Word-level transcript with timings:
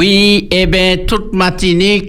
Oui, 0.00 0.48
eh 0.50 0.64
bien, 0.64 0.96
toute 1.06 1.34
matinée 1.34 2.08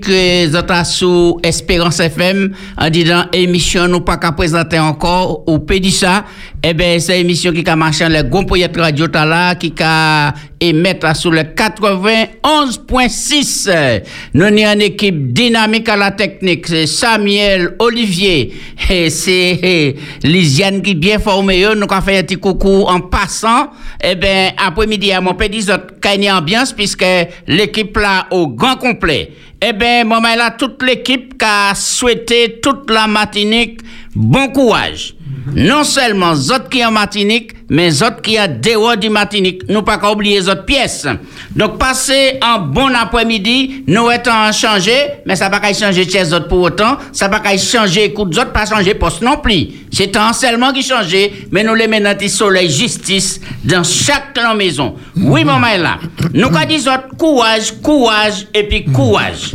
sous 0.86 1.38
Espérance 1.44 2.00
FM, 2.00 2.56
en 2.78 2.90
disant 2.90 3.25
émission 3.33 3.86
nous 3.90 4.00
pas 4.00 4.16
qu'à 4.16 4.32
présenter 4.32 4.79
encore, 4.79 5.44
ou 5.46 5.60
Pédissa, 5.60 6.23
eh 6.63 6.73
bien, 6.73 6.97
c'est 6.99 7.19
émission 7.19 7.51
qui 7.51 7.69
a 7.69 7.75
marché 7.75 8.07
le 8.07 8.23
grand 8.23 8.46
projet 8.46 8.71
radio 8.73 9.07
là, 9.07 9.55
qui 9.55 9.73
a 9.81 10.33
émettre 10.62 11.13
sur 11.16 11.31
le 11.31 11.42
91.6. 11.42 14.04
Nous 14.33 14.46
avons 14.46 14.56
une 14.56 14.81
équipe 14.81 15.34
dynamique 15.34 15.90
à 15.90 15.97
la 15.97 16.12
technique. 16.12 16.67
C'est 16.67 16.85
Samuel, 16.85 17.76
Olivier, 17.80 18.53
et 18.89 19.09
c'est 19.09 19.95
Lisiane 20.23 20.81
qui 20.81 20.91
est 20.91 20.95
bien 20.95 21.20
formée. 21.20 21.66
Nous 21.76 21.88
avons 21.89 22.02
fait 22.02 22.20
un 22.20 22.23
petit 22.23 22.38
coucou 22.38 22.85
en 22.88 23.02
passant. 23.02 23.71
Eh 24.02 24.16
bien, 24.16 24.52
après-midi, 24.58 25.12
à 25.12 25.20
mon 25.20 25.34
petit, 25.34 25.67
une 26.16 26.31
ambiance 26.31 26.71
puisque 26.73 27.05
l'équipe 27.48 27.98
là 27.98 28.27
au 28.31 28.48
grand 28.48 28.75
complet. 28.75 29.31
Eh 29.62 29.73
bien, 29.73 30.03
moment 30.03 30.35
là, 30.35 30.52
toute 30.52 30.81
l'équipe 30.84 31.38
qui 31.38 31.45
a 31.45 31.73
souhaité 31.75 32.59
toute 32.62 32.89
la 32.89 33.07
matinée 33.07 33.77
bon 34.16 34.49
courage. 34.49 35.16
Non 35.55 35.84
seulement 35.84 36.34
autres 36.34 36.70
qui 36.70 36.86
en 36.86 36.91
Martinique, 36.91 37.52
mais 37.70 38.04
autres 38.04 38.22
qui 38.22 38.40
en 38.40 38.48
dehors 38.48 38.98
du 38.98 39.09
Martinique. 39.09 39.64
Nous 39.70 39.81
pas 39.81 40.00
oublier 40.12 40.40
les 40.40 40.50
autres 40.50 40.66
pièces. 40.66 41.08
Donc, 41.55 41.77
passez 41.77 42.38
un 42.41 42.59
bon 42.59 42.94
après-midi, 42.94 43.84
nous 43.88 44.12
étant 44.12 44.52
changé, 44.52 44.94
mais 45.26 45.36
ça 45.36 45.50
pas 45.50 45.73
changer 45.73 46.08
chez 46.08 46.34
autres 46.34 46.48
pour 46.48 46.59
autant, 46.59 46.98
ça 47.12 47.30
pas 47.30 47.41
changer 47.58 48.05
écoute 48.05 48.38
autres, 48.38 48.52
pas 48.52 48.66
changer 48.66 48.94
poste 48.94 49.22
non 49.22 49.38
plus. 49.38 49.67
C'est 49.91 50.16
un 50.16 50.34
seulement 50.34 50.73
qui 50.73 50.84
change, 50.84 51.16
mais 51.52 51.64
nous 51.64 51.76
les 51.76 51.88
mettons 51.88 52.17
du 52.17 52.30
soleil 52.30 52.70
justice 52.70 53.39
dans 53.64 53.84
chaque 53.84 54.38
maison. 54.55 54.95
Oui, 55.16 55.44
maman 55.44 55.78
là. 55.78 55.98
Nous 56.34 56.50
disons 56.67 56.92
courage, 57.17 57.73
courage 57.81 58.48
et 58.53 58.64
puis 58.64 58.86
courage. 58.86 59.53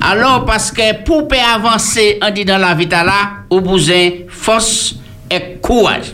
Alors, 0.00 0.44
parce 0.44 0.70
que 0.72 1.04
pour 1.04 1.28
avancer, 1.54 2.18
on 2.22 2.30
dit 2.30 2.44
dans 2.44 2.58
la 2.58 2.74
vie 2.74 2.86
là, 2.86 3.44
au 3.50 3.60
besoin 3.60 4.10
force 4.28 4.96
et 5.32 5.58
courage. 5.60 6.12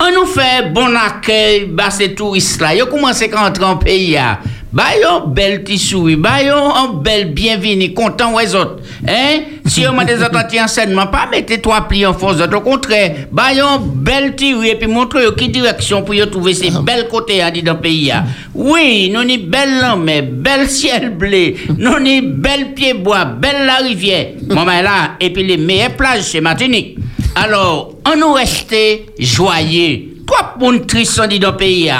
On 0.00 0.12
nous 0.12 0.26
fait 0.26 0.72
bon 0.72 0.94
accueil, 0.94 1.66
bah 1.66 1.90
ces 1.90 2.14
touristes 2.14 2.60
là. 2.60 2.74
Ils 2.74 2.84
commencent 2.84 3.22
à 3.22 3.44
rentrer 3.44 3.64
en 3.64 3.76
pays. 3.76 4.18
Bah 4.72 4.92
yo 5.00 5.28
bel 5.28 5.64
tissu, 5.64 6.16
bah 6.16 6.42
yo 6.42 6.52
un 6.54 7.00
bel 7.02 7.32
bienvenue, 7.32 7.94
content 7.94 8.34
aux 8.34 8.54
autres. 8.54 8.82
Hein? 9.08 9.40
Si 9.64 9.86
on 9.86 9.94
m'a 9.94 10.04
des 10.04 10.20
autres 10.22 10.38
enseignements, 10.62 11.06
pas 11.06 11.26
mettez 11.30 11.62
trois 11.62 11.88
plis 11.88 12.04
en 12.04 12.12
force, 12.12 12.36
au 12.42 12.60
contraire, 12.60 13.26
bah 13.32 13.54
yo 13.54 13.78
bel 13.78 14.36
tiré 14.36 14.72
et 14.72 14.74
puis 14.74 14.86
montre 14.86 15.34
qui 15.34 15.48
direction 15.48 16.02
pour 16.02 16.14
y 16.14 16.30
trouver 16.30 16.52
ces 16.52 16.70
belles 16.82 17.08
côtés 17.08 17.40
à 17.40 17.50
dans 17.50 17.72
le 17.72 17.80
pays. 17.80 18.12
Oui, 18.54 19.10
nous 19.14 19.24
ni 19.24 19.38
belle 19.38 19.82
mais 19.98 20.20
bel 20.20 20.68
ciel 20.68 21.08
bleu, 21.16 21.54
nous 21.78 21.98
ni 21.98 22.20
bel 22.20 22.74
pied 22.74 22.92
bois, 22.92 23.24
belle 23.24 23.64
la 23.64 23.76
rivière. 23.76 24.26
Maman 24.46 24.82
là, 24.82 25.12
et 25.18 25.30
puis 25.30 25.42
les 25.42 25.56
meilleures 25.56 25.96
plages 25.96 26.24
chez 26.24 26.42
Martinique. 26.42 26.98
Alors, 27.38 27.92
on 28.10 28.16
nous 28.16 28.32
reste 28.32 28.74
joyeux. 29.18 30.22
Quoi 30.26 30.54
pour 30.58 30.72
une 30.72 30.86
triste 30.86 31.20
dit 31.28 31.38
dans 31.38 31.50
le 31.50 31.56
pays 31.58 31.92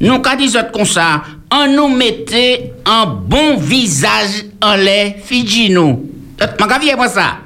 Nous, 0.00 0.18
quand 0.18 0.36
disons 0.36 0.64
comme 0.72 0.84
ça, 0.84 1.22
on 1.52 1.68
nous 1.68 1.94
mettait 1.96 2.72
un 2.84 3.06
bon 3.06 3.56
visage 3.56 4.46
en 4.60 4.74
les 4.74 5.14
Fidjinou. 5.24 6.10
Je 6.40 6.96
pas 6.96 7.08
ça. 7.08 7.38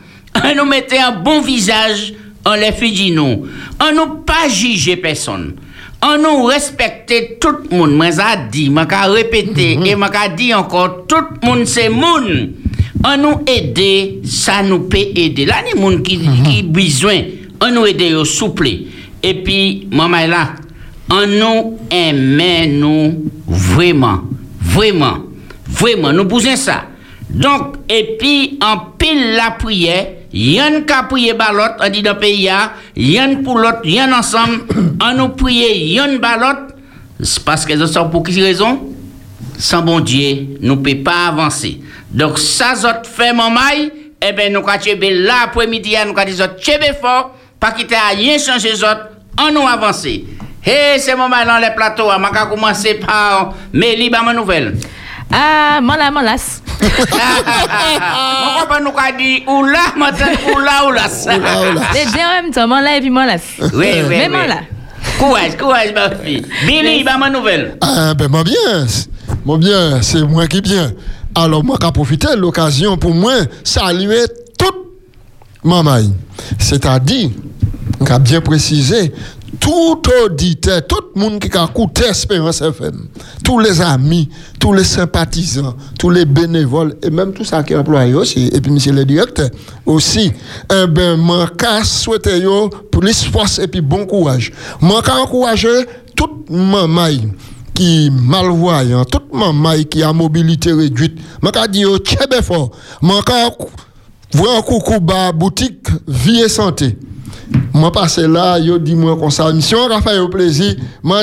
On 0.43 0.55
nous 0.55 0.65
mettait 0.65 0.99
un 0.99 1.13
bon 1.13 1.43
visage 1.43 2.15
en 2.47 2.55
les 2.55 2.73
Fidjinou. 2.73 3.47
On 3.79 3.95
nous 3.95 4.15
pas 4.23 4.49
juger 4.49 4.97
personne. 4.97 5.55
On 6.03 6.17
nous 6.17 6.45
respectait 6.45 7.37
tout 7.39 7.51
le 7.71 7.77
monde. 7.77 7.95
Moi, 7.95 8.07
j'ai 8.11 8.49
dit, 8.51 8.73
j'ai 8.75 9.11
répété, 9.11 9.79
et 9.85 9.95
moi, 9.95 10.11
j'ai 10.13 10.35
dit 10.35 10.55
encore, 10.55 11.07
tout 11.07 11.17
le 11.43 11.47
monde, 11.47 11.67
c'est 11.67 11.91
monde. 11.91 12.53
On 13.03 13.17
nous 13.17 13.41
aider, 13.47 14.21
ça 14.25 14.63
nous 14.63 14.81
peut 14.81 14.99
aider. 14.99 15.47
Là, 15.47 15.57
il 15.65 15.79
y 15.79 15.85
a 15.85 15.89
des 15.89 15.97
gens 15.97 16.03
qui, 16.03 16.19
qui 16.45 16.63
besoin. 16.63 17.21
On 17.61 17.71
nous 17.71 17.87
aider 17.87 18.15
au 18.15 18.25
souple. 18.25 18.69
Et 19.23 19.35
puis, 19.43 19.89
maman 19.91 20.27
là, 20.27 20.51
on 21.11 21.27
nous 21.27 21.79
aime 21.91 22.79
nous 22.79 23.31
vraiment, 23.47 24.23
vraiment, 24.61 25.19
vraiment, 25.67 26.13
nous 26.13 26.25
besoin 26.25 26.57
ça. 26.57 26.85
Donc, 27.31 27.77
et 27.89 28.17
puis, 28.19 28.59
en 28.63 28.93
pile 28.99 29.35
la 29.35 29.53
prière, 29.53 30.09
y'en 30.33 30.83
qu'à 30.87 31.05
prier 31.05 31.35
balot, 31.35 31.75
on 31.81 31.91
dit 31.91 32.03
dans 32.03 32.13
le 32.13 32.19
pays, 32.19 32.49
y'en 32.97 33.43
pour 33.43 33.59
l'autre, 33.59 33.81
y'en 33.85 34.13
ensemble, 34.13 34.63
on 35.03 35.15
nous 35.17 35.29
prier, 35.31 35.95
y'en 35.95 36.19
balot, 36.21 36.69
parce 37.45 37.65
que 37.65 37.87
ça 37.87 38.05
pour 38.05 38.23
quelle 38.23 38.43
raison? 38.43 38.81
Sans 39.59 39.83
bon 39.83 40.01
Dieu, 40.01 40.59
nous 40.61 40.75
ne 40.75 40.81
pouvons 40.81 41.03
pas 41.03 41.29
avancer. 41.29 41.81
Donc, 42.15 42.39
ça, 42.39 42.77
zot 42.77 43.03
fait 43.03 43.33
mon 43.33 43.51
maille, 43.51 43.91
eh 44.23 44.33
bien, 44.33 44.49
nous 44.49 44.61
avons 44.61 45.01
là 45.01 45.35
après-midi, 45.45 45.97
nous 46.07 46.17
avons 46.17 46.31
zot 46.33 46.45
fort, 47.03 47.33
pas 47.59 47.73
quitter 47.73 47.97
à 47.97 48.15
rien 48.15 48.39
changer 48.39 48.73
zot, 48.77 48.87
on 49.41 49.51
nous 49.53 49.67
avancer. 49.67 50.25
Hey, 50.65 51.01
c'est 51.01 51.17
mon 51.17 51.29
maille 51.29 51.45
dans 51.45 51.59
les 51.59 51.75
plateaux, 51.75 52.05
on 52.05 52.21
va 52.21 52.47
commencer 52.47 52.95
par 52.95 53.55
Mélie, 53.73 54.11
bah, 54.11 54.23
ma 54.25 54.33
nouvelle. 54.33 54.77
Ah, 55.33 55.81
mola, 55.83 56.13
molas. 56.13 56.61
Pourquoi 56.79 58.69
pas 58.69 58.81
nous 58.81 58.91
avons 58.97 59.19
dit 59.19 59.43
oula, 59.49 59.81
matin, 59.97 60.27
oula, 60.55 60.87
oula. 60.87 61.09
Les 61.95 62.05
deux 62.05 62.21
en 62.21 62.43
même 62.43 62.53
temps, 62.53 62.69
mola 62.69 62.97
et 62.97 63.01
puis 63.01 63.11
molas. 63.11 63.41
Oui, 63.59 63.71
oui, 63.75 64.03
Mais 64.09 64.29
oui. 64.29 64.37
mola. 64.37 64.61
Courage, 65.19 65.57
courage, 65.59 65.93
ma 65.93 66.11
fille. 66.11 66.47
Billy, 66.65 67.03
bah, 67.03 67.17
ma 67.19 67.29
nouvelle. 67.29 67.77
Ah, 67.81 68.15
ben, 68.15 68.29
moi 68.29 68.45
bien. 68.45 68.87
Moi 69.45 69.59
bien, 69.59 70.01
c'est 70.03 70.23
moi 70.23 70.47
qui 70.47 70.61
bien. 70.61 70.93
Alors, 71.35 71.65
moi, 71.65 71.77
qui 71.81 71.91
profiter 71.91 72.29
de 72.29 72.41
l'occasion 72.41 72.97
pour 72.97 73.13
moi 73.13 73.35
saluer 73.65 74.25
toute 74.57 74.77
maman. 75.65 76.13
C'est-à-dire, 76.59 77.31
qui 78.05 78.13
a 78.13 78.19
bien 78.19 78.41
précisé, 78.41 79.13
tout 79.59 80.03
auditeur, 80.25 80.87
tout 80.87 81.01
le 81.15 81.21
monde 81.21 81.41
qui 81.41 81.57
a 81.57 81.65
écouté 81.65 82.05
Espérance 82.05 82.61
FM, 82.61 83.09
tous 83.43 83.59
les 83.59 83.81
amis, 83.81 84.29
tous 84.61 84.73
les 84.73 84.85
sympathisants, 84.85 85.75
tous 85.99 86.11
les 86.11 86.25
bénévoles, 86.25 86.97
et 87.03 87.11
même 87.11 87.33
tout 87.33 87.45
ça 87.45 87.63
qui 87.63 87.73
est 87.73 87.77
employé 87.77 88.15
aussi, 88.15 88.51
et 88.53 88.61
puis 88.61 88.71
monsieur 88.71 88.93
le 88.93 89.05
directeur 89.05 89.49
aussi, 89.87 90.33
eh 90.73 90.87
ben, 90.87 91.17
je 91.17 91.85
souhaite 91.85 92.29
plus 92.91 93.25
force 93.25 93.59
et 93.59 93.67
puis 93.67 93.81
bon 93.81 94.07
courage. 94.07 94.53
Je 94.81 94.87
encourager 94.87 95.87
toute 96.15 96.51
maman 96.51 97.09
qui 97.75 98.11
malvoyant, 98.11 99.05
toute 99.05 99.33
maman 99.33 99.83
qui 99.91 100.03
a 100.03 100.13
mobilité 100.13 100.73
réduite, 100.73 101.19
je 101.43 101.69
dis 101.69 101.81
yo, 101.81 101.99
tchèbe 101.99 102.41
fort. 102.43 102.71
Je 103.03 104.39
vois 104.39 104.59
un 104.59 104.63
coucou 104.63 105.01
bas 105.01 105.33
boutique 105.33 105.89
vie 106.09 106.41
et 106.41 106.49
santé. 106.49 106.97
Moi, 107.73 107.93
passé 107.93 108.27
là, 108.27 108.59
yo 108.59 108.79
dit 108.79 108.95
moi 108.95 109.17
comme 109.17 109.31
ça, 109.31 109.53
mission 109.53 109.79
on 109.91 110.01
fait 110.01 110.19
au 110.19 110.29
plaisir, 110.29 110.75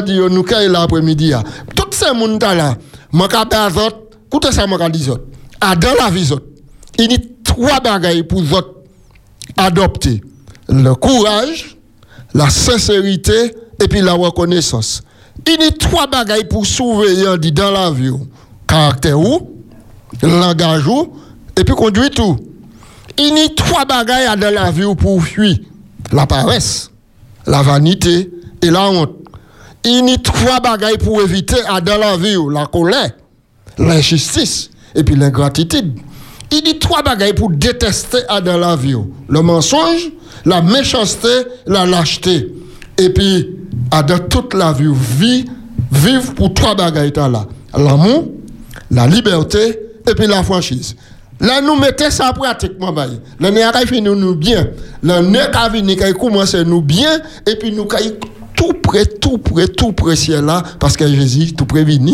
dit 0.05 0.13
yo 0.13 0.29
nous 0.29 0.43
kay 0.43 0.67
l'après-midi. 0.67 1.33
Tout 1.75 1.85
ces 1.91 2.13
monde 2.13 2.41
là, 2.41 2.77
ka 3.29 3.45
ba 3.45 3.67
autres, 3.67 3.97
écoutez 4.27 4.51
ça 4.51 4.65
dit 4.89 5.09
autres. 5.09 5.25
À 5.59 5.75
dans 5.75 5.93
la 5.99 6.09
vie 6.09 6.29
il 6.99 7.11
y 7.11 7.15
a 7.15 7.17
trois 7.43 7.79
bagailles 7.79 8.23
pour 8.23 8.41
autres 8.53 8.75
adopter. 9.57 10.21
Le 10.69 10.93
courage, 10.93 11.77
la 12.33 12.49
sincérité 12.49 13.55
et 13.81 13.87
puis 13.87 14.01
la 14.01 14.13
reconnaissance. 14.13 15.03
Il 15.47 15.61
y 15.61 15.67
a 15.67 15.71
trois 15.71 16.07
bagailles 16.07 16.47
pour 16.47 16.65
surveiller 16.65 17.51
dans 17.51 17.71
la 17.71 17.91
vie. 17.91 18.11
Caractère 18.67 19.19
ou, 19.19 19.49
langage 20.21 20.87
ou, 20.87 21.13
et 21.57 21.63
puis 21.63 21.75
conduite 21.75 22.15
tout. 22.15 22.37
Il 23.17 23.37
y 23.37 23.41
a 23.41 23.49
trois 23.55 23.85
bagailles 23.85 24.39
dans 24.39 24.53
la 24.53 24.71
vie 24.71 24.95
pour 24.97 25.21
fuir. 25.23 25.57
La 26.11 26.25
paresse, 26.25 26.91
la 27.45 27.61
vanité 27.61 28.29
et 28.61 28.69
la 28.69 28.89
honte. 28.89 29.11
Il 29.83 30.09
y 30.09 30.13
a 30.13 30.17
trois 30.17 30.59
bagailles 30.59 30.97
pour 30.97 31.21
éviter 31.21 31.57
dans 31.83 31.97
la 31.97 32.15
la 32.17 32.65
colère, 32.67 33.11
l'injustice 33.77 34.69
et 34.95 35.03
puis 35.03 35.15
l'ingratitude. 35.15 35.97
Il 36.51 36.67
y 36.67 36.71
a 36.71 36.73
trois 36.79 37.01
bagailles 37.01 37.33
pour 37.33 37.49
détester 37.49 38.19
dans 38.43 38.57
la 38.57 38.77
le 39.29 39.41
mensonge, 39.41 40.11
la 40.45 40.61
méchanceté, 40.61 41.27
la 41.65 41.85
lâcheté. 41.85 42.53
Et 42.97 43.09
puis, 43.09 43.49
à 43.91 44.01
dans 44.01 44.19
toute 44.19 44.53
la 44.53 44.71
vie, 44.71 44.87
vie 45.17 45.45
vivre 45.91 46.33
pour 46.33 46.53
trois 46.53 46.75
bagailles 46.75 47.13
là. 47.15 47.45
L'amour, 47.77 48.29
la 48.89 49.07
liberté 49.07 49.79
et 50.09 50.15
puis 50.15 50.27
la 50.27 50.43
franchise. 50.43 50.95
Là, 51.39 51.59
nous 51.59 51.75
mettons 51.75 52.09
ça 52.11 52.29
en 52.29 52.33
pratique, 52.33 52.73
mon 52.79 52.91
bail. 52.91 53.19
Là, 53.39 53.49
nous 53.49 53.57
avons 53.59 54.15
nous 54.15 54.35
bien. 54.35 54.67
Là, 55.01 55.21
nous 55.21 55.37
avons 55.37 56.19
commencé 56.19 56.63
nous 56.63 56.81
bien. 56.81 57.19
Et 57.47 57.55
puis, 57.55 57.71
nous 57.71 57.87
avons 57.91 58.15
tout 58.55 58.73
près, 58.73 59.05
tout 59.05 59.39
près, 59.39 59.67
tout 59.67 59.91
près, 59.91 60.15
là. 60.41 60.61
Parce 60.79 60.95
que 60.95 61.07
Jésus, 61.07 61.53
tout 61.53 61.65
prévenu. 61.65 62.13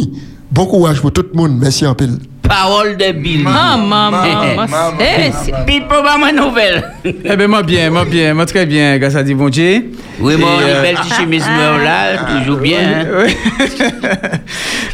Bon 0.49 0.65
courage 0.65 1.01
pour 1.01 1.11
tout 1.11 1.25
le 1.29 1.37
monde. 1.37 1.57
Merci 1.59 1.85
en 1.85 1.93
pile. 1.93 2.17
Parole 2.47 2.97
de 2.97 3.11
Billy. 3.11 3.43
Maman, 3.43 3.77
maman. 3.77 4.11
Maman, 4.11 4.93
Eh, 4.99 5.29
maman. 5.29 5.35
c'est- 5.43 5.65
Pipo, 5.65 6.01
pas 6.03 6.17
ma 6.17 6.31
nouvelle. 6.31 6.83
Eh 7.03 7.35
bien, 7.35 7.47
moi 7.47 7.63
bien, 7.63 7.89
moi 7.89 8.05
bien, 8.05 8.33
moi 8.33 8.45
très 8.45 8.65
bien, 8.65 8.97
grâce 8.97 9.15
à 9.15 9.23
Dieu, 9.23 9.35
bon 9.35 9.49
Dieu. 9.49 9.85
Oui, 10.19 10.33
Et, 10.33 10.37
mon 10.37 10.47
euh, 10.59 10.81
belle 10.81 10.95
petit 10.95 11.13
chemise 11.13 11.45
noire 11.45 11.77
là, 11.77 12.39
toujours 12.39 12.57
bien. 12.59 12.79
hein. 12.79 13.05
Oui. 13.25 13.35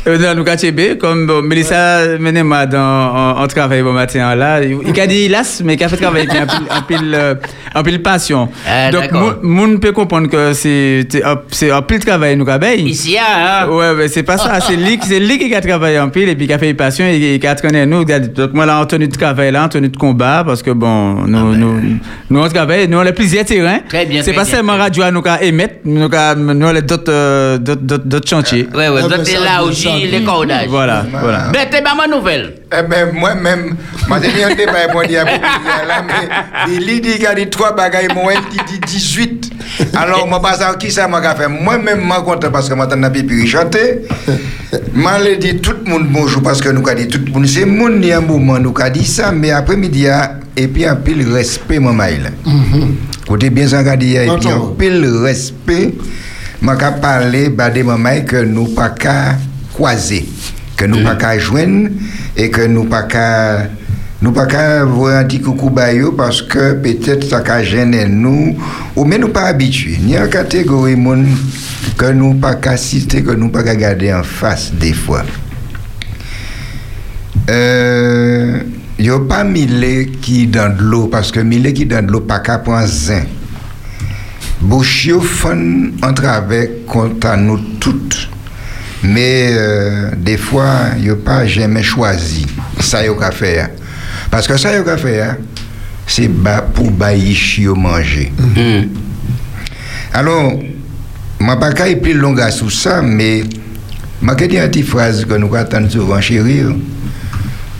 Euh, 0.06 0.18
Dans 0.18 0.36
nous 0.36 0.44
KTB, 0.44 0.98
comme 1.00 1.48
Mélissa 1.48 2.18
moi 2.20 2.66
dans 2.66 2.78
en, 2.78 3.42
en 3.42 3.48
travail 3.48 3.82
bon 3.84 3.94
matin 3.94 4.36
là, 4.36 4.62
il 4.62 4.78
il 4.86 5.00
a 5.00 5.08
dit 5.08 5.30
las 5.30 5.62
mais 5.64 5.78
qui 5.78 5.84
a 5.86 5.88
fait 5.88 5.96
travailler 5.96 6.28
pile 6.90 7.14
euh, 7.16 7.36
un 7.74 7.84
pile 7.84 8.02
passion. 8.02 8.50
Ah, 8.68 8.92
Donc 8.92 9.10
moun 9.44 9.80
peut 9.80 9.94
comprendre 9.94 10.28
que 10.28 10.52
c'est 10.52 11.08
un 11.24 11.82
pile 11.84 12.00
travail 12.04 12.36
nous 12.36 12.44
gabeille. 12.44 12.84
Ici, 12.90 13.16
hein. 13.18 13.68
Ouais, 13.70 13.94
mais 13.96 14.10
c'est 14.10 14.24
pas 14.24 14.38
ça. 14.38 14.60
C'est 14.60 14.76
lui, 14.76 14.98
qui- 14.98 15.08
c'est 15.08 15.20
lui 15.22 15.40
qui 15.40 15.56
a 15.56 15.62
travaillé 15.62 15.98
en 16.00 16.10
pile 16.10 16.28
et 16.28 16.36
puis 16.36 16.48
qui 16.48 16.54
a 16.54 16.60
fait 16.60 16.74
passion 16.74 17.06
et 17.06 17.40
nous. 17.86 18.06
Donc, 18.06 18.54
moi, 18.54 18.66
là, 18.66 18.80
en 18.80 18.86
tenue 18.86 19.08
de 19.08 19.16
travail, 19.16 19.52
là, 19.52 19.64
en 19.66 19.70
tenue 19.70 19.90
de 19.90 19.98
combat, 19.98 20.44
parce 20.46 20.62
que 20.62 20.72
bon, 20.72 21.26
nous, 21.28 21.56
nous, 21.56 22.00
nous, 22.30 22.40
on 22.40 22.48
travaille, 22.50 22.88
nous, 22.88 22.98
on 22.98 23.06
a 23.06 23.12
plusieurs 23.12 23.46
terrains. 23.46 23.80
Ah, 23.80 23.82
ben. 23.82 23.88
Très 23.90 24.06
bien, 24.06 24.22
C'est 24.24 24.34
pas 24.34 24.44
bien, 24.44 24.54
seulement 24.54 24.78
radio 24.78 25.04
à 25.04 25.12
nous 25.12 25.22
qu'à 25.22 25.42
émettre, 25.42 25.76
nous, 25.86 26.00
nous, 26.00 26.66
on 26.66 26.76
a 26.76 26.82
d'autres, 26.82 27.04
euh, 27.10 27.58
d'autres, 27.58 27.82
d'autres, 27.82 28.06
d'autres 28.06 28.30
chantiers. 28.30 28.68
Ouais, 28.74 28.90
ouais, 28.90 29.02
Ah, 29.04 29.08
ben, 29.10 29.26
ça, 29.26 29.40
là 29.40 29.46
ça, 29.58 29.64
aussi, 29.64 30.08
les 30.08 30.24
cordages. 30.24 30.68
Voilà, 30.70 31.06
voilà. 31.12 31.50
Ben, 31.52 31.68
t'es 31.70 31.82
pas 31.82 31.96
ma 31.96 32.08
nouvelle. 32.08 32.56
Eh 32.76 32.82
ben, 32.82 33.12
moi-même, 33.14 33.76
moi, 34.08 34.20
j'ai 34.22 34.32
bien 34.32 34.50
débat 34.56 34.88
dire 35.08 35.26
là, 35.26 36.04
mais 36.06 36.74
il 36.74 36.86
dit 37.02 37.12
qu'il 37.12 37.22
y 37.22 37.26
a 37.28 37.36
dit 37.36 37.48
trois 37.50 37.76
bagailles, 37.76 38.08
moi, 38.16 38.34
il 38.34 38.66
dit 38.66 38.80
18. 38.80 39.52
Alors, 39.96 40.28
moi, 40.28 40.42
pas 40.42 40.56
ça, 40.56 40.74
qui 40.80 40.90
ça 40.90 41.08
m'a 41.08 41.22
fait 41.36 41.48
Moi-même, 41.48 42.02
moi, 42.02 42.24
content 42.24 42.50
parce 42.52 42.68
que 42.70 42.74
moi, 42.74 42.88
t'en 42.88 43.04
as 43.04 43.12
pu 43.12 43.46
chanter. 43.48 44.02
Moi, 44.94 45.12
je 45.24 45.36
dit 45.36 45.58
tout 45.58 45.76
le 45.86 45.92
monde 45.92 46.08
bonjour 46.10 46.42
parce 46.42 46.62
que 46.62 46.70
nous, 46.70 46.88
a 46.88 46.96
dit 46.96 47.08
tout 47.08 47.20
le 47.24 47.32
monde, 47.32 47.46
c'est 47.46 47.64
a 47.64 48.18
un 48.18 48.22
moment, 48.22 48.58
nous, 48.58 48.74
a 48.80 48.90
dit 48.90 49.06
ça, 49.06 49.32
mais 49.32 49.52
après-midi, 49.52 50.08
et 50.58 50.68
puis 50.68 50.86
un 50.86 50.96
pile 50.96 51.32
respect, 51.32 51.80
mon 51.80 51.94
mail. 51.94 52.32
Côté 53.28 53.50
bien 53.52 53.68
dit, 53.98 54.16
et 54.16 54.28
puis 54.40 54.50
un 54.50 54.74
pile 54.80 55.06
respect, 55.22 55.94
moi, 56.62 56.76
qu'a 56.76 56.92
parlé, 56.92 57.50
bah, 57.50 57.70
des 57.70 57.84
moments 57.84 58.22
que 58.28 58.38
nous, 58.38 58.66
pas 58.74 58.90
qu'à 58.90 59.36
croiser, 59.74 60.26
que 60.78 60.86
nous, 60.86 61.04
pas 61.04 61.16
qu'à 61.16 61.38
joindre, 61.38 61.90
et 62.36 62.50
que 62.50 62.66
nous, 62.66 62.86
pas 62.86 63.04
qu'à 63.04 63.70
nous 64.24 64.32
pas 64.32 64.46
qu'à 64.46 64.86
voir 64.86 65.18
un 65.18 65.26
petit 65.26 65.42
coucou 65.42 65.70
bayo 65.70 66.14
parce 66.14 66.42
que 66.42 66.76
peut-être 66.76 67.26
ça 67.26 67.42
qu'à 67.42 67.62
gêner 67.62 68.08
nous 68.08 68.58
ou 68.96 69.04
mais 69.04 69.18
nous 69.18 69.28
pas 69.28 69.48
habitués. 69.48 69.98
Ni 70.02 70.18
en 70.18 70.30
catégorie 70.30 70.96
monde 70.96 71.28
que 71.98 72.10
nous 72.14 72.36
pas 72.36 72.56
qu'à 72.56 72.78
citer 72.78 73.22
que 73.22 73.32
nous 73.32 73.50
pas 73.50 73.64
qu'à 73.64 73.76
garder 73.76 74.14
en 74.14 74.24
face 74.24 74.72
des 74.72 74.94
fois. 74.94 75.24
Euh 77.50 78.60
y 78.98 79.10
a 79.10 79.20
pas 79.20 79.44
mille 79.44 80.12
qui 80.22 80.48
dans 80.48 80.74
de 80.74 80.82
l'eau 80.82 81.08
parce 81.08 81.30
que 81.34 81.42
mille 81.42 81.74
qui 81.74 81.86
dans 81.86 82.06
de 82.06 82.10
l'eau 82.10 82.22
pas 82.22 82.40
qu'à 82.40 82.60
point 82.60 82.88
zin. 82.88 83.24
Bouchio 84.62 85.20
fun 85.20 85.92
entre 86.02 86.28
avec 86.28 86.86
contre 86.86 87.36
nous 87.36 87.60
toutes 87.82 88.30
mais 89.04 89.50
euh, 89.52 90.10
des 90.18 90.38
fois 90.38 90.92
il 91.00 91.10
a 91.10 91.16
pas 91.16 91.46
jamais 91.46 91.84
choisi 91.84 92.46
ça 92.80 93.06
yo 93.06 93.16
qu'a 93.16 93.32
faire 93.32 93.70
parce 94.32 94.48
que 94.48 94.58
ça 94.58 94.76
yo 94.76 94.84
qu'a 94.84 94.98
faire 94.98 95.38
c'est 96.08 96.30
pour 96.74 96.92
chio 97.34 97.76
manger 97.76 98.32
Hmm. 98.56 98.88
alors 100.14 100.54
ma 101.40 101.56
pas 101.58 101.72
qu'à 101.74 101.94
plus 101.96 102.14
long 102.14 102.38
à 102.38 102.52
sous 102.52 102.70
ça 102.70 103.02
mais 103.02 103.44
ma 104.22 104.36
que 104.36 104.46
dit 104.46 104.58
une 104.58 104.68
petite 104.68 104.88
phrase 104.88 105.26
que 105.26 105.34
nous 105.36 105.54
attendons 105.56 105.90
souvent 105.90 106.22
chérie 106.22 106.64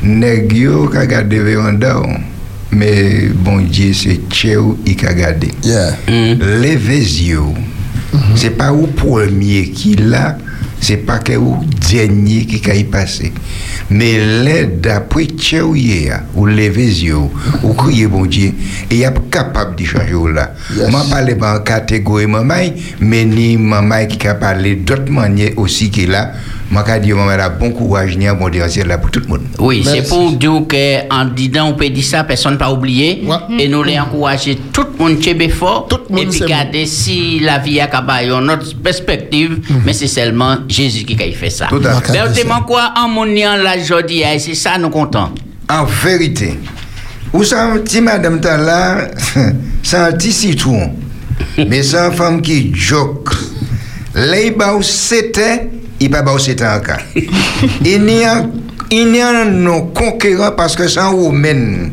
nèg 0.02 0.52
yo 0.52 0.88
gardé 0.90 1.40
véranda 1.40 1.96
mais 2.72 3.28
bon 3.34 3.60
Dieu 3.60 3.94
c'est 3.94 4.20
Tchéou 4.30 4.78
qui 4.86 4.96
qu'a 4.96 5.14
gardé 5.14 5.50
Yeah. 5.64 5.92
Hmm. 6.08 6.40
levez 6.40 7.00
yeux. 7.00 7.40
C'est 8.36 8.52
pas 8.58 8.72
au 8.74 8.86
premier 8.88 9.70
qui 9.70 9.96
l'a, 9.96 10.38
c'est 10.84 10.98
pas 10.98 11.20
que 11.20 11.34
au 11.38 11.58
dernier 11.90 12.46
qui 12.46 12.58
y 12.58 12.84
passé. 12.84 13.32
Mais 13.90 14.18
là, 14.44 14.66
d'après 14.66 15.26
Tchéouye, 15.26 16.12
ou 16.36 16.46
levez 16.46 17.04
yeux, 17.04 17.16
ou 17.64 17.74
criez 17.78 18.08
bon 18.08 18.26
Dieu, 18.26 18.52
et 18.92 18.98
y 18.98 19.06
a 19.06 19.14
capable 19.32 19.78
de 19.78 19.86
changer 19.86 20.14
ou 20.14 20.28
là. 20.28 20.54
Yes. 20.76 20.92
Moi, 20.92 21.02
parle 21.10 21.36
pas 21.38 21.58
en 21.58 21.62
catégorie 21.62 22.28
maman, 22.28 22.74
mais 23.00 23.24
ni 23.24 23.58
maman 23.58 24.06
qui 24.08 24.28
a 24.28 24.36
parlé 24.36 24.76
d'autres 24.76 25.12
manières 25.12 25.54
aussi 25.58 25.90
qui 25.90 26.06
là. 26.06 26.34
Moi, 26.74 26.84
je 26.88 27.00
dis, 27.02 27.14
bon 27.60 27.72
courage, 27.72 28.18
ni 28.18 28.28
un 28.28 28.34
bon 28.34 28.50
Dieu, 28.50 28.64
c'est 28.68 28.84
là 28.84 28.98
pour 28.98 29.12
tout 29.12 29.20
le 29.20 29.28
monde. 29.28 29.44
Oui, 29.60 29.84
c'est 29.86 30.10
pour 30.10 30.32
dire 30.32 30.64
qu'en 30.68 31.26
disant, 31.26 31.68
on 31.68 31.74
peut 31.74 31.88
dire 31.90 32.04
ça, 32.04 32.24
personne 32.24 32.58
pas 32.58 32.72
oublié. 32.72 33.24
Ouais. 33.28 33.36
Et 33.60 33.68
nous 33.68 33.84
les 33.84 34.00
encourager 34.00 34.58
tout 34.74 34.88
le 34.98 35.04
monde 35.04 35.22
chez 35.24 35.50
fort. 35.50 35.86
Tout 35.88 36.00
le 36.10 36.16
monde, 36.16 36.26
Et 36.26 36.30
puis 36.30 36.40
garder 36.40 36.88
si 36.88 37.40
la 37.42 37.60
vie 37.60 37.80
a 37.80 37.86
cabaye, 37.86 38.28
notre 38.42 38.76
perspective, 38.78 39.60
mais 39.86 39.94
c'est 39.94 40.08
seulement 40.08 40.58
Jésus 40.68 41.06
qui 41.06 41.14
a 41.14 41.32
fait 41.38 41.52
ça. 41.52 41.68
Tout 41.68 41.82
à 41.86 42.02
fait. 42.02 42.14
Mais 42.14 42.52
on 42.52 42.64
quoi 42.64 42.92
en 42.98 43.08
mon 43.08 43.26
journée, 43.26 44.24
et 44.34 44.40
c'est 44.40 44.56
ça 44.56 44.80
nous 44.80 44.90
comptons. 44.90 45.30
En 45.70 45.86
vérité, 45.86 46.58
ça, 47.44 47.74
petit 47.84 48.02
madame 48.02 48.42
là, 48.42 49.10
c'est 49.84 49.98
un 49.98 50.12
petit 50.12 50.32
citron. 50.32 50.92
Mais 51.58 51.84
c'est 51.84 51.98
une 51.98 52.12
femme 52.14 52.42
qui 52.42 52.72
joke. 52.74 53.30
Là, 54.16 54.38
c'était, 54.82 55.70
il 56.00 56.12
va 56.12 56.24
où 56.34 56.40
c'était 56.40 56.66
encore. 56.66 56.98
Il 57.86 58.04
n'y 58.04 58.24
a 58.24 58.46
il 58.96 59.12
n'y 59.12 59.22
a 59.22 59.30
un 59.30 59.80
conquérant 59.94 60.52
parce 60.56 60.76
que 60.76 60.88
c'est 60.88 61.00
un 61.00 61.08
romain. 61.08 61.90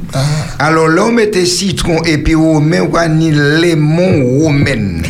Alors 0.58 0.88
là, 0.88 1.06
on 1.06 1.12
mettait 1.12 1.46
citron 1.46 2.02
et 2.04 2.18
puis 2.18 2.34
romain, 2.34 2.86
on 2.92 2.94
a 2.94 3.08
ni 3.08 3.30
lemon 3.30 4.38
romain. 4.42 5.00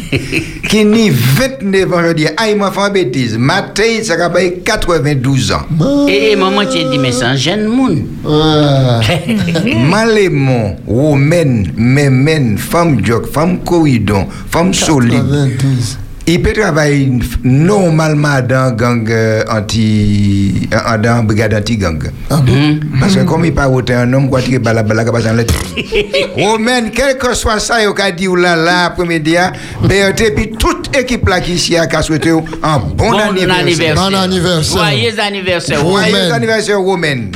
qui 0.69 0.85
ni 0.85 1.11
29 1.11 1.93
ans, 1.93 2.03
je 2.07 2.13
dis, 2.13 2.27
ah, 2.37 2.49
il 2.49 2.59
m'a 2.59 2.71
fait 2.71 2.81
une 2.87 2.93
bêtise. 2.93 3.37
Matin, 3.37 3.83
ça 4.05 4.17
faire 4.31 4.53
92 4.65 5.51
ans. 5.51 5.63
Et, 6.09 6.31
et 6.33 6.37
maman, 6.37 6.63
tu 6.65 6.79
dit, 6.79 6.99
mais 6.99 7.11
c'est 7.11 7.25
un 7.25 7.35
jeune 7.35 7.67
monde. 7.67 8.05
Ouais. 8.25 9.75
Malémon, 9.91 10.77
romaine, 10.87 11.73
mémène, 11.77 12.57
femme 12.57 13.05
jock, 13.05 13.27
femme 13.33 13.59
corridon, 13.65 14.29
femme 14.49 14.73
solide. 14.73 15.25
92. 16.27 16.33
Il 16.33 16.43
peut 16.43 16.53
travailler 16.53 17.11
normalement 17.43 18.41
dans 18.43 18.75
gang 18.77 19.09
euh, 19.11 19.43
anti 19.51 20.69
euh, 20.73 20.99
dans 20.99 21.25
brigade 21.25 21.55
anti-gang. 21.55 21.99
Ah 22.31 22.37
bon? 22.37 22.79
Parce 23.01 23.17
que 23.17 23.21
comme 23.25 23.45
il 23.45 23.55
pas 23.55 23.69
autant 23.69 23.95
un 23.95 24.13
homme 24.13 24.29
quoi 24.29 24.41
tirer 24.43 24.59
bala 24.59 24.83
bala 24.83 25.05
pas 25.05 25.21
dans 25.21 25.33
le 25.33 25.45
Romaine, 26.37 26.91
quel 26.95 27.19
que 27.19 27.35
soit 27.35 27.59
ça, 27.59 27.83
il 27.83 27.89
a 28.01 28.11
dit 28.13 28.29
ou 28.29 28.37
là 28.37 28.55
là 28.57 28.87
après-midi, 28.87 29.35
BRT 29.83 30.35
puis 30.37 30.51
toute 30.59 30.97
équipe 30.97 31.29
là 31.29 31.41
qui 31.41 31.55
ici 31.55 31.77
a 31.77 31.87
qu'à 31.87 32.03
souhaiter 32.03 32.31
un 32.31 32.79
bon, 32.79 33.11
Bon 33.11 33.19
anniversaire. 33.19 33.59
anniversaire. 33.59 33.95
Bon 33.97 34.15
anniversaire. 34.15 34.79
Joyeux 34.85 35.21
anniversaire. 35.21 35.81
Joyeux 35.81 36.33
anniversaire 36.33 36.81
Romaine. 36.81 37.33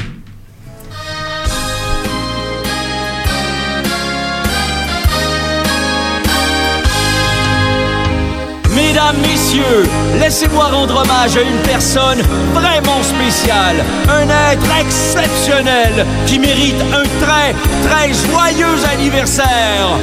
Mesdames, 9.05 9.23
Messieurs, 9.23 9.85
laissez-moi 10.19 10.65
rendre 10.65 11.03
hommage 11.03 11.37
à 11.37 11.43
une 11.43 11.61
personne 11.63 12.23
vraiment 12.55 13.03
spéciale, 13.03 13.77
un 14.09 14.53
être 14.53 14.67
exceptionnel 14.81 16.07
qui 16.27 16.39
mérite 16.39 16.81
un 16.81 17.03
très, 17.23 17.55
très 17.87 18.13
joyeux 18.15 18.85
anniversaire. 18.95 19.99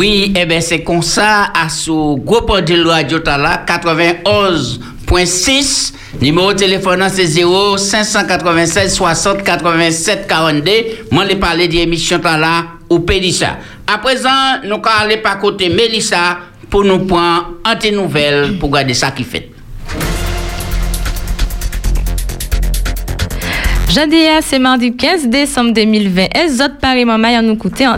Oui, 0.08 0.32
eh 0.36 0.46
bien, 0.46 0.62
c'est 0.62 0.84
comme 0.84 1.02
ça, 1.02 1.52
à 1.52 1.68
ce 1.68 1.90
groupe 1.90 2.60
de 2.60 2.88
radio 2.88 3.18
Tala, 3.18 3.66
91.6. 3.68 5.94
Numéro 6.22 6.54
de 6.54 6.60
téléphone, 6.60 7.04
c'est 7.12 7.26
0 7.26 7.78
596 7.78 8.94
60 8.94 9.42
87 9.42 10.28
42. 10.28 10.72
Moi, 11.10 11.26
je 11.28 11.34
parler 11.38 11.68
de 11.68 11.74
l'émission 11.74 12.20
Tala 12.20 12.66
ou 12.88 13.00
Pédissa. 13.00 13.58
À 13.92 13.98
présent, 13.98 14.30
nous 14.64 14.76
allons 14.76 15.22
par 15.24 15.40
côté 15.40 15.70
Mélissa 15.70 16.38
pour 16.70 16.84
nous 16.84 17.00
prendre 17.08 17.56
anti 17.66 17.92
nouvelles 17.92 18.60
pour 18.60 18.70
garder 18.70 18.94
ça 18.94 19.10
qui 19.10 19.24
fait. 19.24 19.50
Jeudi, 23.90 24.18
c'est 24.44 24.60
mardi 24.60 24.96
15 24.96 25.30
décembre 25.30 25.74
2020. 25.74 26.26
Et 26.26 26.62
autres 26.62 26.78
Paris 26.80 27.06
Maman 27.06 27.42
nous 27.42 27.56
coûté 27.56 27.88
en 27.88 27.98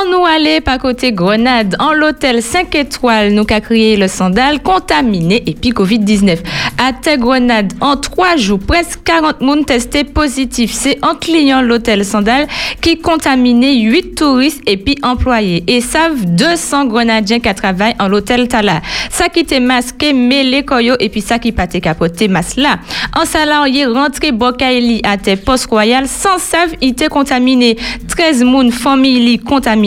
En 0.00 0.10
nous 0.10 0.24
aller 0.24 0.60
par 0.60 0.78
côté 0.78 1.12
Grenade, 1.12 1.76
en 1.78 1.92
l'hôtel 1.92 2.42
5 2.42 2.74
étoiles, 2.74 3.32
nous 3.32 3.44
qu'a 3.44 3.60
crié 3.60 3.96
le 3.96 4.08
sandal 4.08 4.62
contaminé 4.62 5.42
et 5.46 5.54
puis 5.54 5.70
Covid-19. 5.70 6.38
À 6.78 6.92
terre 6.92 7.18
Grenade, 7.18 7.72
en 7.80 7.96
trois 7.96 8.36
jours, 8.36 8.60
presque 8.60 9.02
40 9.04 9.40
moun 9.40 9.64
testés 9.64 10.04
positifs. 10.04 10.72
C'est 10.72 10.98
en 11.04 11.14
client 11.14 11.60
l'hôtel 11.60 12.04
sandal 12.04 12.46
qui 12.80 12.98
contaminé 12.98 13.80
8 13.80 14.14
touristes 14.14 14.62
et 14.66 14.76
puis 14.76 14.96
employés. 15.02 15.64
Et 15.66 15.80
savent 15.80 16.24
200 16.24 16.86
grenadiens 16.86 17.40
qui 17.40 17.54
travaillent 17.54 17.96
en 17.98 18.08
l'hôtel 18.08 18.48
Tala. 18.48 18.80
Ça 19.10 19.28
qui 19.28 19.40
était 19.40 19.60
masqué, 19.60 20.12
mêlé 20.12 20.64
koyo 20.64 20.94
et 20.98 21.10
puis 21.10 21.20
ça 21.20 21.38
qui 21.38 21.52
pâté 21.52 21.80
capoté 21.80 22.28
mas 22.28 22.56
là. 22.56 22.78
En 23.18 23.26
salarié 23.26 23.86
rentré 23.86 24.32
Bokaili 24.32 25.02
à 25.04 25.18
terre 25.18 25.38
poste 25.44 25.66
royal 25.66 26.06
sans 26.06 26.38
savent 26.38 26.74
il 26.80 26.90
était 26.90 27.08
contaminé. 27.08 27.76
13 28.08 28.44
moun 28.44 28.72
famille 28.72 29.20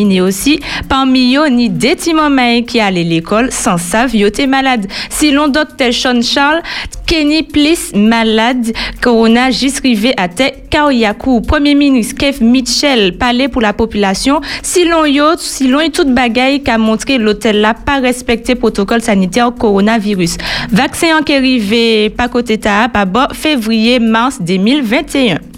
contaminé 0.03 0.22
aussi. 0.22 0.60
Parmi 0.89 1.36
eux, 1.36 1.48
ni 1.48 1.69
des 1.69 1.95
Timomay 1.95 2.63
qui 2.63 2.79
allaient 2.79 3.03
l'école 3.03 3.51
sans 3.51 3.77
savent 3.77 4.15
yo 4.15 4.27
était 4.27 4.48
malade. 4.48 4.88
Selon 5.10 5.48
docteur 5.48 5.93
Sean 5.93 6.22
Charles, 6.22 6.62
Kenny 7.05 7.43
Plis 7.43 7.91
malade, 7.95 8.74
Corona 9.01 9.45
arrivé 9.45 10.13
à 10.17 10.27
tête 10.27 10.69
Kaoyaku. 10.69 11.41
Premier 11.41 11.75
ministre 11.75 12.15
Kev 12.15 12.43
Mitchell 12.43 13.17
parlait 13.17 13.48
pour 13.48 13.62
la 13.62 13.74
population. 13.74 14.41
Selon 14.62 15.05
yo, 15.05 15.38
selon 15.38 15.89
toute 15.89 16.13
bagaille 16.13 16.63
qu'a 16.63 16.77
montré 16.77 17.17
l'hôtel 17.17 17.62
là 17.62 17.74
pas 17.74 18.00
respecté 18.00 18.55
protocole 18.55 19.01
sanitaire 19.01 19.53
coronavirus. 19.53 20.38
Vaccin 20.72 21.22
qui 21.25 21.33
est 21.33 21.38
arrivé 21.38 22.10
pas 22.10 22.27
côté 22.27 22.57
ta, 22.57 22.89
pas 22.89 23.05
bon, 23.05 23.27
février, 23.33 24.00
mars 24.00 24.41
2021. 24.41 25.52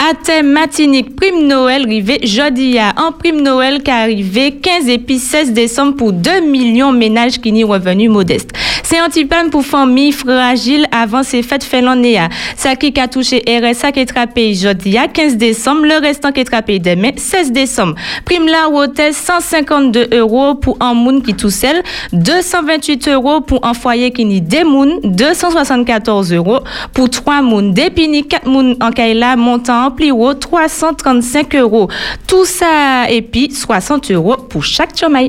À 0.00 0.14
thème 0.14 0.52
matinique, 0.52 1.16
prime 1.16 1.48
Noël 1.48 1.84
rivé 1.84 2.20
jeudi 2.22 2.78
à 2.78 2.94
en 2.98 3.10
prime 3.10 3.42
Noël 3.42 3.82
qui 3.82 3.90
arrivé 3.90 4.52
15 4.52 4.88
et 4.88 4.98
puis 4.98 5.18
16 5.18 5.52
décembre 5.52 5.96
pour 5.96 6.12
2 6.12 6.40
millions 6.42 6.92
de 6.92 6.98
ménages 6.98 7.40
qui 7.40 7.50
n'y 7.50 7.64
revenus 7.64 8.08
modestes. 8.08 8.52
C'est 8.90 8.96
un 8.96 9.10
petit 9.10 9.26
peu 9.26 9.36
pour 9.50 9.66
famille 9.66 10.12
fragile 10.12 10.86
avant 10.90 11.22
ces 11.22 11.42
fêtes 11.42 11.62
félanéa. 11.62 12.30
Ça 12.56 12.74
qui 12.74 12.98
a 12.98 13.06
touché 13.06 13.42
RSA 13.46 13.92
qui 13.92 14.00
est 14.00 14.06
trappé 14.06 14.54
jeudi 14.54 14.96
à 14.96 15.06
15 15.08 15.36
décembre, 15.36 15.82
le 15.82 16.00
restant 16.00 16.32
qui 16.32 16.40
est 16.40 16.44
trappé 16.44 16.78
demain 16.78 17.10
16 17.14 17.52
décembre. 17.52 17.96
Prime 18.24 18.46
la 18.46 18.70
hôtel 18.70 19.12
152 19.12 20.08
euros 20.12 20.54
pour 20.54 20.78
un 20.80 20.94
moun 20.94 21.20
qui 21.20 21.34
tout 21.34 21.50
seul, 21.50 21.82
228 22.14 23.08
euros 23.08 23.42
pour 23.42 23.62
un 23.62 23.74
foyer 23.74 24.10
qui 24.10 24.24
n'y 24.24 24.40
des 24.40 24.64
moun, 24.64 25.00
274 25.04 26.32
euros 26.32 26.60
pour 26.94 27.10
3 27.10 27.42
moun, 27.42 27.74
dépini 27.74 28.26
4 28.26 28.46
moun 28.46 28.74
en 28.80 28.90
Kaila 28.90 29.36
montant 29.36 29.84
en 29.84 29.90
plus 29.90 30.12
haut 30.12 30.32
335 30.32 31.56
euros. 31.56 31.90
Tout 32.26 32.46
ça 32.46 33.10
et 33.10 33.20
puis 33.20 33.50
60 33.50 34.10
euros 34.12 34.36
pour 34.48 34.64
chaque 34.64 34.98
chômage. 34.98 35.28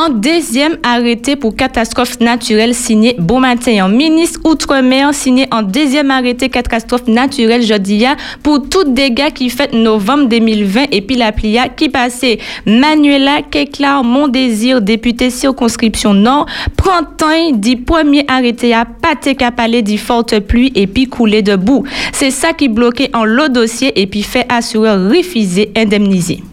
En 0.00 0.10
deuxième 0.10 0.78
arrêté 0.84 1.34
pour 1.34 1.56
catastrophe 1.56 2.20
naturelle 2.20 2.72
signé 2.72 3.16
Bon 3.18 3.40
Matin. 3.40 3.84
En 3.84 3.88
ministre 3.88 4.38
Outre-mer 4.44 5.12
signé 5.12 5.48
en 5.50 5.62
deuxième 5.62 6.12
arrêté 6.12 6.48
catastrophe 6.48 7.08
naturelle 7.08 7.62
jeudi 7.62 8.04
pour 8.44 8.68
tout 8.68 8.84
dégâts 8.84 9.32
qui 9.34 9.50
fait 9.50 9.72
novembre 9.72 10.28
2020 10.28 10.84
et 10.92 11.00
puis 11.00 11.16
la 11.16 11.32
plia 11.32 11.68
qui 11.68 11.88
passait. 11.88 12.38
Manuela 12.64 13.42
Keklar, 13.42 14.04
mon 14.04 14.28
désir, 14.28 14.80
député 14.80 15.30
circonscription 15.30 16.14
Nord, 16.14 16.46
prend 16.76 17.02
temps 17.02 17.50
du 17.52 17.78
premier 17.78 18.24
arrêté 18.28 18.72
à 18.74 18.84
pâté 18.84 19.34
capalé 19.34 19.82
du 19.82 19.98
forte 19.98 20.38
pluie 20.38 20.70
et 20.76 20.86
puis 20.86 21.08
couler 21.08 21.42
debout. 21.42 21.82
C'est 22.12 22.30
ça 22.30 22.52
qui 22.52 22.68
bloquait 22.68 23.10
en 23.14 23.24
lot 23.24 23.48
dossier 23.48 24.00
et 24.00 24.06
puis 24.06 24.22
fait 24.22 24.46
assureur 24.48 25.10
refuser 25.10 25.72
indemniser. 25.76 26.44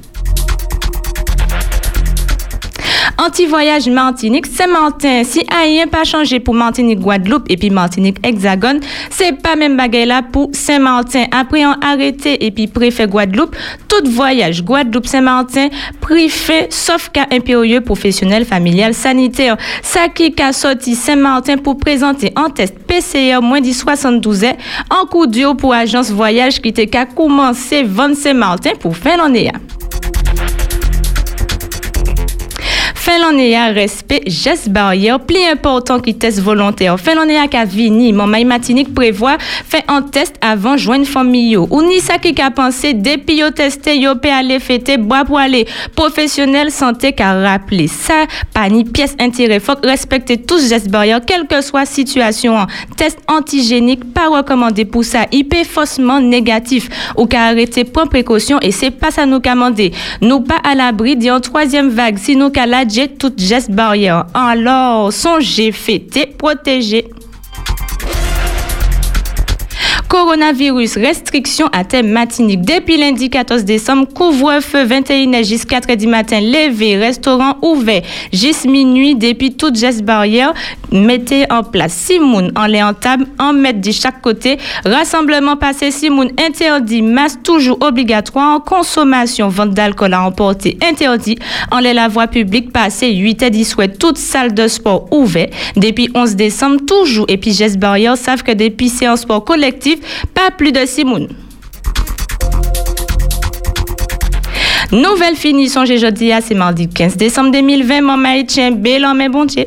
Anti-voyage 3.18 3.88
Martinique, 3.88 4.46
Saint-Martin. 4.46 5.24
Si 5.24 5.46
rien 5.50 5.88
pas 5.88 6.04
changé 6.04 6.40
pour 6.40 6.54
Martinique, 6.54 7.00
Guadeloupe 7.00 7.46
et 7.50 7.56
puis 7.56 7.70
Martinique 7.70 8.18
Hexagone, 8.24 8.82
c'est 9.10 9.42
pas 9.42 9.56
même 9.56 9.78
bagaille 9.78 10.06
là 10.06 10.22
pour 10.22 10.50
Saint-Martin. 10.52 11.26
Après 11.32 11.64
un 11.64 11.78
arrêté 11.82 12.46
et 12.46 12.52
puis 12.52 12.68
préfet 12.68 13.08
Guadeloupe, 13.08 13.56
tout 13.88 14.10
voyage 14.10 14.64
Guadeloupe 14.64 15.08
Saint-Martin, 15.08 15.70
préfet 16.02 16.68
sauf 16.70 17.10
cas 17.10 17.28
impérieux 17.32 17.82
professionnel 17.82 18.44
familial 18.44 18.94
sanitaire. 18.94 19.56
Ça 19.82 20.10
qui 20.10 20.36
a 20.42 20.52
sorti 20.52 20.94
Saint-Martin 20.94 21.58
pour 21.58 21.78
présenter 21.78 22.34
un 22.36 22.50
test 22.50 22.78
PCR 22.80 23.42
moins 23.42 23.62
de 23.62 23.72
72 23.72 24.44
heures 24.44 24.54
en 24.90 25.06
coup 25.06 25.26
dur 25.26 25.56
pour 25.56 25.74
agence 25.74 26.12
voyage 26.12 26.62
qui 26.62 26.70
était 26.70 26.88
qu'à 26.88 27.06
commencer 27.06 27.84
20 27.84 28.16
Saint-Martin 28.16 28.72
pour 28.80 28.98
fin 28.98 29.16
l'année. 29.16 29.52
Finlandais 33.06 33.56
respect 33.72 34.24
geste 34.26 34.70
barrière 34.70 35.20
plus 35.20 35.44
important 35.52 36.00
qui 36.00 36.16
test 36.16 36.40
volontaire. 36.40 37.00
Finlandais 37.00 37.38
a 37.38 37.64
vini, 37.64 38.12
mon 38.12 38.26
maï 38.26 38.46
matinique 38.46 38.96
prévoit 38.96 39.38
fait 39.40 39.84
un 39.88 40.02
test 40.02 40.34
avant 40.42 40.76
joindre 40.76 41.06
famille. 41.06 41.56
Ou 41.56 41.84
ni 41.84 42.00
ça 42.00 42.18
qui 42.18 42.34
a 42.42 42.50
pensé 42.50 42.96
depuis 42.96 43.36
yo 43.36 43.52
testé 43.52 44.00
yo 44.00 44.16
peut 44.16 44.32
aller 44.32 44.60
fêter 44.60 44.98
bois 44.98 45.24
pour 45.24 45.38
aller 45.38 45.68
professionnel 45.96 46.72
santé 46.72 47.14
qu'a 47.14 47.40
rappelé 47.40 47.86
ça 47.86 48.26
pas 48.52 48.70
ni 48.70 48.84
pièce 48.84 49.16
intérêt 49.20 49.60
faut 49.60 49.78
respecter 49.84 50.38
tous 50.38 50.68
gestes 50.68 50.90
barrières 50.90 51.22
quelle 51.24 51.46
que 51.46 51.62
soit 51.62 51.86
situation. 51.86 52.66
Test 52.98 53.20
antigénique 53.28 54.16
pas 54.16 54.30
recommandé 54.30 54.84
pour 54.84 55.04
ça 55.04 55.28
IP 55.32 55.64
faussement 55.64 56.20
négatif 56.20 56.90
ou 57.16 57.28
qu'a 57.28 57.44
arrêté 57.44 57.84
prendre 57.84 58.10
précaution 58.10 58.58
et 58.64 58.72
c'est 58.72 58.90
pas 58.90 59.12
ça 59.12 59.28
nous 59.28 59.42
commander. 59.42 59.92
Nous 60.22 60.40
pas 60.40 60.58
à 60.64 60.74
l'abri 60.74 61.16
d'une 61.16 61.40
troisième 61.40 61.90
vague 61.90 62.18
si 62.18 62.36
qu'à 62.52 62.66
la 62.66 62.84
toute 63.18 63.40
geste 63.40 63.72
barrière. 63.72 64.26
Alors, 64.34 65.12
songez, 65.12 65.72
fêter, 65.72 66.26
protéger. 66.26 67.06
Coronavirus, 70.16 70.96
restriction 70.96 71.68
à 71.74 71.84
thème 71.84 72.08
matinique. 72.08 72.62
Depuis 72.62 72.96
lundi 72.96 73.30
14 73.30 73.66
décembre, 73.66 74.08
couvre-feu 74.14 74.86
21h 74.86 75.46
jusqu'à 75.46 75.82
4h 75.82 75.98
du 75.98 76.08
matin, 76.08 76.40
levé, 76.40 76.96
restaurant 76.96 77.58
ouvert, 77.62 78.02
jusqu'à 78.32 78.70
minuit, 78.70 79.16
depuis 79.16 79.52
toute 79.52 79.76
geste 79.76 80.04
barrière, 80.04 80.54
mettez 80.94 81.44
en 81.52 81.64
place. 81.64 81.92
Simoun 81.92 82.50
en 82.56 82.66
les 82.66 82.82
en 82.82 82.94
table, 82.94 83.28
en 83.40 83.52
mètre 83.52 83.82
de 83.82 83.92
chaque 83.92 84.22
côté, 84.22 84.58
rassemblement 84.86 85.58
passé 85.58 85.92
Simoun 85.92 86.32
interdit, 86.40 87.02
masse 87.02 87.38
toujours 87.44 87.78
obligatoire, 87.82 88.64
consommation, 88.64 89.50
vente 89.50 89.72
d'alcool 89.72 90.14
à 90.14 90.22
emporter 90.22 90.78
interdit, 90.82 91.38
en 91.72 91.80
les 91.80 91.94
la 91.94 92.08
voie 92.08 92.28
publique 92.28 92.72
passé 92.72 93.12
8 93.12 93.44
h 93.44 93.50
10 93.50 93.66
souhait 93.66 93.90
toute 93.90 94.18
salle 94.18 94.54
de 94.54 94.70
sport 94.70 95.12
ouverte. 95.12 95.52
Depuis 95.76 96.10
11 96.16 96.38
décembre, 96.38 96.78
toujours, 96.88 97.26
et 97.28 97.36
puis 97.36 97.52
geste 97.52 97.80
barrière 97.80 98.16
savent 98.16 98.44
que 98.44 98.54
depuis 98.54 98.88
séance 98.88 99.22
sport 99.22 99.44
collectif, 99.44 100.00
pas 100.34 100.52
plus 100.52 100.72
de 100.72 100.86
Simoun. 100.86 101.28
Nouvelle 104.92 105.36
finition, 105.36 105.84
j'ai 105.86 105.98
jeudi, 105.98 106.32
c'est 106.42 106.54
mardi 106.54 106.88
15 106.88 107.18
décembre 107.18 107.52
2020, 107.52 108.02
mon 108.02 108.18
maï 108.18 108.46
tient 108.46 108.72
bel 108.72 109.06
en 109.06 109.16
mes 109.16 109.30
bon 109.30 109.46
Dieu. 109.46 109.66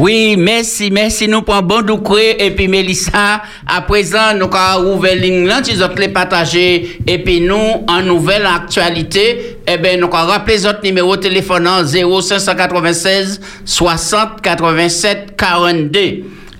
Oui, 0.00 0.34
merci, 0.38 0.90
merci. 0.90 1.28
Nous 1.28 1.42
prenons 1.42 1.60
bon 1.60 1.82
doucré 1.82 2.34
et 2.38 2.52
puis 2.52 2.68
Mélissa, 2.68 3.42
à 3.66 3.82
présent, 3.82 4.32
nous 4.34 4.48
avons 4.50 4.94
ouvert 4.94 5.14
ligne 5.14 5.46
là, 5.46 5.60
tu 5.60 5.72
les 5.98 6.08
partager 6.08 6.96
et 7.06 7.18
puis 7.18 7.42
nous, 7.42 7.84
en 7.86 8.00
nouvelle 8.00 8.46
actualité, 8.46 9.58
eh 9.66 9.76
bien, 9.76 9.98
nous 9.98 10.06
avons 10.06 10.30
rappelé 10.30 10.58
notre 10.60 10.82
numéro 10.82 11.16
de 11.16 11.20
téléphone 11.20 11.68
0596 11.84 13.42
60 13.66 14.40
87 14.40 15.36
42. 15.36 16.00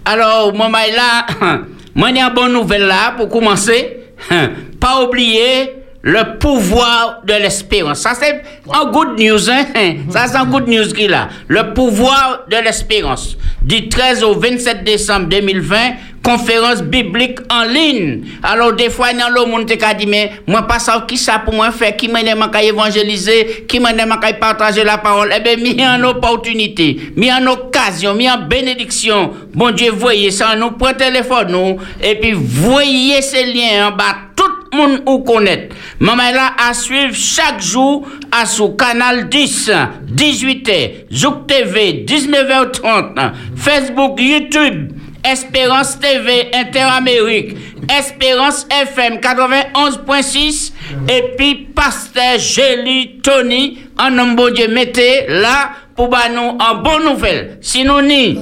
Alors, 0.05 0.53
moi, 0.55 0.69
là, 0.95 1.57
moi, 1.95 2.09
a 2.09 2.11
une 2.11 2.35
bonne 2.35 2.53
nouvelle 2.53 2.89
là 2.89 3.15
pour 3.17 3.31
commencer. 3.31 4.01
Pas 4.81 5.03
oublier 5.03 5.80
le 6.03 6.39
pouvoir 6.39 7.21
de 7.25 7.35
l'espérance. 7.35 8.01
Ça, 8.01 8.13
c'est 8.19 8.43
un 8.73 8.91
good 8.91 9.19
news, 9.19 9.51
hein? 9.51 9.65
Ça, 10.11 10.27
c'est 10.27 10.37
un 10.37 10.47
good 10.47 10.67
news 10.67 10.89
qu'il 10.95 11.13
a. 11.13 11.29
Le 11.49 11.75
pouvoir 11.75 12.45
de 12.49 12.57
l'espérance. 12.57 13.37
Du 13.63 13.89
13 13.89 14.25
au 14.25 14.35
27 14.35 14.83
décembre 14.83 15.27
2020, 15.27 15.77
conférence 16.23 16.83
biblique 16.83 17.39
en 17.51 17.65
ligne. 17.65 18.23
Alors, 18.43 18.73
des 18.73 18.89
fois, 18.89 19.13
dans 19.13 19.29
le 19.29 19.45
monde, 19.51 19.67
tu 19.67 19.77
dit, 19.97 20.07
mais 20.07 20.33
moi, 20.47 20.63
pas 20.63 20.79
ça, 20.79 21.05
qui 21.07 21.19
ça 21.19 21.39
pour 21.39 21.53
moi 21.53 21.71
faire, 21.71 21.95
qui 21.95 22.09
m'a 22.09 22.23
demandé 22.23 22.57
à 22.57 22.63
évangéliser, 22.63 23.67
qui 23.69 23.79
m'a 23.79 23.93
demandé 23.93 24.29
à 24.29 24.33
partager 24.33 24.83
la 24.83 24.97
parole. 24.97 25.35
Eh 25.37 25.41
bien, 25.41 25.57
mis 25.57 25.77
en 25.85 26.03
opportunité, 26.05 27.13
mis 27.17 27.31
en 27.31 27.47
occasion, 27.47 28.15
mis 28.15 28.31
en 28.31 28.39
bénédiction. 28.39 29.33
Bon 29.53 29.71
Dieu, 29.71 29.91
voyez 29.93 30.31
ça, 30.31 30.57
nous 30.57 30.71
prenons 30.71 30.97
téléphone, 30.97 31.53
nous, 31.53 31.77
et 32.03 32.15
puis 32.15 32.33
voyez 32.33 33.21
ces 33.21 33.45
liens 33.45 33.89
en 33.89 33.91
bas, 33.93 34.17
tout 34.35 34.60
moun 34.73 35.03
ou 35.07 35.21
connaître. 35.21 35.75
Maman 35.99 36.31
là 36.33 36.53
à 36.59 36.75
suivre 36.75 37.15
chaque 37.15 37.61
jour 37.61 38.07
à 38.31 38.47
sous 38.47 38.71
canal 38.71 39.29
10, 39.29 39.71
18h, 40.15 40.91
Zouk 41.13 41.47
TV, 41.47 42.05
19h30, 42.07 43.33
Facebook, 43.57 44.21
YouTube, 44.21 44.93
Espérance 45.25 45.99
TV 45.99 46.51
Interamérique, 46.55 47.57
Espérance 47.99 48.67
FM 48.71 49.17
91.6 49.17 50.73
et 51.09 51.35
puis 51.37 51.69
Pasteur 51.75 52.39
Gély 52.39 53.21
Tony 53.23 53.79
en 53.99 54.11
nom 54.11 54.33
bon 54.33 54.53
Dieu 54.53 54.69
mettez 54.69 55.27
là 55.29 55.73
pour 55.95 56.09
bah 56.09 56.29
nous 56.35 56.57
en 56.59 56.77
bonne 56.83 57.05
nouvelle. 57.05 57.59
Si 57.61 57.85
nous 57.85 58.01
ni 58.01 58.39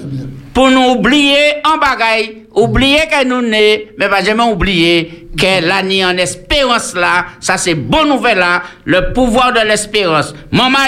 pour 0.55 0.71
nous 0.71 0.91
oublier 0.91 1.55
en 1.65 1.79
bagaille, 1.79 2.45
oublier 2.59 3.07
que 3.11 3.25
nous 3.25 3.43
n'est, 3.43 3.89
mais 3.99 4.09
pas 4.09 4.23
jamais 4.23 4.45
oublier 4.45 5.29
que 5.37 5.67
l'année 5.67 6.05
en 6.05 6.17
espérance 6.17 6.95
là, 6.95 7.27
ça 7.41 7.57
c'est 7.57 7.75
bonne 7.75 8.09
nouvelle 8.09 8.39
là, 8.39 8.63
le 8.85 9.13
pouvoir 9.13 9.53
de 9.53 9.61
l'espérance. 9.61 10.35
Maman, 10.51 10.79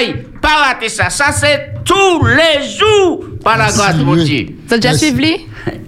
pas 0.41 0.69
rater 0.69 0.89
ça, 0.89 1.11
ça 1.11 1.33
c'est 1.33 1.75
tous 1.85 2.25
les 2.27 2.69
jours 2.69 3.25
par 3.43 3.59
la 3.59 3.71
grâce 3.71 3.97
de. 3.97 4.25
Dieu. 4.25 4.47
Tu 4.69 4.75
as 4.75 4.79
déjà 4.79 4.95
suivi? 4.97 5.37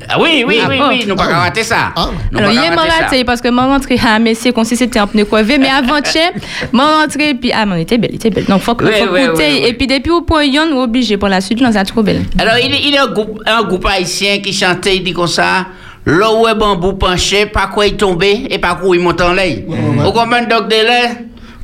Ah 0.08 0.18
oui, 0.20 0.44
oui, 0.46 0.58
Ah 0.62 0.66
oui, 0.68 0.80
oui, 0.88 1.04
nous 1.06 1.14
pas 1.14 1.28
Ah. 1.32 1.38
rater 1.40 1.62
ça. 1.62 1.92
Ah. 1.96 2.10
Alors, 2.36 2.50
hier, 2.50 2.74
ça. 2.74 3.02
raté 3.04 3.24
parce 3.24 3.40
que 3.40 3.48
m'a 3.48 3.66
rentré 3.66 3.98
à 4.06 4.18
Messie, 4.18 4.52
comme 4.52 4.64
si 4.64 4.76
c'était 4.76 4.98
un 4.98 5.06
pneu 5.06 5.24
crevé, 5.24 5.56
mais 5.58 5.68
avant-hier, 5.70 6.32
m'a 6.72 7.00
rentré, 7.02 7.34
puis 7.34 7.52
ah, 7.54 7.64
mais 7.64 7.78
il 7.78 7.82
était 7.82 7.98
belle, 7.98 8.10
il 8.12 8.16
était 8.16 8.30
belle. 8.30 8.44
Donc, 8.44 8.60
faut 8.60 8.74
que 8.74 8.84
Oui, 8.84 8.90
faut 8.98 9.12
oui, 9.14 9.26
goûter. 9.28 9.68
Et 9.68 9.72
puis, 9.74 9.86
depuis, 9.86 10.10
au 10.10 10.22
point, 10.22 10.44
yon, 10.44 10.72
ou 10.72 10.80
obligé 10.82 11.16
pour 11.16 11.28
la 11.28 11.40
suite, 11.40 11.60
non, 11.60 11.70
c'est 11.72 11.84
trop 11.84 12.02
belle. 12.02 12.22
Alors, 12.38 12.54
il, 12.62 12.74
il 12.74 12.90
y 12.92 12.98
a 12.98 13.04
un 13.04 13.62
groupe, 13.62 13.86
haïtien 13.86 14.40
qui 14.40 14.52
chantait, 14.52 14.96
il 14.96 15.04
dit 15.04 15.12
comme 15.12 15.26
ça, 15.28 15.66
l'eau 16.04 16.46
est 16.48 16.54
bambou 16.54 16.94
penché, 16.94 17.46
pas 17.46 17.68
quoi 17.68 17.86
il 17.86 17.96
tombé 17.96 18.46
et 18.50 18.58
pas 18.58 18.74
quoi 18.74 18.94
il 18.96 19.02
monte 19.02 19.20
en 19.20 19.32
l'air. 19.32 19.58
Au 20.04 20.12
combien 20.12 20.42
donc 20.42 20.68
de 20.68 20.74
l'air, 20.74 21.10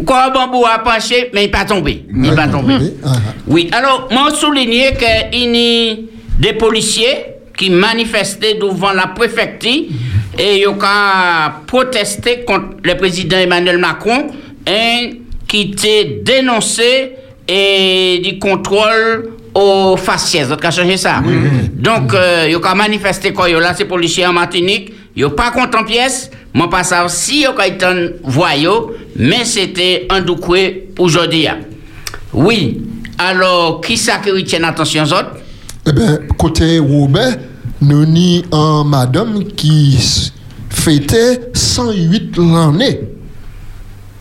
quoi 0.04 0.30
bambou 0.30 0.64
a 0.64 0.78
penché, 0.78 1.30
mais 1.32 1.44
il 1.44 1.50
pas 1.50 1.64
tombé. 1.64 2.04
Il 2.14 2.34
pas 2.34 2.48
tombé. 2.48 2.74
Oui, 3.46 3.68
alors, 3.72 4.08
moi, 4.10 4.30
souligner 4.30 4.94
qu'il 4.94 5.44
y 5.44 5.92
a 5.92 5.96
des 6.38 6.52
policiers 6.52 7.24
qui 7.56 7.70
manifestaient 7.70 8.54
devant 8.54 8.92
la 8.92 9.08
préfecture 9.08 9.84
et 10.38 10.60
ils 10.60 10.68
ont 10.68 10.78
protesté 11.66 12.44
contre 12.44 12.76
le 12.84 12.96
président 12.96 13.38
Emmanuel 13.38 13.78
Macron 13.78 14.28
hein, 14.66 15.10
qui 15.48 15.72
était 15.72 16.20
dénoncé 16.22 17.12
et 17.48 18.20
du 18.22 18.38
contrôle 18.38 19.30
aux 19.54 19.96
faciès. 19.96 20.52
Avez 20.52 20.70
changé 20.70 20.96
ça? 20.96 21.22
Donc, 21.72 22.14
euh, 22.14 22.46
ils 22.48 22.56
ont 22.56 22.74
manifesté 22.76 23.32
quoi? 23.32 23.48
Là, 23.48 23.74
ces 23.74 23.86
policiers 23.86 24.26
en 24.26 24.32
Martinique. 24.32 24.92
Ils 25.16 25.24
n'ont 25.24 25.30
pas 25.30 25.50
content 25.50 25.82
pièce. 25.82 26.30
Moi, 26.54 26.70
pas 26.70 26.84
ça 26.84 27.04
aussi, 27.04 27.40
ils 27.40 27.48
ont 27.48 27.60
été 27.60 27.84
un 27.84 28.10
voyou, 28.22 28.92
mais 29.18 29.44
c'était 29.44 30.06
un 30.08 30.20
doucoué 30.20 30.90
aujourd'hui. 30.98 31.46
Oui. 32.32 32.82
Alors, 33.18 33.80
qui 33.80 33.96
ça 33.96 34.18
qui 34.18 34.30
retient 34.30 34.62
attention 34.62 35.02
aux 35.02 35.12
autres? 35.12 35.36
Eh 35.86 35.92
bien, 35.92 36.18
côté 36.38 36.78
Robert, 36.78 37.36
nous 37.80 38.06
ni 38.06 38.44
un 38.52 38.84
madame 38.84 39.44
qui 39.44 39.98
fêtait 40.70 41.50
108 41.52 42.36
l'année. 42.36 43.00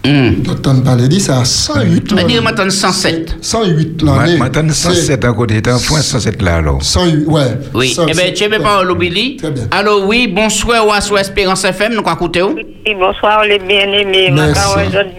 Hmm. 0.07 0.41
T'entends 0.43 0.79
parler 0.81 1.07
de 1.09 1.19
ça, 1.19 1.43
108 1.43 2.03
Je 2.09 2.15
veux 2.15 2.23
dire, 2.23 2.27
l'année. 2.27 2.41
maintenant 2.41 2.69
107. 2.69 3.35
108 3.41 4.01
l'année. 4.03 4.37
Maintenant, 4.37 4.71
107 4.71 5.25
à 5.25 5.33
côté, 5.33 5.61
t'as 5.61 5.73
un 5.75 5.79
point 5.79 5.99
107 6.01 6.41
là, 6.41 6.55
alors. 6.57 6.81
108, 6.81 7.25
ouais. 7.27 7.41
Oui. 7.73 7.89
107, 7.89 8.15
Eh 8.17 8.23
bien, 8.23 8.33
tu 8.33 8.51
ouais. 8.53 8.59
pas 8.63 8.83
l'oublier? 8.83 9.35
Très 9.37 9.51
bien. 9.51 9.63
Alors, 9.71 10.05
oui, 10.07 10.27
bonsoir, 10.27 10.87
ou 10.87 10.91
à 10.91 11.01
sous 11.01 11.17
Espérance 11.17 11.65
FM, 11.65 11.93
nous 11.95 12.01
quoi 12.03 12.13
écouter 12.13 12.41
où? 12.41 12.55
Oui, 12.55 12.95
bonsoir 12.97 13.43
les 13.43 13.59
bien-aimés. 13.59 14.31
Merci. 14.31 14.69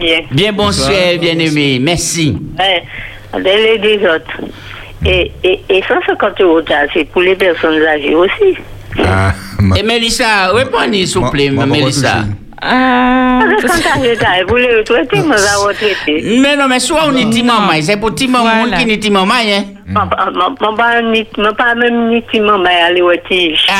Bien. 0.01 0.21
Bien, 0.31 0.53
bonsoir, 0.53 0.91
bien-aimé. 1.21 1.79
Merci. 1.83 2.37
Ouais, 2.59 2.83
les 3.39 3.79
des 3.79 4.07
autres. 4.07 4.41
Et, 5.05 5.31
et, 5.45 5.61
et 5.69 5.83
150 5.87 6.41
euros, 6.41 6.61
ça, 6.67 6.77
c'est 6.95 7.05
pour 7.05 7.21
les 7.23 7.37
personnes 7.37 7.81
âgées 7.83 8.15
aussi. 8.15 8.57
Ah, 9.05 9.33
ma- 9.61 9.79
Et 9.79 9.83
Mélissa, 9.83 10.49
répondez, 10.53 11.07
s'il 11.07 11.21
vous 11.21 11.31
plaît, 11.31 11.51
Mélissa. 11.51 12.25
Ah, 12.61 13.41
quand 13.63 13.69
ça, 13.69 13.91
vous 14.49 14.57
les 14.57 14.77
retraiter, 14.79 15.21
moi, 15.23 15.37
ça 15.37 15.59
retraiter. 15.59 16.39
Mais 16.41 16.57
non, 16.57 16.67
mais 19.89 19.95
soit 19.95 20.03
on 20.03 20.07
est 20.07 20.13
petit 20.13 20.19
maman, 20.19 20.19
c'est 20.19 20.19
pour 20.19 20.19
petit 20.19 20.19
maman 20.19 20.19
Voilà. 20.19 20.19
qui 20.19 20.29
est 20.29 20.55
petit 20.55 20.61
maman, 20.61 20.69
hein? 20.69 20.69
Moi, 20.69 20.77
pas 20.77 21.03
ni- 21.03 21.27
moi, 21.39 21.53
pas 21.55 21.75
même 21.75 22.09
ni 22.11 22.21
petit 22.23 22.41
maman 22.41 22.65
aller 22.89 23.03
au 23.03 23.13
tige. 23.29 23.67
Ah, 23.69 23.75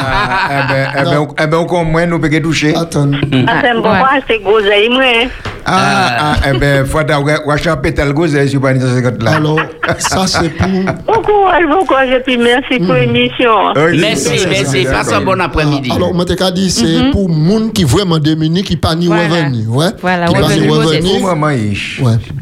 Ah, 0.00 0.48
eh 0.50 0.72
ben, 0.72 0.88
eh 0.98 1.02
ben, 1.04 1.18
on- 1.18 1.34
eh 1.42 1.46
ben, 1.46 1.56
on 1.58 1.64
comprend, 1.66 2.06
nous 2.06 2.18
peut 2.18 2.40
toucher. 2.40 2.74
Attends. 2.76 3.10
Ah, 3.46 3.60
c'est 3.62 3.74
bon, 3.74 3.82
Ouais. 3.90 3.98
moi, 3.98 4.08
c'est 4.28 4.38
gros 4.42 4.58
aïe, 4.58 4.88
moi. 4.88 5.02
hein. 5.02 5.28
Ah, 5.70 6.16
ah, 6.18 6.34
eh 6.54 6.58
ben, 6.58 6.86
faut 6.86 7.02
d'avoir, 7.02 7.46
ou 7.46 7.50
acheter 7.50 7.68
un 7.68 7.76
pétale 7.76 8.12
gauze, 8.14 8.34
eh, 8.34 8.48
sur 8.48 8.60
pas 8.60 8.72
une 8.72 8.80
150 8.80 9.22
là. 9.22 9.32
Alors, 9.36 9.60
ça 9.98 10.26
c'est 10.26 10.48
pour. 10.48 10.66
Bon 10.68 11.22
courage, 11.22 11.64
bon 11.68 11.84
courage, 11.84 12.08
et 12.10 12.20
puis 12.20 12.38
merci 12.38 12.78
pour 12.78 12.94
l'émission. 12.94 13.72
Oui, 13.76 13.98
merci, 14.00 14.38
c'est- 14.38 14.48
merci. 14.48 14.84
c'est- 14.84 14.90
Passe 14.90 15.12
un 15.12 15.20
bon 15.20 15.38
après-midi. 15.40 15.90
Ah, 15.92 15.96
Alors, 15.96 16.14
moi, 16.14 16.24
t'ai 16.24 16.36
dit, 16.52 16.70
c'est 16.70 17.10
pour 17.12 17.28
moun 17.28 17.70
qui 17.72 17.84
vraiment 17.84 18.18
démunis, 18.18 18.62
qui 18.62 18.76
pas 18.76 18.94
ni 18.94 19.08
Voilà. 19.08 19.24
revenu. 19.24 19.66
Ouais. 19.68 19.86
Voilà, 20.00 20.26
qui 20.28 20.34
pas 20.34 20.40
revenu 20.40 20.60
ni 20.60 20.68
modeste. 20.68 21.02
revenu. 21.04 21.20
Pour 21.20 21.28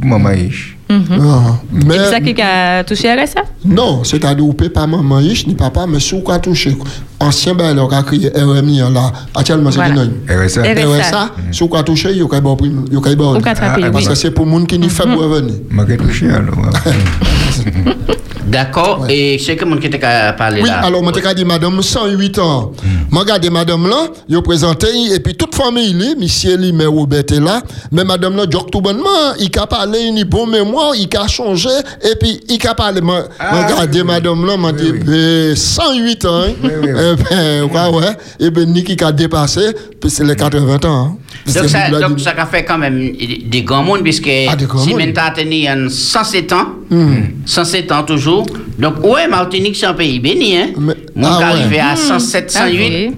maman 0.06 0.30
ish. 0.30 0.75
Ah, 0.88 1.58
puis 1.72 1.98
ça 1.98 2.20
Mais 2.20 2.34
qui 2.34 2.42
a 2.42 2.84
touché 2.84 3.10
à 3.10 3.26
ça? 3.26 3.42
non, 3.64 4.04
c'est-à-dire, 4.04 4.54
peut 4.54 4.68
pas 4.68 4.86
maman 4.86 5.16
riche 5.16 5.46
ni 5.46 5.54
papa, 5.54 5.86
mais 5.88 5.98
si 5.98 6.14
ou 6.14 6.20
quoi 6.20 6.38
toucher. 6.38 6.76
Ancien 7.18 7.54
ben, 7.54 7.70
alors, 7.70 7.92
a 7.92 8.02
crié 8.02 8.30
RMI 8.34 8.78
là, 8.92 9.12
actuellement, 9.34 9.70
c'est 9.70 9.78
Voilà. 9.78 10.04
qui 10.04 11.56
si 11.56 11.62
ou 11.64 11.68
quoi 11.68 11.82
toucher, 11.82 12.10
il 12.12 12.18
y 12.18 12.22
a 12.22 12.40
bon 12.40 12.56
prime, 12.56 12.84
il 12.88 12.94
y 12.94 12.96
a 12.96 13.16
bon. 13.16 13.40
Ah, 13.44 13.74
oui. 13.76 13.84
Parce 13.92 14.08
que 14.08 14.14
c'est 14.14 14.30
pour 14.30 14.46
moun 14.46 14.66
qui 14.66 14.78
ni 14.78 14.88
faible 14.88 15.14
revenu. 15.14 15.52
M'a 15.70 15.84
qu'à 15.84 15.96
toucher, 15.96 16.30
alors. 16.30 16.54
D'accord. 18.46 19.06
Et 19.08 19.38
sais 19.38 19.56
que 19.56 19.64
mon 19.64 19.76
qui 19.76 19.90
qu'à 19.90 20.32
parler 20.32 20.62
Oui, 20.62 20.68
là. 20.68 20.80
alors, 20.80 21.02
moi, 21.02 21.12
t'ai 21.12 21.34
dit, 21.34 21.44
madame, 21.44 21.82
108 21.82 22.38
ans. 22.38 22.72
Moi, 23.10 23.22
regardez, 23.22 23.50
madame 23.50 23.88
là, 23.88 24.06
il 24.28 24.36
a 24.36 24.42
présenté, 24.42 24.86
et 25.14 25.20
puis 25.20 25.34
toute 25.34 25.54
famille, 25.54 25.92
là, 25.94 26.06
monsieur, 26.18 26.56
lui, 26.56 26.72
mais 26.72 26.86
Robert 26.86 27.20
est 27.28 27.40
là. 27.40 27.62
Mais 27.92 28.04
madame 28.04 28.36
là, 28.36 28.44
Jock 28.50 28.70
tout 28.70 28.80
bonnement, 28.80 29.34
il 29.38 29.50
a 29.58 29.66
parlé, 29.66 29.98
il 30.12 30.20
a 30.20 30.24
bon 30.24 30.46
mémoire, 30.46 30.92
il 30.94 31.08
a 31.16 31.26
changé, 31.26 31.68
et 32.02 32.14
puis 32.16 32.40
il 32.48 32.66
a 32.66 32.74
parlé. 32.74 33.00
Moi, 33.00 33.24
Ah, 33.38 33.66
regardez, 33.66 34.02
madame 34.04 34.44
là, 34.46 34.56
m'a 34.56 34.72
dit, 34.72 34.90
oui. 34.92 35.00
ben, 35.04 35.56
108 35.56 36.24
ans, 36.24 36.42
hein. 36.42 36.52
Oui, 36.62 36.70
oui, 36.82 36.90
oui. 36.92 37.00
Eh 37.00 37.34
ben, 37.34 37.62
ouais, 37.64 37.96
ouais. 37.98 38.16
Et 38.40 38.50
ben, 38.50 38.70
Niki 38.72 38.96
qui 38.96 39.04
a 39.04 39.12
dépassé, 39.12 39.72
puis 40.00 40.10
c'est 40.10 40.24
les 40.24 40.36
80 40.36 40.76
ans. 40.84 41.06
hein. 41.06 41.16
Donc 41.46 41.54
C'est 41.54 41.68
ça, 41.68 41.90
donc 41.90 42.18
ça 42.18 42.32
a 42.36 42.46
fait 42.46 42.64
quand 42.64 42.78
même 42.78 43.12
des 43.46 43.62
grands 43.62 43.82
mondes, 43.82 44.02
puisque 44.02 44.28
Ah, 44.48 44.56
si 44.78 44.94
maintenant 44.94 45.22
a 45.26 45.30
tenu 45.30 45.68
en 45.68 45.88
107 45.88 46.52
ans, 46.52 46.66
Hmm. 46.88 47.16
107 47.44 47.90
ans 47.90 48.04
toujours. 48.04 48.35
Donc, 48.78 49.04
ouais, 49.04 49.28
Martinique, 49.28 49.76
c'est 49.76 49.86
un 49.86 49.94
pays 49.94 50.18
béni, 50.20 50.56
hein? 50.56 50.68
Mais- 50.78 50.94
Mon 51.14 51.26
ah, 51.28 51.38
ouais. 51.38 51.44
arrivé 51.44 51.80
à 51.80 51.96
107, 51.96 52.52
Ah 52.56 52.60
108. 52.66 52.78
oui. 52.78 53.14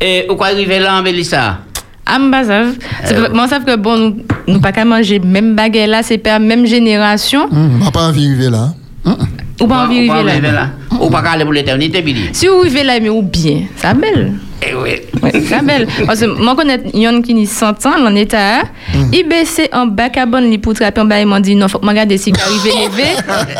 Et 0.00 0.26
où 0.30 0.34
quoi 0.36 0.48
arriver 0.48 0.78
là 0.78 0.98
en 0.98 1.02
Mélissa? 1.02 1.58
Ah, 2.04 2.18
Euh, 2.20 3.28
Moi, 3.34 3.48
savent 3.48 3.64
que 3.64 3.76
bon, 3.76 3.96
nous, 3.96 4.16
nous 4.46 4.60
pas 4.60 4.70
qu'à 4.72 4.84
manger 4.84 5.18
même 5.18 5.54
baguette 5.56 5.88
là, 5.90 6.02
c'est 6.02 6.18
pas 6.18 6.38
même 6.38 6.64
génération. 6.66 7.48
Hum, 7.50 7.78
m'a 7.82 7.90
pas 7.90 8.08
envie 8.08 8.26
d'arriver 8.28 8.50
là. 8.50 8.74
Hum, 9.04 9.16
hum. 9.20 9.26
Ou 9.60 9.66
pas 9.66 9.84
envie 9.86 10.04
Ou 10.04 10.08
pas 10.08 10.22
d'arriver 10.22 10.30
arriver 10.30 10.52
là. 10.52 10.70
Ou 11.00 11.10
pas 11.10 11.20
aller 11.20 11.44
pour 11.44 11.52
l'éternité, 11.52 12.02
Billy. 12.02 12.28
Si 12.32 12.46
vous 12.46 12.62
vivez 12.62 12.84
là, 12.84 13.00
mais 13.00 13.08
ou 13.08 13.22
bien, 13.22 13.62
ça 13.76 13.94
belle. 13.94 14.34
Eh 14.62 14.74
oui. 14.74 14.90
Ouais, 15.22 15.40
ça 15.42 15.62
belle. 15.62 15.86
Parce 16.06 16.20
que 16.20 16.26
moi, 16.26 16.54
connais 16.56 16.80
yon 16.94 17.22
qui 17.22 17.34
ni 17.34 17.46
100 17.46 17.86
ans, 17.86 17.98
l'en 17.98 18.14
état, 18.14 18.62
il 19.12 19.26
baissait 19.28 19.68
en 19.74 19.86
bas 19.86 20.08
cabane, 20.10 20.50
li 20.50 20.58
pour 20.58 20.74
trapper 20.74 21.00
en 21.00 21.04
bas, 21.04 21.20
il 21.20 21.26
m'a 21.26 21.40
dit 21.40 21.54
non, 21.54 21.68
faut 21.68 21.78
que 21.78 21.84
je 21.84 21.90
regarde 21.90 22.16
si 22.16 22.30
il 22.30 22.36
arrive 22.38 22.64
levé, 22.90 23.04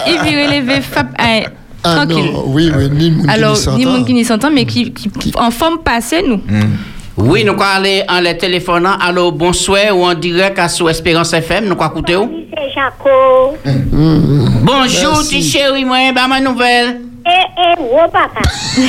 il 0.07 0.23
vire 0.23 0.51
levé, 0.51 0.81
fap, 0.81 1.09
ah, 1.19 1.41
Ah 1.85 1.95
tranquille. 2.07 2.33
non, 2.33 2.45
oui, 2.49 2.71
oui, 2.77 2.89
ni 2.91 3.11
moun 3.11 3.27
qui 3.27 3.31
Alors, 3.33 3.57
ni 3.77 3.85
monde 3.87 4.07
qui 4.07 4.15
ni 4.15 4.25
100 4.25 4.45
ans, 4.45 4.51
mais 4.53 4.65
qui, 4.65 4.93
qui, 4.93 5.33
en 5.37 5.51
forme 5.51 5.79
passée, 5.85 6.23
nous. 6.27 6.41
Oui, 7.17 7.45
nous 7.45 7.53
allons 7.53 7.63
aller 7.63 8.05
en 8.09 8.21
les 8.21 8.37
téléphonant. 8.37 8.97
Allô, 9.01 9.33
bonsoir 9.33 9.97
ou 9.97 10.05
en 10.05 10.15
direct 10.15 10.59
à 10.59 10.69
sous 10.69 10.89
Espérance 10.89 11.33
FM. 11.33 11.65
Nous 11.65 11.73
allons 11.73 11.87
écouter 11.91 12.17
où? 12.17 12.31
C'est 12.55 12.71
Jaco. 12.75 13.57
Bonjour, 13.65 15.13
Merci. 15.15 15.37
petit 15.37 15.43
chéri, 15.43 15.85
moi, 15.85 16.13
bah 16.15 16.27
ma 16.29 16.41
nouvelle. 16.41 17.01
Eh, 17.29 17.31
eh, 17.59 17.75
gros 17.83 18.09
papa. 18.13 18.41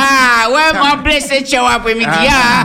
Ah, 0.00 0.50
ouais, 0.50 0.78
mon 0.78 1.02
blessé 1.02 1.42
de 1.42 1.56
après-midi. 1.76 2.06
Ah. 2.30 2.64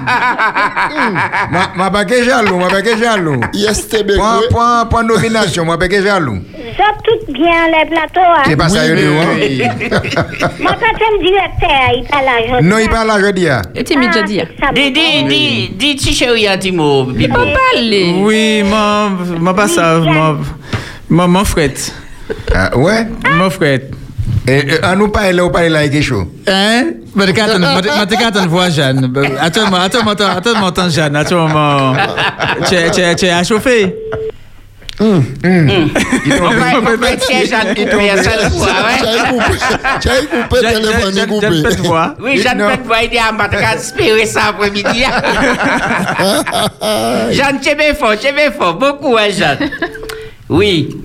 Ma, 1.52 1.72
ma 1.76 1.92
pas 1.92 2.06
que 2.06 2.24
jaloux, 2.24 2.58
ma 2.58 2.68
pas 2.70 2.82
que 2.82 2.98
jaloux. 2.98 3.42
ISTB, 3.54 4.16
Point, 4.16 4.38
oui. 4.40 4.46
point, 4.50 4.86
point 4.86 5.04
nomination, 5.04 5.66
ma 5.66 5.78
pas 5.78 5.88
que 5.88 6.02
jaloux. 6.02 6.40
Ça 6.78 6.84
tout 7.04 7.32
bien 7.34 7.68
les 7.68 7.90
plateaux. 7.90 8.20
Hein. 8.36 8.44
C'est 8.46 8.56
pas 8.56 8.70
ça, 8.70 8.80
Oui, 8.86 8.92
oui, 8.94 9.64
hein. 9.64 9.70
Moi, 10.60 10.72
quand 10.80 10.98
je 11.00 11.18
me 11.18 11.24
directeur, 11.24 11.70
il 11.96 12.04
parle 12.10 12.28
à 12.58 12.62
Non, 12.62 12.78
il 12.80 12.90
parle 12.90 13.08
là, 13.08 13.18
je 13.20 13.32
dis. 13.32 13.48
ah. 13.48 13.62
Et 13.76 13.84
tu 13.84 13.98
m'as 13.98 14.08
déjà 14.08 14.22
dit. 14.24 14.42
Dis, 14.74 14.92
dis, 14.92 15.24
dis, 15.28 15.70
dis, 15.76 15.96
petit 15.96 16.14
chéri, 16.14 16.48
un 16.48 16.58
petit 16.58 16.72
mot. 16.72 17.04
Bibo. 17.06 17.34
Pas 17.34 17.46
parler. 17.74 18.16
Oui, 18.18 18.64
mon 18.64 19.54
pas 19.54 19.68
ça, 19.68 20.00
mon, 20.00 20.38
mon, 21.10 21.28
mon 21.28 21.44
frère. 21.46 21.70
Ah, 22.54 22.76
ouais? 22.78 23.08
Mon 23.38 23.50
frère. 23.50 23.80
Et, 24.48 24.52
et, 24.58 24.64
on 24.86 24.96
nous 24.96 25.08
parle 25.10 25.36
là, 25.36 25.46
on 25.46 25.50
parle 25.50 25.68
là, 25.68 25.88
quelque 25.88 26.02
chose? 26.02 26.26
Hein? 26.48 26.86
Mais 27.16 27.26
de 27.28 27.32
attends, 27.32 27.60
mais 27.60 27.82
de- 27.82 27.90
mais 28.00 28.06
de 28.06 28.24
attends, 28.26 28.48
voir 28.48 28.70
Jeanne. 28.72 29.08
Ben, 29.08 29.32
Attends, 29.40 29.74
attends, 29.74 30.00
attends, 30.10 30.52
attends, 35.00 35.06
attends, 35.06 35.22
Jeanne. 35.44 35.48
Attends, 35.48 35.48
moment. 35.48 35.48
Tu 35.48 35.56
es- 35.56 35.58
tu 35.68 35.82
es- 35.82 35.86
tu 35.90 35.96
es 35.98 36.10
à 36.10 36.24
chauffer. 36.24 36.42
On 36.44 36.50
va 36.60 36.66
on 36.78 36.82
va 36.98 37.12
essayer 37.14 37.46
Jeanne 37.48 37.74
Coupé 37.76 38.10
un 38.12 38.24
seul 38.24 38.42
fois, 38.52 38.76
ouais. 38.86 39.00
J'ai 40.02 40.20
coupé 40.28 40.56
le 40.56 40.62
téléphone, 40.74 41.14
j'ai 41.16 41.28
coupé. 41.28 41.42
Jeanne, 41.42 41.64
faites 41.64 41.80
voir. 41.82 42.10
Oui, 42.22 42.32
idée 43.04 43.18
à 43.18 43.32
matin, 43.32 43.58
espérer 43.76 44.26
ça 44.26 44.42
après-midi. 44.50 45.04
Jeanne, 47.32 47.60
tu 47.62 47.70
es 47.70 47.76
bien 47.76 47.94
fort, 47.94 48.18
tu 48.20 48.28
es 48.28 48.34
bien 48.34 48.52
fort. 48.52 48.76
Beaucoup, 48.76 49.18
hein, 49.18 49.30
Jeanne. 49.36 49.70
Oui. 50.50 50.96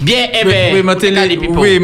Bien, 0.00 0.26
eh 0.32 0.44
Oui, 0.46 0.52
bien. 0.52 0.70
oui, 0.74 0.82
ma 0.82 0.94
télé, 0.94 1.38
oui, 1.48 1.80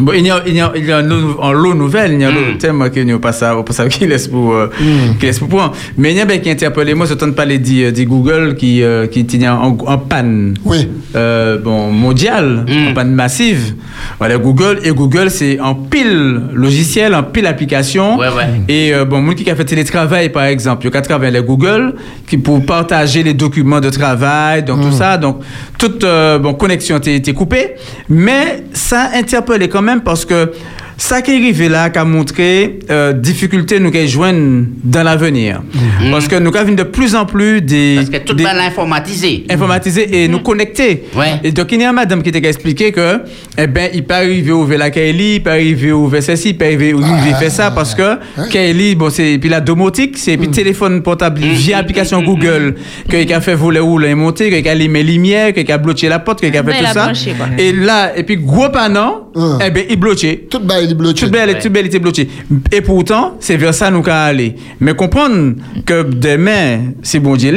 Bon, 0.00 0.12
il 0.14 0.26
y 0.26 0.30
a, 0.30 0.42
il 0.46 0.54
y 0.54 0.60
a, 0.60 0.72
il 0.76 0.86
y 0.86 0.92
a 0.92 0.98
un 0.98 1.02
lot- 1.02 1.74
nouvelle, 1.74 2.12
il 2.12 2.20
y 2.20 2.24
a 2.24 2.28
un 2.28 2.32
lot 2.32 2.56
thème 2.58 2.88
que 2.94 3.00
nous 3.00 3.18
pas 3.18 3.32
ça, 3.32 3.54
pas 3.66 3.72
ça 3.72 3.88
qui 3.88 4.06
laisse 4.06 4.28
pour, 4.28 4.54
euh, 4.54 4.70
qui 5.18 5.26
laisse 5.26 5.40
pour 5.40 5.48
point. 5.48 5.72
Mais 5.96 6.12
il 6.12 6.16
y 6.16 6.20
a 6.20 6.24
bien 6.24 6.38
qui 6.38 6.50
interpellé 6.50 6.94
moi, 6.94 7.06
je 7.06 7.14
ne 7.24 7.30
pas 7.32 7.44
les 7.44 7.58
dire, 7.58 7.92
dit 7.92 8.04
Google 8.06 8.54
qui, 8.56 8.82
euh, 8.82 9.06
qui 9.08 9.20
était 9.20 9.48
en, 9.48 9.76
en 9.84 9.98
panne. 9.98 10.54
Oui. 10.64 10.88
Euh, 11.16 11.58
bon, 11.58 11.90
mondiale, 11.90 12.64
en 12.90 12.94
panne 12.94 13.10
massive. 13.12 13.74
Voilà, 14.18 14.38
Google, 14.38 14.78
et 14.84 14.90
Google, 14.90 15.30
c'est 15.30 15.58
en 15.58 15.74
pile 15.74 16.42
logiciel, 16.52 17.14
en 17.14 17.24
pile 17.24 17.46
application. 17.46 18.18
Ouais, 18.18 18.28
ouais. 18.28 18.62
Et 18.68 18.94
euh, 18.94 19.04
bon, 19.04 19.20
moi 19.20 19.34
qui 19.34 19.50
a 19.50 19.56
fait 19.56 19.64
télétravail, 19.64 20.28
par 20.28 20.44
exemple, 20.44 20.86
il 20.86 20.94
y 20.94 20.96
a 20.96 21.00
travailler 21.00 21.36
avec 21.36 21.48
Google, 21.48 21.94
qui 22.28 22.38
pour 22.38 22.64
partager 22.64 23.22
les 23.24 23.34
documents 23.34 23.80
de 23.80 23.90
travail, 23.90 24.62
donc 24.62 24.80
tout 24.82 24.92
ça, 24.92 25.16
donc 25.16 25.40
toute 25.78 26.04
euh, 26.04 26.38
bon, 26.38 26.54
connexion 26.54 26.98
était, 26.98 27.32
coupée. 27.32 27.74
Mais 28.08 28.62
ça 28.72 29.10
interpellait 29.14 29.68
quand 29.68 29.82
même 29.82 29.87
parce 29.96 30.24
que 30.24 30.52
ça 31.00 31.22
qui 31.22 31.30
est 31.30 31.36
arrivé 31.36 31.68
là, 31.68 31.90
qui 31.90 31.98
a 31.98 32.04
montré 32.04 32.80
euh, 32.90 33.12
difficulté 33.12 33.78
nous 33.78 33.90
qui 33.92 34.08
joindre 34.08 34.66
dans 34.82 35.02
l'avenir. 35.04 35.62
Parce 36.10 36.26
que 36.26 36.36
nous 36.36 36.54
avons 36.56 36.72
de 36.74 36.82
plus 36.82 37.14
en 37.14 37.24
plus 37.24 37.62
des. 37.62 37.94
Parce 37.96 38.10
que 38.10 38.16
tout 38.18 38.34
des- 38.34 38.42
va 38.44 38.52
l'informatiser. 38.52 39.44
informatisé 39.48 40.24
et 40.24 40.28
nous 40.28 40.40
connecter. 40.40 41.04
Ouais. 41.16 41.40
Et 41.44 41.52
donc, 41.52 41.70
il 41.72 41.80
y 41.80 41.84
a 41.84 41.88
une 41.90 41.94
madame 41.94 42.22
qui 42.22 42.32
t'a 42.32 42.38
expliqué 42.38 42.90
que, 42.92 43.20
eh 43.56 43.66
ben, 43.68 43.90
il 43.94 44.04
peut 44.04 44.14
arriver 44.14 44.50
au 44.52 44.66
la 44.66 44.90
Kaili, 44.90 45.36
il 45.36 45.42
peut 45.42 45.50
arriver 45.50 45.92
au 45.92 46.10
ceci, 46.20 46.50
il 46.50 46.58
peut 46.58 46.64
arriver 46.64 46.92
au 46.92 47.00
il 47.00 47.34
fait 47.36 47.50
ça 47.50 47.70
parce 47.70 47.94
que 47.94 48.18
Kaili, 48.50 48.94
bon, 48.96 49.08
c'est, 49.10 49.38
puis 49.40 49.48
la 49.48 49.60
domotique, 49.60 50.18
c'est, 50.18 50.36
puis 50.36 50.48
téléphone 50.48 51.02
portable 51.02 51.40
via 51.40 51.78
application 51.78 52.22
Google, 52.22 52.74
qu'il 53.08 53.32
a 53.32 53.40
fait 53.40 53.54
voler 53.54 53.80
ou 53.80 53.98
le 53.98 54.14
monter, 54.14 54.50
qu'il 54.50 54.66
a 54.66 54.72
allumé 54.72 55.02
lumière, 55.02 55.52
qu'il 55.52 55.70
a 55.70 55.78
bloqué 55.78 56.08
la 56.08 56.18
porte, 56.18 56.40
qu'il 56.40 56.56
a 56.56 56.62
fait 56.64 56.78
tout 56.78 56.92
ça. 56.92 57.04
branché. 57.04 57.34
Et 57.56 57.72
là, 57.72 58.16
et 58.16 58.24
puis, 58.24 58.36
gros 58.36 58.68
panneau, 58.68 59.30
eh 59.64 59.70
ben, 59.70 59.84
il 59.88 59.96
bloqué. 59.98 60.46
Tout 60.50 60.60
est 60.90 60.94
bloqué. 60.94 61.20
Toute 61.20 61.30
belle, 61.30 61.58
toute 61.58 61.72
belle 61.72 61.86
était 61.86 61.98
bloquée. 61.98 62.28
Et 62.72 62.80
pourtant, 62.80 63.36
c'est 63.40 63.56
vers 63.56 63.74
ça 63.74 63.90
nous 63.90 64.02
qu'à 64.02 64.24
aller. 64.24 64.54
Mais 64.80 64.94
comprendre 64.94 65.54
que 65.86 66.02
demain, 66.02 66.92
c'est 67.02 67.20
bon 67.20 67.36
Dieu, 67.36 67.52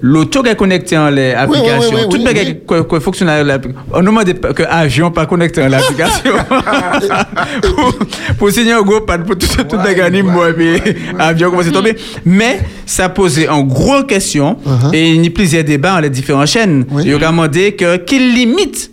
l'auto 0.00 0.44
est 0.44 0.56
connecté 0.56 0.96
en 0.96 1.10
l'application. 1.10 1.80
oui, 1.80 1.86
oui, 1.90 1.96
oui, 1.96 2.02
Toute 2.10 2.20
oui, 2.20 2.24
belle 2.24 2.36
oui. 2.68 2.76
qui- 2.84 2.88
qui 2.96 3.00
fonctionne 3.00 3.28
à 3.28 3.42
l'application. 3.42 3.82
On 3.92 4.00
nous 4.00 4.06
demande 4.10 4.32
pas 4.34 4.52
que 4.52 4.62
avion 4.68 5.10
pas 5.10 5.26
connecté 5.26 5.62
à 5.62 5.68
l'application. 5.68 6.32
pour, 8.38 8.50
signer 8.50 8.72
un 8.72 8.82
gros 8.82 9.00
pas 9.00 9.18
pour 9.18 9.36
tout, 9.36 9.46
tout 9.46 9.76
le 9.76 10.22
moi, 10.22 10.50
et 10.50 10.52
puis 10.52 10.94
avion 11.18 11.50
commence 11.50 11.68
à 11.68 11.70
tomber. 11.70 11.96
Mais 12.24 12.60
ça 12.86 13.08
posait 13.08 13.48
en 13.48 13.62
gros 13.62 14.02
question 14.04 14.56
et 14.92 15.10
il 15.10 15.24
y 15.24 15.28
a 15.28 15.30
plusieurs 15.30 15.64
débats 15.64 15.94
dans 15.94 16.00
les 16.00 16.10
différentes 16.10 16.48
chaînes. 16.48 16.84
Il 17.00 17.08
y 17.08 17.14
a 17.14 17.18
demandé 17.18 17.72
que, 17.72 17.96
qu'il 17.96 18.34
limite 18.34 18.90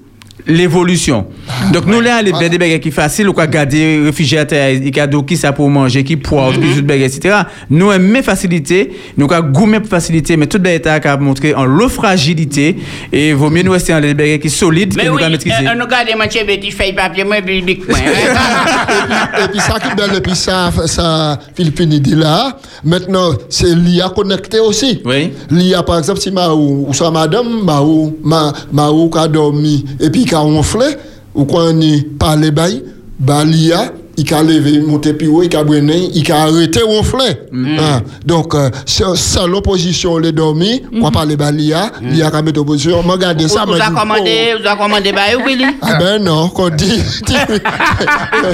l'évolution. 0.47 1.25
Donc, 1.73 1.85
nous, 1.85 2.01
là, 2.01 2.21
les 2.21 2.31
des 2.49 2.57
bagages 2.57 2.79
qui 2.79 2.91
facile, 2.91 3.29
ou 3.29 3.33
quoi, 3.33 3.47
garder 3.47 4.01
réfrigérateur, 4.03 4.69
et 4.69 4.91
cadeau 4.91 5.23
qui 5.23 5.37
ça 5.37 5.51
pour 5.51 5.69
manger, 5.69 6.03
qui 6.03 6.17
poivre, 6.17 6.59
puis 6.59 6.75
tout 6.75 6.81
bagages, 6.83 7.15
etc. 7.15 7.35
Nous, 7.69 7.91
aimons 7.91 8.21
facilité, 8.23 8.91
nous, 9.17 9.27
quoi, 9.27 9.41
gourmet 9.41 9.79
pour 9.79 9.89
facilité, 9.89 10.37
mais 10.37 10.47
tout 10.47 10.59
le 10.63 10.69
état 10.71 10.99
qui 10.99 11.07
a 11.07 11.17
montré 11.17 11.53
en 11.53 11.65
fragilité, 11.89 12.77
et 13.11 13.29
il 13.29 13.35
vaut 13.35 13.49
mieux 13.49 13.63
nous 13.63 13.71
rester 13.71 13.93
dans 13.93 13.99
les 13.99 14.13
bagages 14.13 14.39
qui 14.39 14.49
solides, 14.49 14.93
Mais 14.95 15.03
que 15.03 15.09
nous, 15.09 15.15
oui, 15.15 15.29
maîtriser. 15.29 15.55
euh, 15.67 15.75
nous 15.75 15.85
regardons 15.85 16.17
mon 16.17 16.29
chébé, 16.29 16.59
tu 16.59 16.71
fais 16.71 16.93
papier, 16.93 17.23
moi, 17.23 17.37
puis 17.45 17.61
big 17.61 17.85
point. 17.85 17.95
hein. 17.99 19.39
Et 19.45 19.47
puis 19.49 19.59
ça 19.59 19.79
qui 19.79 19.95
belle, 19.95 20.15
et 20.17 20.21
puis 20.21 20.35
ça, 20.35 20.71
ça 20.85 21.39
Philippine 21.55 21.89
dit 21.99 22.15
là, 22.15 22.57
maintenant, 22.83 23.31
c'est 23.49 23.75
l'IA 23.75 24.09
connecté 24.09 24.59
aussi. 24.59 25.01
Oui. 25.05 25.31
L'IA, 25.49 25.83
par 25.83 25.97
exemple, 25.99 26.19
si 26.19 26.31
ma 26.31 26.53
ou, 26.53 26.85
ou 26.87 26.93
ça 26.93 27.09
madame, 27.11 27.63
ma 27.63 27.81
ou, 27.81 28.17
ma, 28.23 28.51
ma 28.71 28.89
ou 28.89 29.09
qui 29.09 29.17
a 29.17 29.27
dormi, 29.27 29.85
et 29.99 30.09
puis 30.09 30.25
qui 30.25 30.35
a 30.41 30.43
ronflé, 30.43 30.85
ou 31.33 31.45
qu'on 31.45 31.79
y 31.79 32.01
parle 32.01 32.51
bail, 32.51 32.83
bah 33.19 33.43
l'IA, 33.45 33.93
il 34.17 34.33
a 34.33 34.43
levé, 34.43 34.79
monté 34.79 35.13
plus 35.13 35.27
haut, 35.27 35.43
il 35.43 35.55
a 35.55 35.63
brûlé, 35.63 36.09
il 36.13 36.31
a 36.31 36.41
arrêté 36.43 36.81
ronfler. 36.81 37.33
Hein. 37.53 38.01
Donc, 38.25 38.53
euh, 38.53 38.69
c'est 38.85 39.03
ça 39.15 39.47
l'opposition, 39.47 40.17
les 40.17 40.31
dormi, 40.31 40.83
quoi 40.99 41.11
parler 41.11 41.37
bah 41.37 41.51
l'IA, 41.51 41.91
l'IA 42.01 42.27
a 42.27 42.41
mis 42.41 42.57
opposition, 42.57 43.01
moi 43.03 43.15
regardez 43.15 43.47
ça, 43.47 43.63
avez 43.63 43.73
dis, 43.79 43.95
commandé, 43.95 44.55
vous 44.59 44.67
avez 44.67 44.79
commandé, 44.79 45.11
bah, 45.11 45.21
Willy. 45.45 45.65
oh, 45.69 45.75
Ah 45.81 45.97
ben 45.99 46.23
non, 46.23 46.49
qu'on 46.49 46.69
dit. 46.69 46.99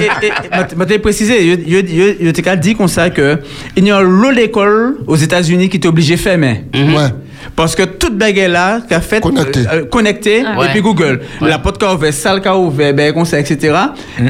et, 0.00 0.26
et, 0.26 0.32
je 0.78 0.84
t'ai 0.84 0.98
précisé, 0.98 1.60
je 1.66 2.30
t'ai 2.30 2.56
dit 2.56 2.74
comme 2.74 2.88
ça 2.88 3.10
que 3.10 3.38
il 3.76 3.86
y 3.86 3.90
a 3.90 4.00
l'école 4.32 4.98
aux 5.06 5.16
États-Unis 5.16 5.68
qui 5.68 5.78
de 5.78 6.16
fermer. 6.16 6.64
Ouais. 6.74 7.08
Parce 7.56 7.74
que 7.74 7.82
toute 7.82 8.16
baguette 8.16 8.50
là, 8.50 8.80
qu'a 8.88 9.00
fait 9.00 9.20
Connecté. 9.20 9.60
euh, 9.60 9.72
euh, 9.72 9.84
connecté, 9.86 10.38
et 10.40 10.68
puis 10.72 10.80
Google, 10.80 11.20
la 11.40 11.58
porte 11.58 11.78
qu'a 11.78 11.92
ouvert, 11.94 12.12
salle 12.12 12.40
qu'a 12.40 12.56
ouvert, 12.56 12.94
ben, 12.94 13.12
etc. 13.38 13.76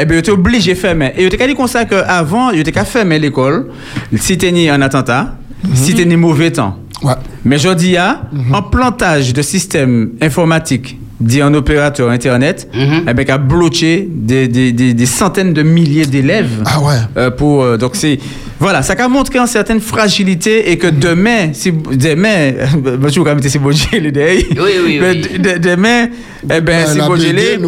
Et 0.01 0.05
bien, 0.05 0.21
tu 0.21 0.31
es 0.31 0.33
obligé 0.33 0.75
de 0.75 0.79
fermer. 0.79 1.13
Et 1.17 1.29
tu 1.29 1.37
dit 1.37 1.55
comme 1.55 1.67
ça 1.67 1.85
qu'avant, 1.85 2.51
tu 2.53 2.63
qu'à 2.73 2.85
fermer 2.85 3.19
l'école, 3.19 3.69
si 4.17 4.39
tu 4.39 4.47
un 4.71 4.83
attentat, 4.83 5.35
si 5.75 5.95
tu 5.95 6.07
mauvais 6.17 6.51
temps. 6.51 6.79
Ouais. 7.03 7.15
Mais 7.45 7.59
je 7.59 7.69
dis, 7.75 7.97
ah, 7.97 8.23
en 8.53 8.63
plantage 8.63 9.33
de 9.33 9.43
systèmes 9.43 10.13
informatiques, 10.21 10.99
dit 11.21 11.43
en 11.43 11.53
opérateur 11.55 12.11
Internet, 12.11 12.69
ben, 13.15 13.25
qu'a 13.25 13.39
bloqué 13.39 14.09
des, 14.11 14.47
des, 14.49 14.73
des, 14.73 14.95
des 14.95 15.07
centaines 15.07 15.53
de 15.53 15.63
milliers 15.63 16.07
d'élèves. 16.07 16.63
Ah 16.65 16.81
ouais. 16.81 16.95
Euh, 17.17 17.31
pour, 17.31 17.63
euh, 17.63 17.77
donc 17.77 17.97
c'est 17.97 18.19
voilà, 18.61 18.83
ça 18.83 18.95
a 18.99 19.09
montré 19.09 19.39
une 19.39 19.47
certaine 19.47 19.81
fragilité 19.81 20.71
et 20.71 20.79
que 20.79 20.89
demain, 20.89 21.51
si 21.53 21.71
demain, 21.73 22.53
je 23.09 23.21
c'est 23.49 23.59
beau 23.59 23.73
gelé 23.73 24.11
d'ailleurs. 24.13 24.43
Oui, 24.51 24.71
oui, 24.85 25.01
oui. 25.03 25.39
de- 25.39 25.53
de- 25.55 25.59
Demain, 25.59 26.09
eh 26.45 26.61
ben 26.61 26.87
Euh, 26.89 26.95
mêler. 27.21 27.59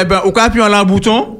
Eh 0.00 0.04
ben, 0.04 0.20
on 0.60 0.72
a 0.72 0.80
un 0.80 0.84
bouton 0.84 1.38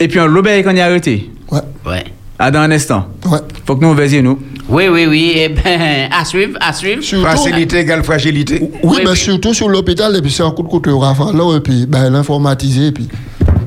et 0.00 0.08
puis 0.08 0.18
on 0.20 0.26
l'obéit 0.26 0.64
quand 0.64 0.70
il 0.70 0.78
est 0.78 0.82
arrêté. 0.82 1.30
Ouais. 1.50 1.60
Ouais. 1.86 2.04
À 2.38 2.50
dans 2.50 2.60
un 2.60 2.70
instant. 2.72 3.06
Ouais. 3.26 3.38
Faut 3.66 3.76
que 3.76 3.84
nous 3.84 3.94
versions 3.94 4.22
nous. 4.22 4.38
Oui, 4.72 4.88
oui, 4.88 5.06
oui. 5.06 5.32
Eh 5.36 5.48
ben, 5.50 6.08
à 6.20 6.24
suivre, 6.24 6.56
à 6.60 6.72
suivre. 6.72 7.02
Surtout- 7.02 7.24
Facilité 7.26 7.78
égale 7.80 8.02
fragilité. 8.02 8.58
Oui, 8.62 8.70
Oui, 8.82 8.98
mais 9.04 9.10
oui. 9.10 9.16
surtout 9.16 9.52
sur 9.54 9.68
l'hôpital, 9.68 10.16
et 10.16 10.22
puis 10.22 10.30
c'est 10.30 10.42
un 10.42 10.50
coup 10.50 10.62
de 10.62 10.68
couteau 10.68 10.98
rafale, 10.98 11.36
là, 11.36 11.56
et 11.56 11.60
puis 11.60 11.86
ben, 11.86 12.10
l'informatiser, 12.10 12.86
et 12.86 12.92
puis. 12.92 13.08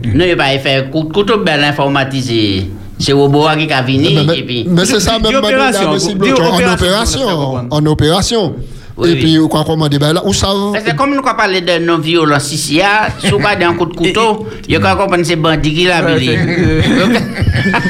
Nous, 0.03 0.25
il 0.25 0.35
va 0.35 0.45
faire 0.59 0.89
coup 0.89 1.03
de 1.03 1.13
couteau 1.13 1.37
bel 1.39 1.63
informatisé. 1.63 2.69
C'est 2.97 3.11
robot 3.13 3.47
qui 3.57 3.71
a 3.73 3.81
venu, 3.81 4.07
mais 4.15 4.23
mais- 4.23 4.39
et 4.39 4.43
puis. 4.43 4.65
mais 4.67 4.85
c'est 4.85 4.99
ça, 4.99 5.19
même 5.19 5.35
opération, 5.35 5.89
en 5.89 6.73
opération, 6.73 7.67
en 7.69 7.85
opération. 7.85 8.53
Oui, 8.97 9.09
et 9.09 9.13
oui. 9.13 9.19
puis, 9.19 9.37
quoi 9.49 9.65
commander, 9.65 9.99
ben 9.99 10.13
là, 10.13 10.21
où 10.25 10.33
ça 10.33 10.47
que 10.47 10.95
comme 10.95 11.09
nous 11.13 11.19
avons 11.19 11.35
parlé 11.35 11.59
de 11.59 11.79
non-violence 11.79 12.51
ici, 12.53 12.79
si 13.19 13.33
on 13.33 13.39
parle 13.39 13.59
d'un 13.59 13.73
coup 13.73 13.85
de 13.87 13.93
couteau, 13.95 14.47
il 14.69 14.73
y 14.73 14.77
a 14.77 14.79
qu'à 14.79 14.95
comprendre 14.95 15.17
que 15.17 15.23
c'est 15.27 15.35
bandit 15.35 15.73
qui 15.73 15.83
l'a 15.83 16.01
mis. 16.01 16.29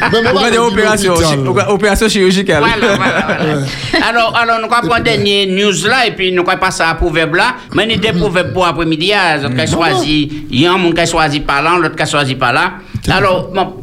On 0.06 0.34
va 0.34 0.46
je 0.48 0.52
des 0.52 0.58
opérations, 0.58 1.14
l'hôpital. 1.14 1.34
chi- 1.38 1.48
opé- 1.48 1.68
opération 1.70 2.08
chirurgicale. 2.10 2.64
Voilà, 2.64 2.96
voilà, 2.96 3.28
voilà. 3.40 4.08
Alors, 4.08 4.36
alors, 4.36 4.58
nous 4.60 4.66
allons 4.74 4.88
prendre 4.88 5.04
dernier 5.04 5.46
news 5.48 5.74
là, 5.88 6.08
et 6.08 6.12
puis 6.12 6.32
nous 6.32 6.44
allons 6.48 6.60
passer 6.60 6.84
à 6.84 6.96
proverbe 6.96 7.36
là. 7.36 7.56
Mais 7.74 7.86
nous 7.86 7.94
avons 8.08 8.20
proverbe 8.20 8.54
pour 8.54 8.66
après-midi, 8.66 9.12
ah, 9.14 9.38
l'autre 9.38 9.56
qui 9.56 9.62
a 9.62 9.68
choisi, 9.68 10.32
il 10.50 10.62
y 10.62 10.66
a 10.66 10.74
un 10.74 10.78
monde 10.78 10.94
qui 10.96 11.02
a 11.02 11.06
choisi 11.06 11.40
par 11.42 11.62
là, 11.62 11.78
l'autre 11.80 11.96
qui 11.96 12.04
a 12.04 12.06
choisi 12.06 12.36
par 12.36 12.54
là. 12.54 12.74
Alors, 13.10 13.50
bon, 13.54 13.74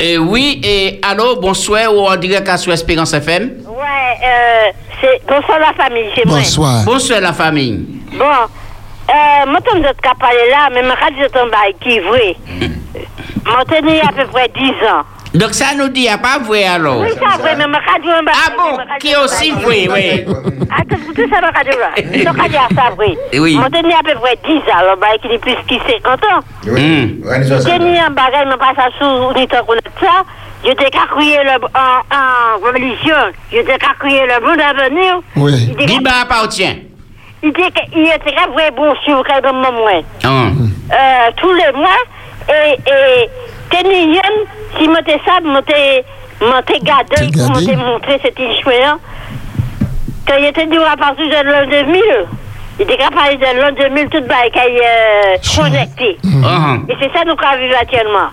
et 0.00 0.16
oui, 0.16 0.60
et 0.64 0.98
allô, 1.02 1.36
bonsoir, 1.40 1.94
ou 1.94 2.08
on 2.08 2.16
dirait 2.16 2.42
qu'à 2.42 2.56
sur 2.56 2.72
Espérance 2.72 3.12
FM. 3.12 3.50
Ouais, 3.80 4.18
euh, 4.22 4.70
c'est 5.00 5.22
bonsoir 5.26 5.58
la 5.58 5.72
famille, 5.72 6.10
c'est 6.14 6.26
moi. 6.26 6.38
Bonsoir. 6.38 6.84
Bonsoir 6.84 7.20
la 7.22 7.32
famille. 7.32 7.86
Bon, 8.12 8.24
euh, 8.24 9.46
moi, 9.46 9.58
je 9.72 9.78
ne 9.78 9.82
pas 9.84 10.14
parler 10.20 10.50
là, 10.50 10.68
mais 10.70 10.82
je 10.82 11.22
suis 11.22 11.30
tombé 11.32 11.56
qui 11.80 11.96
est 11.96 12.00
vrai. 12.00 12.36
Moi, 13.46 13.64
tenu 13.64 13.98
à 14.00 14.12
peu 14.12 14.26
près 14.26 14.48
10 14.54 14.68
ans. 14.86 15.02
Donc 15.32 15.54
ça 15.54 15.66
nous 15.76 15.88
dit, 15.88 16.08
à 16.08 16.18
pas 16.18 16.38
vrai 16.38 16.64
alors. 16.64 17.00
Oui, 17.00 17.08
c'est 17.12 17.40
vrai, 17.42 17.54
mais 17.56 17.64
je 17.64 18.02
suis 18.02 18.12
Ah 18.28 18.52
bon, 18.56 18.78
qui 18.98 19.08
est 19.12 19.16
aussi 19.16 19.50
vrai, 19.52 19.88
oui. 19.88 20.24
Attends, 20.76 20.96
tout 21.14 21.28
ça, 21.30 21.40
je 21.64 21.70
suis 21.70 21.78
là. 21.78 21.90
Je 21.96 22.18
suis 22.18 22.24
ça 22.24 22.90
vrai. 22.96 23.16
Oui. 23.34 23.54
Moi, 23.56 23.68
tenu 23.70 23.92
à 23.92 24.02
peu 24.02 24.18
près 24.20 24.36
10 24.44 24.56
ans, 24.56 24.78
alors, 24.78 24.96
bah, 24.96 25.06
qui 25.22 25.28
est 25.28 25.38
plus 25.38 25.54
qu'il 25.68 25.80
50 25.80 26.24
ans. 26.24 26.40
Hmm. 26.66 27.24
Ouais, 27.24 27.44
ça, 27.44 27.60
ça. 27.60 27.70
Tenu 27.78 27.96
un 27.96 28.10
bagage, 28.10 28.46
mais 28.48 28.56
pas 28.56 28.72
ça 28.74 28.88
sous, 28.98 29.38
ni 29.38 29.46
tant 29.46 29.64
qu'on 29.64 29.74
a 29.74 29.80
ça. 30.00 30.24
Je 30.64 30.72
t'ai 30.72 30.90
qu'à 30.90 31.06
crier 31.10 31.38
le, 31.44 31.64
en, 31.64 32.00
en 32.14 32.66
religion. 32.66 33.32
Je 33.52 33.58
t'ai 33.58 33.78
qu'à 33.78 33.94
crier 34.00 34.22
le 34.26 34.40
bon 34.40 34.60
avenir. 34.60 35.20
Oui. 35.36 35.68
Il 35.70 35.76
dit 35.76 35.86
Libre 35.86 36.10
appartient. 36.22 36.76
Il 37.42 37.52
dit 37.52 37.62
qu'il 37.92 38.02
était 38.06 38.32
qu'à 38.32 38.48
vrai 38.52 38.70
bon 38.72 38.94
sur. 39.04 39.22
Ah. 40.24 40.28
euh, 40.28 41.30
tous 41.36 41.52
les 41.52 41.72
mois 41.72 41.88
et, 42.48 42.72
et 42.74 43.28
si 44.78 44.88
moi 44.88 45.00
t'es 45.04 45.20
ça, 45.24 45.40
moi 45.42 45.62
t'es 45.62 46.04
gardé, 46.82 47.26
gardé. 47.30 47.66
t'es 47.66 47.76
montré 47.76 48.18
cet 48.22 48.38
échoué, 48.38 48.74
quand 50.26 50.34
il 50.38 50.44
était 50.46 50.66
dur 50.66 50.82
à 50.90 50.96
partir 50.96 51.26
de 51.26 51.50
l'an 51.50 51.66
2000, 51.68 52.02
il 52.78 52.82
était 52.84 52.96
capable 52.96 53.36
de 53.38 53.60
l'an 53.60 53.72
2000, 53.72 54.08
tout 54.08 54.26
bas, 54.26 54.48
qu'il 54.52 54.62
euh, 54.62 55.62
connecté. 55.62 56.18
Ah, 56.44 56.76
Et 56.88 56.94
c'est 57.00 57.12
ça 57.12 57.24
nous 57.26 57.36
qu'on 57.36 57.58
vivre 57.58 57.74
actuellement. 57.80 58.28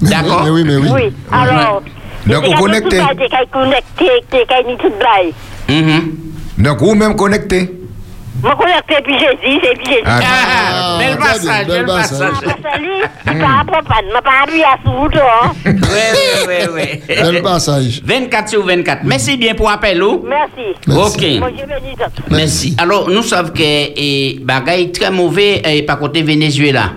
D'accord. 0.00 0.42
oui, 0.50 0.64
Mais 0.64 0.76
oui, 0.76 0.82
mais 0.82 0.90
oui. 0.90 1.02
Oui. 1.06 1.16
Alors, 1.32 1.82
Donc, 2.26 2.44
on 2.48 2.52
connecté. 2.60 2.98
Tout 2.98 3.06
bas, 3.06 3.14
qu'il 3.14 3.48
connecté, 3.50 4.10
qu'il 4.30 4.66
ni 4.66 4.76
tout 4.78 4.90
bas. 5.00 5.22
mhm. 5.68 6.12
Donc, 6.58 6.78
vous 6.78 6.94
même 6.94 7.16
connecté. 7.16 7.70
Dit. 8.44 10.00
Ah, 10.04 10.20
Ah, 10.22 10.98
bel 10.98 11.16
passage, 11.16 11.66
bien, 11.66 11.74
bel 11.76 11.86
bel 11.86 11.86
passage. 11.86 12.32
Ah, 13.26 13.30
hein. 15.44 15.52
Oui, 15.64 15.72
oui, 16.48 16.54
oui. 16.74 17.14
Bel 17.32 17.42
passage. 17.42 18.02
24 18.04 18.48
sur 18.48 18.64
24. 18.66 19.00
Merci 19.04 19.36
bien 19.36 19.54
pour 19.54 19.68
l'appel, 19.70 20.02
ou? 20.02 20.24
Merci. 20.28 20.76
Merci. 20.86 21.40
Ok. 21.40 21.40
Alors, 22.78 23.08
nous 23.10 23.22
savons 23.22 23.50
que 23.50 23.62
et, 23.62 24.38
bagay 24.42 24.90
très 24.92 25.10
mauvais 25.10 25.62
et 25.64 25.82
par 25.82 25.98
côté 25.98 26.22
Venezuela. 26.22 26.92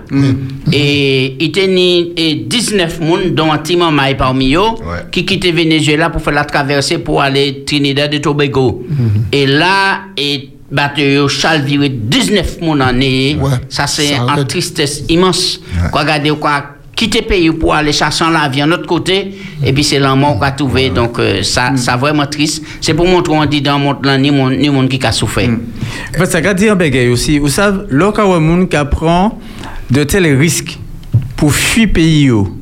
Et 0.72 1.38
il 1.40 1.56
y 1.58 1.62
a 1.62 1.68
ni- 1.68 2.14
et 2.18 2.36
19 2.36 3.00
personnes, 3.00 3.34
dont 3.36 3.52
un 3.54 3.58
petit 3.58 3.78
maman 3.78 4.04
parmi 4.18 4.54
eux, 4.56 4.60
qui 5.12 5.26
quittent 5.26 5.54
Venezuela 5.54 6.10
pour 6.10 6.22
faire 6.22 6.34
la 6.34 6.44
traversée 6.46 6.98
pour 6.98 7.22
aller 7.22 7.64
Trinidad 7.66 8.14
et 8.14 8.20
Tobago. 8.22 8.86
Et 9.32 9.46
là, 9.46 10.02
et 10.18 10.50
bateau 10.72 11.28
Charles 11.28 11.62
viré 11.62 11.90
19 11.90 12.46
personnes 12.60 12.70
en 12.70 12.80
année. 12.80 13.38
Ouais. 13.40 13.50
Ça, 13.70 13.88
c'est 13.88 14.16
une 14.16 14.46
tristesse 14.48 15.04
immense. 15.10 15.60
Ouais. 15.82 15.90
Quoi, 15.92 16.02
regardez, 16.02 16.32
quoi, 16.32 16.64
quitter 16.96 17.22
le 17.22 17.28
pays 17.28 17.52
pour 17.52 17.76
aller 17.76 17.94
chercher 17.94 18.26
la 18.32 18.50
vie 18.50 18.62
de 18.62 18.66
notre 18.66 18.88
côté, 18.88 19.38
et 19.64 19.72
puis 19.72 19.84
c'est 19.84 20.00
l'amour 20.00 20.40
qu'on 20.40 20.46
a 20.46 20.52
trouvé. 20.52 20.90
Donc, 20.90 21.20
euh, 21.20 21.44
ça, 21.44 21.72
ça 21.76 21.96
vraiment 21.96 22.26
triste. 22.26 22.64
C'est 22.82 22.94
pour 22.96 23.08
montrer 23.08 23.34
qu'on 23.34 23.46
dit 23.46 23.62
dans 23.62 23.78
le 23.78 23.84
monde, 23.84 24.06
là, 24.06 24.18
ni 24.18 24.32
monde, 24.32 24.54
ni 24.54 24.70
monde 24.70 24.90
qui 24.90 25.06
a 25.06 25.12
souffert. 25.12 25.50
Fait, 26.14 26.26
ça 26.26 26.42
veut 26.42 26.54
dire 26.56 26.76
bagay 26.76 27.08
aussi. 27.08 27.38
Vous 27.38 27.50
savez, 27.50 27.84
lorsqu'il 27.90 28.26
y 28.26 28.28
a 28.28 28.36
un 28.36 28.40
monde 28.40 28.68
qui 28.68 28.78
prend 28.90 29.40
de 29.92 30.04
tels 30.04 30.38
risques 30.38 30.78
pour 31.36 31.54
fuir 31.54 31.90
pays, 31.94 32.24
yo, 32.26 32.58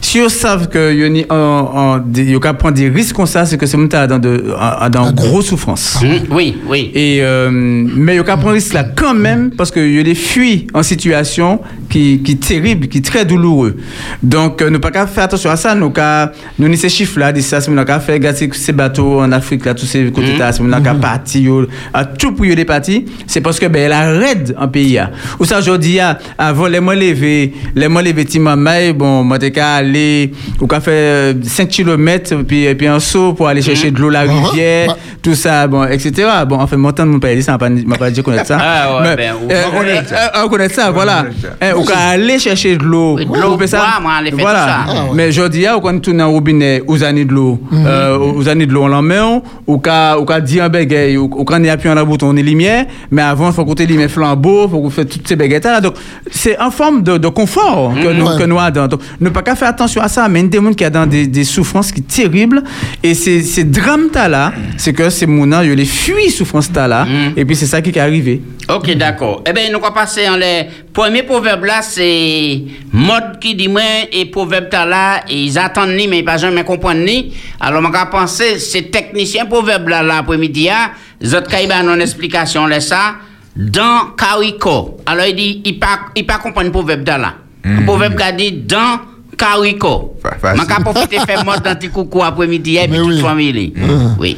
si 0.00 0.20
vous 0.20 0.28
savez 0.28 0.66
que 0.66 0.92
vous 0.94 2.46
avez 2.46 2.56
prendre 2.58 2.72
des 2.74 2.88
risques 2.88 3.14
comme 3.16 3.26
ça, 3.26 3.44
c'est 3.46 3.56
que 3.58 3.66
c'est 3.66 3.76
monde 3.76 3.88
dans 3.88 4.18
de 4.18 4.52
en- 4.58 4.88
dans 4.90 5.12
grosse 5.12 5.46
souffrance. 5.46 5.98
Oui, 6.30 6.56
oui. 6.68 6.90
Et 6.94 7.18
euh, 7.22 7.50
mais 7.50 8.16
il 8.16 8.22
prendre 8.22 8.50
risque 8.50 8.72
là 8.74 8.84
quand 8.84 9.14
même 9.14 9.50
parce 9.50 9.70
que 9.70 9.80
il 9.80 10.00
les 10.04 10.14
fuit 10.14 10.66
en 10.74 10.82
situation 10.82 11.60
qui 11.90 12.22
qui 12.22 12.36
terrible, 12.36 12.88
qui 12.88 13.02
très 13.02 13.24
douloureux. 13.24 13.76
Donc 14.22 14.62
euh, 14.62 14.70
nous 14.70 14.78
pas 14.80 14.90
qu'à 14.90 15.06
faire 15.06 15.24
attention 15.24 15.50
à 15.50 15.56
ça, 15.56 15.74
nous 15.74 15.90
qu'à 15.90 16.32
nous 16.58 16.68
ni 16.68 16.76
ces 16.76 16.88
chiffres 16.88 17.18
là, 17.18 17.32
ça 17.40 17.60
c'est 17.60 17.70
nous 17.70 17.84
qu'à 17.84 18.00
faire 18.00 18.18
gâter 18.18 18.48
ces 18.52 18.72
bateaux 18.72 19.20
en 19.20 19.32
Afrique 19.32 19.64
là 19.64 19.74
tous 19.74 19.86
ces 19.86 20.10
côtés 20.10 20.36
là, 20.36 20.52
c'est 20.52 20.62
nous 20.62 20.82
qu'à 20.82 20.94
partir 20.94 21.40
yo, 21.42 21.66
à 21.92 22.04
tout 22.04 22.32
pour 22.32 22.46
y 22.46 22.52
aller 22.52 22.64
parti, 22.64 23.04
c'est 23.26 23.40
parce 23.40 23.58
que 23.58 23.66
ben 23.66 23.82
elle 23.86 23.92
a 23.92 24.10
raide 24.10 24.54
en 24.58 24.68
pays 24.68 24.94
là. 24.94 25.10
Ou 25.38 25.44
ça 25.44 25.58
aujourd'hui 25.58 25.98
ah, 26.00 26.18
avant 26.36 26.66
les 26.66 26.80
mois 26.80 26.94
levé, 26.94 27.52
les 27.74 27.88
mois 27.88 28.02
levé 28.02 28.24
ti 28.24 28.38
maman 28.38 28.92
bon 28.94 29.24
moi 29.24 29.38
t'es 29.38 29.50
aller 29.88 30.32
ou 30.60 30.66
qu'à 30.66 30.80
faire 30.80 31.34
5 31.42 31.68
km 31.68 32.36
puis 32.46 32.64
et 32.64 32.74
puis 32.74 32.86
un 32.86 33.00
saut 33.00 33.32
pour 33.32 33.48
aller 33.48 33.62
chercher 33.62 33.90
de 33.90 33.98
l'eau 34.00 34.10
la 34.10 34.24
Mhm. 34.26 34.44
rivière, 34.44 34.96
tout 35.22 35.34
ça 35.34 35.66
bon 35.66 35.84
etc. 35.84 36.12
Bon 36.48 36.56
enfin 36.60 36.76
montant 36.76 37.04
de 37.06 37.10
mon 37.10 37.18
pays 37.20 37.42
ça 37.42 37.52
m'a 37.52 37.96
pas 37.98 38.10
dit 38.10 38.22
connaître 38.22 38.46
ça. 38.46 38.58
Ah 38.70 39.00
ouais, 39.00 39.16
ben, 39.16 39.32
euh, 39.50 39.62
on 39.72 39.76
connaît 39.78 39.98
euh, 39.98 40.02
euh, 40.12 40.44
on 40.44 40.48
connaît 40.48 40.68
ça 40.68 40.90
voilà. 40.90 41.22
connaît. 41.22 41.72
Hein, 41.72 41.74
ou 41.78 41.84
qu'à 41.84 41.98
aller 42.10 42.38
chercher 42.38 42.76
de 42.76 42.84
l'eau. 42.84 43.16
De 43.18 43.24
l'eau, 43.24 43.58
ça? 43.66 43.78
faire 43.78 44.22
voilà. 44.38 44.84
tout. 44.86 44.92
Ah. 44.96 45.04
Mais 45.14 45.32
je 45.32 45.42
dis, 45.48 45.64
on 45.68 45.98
tourne 46.00 46.22
au 46.22 46.30
robinet, 46.30 46.82
aux 46.86 47.02
années 47.04 47.24
de 47.24 47.32
l'eau, 47.32 47.60
euh, 47.72 48.18
aux 48.18 48.48
années 48.48 48.66
de 48.66 48.72
l'eau, 48.72 48.84
on 48.84 48.88
l'en 48.88 49.02
met, 49.02 49.18
ou 49.66 49.78
qu'à, 49.78 50.16
dire 50.40 50.64
un 50.64 50.68
bégay, 50.68 51.16
ou 51.16 51.24
ou 51.38 51.44
quand 51.44 51.60
on 51.60 51.64
est 51.64 51.70
appuyé 51.70 51.90
en 51.92 51.94
la 51.94 52.04
bouton, 52.04 52.28
on 52.30 52.36
est 52.36 52.42
lumière, 52.42 52.86
mais 53.10 53.22
avant, 53.22 53.48
il 53.48 53.54
faut 53.54 53.64
compter 53.64 53.86
les 53.86 54.08
flambeaux, 54.08 54.64
il 54.66 54.70
faut 54.70 54.80
qu'on 54.80 54.90
fasse 54.90 55.06
toutes 55.08 55.26
ces 55.28 55.36
béguettes 55.36 55.64
là. 55.64 55.80
Donc, 55.80 55.94
c'est 56.30 56.58
en 56.60 56.70
forme 56.70 57.02
de, 57.02 57.28
confort 57.28 57.92
que 57.94 58.12
nous, 58.12 58.26
Ouais. 58.26 58.38
que 58.38 58.44
nous 58.44 58.58
avons. 58.58 58.86
Donc, 58.88 59.00
ne 59.20 59.28
pas 59.30 59.42
qu'à 59.42 59.54
faire 59.54 59.74
attention 59.78 60.02
à 60.02 60.08
ça, 60.08 60.28
mais 60.28 60.40
une 60.40 60.48
des 60.48 60.58
gens 60.58 60.72
qui 60.72 60.84
a 60.84 60.90
dans 60.90 61.06
des, 61.06 61.26
des 61.28 61.44
souffrances 61.44 61.92
qui 61.92 62.02
terribles, 62.02 62.62
et 63.02 63.14
ces, 63.14 63.42
ces 63.42 63.62
drames 63.64 64.10
là, 64.12 64.52
c'est 64.76 64.92
que 64.92 65.08
ces 65.08 65.26
gens 65.26 65.62
ils 65.62 65.72
les 65.72 65.84
fuient 65.84 66.30
souffrances 66.30 66.70
là, 66.74 67.06
et 67.36 67.44
puis 67.44 67.54
c'est 67.54 67.66
ça 67.66 67.80
qui 67.80 67.90
est 67.90 67.98
arrivé. 67.98 68.42
Ok, 68.68 68.90
d'accord. 68.96 69.42
Eh 69.48 69.52
bien, 69.52 69.70
nous 69.70 69.78
allons 69.78 69.94
passer 69.94 70.28
en 70.28 70.36
les 70.36 70.66
premiers 70.92 71.22
proverbes 71.22 71.64
là, 71.64 71.80
c'est 71.80 72.60
mode 72.92 73.38
qui 73.40 73.54
dit 73.54 73.68
moi 73.68 73.82
et 74.12 74.26
proverbe 74.26 74.66
t'as 74.70 74.84
là, 74.84 75.22
et 75.28 75.44
ils 75.44 75.58
attendent 75.58 75.94
ni, 75.96 76.08
mais 76.08 76.18
ils 76.18 76.24
pas 76.24 76.36
jamais 76.36 76.64
comprendre 76.64 77.00
ni. 77.00 77.32
Alors, 77.60 77.80
je 77.82 77.86
vais 77.88 78.10
penser, 78.10 78.58
c'est 78.58 78.90
technicien 78.90 79.46
proverbe 79.46 79.88
là, 79.88 80.02
là, 80.02 80.18
après-midi, 80.18 80.68
ah, 80.70 80.90
zot 81.24 81.42
kaïba 81.48 81.82
non 81.82 82.00
explication 82.00 82.66
là, 82.66 82.80
ça, 82.80 83.14
dans 83.56 84.10
Carico. 84.18 84.98
Alors, 85.06 85.26
il 85.26 85.36
dit, 85.36 85.62
il 85.64 85.78
pas, 85.78 86.00
il 86.16 86.26
pas 86.26 86.38
comprendre 86.38 86.70
proverbe 86.72 87.04
t'as 87.04 87.18
là. 87.18 87.34
Le 87.64 87.84
proverbe 87.84 88.16
qui 88.16 88.32
dit 88.36 88.52
dans 88.66 89.00
Carico. 89.38 90.16
Je 90.24 90.48
vais 90.50 90.84
profiter 90.84 91.18
faire 91.20 91.44
mode 91.44 91.62
dans 91.62 91.74
petit 91.76 91.88
coucou 91.88 92.22
après-midi, 92.22 92.76
et 92.76 92.88
Mais 92.88 92.98
toute 92.98 93.06
oui. 93.08 93.20
famille. 93.20 93.72
Oui. 94.18 94.36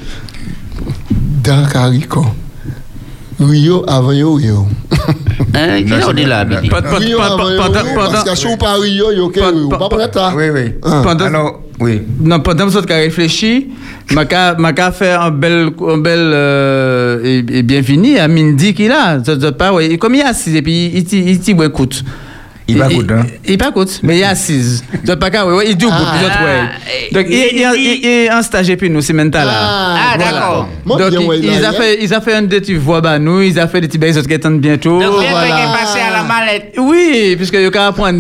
Dans 1.43 1.67
Carico. 1.67 2.25
Rio 3.41 3.85
avant 3.89 4.13
yo 4.13 4.35
Rio. 4.37 4.67
Hein, 5.55 5.83
qui 5.83 5.89
l'a 5.89 6.13
dit 6.13 6.25
là, 6.27 6.45
Rio 6.99 7.09
yo 7.09 7.19
pendant- 7.57 7.95
parce 7.97 8.25
que 8.25 8.35
si 8.37 8.47
pas 8.59 8.75
Rio, 8.75 9.11
yo 9.13 9.31
Pas- 9.31 9.49
Rio. 9.51 9.69
pas- 9.71 9.79
Pas 9.79 9.89
pour 9.89 10.01
ça. 10.13 10.33
Oui, 10.37 10.51
oui. 10.53 10.75
Ah. 10.85 11.01
Pendant- 11.03 11.25
Alors, 11.25 11.61
oui. 11.81 12.03
Non, 12.21 12.41
pendant 12.41 12.67
que 12.67 12.71
vous 12.71 12.77
avez 12.77 12.95
réfléchi, 13.05 13.69
m'a 14.13 14.27
faire 14.93 15.23
un 15.23 15.31
bel, 15.31 15.71
un 15.89 15.97
bel 15.99 16.19
euh, 16.21 17.21
et, 17.25 17.39
et 17.59 17.63
bienvenue 17.63 18.19
à 18.19 18.29
Mindy 18.29 18.75
qui 18.75 18.89
là. 18.89 19.19
Comme 19.99 20.15
il 20.15 20.21
est 20.21 20.25
assis 20.25 20.55
et 20.55 20.61
puis 20.63 20.91
il 20.95 21.05
t'y- 21.05 21.25
il 21.31 21.41
écoute. 21.63 22.05
Il 22.71 22.79
pas 22.79 22.91
écoute, 22.91 23.11
hein? 23.11 23.27
Il 23.47 23.59
pas 23.59 23.69
écoute, 23.69 24.01
mais 24.03 24.19
il 24.19 24.21
est 24.21 24.25
assis. 24.25 24.83
Ça 25.05 25.17
pas 25.17 25.31
qu'à 25.31 25.47
ouais, 25.47 25.67
il 25.69 25.77
dit 25.77 25.87
au 25.87 25.91
bout 25.91 25.97
plusieurs 25.97 26.31
ouais. 26.31 26.61
Ah, 26.63 27.15
Donc 27.15 27.27
il 27.29 28.07
est 28.07 28.29
un 28.29 28.43
stagiaire 28.43 28.77
puis 28.77 28.91
nous 28.91 29.01
c'est 29.01 29.13
mental 29.13 29.47
là. 29.47 29.55
Ah, 29.55 30.19
d'accord. 30.19 30.69
Donc 30.87 31.01
ils, 31.13 31.45
ils 31.45 31.65
hein. 31.65 31.73
fait 31.73 31.99
ils 32.03 32.15
a 32.15 32.21
fait 32.21 32.35
un 32.35 32.43
des 32.43 32.61
petits 32.61 32.75
voix 32.75 33.01
bah 33.01 33.19
nous, 33.19 33.43
ils 33.43 33.59
a 33.59 33.67
fait 33.69 33.81
des 33.81 33.89
petits 33.89 33.99
bails 33.99 34.23
qui 34.23 34.35
attendent 34.35 34.61
bientôt. 34.61 35.01
Donc, 35.01 35.25
voilà. 35.31 35.77
passé 35.79 35.99
à 36.01 36.10
mallette. 36.31 36.75
Oui, 36.79 37.35
puisque 37.37 37.55
il 37.55 37.71
a 37.77 37.87
apprendre, 37.87 38.19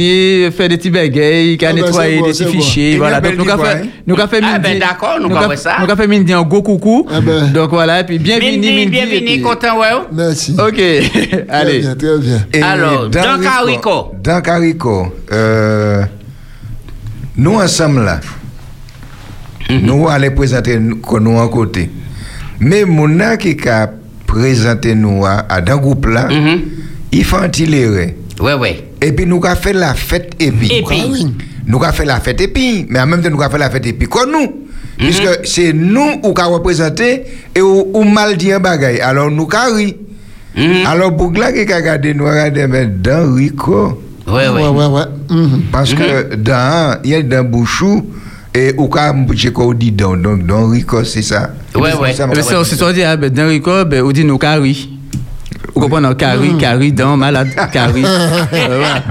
faire 0.50 0.68
des 0.68 0.76
petits 0.76 0.90
bagailles, 0.90 1.54
il 1.54 1.64
a 1.64 1.72
nettoyer 1.72 2.16
des 2.22 2.28
petits 2.30 2.44
fichiers, 2.46 2.90
Il 2.92 2.98
voilà. 2.98 3.18
y 3.18 3.22
Donc 3.22 3.44
nous 3.46 3.50
avons 3.50 3.64
fait, 3.64 3.72
hein? 3.72 3.86
nous 4.06 4.14
fait 4.28 4.40
Ah, 4.42 4.58
ben, 4.58 4.78
d'accord, 4.78 5.16
nous 5.20 5.26
avons 5.26 5.36
avons- 5.44 5.56
ça. 5.56 5.76
Nous 5.80 5.84
avons 5.90 5.96
fait 5.96 6.06
en 6.34 6.42
go 6.42 6.62
coucou. 6.62 7.06
Ah 7.10 7.20
ben. 7.20 7.52
Donc 7.52 7.70
voilà, 7.70 8.00
et 8.00 8.04
puis 8.04 8.18
bienvenue, 8.18 8.86
Bienvenue, 8.86 9.40
content, 9.42 9.78
ouais. 9.78 9.88
Merci. 10.12 10.56
Ok, 10.58 10.74
Très 10.76 11.46
allez. 11.48 11.78
bien, 11.80 11.94
très 11.94 12.18
bien. 12.18 12.46
Alors, 12.62 13.08
dans 13.08 13.40
Carico. 13.40 14.12
Dans 14.22 14.40
Carico, 14.40 15.06
euh, 15.32 16.02
nous 17.36 17.54
ensemble 17.54 18.04
là, 18.04 18.20
nous 19.70 20.08
allons 20.08 20.30
présenter 20.34 20.78
nous 21.20 21.36
en 21.36 21.48
côté. 21.48 21.90
Mais 22.58 22.84
mon 22.84 23.20
qui 23.56 23.68
a 23.68 23.90
présenté 24.26 24.94
nous 24.94 25.24
à, 25.24 25.44
à 25.48 25.60
dans 25.60 25.76
groupe 25.78 26.06
là, 26.06 26.28
Mhm. 27.12 27.18
il 27.18 27.24
fait 27.24 27.36
un 27.36 27.48
tirer. 27.48 28.16
Ouais, 28.40 28.54
ouais. 28.54 28.84
Et 29.02 29.12
puis 29.12 29.26
nous 29.26 29.40
avons 29.44 29.56
fait 29.60 29.72
la 29.72 29.94
fête 29.94 30.32
et 30.38 30.50
puis. 30.50 30.72
Et 30.72 30.82
puis. 30.82 31.02
Oui. 31.10 31.26
Nous 31.66 31.82
avons 31.82 31.92
fait 31.92 32.04
la 32.04 32.20
fête 32.20 32.40
et 32.40 32.48
puis, 32.48 32.86
mais 32.88 33.00
en 33.00 33.06
même 33.06 33.22
temps 33.22 33.30
nous 33.30 33.40
avons 33.40 33.50
fait 33.52 33.58
la 33.58 33.70
fête 33.70 33.86
et 33.86 33.92
puis 33.92 34.08
comme 34.08 34.32
nous. 34.32 34.66
Puisque 34.98 35.46
c'est 35.46 35.72
nous 35.72 36.20
qui 36.20 36.40
avons 36.42 36.54
représenté 36.54 37.22
et 37.54 37.60
ou, 37.62 37.90
ou 37.94 38.04
mal 38.04 38.36
dit 38.36 38.52
un 38.52 38.60
bagaille. 38.60 39.00
Alors 39.00 39.30
nous 39.30 39.48
avons 39.52 39.76
ri. 39.76 39.96
Mhm. 40.56 40.86
Alors 40.86 41.16
pour 41.16 41.32
là 41.32 41.52
qui 41.52 41.70
a 41.72 41.76
regardé, 41.76 42.12
nous 42.14 42.26
avons 42.26 42.32
regardé 42.32 42.66
mais 42.66 42.86
dans 42.86 43.34
Rico. 43.34 44.02
Ouais, 44.26 44.48
Ouais, 44.48 44.48
ouais. 44.48 44.68
ouais, 44.68 44.86
ouais. 44.86 45.04
Mhm. 45.30 45.62
Parce 45.72 45.94
que 45.94 46.34
dans, 46.34 46.98
il 47.04 47.10
y 47.10 47.14
a 47.14 47.22
dans 47.22 47.44
Bouchou, 47.44 48.04
et 48.54 48.74
au 48.76 48.88
cas 48.88 49.12
où 49.14 49.74
dit 49.74 49.92
dans, 49.92 50.16
donc 50.16 50.44
dans 50.46 50.68
Rico, 50.68 51.04
c'est 51.04 51.22
ça. 51.22 51.50
Ouais, 51.74 51.94
ouais. 51.94 52.12
Ça, 52.12 52.26
Mais 52.26 52.42
c'est 52.42 52.56
aussi 52.56 52.76
ça 52.76 52.92
dit, 52.92 53.02
ah, 53.02 53.16
ben, 53.16 53.30
dans 53.30 53.48
Rico, 53.48 53.84
ben, 53.84 54.02
on 54.02 54.10
dit 54.10 54.24
nous 54.24 54.38
carry. 54.38 54.90
Vous 55.74 55.80
comprenez, 55.80 56.08
non, 56.08 56.14
carry, 56.14 56.56
carry, 56.58 56.92
dans, 56.92 57.16
malade, 57.16 57.48
voilà. 57.72 59.02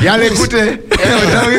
Il 0.00 0.04
y 0.04 0.08
a 0.08 0.18
l'écouter. 0.18 0.82
Oui, 0.90 1.58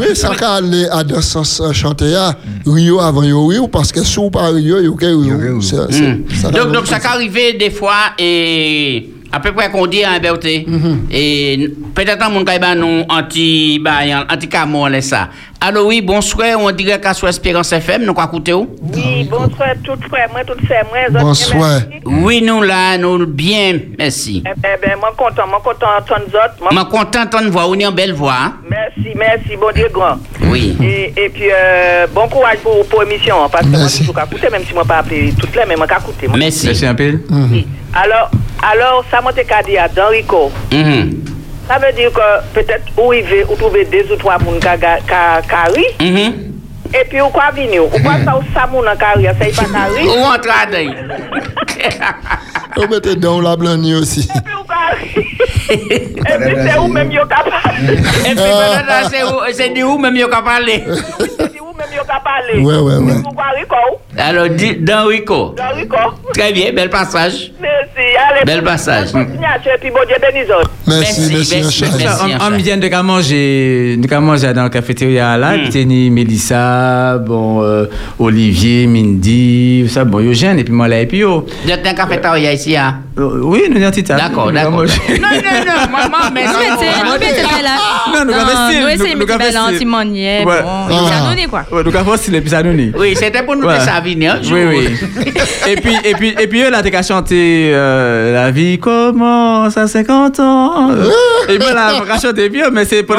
Oui, 0.00 0.16
ça 0.16 0.34
ka 0.34 0.54
aller 0.54 0.86
à 0.90 1.04
dans 1.04 1.20
sens 1.20 1.60
euh, 1.60 1.72
chanter 1.72 2.14
à 2.14 2.34
Rio 2.66 3.00
avant 3.00 3.22
yo 3.22 3.46
Rio 3.46 3.68
parce 3.68 3.92
que 3.92 4.02
sous 4.02 4.30
pas 4.30 4.48
Rio 4.48 4.76
ke 4.76 4.82
Yo 4.82 4.94
ke 4.94 5.06
Rio. 5.06 5.60
Mm. 5.60 6.72
Donc, 6.72 6.86
ça 6.86 6.98
peut 6.98 7.08
arriver 7.08 7.54
des 7.54 7.70
fois, 7.70 8.14
et 8.18 9.10
à 9.32 9.40
peu 9.40 9.52
près 9.52 9.70
qu'on 9.70 9.86
dit 9.86 10.02
à 10.04 10.18
Berté, 10.18 10.66
et 11.10 11.70
peut-être 11.94 12.22
un 12.24 12.30
monde 12.30 12.46
qui 12.48 12.52
a 12.64 12.74
nous 12.74 13.04
anti, 13.08 13.78
bah, 13.82 13.98
anti 14.30 14.48
camon, 14.48 14.86
là, 14.86 15.00
ça. 15.00 15.28
Allô, 15.62 15.88
oui, 15.88 16.00
bonsoir. 16.00 16.58
On 16.58 16.70
dirait 16.72 16.98
qu'à 17.00 17.12
sur 17.12 17.28
Espérance 17.28 17.70
FM, 17.72 18.04
nous 18.04 18.14
quoi 18.14 18.24
écouter 18.24 18.54
où? 18.54 18.66
Oui, 18.94 19.28
bonsoir 19.30 19.68
tout 19.84 19.92
frère, 20.08 20.28
moi 20.32 20.40
tout 20.42 20.54
frère, 20.64 20.84
moi. 20.88 20.98
autres, 21.10 21.20
Bonsoir. 21.22 21.80
merci. 21.90 22.02
Oui, 22.06 22.40
nous 22.42 22.62
là, 22.62 22.96
nous 22.96 23.26
bien, 23.26 23.78
merci. 23.98 24.42
Eh 24.46 24.58
ben, 24.58 24.78
ben, 24.82 24.96
moi 24.98 25.12
content, 25.16 25.46
moi 25.46 25.60
content 25.62 25.86
d'entendre 25.98 26.26
les 26.28 26.34
autres. 26.34 26.54
Moi, 26.60 26.70
Je 26.72 26.78
suis 26.78 26.86
content 26.88 27.44
de 27.44 27.50
voir, 27.50 27.68
on 27.68 27.74
est 27.74 27.84
en 27.86 27.92
belle 27.92 28.14
voix. 28.14 28.34
hein? 28.40 28.54
Merci, 28.70 29.10
merci, 29.14 29.56
bon 29.60 29.70
Dieu 29.74 29.88
grand. 29.92 30.16
Oui. 30.44 30.76
Et, 30.82 31.12
et 31.24 31.28
puis, 31.28 31.44
euh, 31.52 32.06
bon 32.14 32.26
courage 32.28 32.56
pour, 32.62 32.86
pour 32.86 33.02
l'émission, 33.02 33.44
hein, 33.44 33.48
parce 33.52 33.64
que 33.66 33.70
moi, 33.70 33.80
Merci. 33.80 33.98
je 33.98 34.02
suis 34.04 34.12
écouter, 34.12 34.50
même 34.50 34.64
si 34.66 34.72
moi 34.72 34.84
pas 34.86 34.96
appelé 34.98 35.34
toutes 35.38 35.54
les, 35.54 35.62
mais 35.68 35.76
moi 35.76 35.86
écouter. 35.86 36.26
moi. 36.26 36.38
Merci. 36.38 36.66
Merci 36.68 36.86
un 36.86 36.94
peu. 36.94 37.18
Oui. 37.30 37.66
Alors, 37.94 38.30
alors, 38.62 39.04
ça 39.10 39.20
m'a 39.20 39.30
été 39.30 39.44
qu'à 39.44 39.62
dire 39.62 39.84
dans 39.94 40.08
Rico. 40.08 40.50
Mhm. 40.72 41.24
Ça 41.68 41.78
veut 41.78 41.92
dire 41.92 42.12
que 42.12 42.20
peut-être 42.54 42.84
où 42.98 43.12
il 43.12 43.22
veut, 43.24 43.44
ou 43.48 43.54
trouver 43.56 43.84
deux 43.84 44.04
ou 44.12 44.16
trois 44.16 44.38
ka 44.38 45.64
ri, 45.74 45.84
Mhm. 46.00 46.32
et 46.92 47.04
puis 47.08 47.20
ou 47.20 47.28
quoi 47.28 47.50
venir, 47.54 47.84
ou 47.84 47.88
quoi 47.88 48.14
ça 48.24 48.36
ou 48.36 48.42
ça 48.52 48.96
ka 48.96 49.12
ri, 49.16 49.24
ça 49.38 49.48
y 49.48 49.52
pas 49.52 49.84
ri. 49.94 50.06
Où 50.06 50.24
entre 50.24 50.50
à 50.50 50.66
d'ailleurs? 50.66 50.94
On 52.76 52.86
mettait 52.88 53.16
dans 53.16 53.40
la 53.40 53.56
blanche 53.56 54.00
aussi. 54.00 54.20
Et 54.34 54.40
puis 54.40 54.54
ou. 54.54 54.64
Et 55.70 55.76
puis 55.76 56.56
c'est 56.66 56.78
où 56.78 56.88
même 56.88 57.10
yo 57.12 57.22
ka 57.26 57.36
parler. 57.44 57.94
Et 58.26 58.34
puis, 58.34 58.34
maintenant, 58.34 59.08
c'est 59.10 59.22
où- 59.22 59.52
c'est 59.52 59.68
de 59.70 59.82
où 59.84 59.98
même 59.98 60.16
il 60.16 60.22
a 60.24 60.28
parlé? 60.42 60.82
C'est 61.28 61.60
où 61.60 61.72
même 61.76 61.92
yo 61.96 62.02
ka 62.06 62.20
parler. 62.24 62.60
Ouais, 62.60 62.76
ouais, 62.78 62.96
ouais. 62.96 63.12
Ou 63.24 63.30
quoi 63.32 63.44
Rico? 63.56 63.76
Alors, 64.18 64.48
dis- 64.48 64.76
dans 64.76 65.06
Rico. 65.06 65.54
Dans 65.56 65.74
Rico. 65.76 65.96
Très 66.34 66.52
bien, 66.52 66.72
bel 66.72 66.90
passage. 66.90 67.52
Merci. 67.60 67.79
Allez. 68.28 68.44
Bel 68.44 68.62
passage. 68.62 69.08
Merci, 69.14 69.30
Merci, 70.86 71.20
merci, 71.32 71.54
merci, 71.62 71.78
Charles. 71.78 71.92
merci. 71.98 72.24
On, 72.40 72.56
vient 72.56 72.76
de 72.76 73.02
manger, 73.02 73.96
de 73.96 74.16
manger 74.18 74.52
dans 74.52 74.64
la 74.64 74.70
cafétéria 74.70 75.36
là, 75.36 75.52
Hmm. 75.56 75.60
puis 75.62 75.70
t'es 75.70 75.84
ni 75.84 76.10
Mélissa, 76.10 77.18
bon, 77.18 77.62
euh, 77.62 77.86
Olivier, 78.18 78.86
Mindy, 78.86 79.86
ça, 79.88 80.04
bon, 80.04 80.18
Eugène, 80.20 80.58
et 80.58 80.64
puis 80.64 80.72
moi 80.72 80.88
là, 80.88 81.00
et 81.00 81.06
puis 81.06 81.18
yo. 81.18 81.46
Vous 81.64 81.70
êtes 81.70 81.86
un 81.86 81.94
cafétéria 81.94 82.52
ici, 82.52 82.76
hein? 82.76 83.00
Euh, 83.18 83.40
Oui, 83.42 83.62
nous 83.70 83.80
sommes 83.80 83.90
tita. 83.90 84.16
D'accord, 84.16 84.50
d'accord. 84.52 84.72
Non, 84.82 84.86
non, 84.86 85.60
non, 85.66 85.90
maman, 85.92 86.30
mais 86.34 86.44
Nous 86.44 86.52
mettons, 86.58 87.04
nous 87.04 87.18
mettons 87.20 87.62
là. 87.62 87.76
Non, 88.14 88.24
nous 88.24 88.32
avons 88.32 88.70
style, 88.70 88.80
nous 88.80 89.24
nous 89.26 89.30
avons 89.32 89.38
là 89.38 89.74
style. 89.76 89.88
Ouais. 90.46 90.62
Bon, 90.88 91.06
ça 91.06 91.34
donne 91.34 91.46
quoi. 91.48 91.64
Ouais, 91.72 91.84
donc 91.84 91.94
à 91.94 92.04
force, 92.04 92.22
c'est 92.22 92.40
puis 92.40 92.50
ça 92.50 92.62
nous 92.62 92.74
dit. 92.74 92.92
Oui, 92.98 93.14
c'était 93.16 93.42
pour 93.42 93.56
nous 93.56 93.66
Ouais. 93.66 93.76
que 93.76 93.82
ça 93.82 94.00
venir 94.00 94.34
un 94.34 94.42
jour. 94.42 94.52
Oui, 94.56 94.64
oui. 95.18 95.32
et 95.70 95.76
puis, 95.76 95.94
et 96.04 96.14
puis, 96.14 96.34
et 96.38 96.46
puis, 96.46 96.62
eux, 96.62 96.70
là, 96.70 96.82
t'es 96.82 96.90
qu'à 96.90 97.02
chanter 97.02 97.70
euh, 97.74 98.09
La 98.32 98.50
vie 98.50 98.78
commence 98.78 99.76
à 99.76 99.86
50 99.86 100.40
ans. 100.40 100.90
et 101.48 101.58
là, 101.58 101.92
on 102.00 102.04
va 102.04 102.18
chanter 102.18 102.48
bien, 102.48 102.70
mais 102.70 102.84
c'est 102.84 103.04
On 103.08 103.14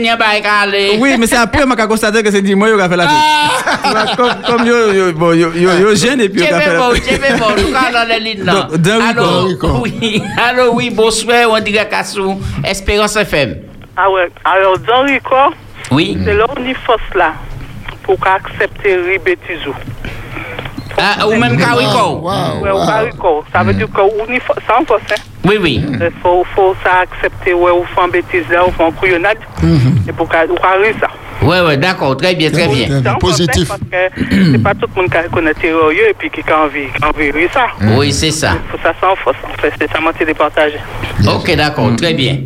n'y 0.00 0.08
a 0.10 0.16
pas 0.16 0.40
qu'à 0.40 0.60
aller. 0.62 0.98
Oui, 0.98 1.14
mais 1.18 1.26
c'est 1.26 1.36
après, 1.36 1.66
moi, 1.66 1.76
qu'on 1.76 1.88
constaté 1.88 2.22
que 2.22 2.30
c'est 2.30 2.42
dit, 2.42 2.54
moi, 2.54 2.68
il 2.68 2.80
a 2.80 2.88
fait 2.88 2.96
la 2.96 3.08
fête. 3.08 4.16
Comme, 4.16 4.30
comme 4.46 4.66
yo, 4.66 4.92
yo, 4.92 5.12
bon, 5.12 5.32
yo, 5.32 5.52
yo, 5.52 5.70
yo 5.80 5.94
jeune, 5.94 6.20
et 6.20 6.28
puis, 6.28 6.42
a 6.42 6.60
fait 6.60 6.74
la 6.74 6.90
tu 6.94 7.38
bon. 7.38 7.48
Dans 7.92 8.08
les 8.08 8.20
lignes 8.20 8.44
là. 8.44 8.68
Allô, 9.08 9.82
oui, 9.82 10.22
allô, 10.48 10.72
oui, 10.74 10.90
bonsoir, 10.90 11.50
on 11.50 11.60
dirait 11.60 11.88
qu'à 11.88 12.04
sous 12.04 12.40
Espérance 12.64 13.16
FM. 13.16 13.56
Ah 13.96 14.10
ouais. 14.10 14.28
Alors, 14.44 14.78
dans 14.78 15.02
Rico, 15.02 15.34
Oui. 15.90 16.16
c'est 16.24 16.42
on 16.42 16.74
force 16.86 17.14
là 17.14 17.32
pour 18.02 18.18
accepter 18.26 18.96
ribétisou. 18.96 19.74
Ah, 21.04 21.26
ou 21.26 21.34
même 21.34 21.56
qu'à 21.56 21.72
Rico. 21.72 22.20
Wow, 22.22 22.60
au 22.60 22.78
wow. 22.78 23.04
Rico. 23.04 23.44
Ça 23.52 23.62
veut 23.64 23.74
dire 23.74 23.88
que 23.90 24.00
on 24.00 24.32
y 24.32 24.38
force, 24.38 24.60
ça 24.66 24.78
en 24.80 24.84
force, 24.84 25.02
hein. 25.10 25.20
Oui, 25.44 25.56
oui. 25.60 25.84
Il 25.84 26.12
faut, 26.22 26.46
faut 26.54 26.76
ça 26.84 27.00
accepter, 27.02 27.52
ouais, 27.52 27.72
ou 27.72 27.84
faire 27.94 28.08
bêtise 28.08 28.48
là, 28.48 28.64
ou 28.66 28.70
faire 28.70 28.86
un 28.86 28.92
couillonnade. 28.92 29.38
Et 30.08 30.12
pour 30.12 30.28
qu'on 30.28 30.36
arrive 30.36 30.94
ça. 31.00 31.08
Oui, 31.42 31.56
oui, 31.66 31.76
d'accord, 31.76 32.16
très 32.16 32.36
bien, 32.36 32.50
très 32.52 32.68
bien. 32.68 32.86
Force, 32.86 33.06
hein, 33.06 33.16
Positif. 33.18 33.68
Parce 33.68 33.80
que 33.80 34.52
c'est 34.52 34.62
pas 34.62 34.74
tout 34.74 34.86
le 34.94 35.02
monde 35.02 35.10
qui 35.10 35.30
connaît 35.32 35.54
terrorieux 35.54 36.10
et 36.10 36.14
puis 36.14 36.30
qui 36.30 36.40
a 36.48 36.60
envie, 36.60 36.86
qui 36.86 37.02
a 37.02 37.08
envie 37.08 37.48
ça. 37.52 37.66
Oui, 37.96 38.12
c'est 38.12 38.30
ça. 38.30 38.52
Il 38.52 38.70
faut 38.70 38.78
ça 38.80 38.94
sans 39.00 39.16
force, 39.16 39.36
en 39.52 39.60
fait. 39.60 39.72
C'est 39.80 39.90
ça, 39.90 40.00
moi, 40.00 40.12
c'est 40.16 40.24
départager. 40.24 40.78
Ok, 41.26 41.56
d'accord, 41.56 41.90
très 41.96 42.14
bien. 42.14 42.38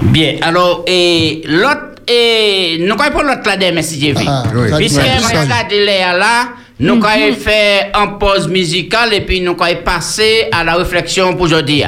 Bien, 0.00 0.34
alors, 0.42 0.82
et 0.88 1.42
l'autre, 1.46 1.94
et 2.08 2.78
nous 2.80 2.94
allons 2.94 3.10
prendre 3.10 3.28
l'autre 3.28 3.46
là 3.46 3.56
demain, 3.56 3.82
si 3.82 4.00
j'ai 4.00 4.12
vu. 4.12 4.26
Oui. 4.54 4.70
Puisque 4.76 5.00
bien. 5.00 5.18
je 5.18 5.26
regarde 5.26 5.70
les 5.70 6.18
là, 6.18 6.48
nous 6.78 7.00
allons 7.04 7.34
faire 7.34 7.90
une 7.94 8.18
pause 8.18 8.48
musicale 8.48 9.14
et 9.14 9.20
puis 9.22 9.40
nous 9.40 9.56
allons 9.58 9.82
passer 9.82 10.48
à 10.52 10.62
la 10.62 10.74
réflexion 10.74 11.32
pour 11.32 11.42
aujourd'hui. 11.42 11.84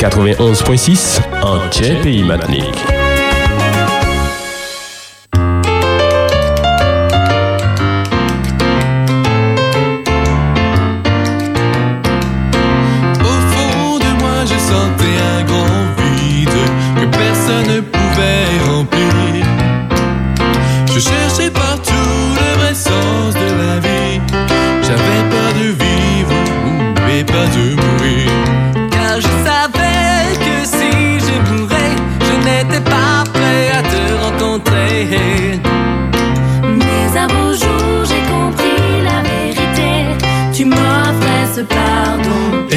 91.6 0.00 1.20
en 1.42 1.68
Pays 2.02 2.22
Matinique. 2.22 3.05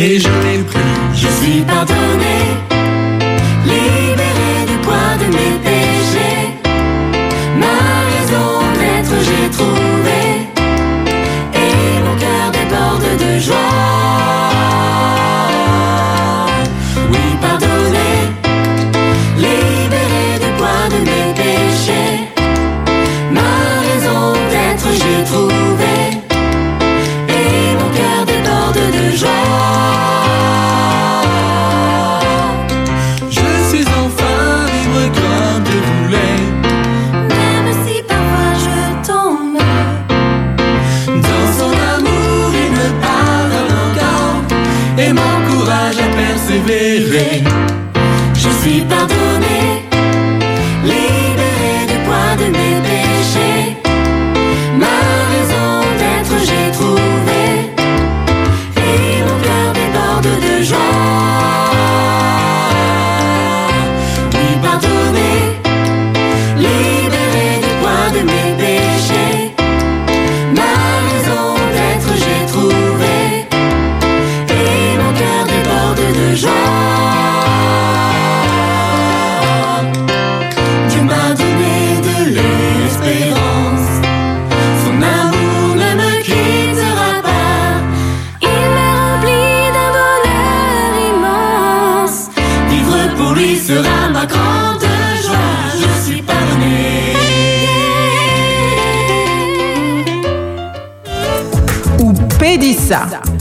Et 0.02 0.18
je 0.18 0.30
l'ai 0.30 0.30
pris. 0.30 0.40
Je 0.40 0.49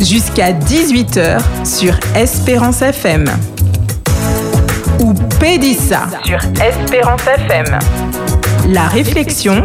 jusqu'à 0.00 0.52
18h 0.52 1.40
sur 1.64 1.94
Espérance 2.14 2.82
FM. 2.82 3.24
Ou 5.00 5.12
Pédissa 5.40 6.08
sur 6.24 6.38
Espérance 6.62 7.26
FM. 7.26 7.78
La 8.68 8.88
réflexion. 8.88 9.64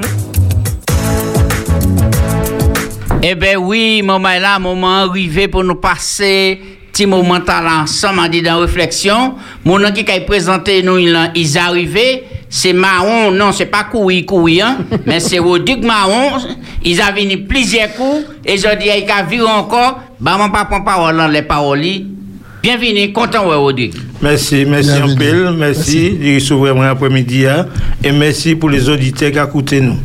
Eh 3.21 3.36
ben 3.36 3.57
oui, 3.57 4.01
moment 4.03 4.29
est 4.29 4.39
là, 4.39 4.59
moment 4.59 5.03
arrivé 5.03 5.47
pour 5.47 5.63
nous 5.63 5.75
passer 5.75 6.59
petit 6.93 7.07
moment 7.07 7.39
ensemble 7.49 8.19
on 8.23 8.27
dit 8.27 8.43
dans 8.43 8.59
réflexion. 8.59 9.34
Mon 9.65 9.79
nom 9.79 9.91
qui 9.91 10.09
a 10.11 10.19
présenté 10.21 10.84
nous 10.84 10.99
il 10.99 11.31
ils 11.34 11.57
arrivé, 11.57 12.23
c'est 12.51 12.71
marron, 12.71 13.31
non, 13.31 13.51
c'est 13.51 13.65
pas 13.65 13.86
couille 13.86 14.25
couille 14.25 14.61
hein, 14.61 14.77
mais 15.07 15.19
c'est 15.19 15.39
Rodrigue 15.39 15.84
marron, 15.84 16.38
ils 16.84 17.01
ont 17.01 17.13
venu 17.15 17.45
plusieurs 17.45 17.95
coups 17.95 18.27
et 18.45 18.57
je 18.57 18.67
dis 18.77 18.89
il 18.95 19.09
a 19.09 19.23
vu 19.23 19.41
encore, 19.41 20.01
bah 20.20 20.38
mon 20.38 20.49
pas 20.49 20.66
prendre 20.66 20.86
parole 20.86 21.18
dans 21.18 21.28
les 21.28 21.41
paroles. 21.41 21.82
Bienvenue, 22.61 23.11
content 23.11 23.49
ouais 23.49 23.55
Rodrigue. 23.55 23.93
Merci, 24.22 24.66
merci 24.66 25.01
en 25.01 25.16
pile, 25.16 25.51
merci 25.57 26.11
de 26.11 26.39
s'ouvrir 26.39 26.76
vraiment 26.76 26.91
après-midi 26.91 27.45
hein, 27.45 27.68
et 28.01 28.11
merci 28.11 28.55
pour 28.55 28.70
les 28.70 28.88
auditeurs 28.88 29.32
qui 29.32 29.38
écoutent 29.38 29.74
nous. 29.74 29.97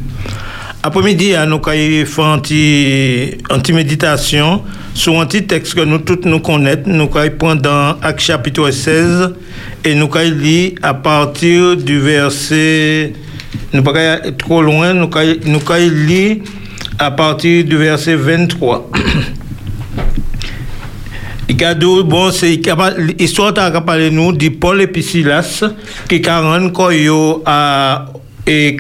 Après-midi, 0.82 1.34
hein, 1.34 1.46
nous 1.46 1.60
avons 1.64 2.04
fait 2.04 3.38
anti 3.50 3.72
méditation 3.72 4.62
sur 4.94 5.20
un 5.20 5.26
petit 5.26 5.44
texte 5.44 5.74
que 5.74 5.82
nous 5.82 5.98
tous 5.98 6.18
nous 6.24 6.40
connaissons. 6.40 6.82
Nous 6.86 7.08
avons 7.16 7.36
prendre 7.38 7.62
dans 7.62 7.96
Acte 8.02 8.20
chapitre 8.20 8.70
16 8.70 9.34
et 9.84 9.94
nous 9.94 10.10
avons 10.12 10.30
lu 10.30 10.74
à 10.82 10.94
partir 10.94 11.76
du 11.76 12.00
verset. 12.00 13.12
Nous 13.72 13.80
ne 13.80 13.84
pouvons 13.84 13.94
pas 13.94 14.12
aller 14.14 14.32
trop 14.36 14.62
loin, 14.62 14.94
nous 14.94 15.10
avons 15.14 15.90
lu 15.90 16.42
à 16.98 17.10
partir 17.12 17.64
du 17.64 17.76
verset 17.76 18.16
23. 18.16 18.90
Ikadou, 21.58 22.04
bon, 22.04 22.30
c'est 22.30 22.60
l'histoire 23.18 23.52
t'a 23.52 23.72
parlé 23.80 24.12
nous 24.12 24.30
de 24.30 24.48
Paul 24.48 24.80
et 24.80 25.02
Silas 25.02 25.64
qui 26.08 26.22
quand 26.22 26.90
yo 26.92 27.42
à 27.44 28.06
et 28.46 28.76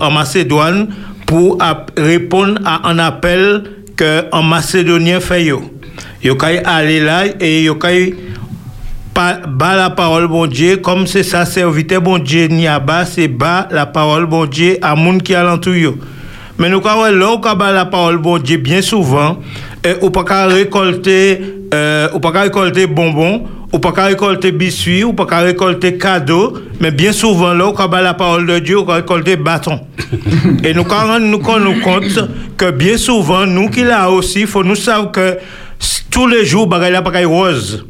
en 0.00 0.10
Macédoine 0.10 0.88
pour 1.26 1.58
répondre 1.94 2.58
à 2.64 2.88
un 2.88 2.98
appel 3.00 3.64
que 3.94 4.24
en 4.32 4.42
Macédonien 4.42 5.20
fait 5.20 5.44
yo. 5.44 5.60
Yo 6.24 6.38
aller 6.64 7.00
là 7.00 7.24
et 7.38 7.64
yo 7.64 7.74
kay 7.74 8.14
pa, 9.12 9.34
bas 9.46 9.76
la 9.76 9.90
parole 9.90 10.26
bon 10.26 10.46
Dieu 10.46 10.78
comme 10.78 11.06
c'est 11.06 11.24
ça 11.24 11.44
serviteur 11.44 12.00
bon 12.00 12.16
Dieu 12.16 12.46
ni 12.46 12.66
à 12.66 12.80
bas 12.80 13.04
c'est 13.04 13.28
bas 13.28 13.68
la 13.70 13.84
parole 13.84 14.24
bon 14.24 14.46
Dieu 14.46 14.78
à 14.80 14.94
monde 14.94 15.22
qui 15.22 15.34
alentour 15.34 15.74
yo. 15.74 15.98
Mais 16.58 16.70
nous 16.70 16.80
quand 16.80 17.10
là 17.10 17.54
bas 17.54 17.72
la 17.72 17.84
parole 17.84 18.16
bon 18.16 18.38
Dieu 18.38 18.56
bien 18.56 18.80
souvent 18.80 19.38
ou 20.00 20.10
pas 20.10 20.24
qu'à 20.24 20.46
récolter 20.46 21.40
euh, 21.74 22.08
ou 22.14 22.20
pas 22.20 22.32
qu'à 22.32 22.42
récolter 22.42 22.86
bonbons 22.86 23.44
ou 23.72 23.78
pas 23.78 23.92
qu'à 23.92 24.04
récolter 24.06 24.52
biscuits 24.52 25.04
ou 25.04 25.12
pas 25.12 25.26
qu'à 25.26 25.40
récolter 25.40 25.98
cadeaux 25.98 26.54
mais 26.80 26.90
bien 26.90 27.12
souvent 27.12 27.52
là 27.54 27.72
bas 27.88 28.02
la 28.02 28.14
parole 28.14 28.46
de 28.46 28.58
Dieu 28.58 28.82
ka 28.84 28.94
récolter 28.94 29.36
bâton. 29.36 29.80
et 30.64 30.74
nous 30.74 30.84
quand 30.84 31.18
nous 31.18 31.26
nous 31.28 31.80
compte 31.80 32.28
que 32.56 32.70
bien 32.70 32.96
souvent 32.96 33.46
nous 33.46 33.68
qui 33.68 33.82
là 33.82 34.10
aussi 34.10 34.46
faut 34.46 34.64
nous 34.64 34.76
savoir 34.76 35.12
que 35.12 35.38
tous 36.10 36.26
les 36.26 36.44
jours 36.44 36.66
bagay 36.66 36.90
la 36.90 37.02
pas 37.02 37.24
rose 37.24 37.84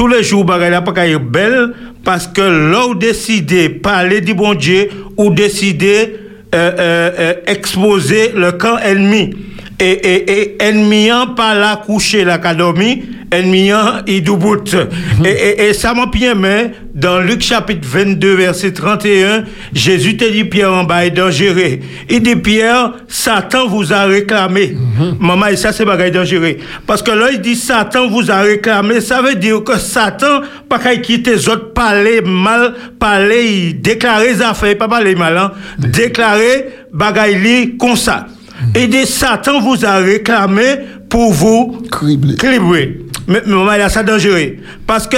tous 0.00 0.06
les 0.06 0.22
jours, 0.22 0.46
bagay 0.46 0.70
la 0.70 0.80
pas 0.80 0.92
belle 1.18 1.74
parce 2.04 2.26
que 2.26 2.40
là 2.40 2.86
où 2.86 2.94
décider 2.94 3.68
parler 3.68 4.22
du 4.22 4.32
bon 4.32 4.54
Dieu 4.54 4.88
ou 5.18 5.28
décider 5.28 6.16
euh, 6.54 6.72
euh, 6.78 7.10
euh, 7.18 7.34
exposer 7.46 8.32
le 8.34 8.52
camp 8.52 8.78
ennemi. 8.78 9.36
Et, 9.82 9.92
et, 9.92 10.40
et 10.40 10.62
ennemi 10.62 11.10
en 11.10 11.28
pas 11.28 11.54
là 11.54 11.82
coucher 11.84 12.22
l'académie, 12.22 13.02
ennemi 13.32 13.72
en 13.72 14.02
il 14.06 14.22
doubout. 14.22 14.76
et, 15.24 15.28
et, 15.28 15.68
et 15.68 15.72
ça 15.72 15.94
m'a 15.94 16.04
bien 16.04 16.34
mais 16.34 16.72
dans 16.94 17.18
Luc 17.18 17.40
chapitre 17.40 17.88
22 17.88 18.34
verset 18.34 18.72
31, 18.72 19.44
Jésus 19.72 20.18
te 20.18 20.30
dit 20.30 20.44
Pierre 20.44 20.72
en 20.74 20.84
bas 20.84 21.06
est 21.06 21.10
dangereux. 21.10 21.78
Il 22.10 22.22
dit 22.22 22.36
Pierre, 22.36 22.92
Satan 23.08 23.68
vous 23.68 23.90
a 23.90 24.04
réclamé. 24.04 24.76
Maman, 25.18 25.46
et 25.46 25.56
ça 25.56 25.72
c'est 25.72 25.86
bagay 25.86 26.10
dangereux. 26.10 26.56
Parce 26.86 27.02
que 27.02 27.12
là 27.12 27.28
il 27.32 27.40
dit 27.40 27.56
Satan 27.56 28.06
vous 28.06 28.30
a 28.30 28.40
réclamé, 28.40 29.00
ça 29.00 29.22
veut 29.22 29.36
dire 29.36 29.64
que 29.64 29.78
Satan 29.78 30.42
pas 30.68 30.78
qu'à 30.78 30.96
quitter 30.96 31.36
les 31.36 31.48
autres 31.48 31.72
parler 31.72 32.20
mal, 32.20 32.74
parler, 32.98 33.72
déclarer 33.72 34.34
les 34.34 34.42
affaires, 34.42 34.76
pas 34.76 34.88
parler 34.88 35.14
mal, 35.14 35.38
hein, 35.38 35.52
déclarer 35.78 36.66
bagay 36.92 37.34
li 37.38 37.76
comme 37.78 37.96
ça. 37.96 38.26
Et 38.74 38.86
dit 38.86 39.06
Satan 39.06 39.60
vous 39.60 39.84
a 39.84 39.96
réclamé 39.96 40.78
pour 41.08 41.32
vous 41.32 41.82
Cribler. 41.90 42.36
cribler. 42.36 43.06
Mais, 43.26 43.42
mais 43.46 43.78
là, 43.78 43.88
ça 43.88 44.02
dangereux. 44.02 44.56
Parce 44.86 45.06
que, 45.06 45.16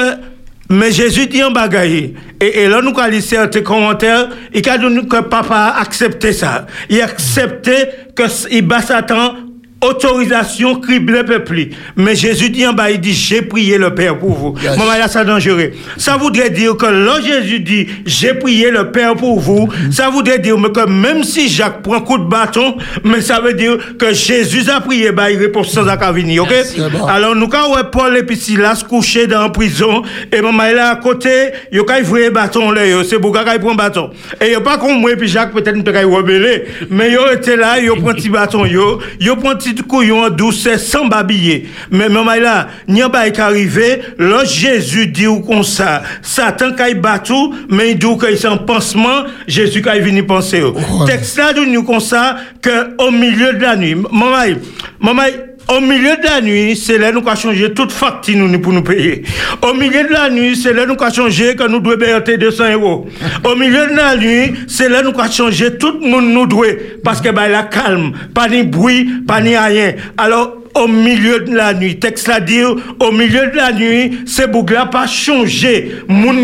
mais 0.68 0.90
Jésus 0.90 1.26
dit 1.26 1.42
en 1.42 1.50
bagaille. 1.50 2.14
Et, 2.40 2.62
et 2.62 2.68
là, 2.68 2.80
nous, 2.82 2.92
quand 2.92 3.06
il 3.06 3.22
certains 3.22 3.60
commentaires, 3.62 4.28
il 4.54 4.68
a 4.68 4.78
dit 4.78 5.06
que 5.08 5.20
papa 5.22 5.54
a 5.54 5.80
accepté 5.80 6.32
ça. 6.32 6.66
Il 6.88 7.00
a 7.00 7.04
accepté 7.04 7.72
que 8.14 8.24
il 8.50 8.62
bat 8.66 8.80
Satan 8.80 9.34
autorisation 9.82 10.80
cribler 10.80 11.24
peuple. 11.24 11.66
Mais 11.96 12.14
Jésus 12.14 12.50
dit 12.50 12.66
en 12.66 12.72
bas, 12.72 12.90
il 12.90 13.00
dit, 13.00 13.12
j'ai 13.12 13.42
prié 13.42 13.78
le 13.78 13.94
Père 13.94 14.18
pour 14.18 14.34
vous. 14.34 14.54
Yes. 14.62 14.76
Maman, 14.76 14.92
là, 14.98 15.08
ça 15.08 15.24
dangereux. 15.24 15.72
Ça 15.96 16.16
voudrait 16.16 16.50
dire 16.50 16.76
que 16.76 16.86
là, 16.86 17.20
Jésus 17.20 17.60
dit, 17.60 17.86
j'ai 18.06 18.34
prié 18.34 18.70
le 18.70 18.90
Père 18.90 19.14
pour 19.14 19.40
vous. 19.40 19.68
Ça 19.90 20.08
voudrait 20.08 20.38
dire 20.38 20.56
que 20.56 20.88
même 20.88 21.24
si 21.24 21.48
Jacques 21.48 21.82
prend 21.82 22.00
coup 22.00 22.18
de 22.18 22.24
bâton, 22.24 22.76
mais 23.04 23.20
ça 23.20 23.40
veut 23.40 23.54
dire 23.54 23.76
que 23.98 24.12
Jésus 24.12 24.70
a 24.70 24.80
prié, 24.80 25.12
bah, 25.12 25.30
il 25.30 25.38
répond 25.38 25.64
sans 25.64 25.86
à 25.86 26.12
venir, 26.12 26.44
ok? 26.44 26.52
Bon. 26.92 27.06
Alors, 27.06 27.34
nous, 27.34 27.48
quand 27.48 27.74
ouais, 27.74 27.82
Paul 27.90 28.16
et 28.16 28.34
Silas 28.34 28.84
couchés 28.88 29.26
dans 29.26 29.42
la 29.42 29.48
prison, 29.50 30.02
et 30.32 30.40
maman 30.40 30.64
est 30.64 30.74
là 30.74 30.90
à 30.90 30.96
côté, 30.96 31.28
yo 31.70 31.84
quand 31.84 31.96
il 31.96 32.04
voulait 32.04 32.30
bâton 32.30 32.70
là, 32.70 32.82
c'est 33.08 33.18
pour 33.18 33.32
qu'il 33.32 33.60
prend 33.60 33.74
bâton. 33.74 34.10
Et 34.40 34.52
yo 34.52 34.60
pas 34.60 34.78
comme 34.78 35.00
moi, 35.00 35.12
et 35.12 35.16
puis 35.16 35.28
Jacques 35.28 35.52
peut-être 35.52 35.76
ne 35.76 35.82
peut 35.82 35.92
pas 35.92 36.04
rebeller, 36.04 36.64
mais 36.90 37.12
yo 37.12 37.20
était 37.32 37.56
là, 37.56 37.80
yo 37.80 37.96
prend 37.96 38.12
petit 38.12 38.28
bâton, 38.28 38.64
yo 38.64 39.00
prend 39.36 39.56
petit 39.56 39.71
couillon 39.80 40.24
en 40.24 40.30
douceur 40.30 40.78
sans 40.78 41.06
babiller. 41.06 41.68
Mais 41.90 42.08
maman 42.08 42.34
là, 42.34 42.68
n'y 42.88 43.02
a 43.02 43.08
pas 43.08 43.30
qui 43.30 43.40
arrivé, 43.40 44.00
là, 44.18 44.44
Jésus 44.44 45.06
dit 45.06 45.26
ou 45.26 45.40
comme 45.40 45.62
ça, 45.62 46.02
Satan 46.22 46.72
qu'il 46.72 47.00
batou, 47.00 47.54
mais 47.68 47.92
il 47.92 47.98
dit 47.98 48.06
qu'il 48.18 48.36
c'est 48.36 48.48
un 48.48 48.56
pansement, 48.56 49.24
Jésus 49.46 49.82
qu'il 49.82 50.02
venu 50.02 50.24
penser. 50.24 50.62
Ouais. 50.62 50.72
Texte 51.06 51.38
là, 51.38 51.52
nous 51.52 51.82
comme 51.82 52.00
ça, 52.00 52.36
que 52.60 52.94
au 53.02 53.10
milieu 53.10 53.52
de 53.54 53.62
la 53.62 53.76
nuit, 53.76 53.94
maman, 53.94 54.56
maman, 55.00 55.22
au 55.68 55.80
milieu 55.80 56.16
de 56.16 56.24
la 56.24 56.40
nuit, 56.40 56.76
c'est 56.76 56.98
là 56.98 57.12
nous 57.12 57.20
avons 57.20 57.34
changé 57.36 57.72
toute 57.72 57.92
facture 57.92 58.36
nous, 58.36 58.60
pour 58.60 58.72
nous 58.72 58.82
payer. 58.82 59.22
Au 59.62 59.74
milieu 59.74 60.04
de 60.04 60.12
la 60.12 60.28
nuit, 60.30 60.56
c'est 60.56 60.72
là 60.72 60.86
nous 60.86 60.96
avons 60.98 61.12
changé 61.12 61.54
que 61.56 61.68
nous 61.68 61.80
devons 61.80 62.20
payer 62.20 62.38
200 62.38 62.72
euros. 62.72 63.06
Au 63.44 63.56
milieu 63.56 63.86
de 63.86 63.94
la 63.94 64.16
nuit, 64.16 64.54
c'est 64.68 64.88
là 64.88 65.02
nous 65.02 65.10
avons 65.10 65.30
changé 65.30 65.76
tout 65.76 65.98
le 66.02 66.08
monde 66.08 66.32
nous 66.32 66.46
doit 66.46 66.66
parce 67.04 67.20
que 67.20 67.30
bah, 67.30 67.48
la 67.48 67.62
calme, 67.64 68.12
pas 68.34 68.48
ni 68.48 68.62
bruit, 68.62 69.08
pas 69.26 69.40
ni 69.40 69.56
rien. 69.56 69.94
Alors 70.16 70.61
au 70.74 70.88
milieu 70.88 71.40
de 71.40 71.54
la 71.54 71.74
nuit. 71.74 71.98
Texte 71.98 72.28
là 72.28 72.40
dit, 72.40 72.62
au 72.62 73.12
milieu 73.12 73.46
de 73.48 73.56
la 73.56 73.72
nuit, 73.72 74.18
ces 74.26 74.46
boucles-là 74.46 74.86
pas 74.86 75.06
changé. 75.06 75.92
Moun 76.08 76.40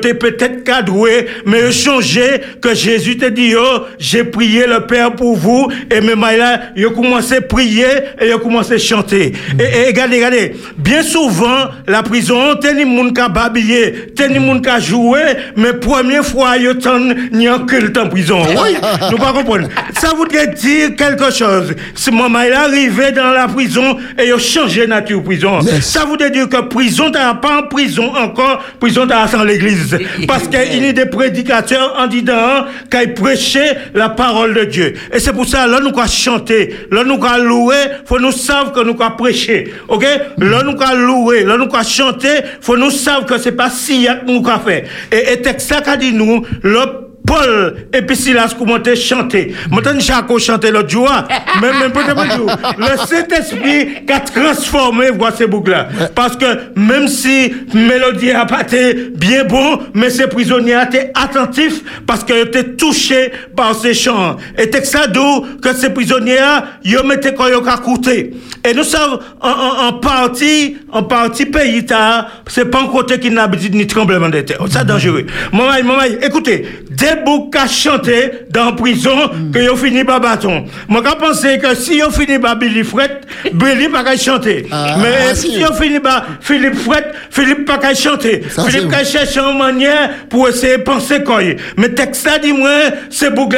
te 0.00 0.12
peut-être 0.12 0.64
cadré, 0.64 1.26
mais 1.44 1.72
changé 1.72 2.40
que 2.60 2.74
Jésus 2.74 3.16
te 3.16 3.26
dit, 3.26 3.54
oh, 3.56 3.82
j'ai 3.98 4.24
prié 4.24 4.66
le 4.66 4.86
Père 4.86 5.12
pour 5.12 5.36
vous, 5.36 5.68
et 5.90 6.00
même 6.00 6.20
là, 6.20 6.60
yo 6.76 6.90
commencé 6.90 7.36
à 7.36 7.40
prier, 7.40 7.86
et 8.20 8.28
yo 8.28 8.38
commencé 8.38 8.74
à 8.74 8.78
chanter. 8.78 9.32
Et, 9.58 9.62
et 9.62 9.86
regardez, 9.88 10.16
regardez, 10.16 10.52
bien 10.76 11.02
souvent, 11.02 11.66
la 11.86 12.02
prison, 12.02 12.56
teni 12.56 12.84
moun 12.84 13.12
ka 13.12 13.28
babiller, 13.28 14.12
teni 14.16 14.38
moun 14.38 14.60
ka 14.62 14.78
jouer, 14.80 15.36
mais 15.56 15.74
première 15.74 16.24
fois, 16.24 16.54
t'en, 16.82 17.14
n'y 17.32 17.48
a 17.48 17.58
culte 17.58 17.96
en 17.98 18.08
prison. 18.08 18.42
Oui, 18.42 18.76
nous 19.10 19.18
pas 19.18 19.32
comprendre. 19.32 19.68
Ça 19.98 20.10
voudrait 20.14 20.48
dire 20.48 20.96
quelque 20.96 21.30
chose. 21.32 21.74
Moment 22.16 22.40
il 22.40 22.48
est 22.48 22.54
arrivé 22.54 23.12
dans 23.12 23.30
la 23.30 23.46
prison 23.46 23.65
et 24.18 24.26
il 24.26 24.32
a 24.32 24.38
changé 24.38 24.86
nature 24.86 25.22
prison. 25.22 25.60
Yes. 25.60 25.84
Ça 25.84 26.04
voudrait 26.04 26.30
dire 26.30 26.48
que 26.48 26.60
prison 26.62 27.10
t'as 27.10 27.34
pas 27.34 27.60
en 27.60 27.62
prison 27.68 28.12
encore, 28.14 28.62
prison 28.80 29.06
t'as 29.06 29.26
sans 29.28 29.44
l'église. 29.44 29.96
Parce 30.28 30.48
qu'il 30.48 30.84
y 30.84 30.88
a 30.88 30.92
des 30.92 31.06
prédicateurs 31.06 31.94
en 31.98 32.06
disant 32.06 32.66
qu'ils 32.90 33.14
prêchaient 33.14 33.76
la 33.94 34.08
parole 34.08 34.54
de 34.54 34.64
Dieu. 34.64 34.94
Et 35.12 35.20
c'est 35.20 35.32
pour 35.32 35.46
ça, 35.46 35.66
là, 35.66 35.80
nous 35.80 35.88
allons 35.88 36.06
chanter, 36.06 36.74
là, 36.90 37.04
nous 37.04 37.18
allons 37.24 37.44
louer, 37.44 37.76
faut 38.04 38.18
nous 38.18 38.32
savoir 38.32 38.72
que 38.72 38.80
nous 38.80 38.96
allons 39.00 39.16
prêcher. 39.16 39.72
OK? 39.88 40.04
Là, 40.38 40.62
nous 40.62 40.76
allons 40.80 41.06
louer, 41.06 41.44
là, 41.44 41.56
nous 41.56 41.64
allons 41.64 41.84
chanter, 41.84 42.40
faut 42.60 42.76
nous 42.76 42.90
savoir 42.90 43.26
que 43.26 43.38
c'est 43.38 43.52
pas 43.52 43.70
si 43.70 44.06
que 44.06 44.30
nous 44.30 44.46
allons 44.48 44.60
faire. 44.60 44.84
Et, 45.12 45.32
et 45.32 45.42
texte 45.42 45.68
ça 45.68 45.80
qu'a 45.80 45.96
dit 45.96 46.12
nous, 46.12 46.44
le 46.62 47.05
Paul 47.26 47.88
et 47.92 48.02
puis 48.02 48.16
Silas 48.16 48.54
commentaient 48.58 48.96
chanter. 48.96 49.54
Maintenant, 49.70 49.98
Jaco 49.98 50.38
chanter 50.38 50.70
l'autre 50.70 50.88
jour. 50.90 51.10
hein. 51.10 51.24
Même, 51.60 51.78
même 51.80 51.92
peut-être 51.92 52.36
jour. 52.36 52.50
Le 52.78 52.96
Saint-Esprit 53.06 54.04
qui 54.06 54.12
a 54.12 54.20
transformé 54.20 55.10
voix 55.10 55.30
ces 55.32 55.46
boucles-là. 55.46 55.88
Parce 56.14 56.36
que 56.36 56.44
même 56.76 57.08
si 57.08 57.52
mélodie 57.72 58.30
a 58.30 58.44
pas 58.44 58.60
été 58.62 59.10
bien 59.14 59.44
bon, 59.44 59.78
mais 59.94 60.10
ces 60.10 60.26
prisonniers 60.26 60.78
étaient 60.86 61.10
attentifs 61.14 61.82
parce 62.06 62.22
qu'ils 62.24 62.36
étaient 62.36 62.74
touchés 62.74 63.32
par 63.56 63.74
ces 63.74 63.94
chants. 63.94 64.36
Et 64.58 64.68
c'est 64.72 64.84
ça 64.84 65.06
d'où 65.06 65.46
que 65.62 65.74
ces 65.74 65.90
prisonniers, 65.90 66.36
ils 66.84 66.98
mettaient 67.04 67.32
quand 67.34 67.46
ils 67.48 67.54
ont 67.54 67.62
coûté. 67.62 68.34
Et 68.68 68.74
nous 68.74 68.84
savons, 68.84 69.18
en, 69.40 69.48
en, 69.50 69.86
en 69.88 69.92
partie, 69.94 70.76
en 70.92 71.02
partie 71.04 71.46
pays, 71.46 71.84
c'est 72.48 72.70
pas 72.70 72.80
un 72.82 72.86
côté 72.88 73.18
qui 73.18 73.30
n'a 73.30 73.48
ni 73.72 73.86
tremblement 73.86 74.28
de 74.28 74.40
terre. 74.42 74.58
C'est 74.68 74.84
dangereux. 74.84 75.24
Maman, 75.52 75.72
maman, 75.84 76.02
écoutez, 76.22 76.66
dès 76.90 77.15
boucs 77.24 77.52
qui 77.52 77.68
chanté 77.68 78.30
dans 78.50 78.66
la 78.66 78.72
prison 78.72 79.30
que 79.52 79.58
yo 79.58 79.76
fini 79.76 80.04
par 80.04 80.20
bâton. 80.20 80.64
Moi, 80.88 81.02
je 81.04 81.14
pense 81.18 81.42
que 81.42 81.74
si 81.74 81.96
yo 81.98 82.10
fini 82.10 82.38
par 82.38 82.56
Billy 82.56 82.84
Fret, 82.84 83.20
Billy 83.52 83.88
pas 83.88 84.04
qu'à 84.04 84.16
chanter. 84.16 84.66
Ah, 84.70 84.96
Mais 85.00 85.08
ah, 85.30 85.34
si 85.34 85.58
yo 85.58 85.72
fini 85.72 86.00
par 86.00 86.24
Philippe 86.40 86.76
Fret, 86.76 87.12
Philippe 87.30 87.64
pas 87.66 87.78
qu'à 87.78 87.94
chanter. 87.94 88.42
Philippe 88.68 88.90
qu'à 88.90 89.04
chercher 89.04 89.40
une 89.40 89.58
manière 89.58 90.10
pour 90.28 90.48
essayer 90.48 90.78
de 90.78 90.82
penser 90.82 91.22
quoi. 91.22 91.40
Mais 91.76 91.88
texte 91.90 92.28
dit 92.42 92.52
moi, 92.52 92.70
c'est 93.10 93.34
qui 93.34 93.56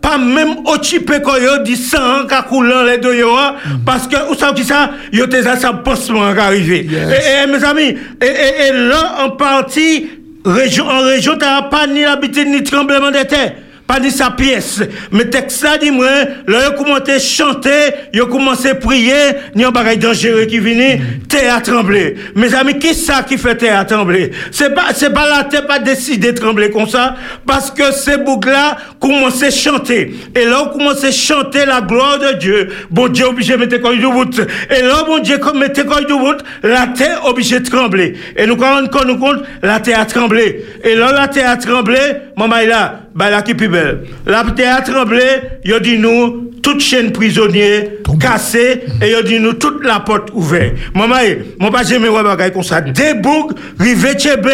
pas 0.00 0.16
même 0.18 0.56
occupé 0.66 1.20
quoi 1.22 1.38
yo 1.38 1.58
dit 1.62 1.76
sang 1.76 2.26
coulant 2.48 2.82
les 2.84 2.98
deux 2.98 3.14
yo 3.16 3.36
hein, 3.36 3.54
Mm. 3.66 3.84
parce 3.84 4.06
que 4.06 4.16
où 4.30 4.34
ça 4.34 4.52
qui 4.54 4.64
ça? 4.64 4.90
Yo 5.12 5.26
t'es 5.26 5.42
ça 5.42 5.72
pansement 5.72 6.22
arrivé. 6.22 6.86
Et, 6.90 7.46
mes 7.46 7.64
amis, 7.64 7.96
et 8.22 8.72
là 8.72 9.24
en 9.24 9.30
partie 9.30 10.08
région 10.44 10.86
en 10.86 11.02
région 11.02 11.36
t'as 11.38 11.62
pas 11.62 11.86
ni 11.86 12.02
l'habitude 12.02 12.48
ni 12.48 12.62
tremblement 12.62 13.10
de 13.10 13.22
terre 13.22 13.54
pas 13.90 13.98
ni 13.98 14.12
sa 14.12 14.30
pièce 14.30 14.82
mais 15.10 15.24
texte 15.24 15.62
ça 15.62 15.76
dit 15.76 15.90
moi 15.90 16.06
là 16.46 16.58
yo 16.66 16.72
commencé 16.78 17.18
chanter 17.18 17.92
yo 18.14 18.28
commencé 18.28 18.74
prier 18.74 19.34
ni 19.56 19.64
un 19.64 19.72
bagage 19.72 19.98
dangereux 19.98 20.44
qui 20.44 20.60
vient 20.60 20.98
terre 21.28 21.56
a 21.56 21.60
tremblé. 21.60 22.14
Mes 22.36 22.54
amis 22.54 22.78
qui 22.78 22.94
ça 22.94 23.24
qui 23.24 23.36
fait 23.36 23.56
terre 23.56 23.80
a 23.80 23.84
trembler 23.84 24.30
c'est 24.52 24.72
pas 24.76 24.92
c'est 24.94 25.12
pas 25.12 25.28
la 25.28 25.42
terre 25.42 25.66
pas 25.66 25.80
décidé 25.80 26.30
de 26.30 26.38
trembler 26.38 26.70
comme 26.70 26.88
ça 26.88 27.16
parce 27.44 27.72
que 27.72 27.90
ces 27.90 28.18
boucs 28.18 28.46
là 28.46 28.76
commencé 29.00 29.46
à 29.46 29.50
chanter. 29.50 30.14
Et 30.36 30.44
là 30.44 30.62
on 30.66 30.78
commence 30.78 31.02
à 31.02 31.10
chanter 31.10 31.66
la 31.66 31.80
gloire 31.80 32.20
de 32.20 32.38
Dieu. 32.38 32.68
Bon 32.90 33.08
Dieu 33.08 33.26
obligé 33.26 33.54
de 33.54 33.58
mettre 33.58 33.76
de 33.76 34.06
route 34.06 34.38
et 34.38 34.82
là 34.82 35.02
bon 35.04 35.18
Dieu 35.18 35.38
comme 35.38 35.58
mettre 35.58 35.82
de 35.82 36.12
route 36.12 36.44
la 36.62 36.86
terre 36.86 37.24
obligé 37.24 37.58
de 37.58 37.68
trembler. 37.68 38.14
Et 38.36 38.46
nous 38.46 38.56
quand 38.56 38.82
on 39.02 39.04
nous 39.04 39.18
compte 39.18 39.42
la 39.64 39.80
terre 39.80 39.98
a 39.98 40.06
tremblé. 40.06 40.64
Et 40.84 40.94
là 40.94 41.10
la 41.10 41.26
terre 41.26 41.50
a 41.50 41.56
tremblé 41.56 41.98
maman 42.36 42.56
est 42.58 42.66
là 42.66 43.00
bah 43.14 43.30
là 43.30 43.42
qui 43.42 43.54
plus 43.54 43.68
belle. 43.68 44.04
La 44.26 44.44
terre 44.44 44.76
a 44.76 44.82
tremblé 44.82 45.22
il 45.64 45.80
dit 45.80 45.98
nous 45.98 46.50
toute 46.62 46.80
chaîne 46.80 47.12
prisonnier 47.12 48.00
cassée 48.20 48.82
et 49.02 49.10
il 49.10 49.24
dit 49.24 49.40
nous 49.40 49.54
toute 49.54 49.84
la 49.84 50.00
porte 50.00 50.30
ouverte. 50.32 50.74
Maman 50.94 51.16
mon 51.58 51.70
pas 51.70 51.82
jamais 51.82 52.08
voir 52.08 52.24
bagaille 52.24 52.52
comme 52.52 52.62
ça. 52.62 52.80
Des 52.80 53.14
boucs 53.14 53.52
rivé 53.78 54.14
tchébé 54.14 54.50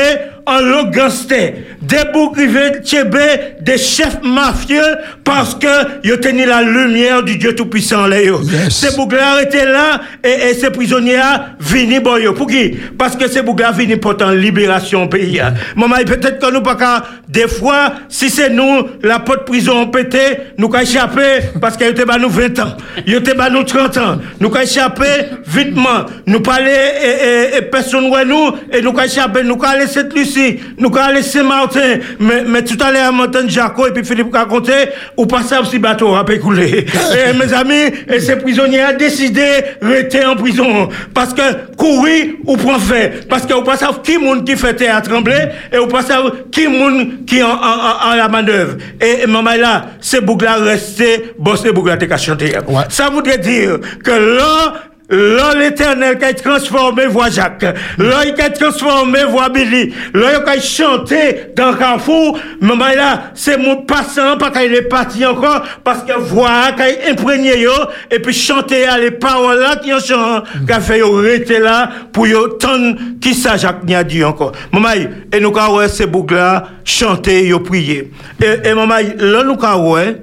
en 0.47 0.61
lo 0.61 0.85
gangster 0.91 1.55
des 1.83 2.05
rivé 2.37 2.81
tchébé 2.83 3.57
des 3.61 3.79
chefs 3.79 4.19
mafieux 4.23 4.81
parce 5.25 5.55
que 5.55 5.67
ils 6.05 6.19
tenu 6.21 6.45
la 6.47 6.63
lumière 6.63 7.23
du 7.23 7.37
Dieu 7.37 7.55
tout-puissant 7.55 8.07
là 8.07 8.23
yo. 8.23 8.41
Ces 8.71 8.97
là 8.97 9.31
arrêté 9.33 9.65
là 9.65 10.01
et, 10.25 10.51
et 10.51 10.55
ces 10.55 10.71
prisonniers 10.71 11.17
bon 12.01 12.17
yo. 12.17 12.33
Pour 12.33 12.47
qui? 12.49 12.77
Parce 12.99 13.17
que 13.17 13.29
ces 13.29 13.43
là 13.43 13.73
vini 13.73 13.97
pour 13.97 14.15
en 14.23 14.31
libération 14.31 15.05
au 15.05 15.09
pays 15.09 15.41
hein. 15.41 15.55
maman 15.77 15.97
peut-être 16.07 16.39
que 16.39 16.53
nous 16.53 16.61
pas 16.63 16.75
qu'à- 16.77 17.05
des 17.29 17.49
fois 17.49 17.93
si 18.09 18.31
c'est 18.31 18.51
nous 18.51 18.87
la 19.03 19.19
porte 19.19 19.45
prison 19.47 19.87
pété 19.89 20.19
nous 20.59 20.69
qu'à 20.69 20.83
échapper 20.83 21.41
parce 21.61 21.77
qu'elle 21.77 21.91
était 21.91 22.05
bah 22.05 22.19
nous 22.21 22.31
20 22.31 22.59
ans. 22.61 22.77
Il 23.07 23.15
était 23.15 23.35
bah 23.35 23.51
nous 23.51 23.63
30 23.65 23.97
ans. 23.99 24.19
Nous 24.41 24.51
qu'à 24.51 24.63
échapper 24.63 25.27
vitement 25.47 26.07
nous 26.27 26.41
pas 26.41 26.55
aller 26.55 26.71
et, 26.71 27.55
et, 27.55 27.59
et 27.59 27.63
personne 27.63 28.07
ouais 28.11 28.25
nous 28.25 28.53
et 28.73 28.81
nous 28.81 28.93
qu'à 28.93 29.07
échapper 29.07 29.43
nous 29.43 29.57
qu'à 29.57 29.71
aller 29.71 29.87
Sainte-Lucie 30.37 30.61
nous 30.79 30.91
qu'à 30.91 31.05
aller 31.07 31.23
Saint-Martin 31.23 31.99
mais, 32.21 32.45
mais 32.47 32.63
tout 32.65 32.77
à 32.83 32.93
l'heure 32.93 33.13
Montagne 33.13 33.49
Jaco 33.49 33.87
et 33.87 33.93
puis 33.93 34.05
Philippe 34.05 34.31
compté 34.49 34.73
ou 35.17 35.27
passer 35.27 35.57
aussi 35.61 35.79
bateau 35.79 36.15
a 36.15 36.25
écouler 36.31 36.87
et 37.29 37.33
mes 37.33 37.53
amis 37.53 37.93
et 38.09 38.21
ces 38.21 38.37
prisonniers 38.37 38.81
a 38.83 38.93
décidé 38.93 39.41
de 39.81 39.87
rester 39.87 40.25
en 40.25 40.37
prison. 40.37 40.89
Parce 41.15 41.33
que 41.33 41.75
courir 41.77 42.35
ou 42.45 42.57
prendre 42.57 42.81
fait 42.81 43.29
parce 43.29 43.47
que 43.47 43.55
vous 43.55 43.63
pas 43.63 43.77
savez 43.77 43.95
qui 44.03 44.19
monde 44.19 44.45
qui 44.47 44.57
fait 44.57 44.75
terre 44.75 44.97
à 44.97 45.01
trembler 45.01 45.49
et 45.73 45.79
vous 45.79 45.87
pas 45.87 46.03
savez 46.03 46.29
qui 46.51 46.69
monde 46.69 47.25
qui 47.27 47.43
en, 47.43 47.49
en, 47.49 47.53
en, 47.53 48.13
en 48.13 48.15
la 48.15 48.29
manœuvre. 48.29 48.77
Et, 49.01 49.23
et 49.23 49.27
maman 49.27 49.57
là 49.59 49.87
ces 50.01 50.21
boucles 50.21 50.45
là 50.45 50.57
resté 50.57 51.33
bon 51.39 51.57
ces 51.57 51.73
boucles 51.73 51.89
là 51.91 51.97
t'es 51.97 52.09
qu'à 52.09 52.17
chanter. 52.17 52.53
Ça 52.89 53.11
voudrait 53.11 53.39
dire 53.39 53.79
que 54.05 54.11
là 54.11 54.75
L'éternel 55.09 56.19
qui 56.19 56.25
a 56.25 56.35
transformé 56.35 57.07
voix 57.07 57.31
Jacques. 57.31 57.63
Là, 57.63 58.25
il 58.27 58.41
a 58.41 58.51
transformé 58.51 59.23
voix 59.25 59.49
Billy. 59.49 59.95
Là, 60.13 60.43
il 60.45 60.49
a 60.49 60.61
chanté 60.61 61.53
dans 61.55 61.71
le 61.71 61.77
carrefour. 61.77 62.39
Maman, 62.61 62.89
là, 62.97 63.31
c'est 63.35 63.57
mon 63.57 63.83
passant, 63.83 64.37
pas 64.37 64.51
qu'il 64.51 64.75
est 64.75 64.83
parti 64.83 65.25
encore, 65.25 65.63
parce 65.85 66.03
que 66.03 66.19
voix 66.19 66.73
qui 66.77 66.83
a 66.83 67.13
imprégné 67.13 67.61
yo, 67.61 67.71
et 68.11 68.19
puis 68.19 68.35
chanter 68.35 68.85
à 68.85 68.99
les 68.99 69.13
paroles 69.13 69.65
qui 69.83 69.93
ont 69.93 70.01
chanté, 70.01 70.49
qui 70.67 70.73
a 70.73 70.81
fait 70.81 71.03
rester 71.03 71.61
là, 71.61 71.89
pour 72.13 72.27
yo 72.27 72.49
tendre 72.49 72.97
qui 73.21 73.33
ça 73.33 73.57
Jacques 73.57 73.85
n'y 73.85 73.95
a 73.95 74.03
dit 74.03 74.25
encore. 74.25 74.53
Maman, 74.73 74.89
et 75.33 75.39
nous, 75.39 75.53
quand 75.53 75.77
ouais, 75.77 75.89
ces 75.89 76.07
boucles 76.07 76.35
là, 76.35 76.69
chanter, 76.85 77.47
yo 77.47 77.61
prier. 77.61 78.11
Et, 78.43 78.69
et 78.69 78.75
maman, 78.75 78.97
là, 79.19 79.45
nous, 79.45 79.57
quand 79.57 79.89
ouais, 79.89 80.21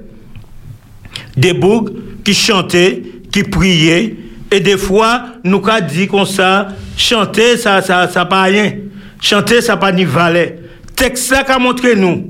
des 1.38 1.54
boucs 1.54 1.90
qui 2.22 2.34
chantaient, 2.34 3.02
qui 3.32 3.44
priaient, 3.44 4.16
et 4.54 4.60
des 4.60 4.78
fois, 4.78 5.24
nous 5.42 5.60
avons 5.66 5.84
dit 5.84 6.06
comme 6.06 6.24
ça, 6.24 6.68
chanter, 6.96 7.56
ça 7.56 7.82
ça, 7.82 8.06
ça 8.06 8.24
pas 8.24 8.42
rien. 8.42 8.72
Chanter, 9.20 9.60
ça 9.60 9.76
pas 9.76 9.90
ni 9.90 10.04
valet. 10.04 10.60
Texte 10.94 11.24
ça 11.24 11.42
qu'a 11.42 11.58
montré 11.58 11.96
nous. 11.96 12.24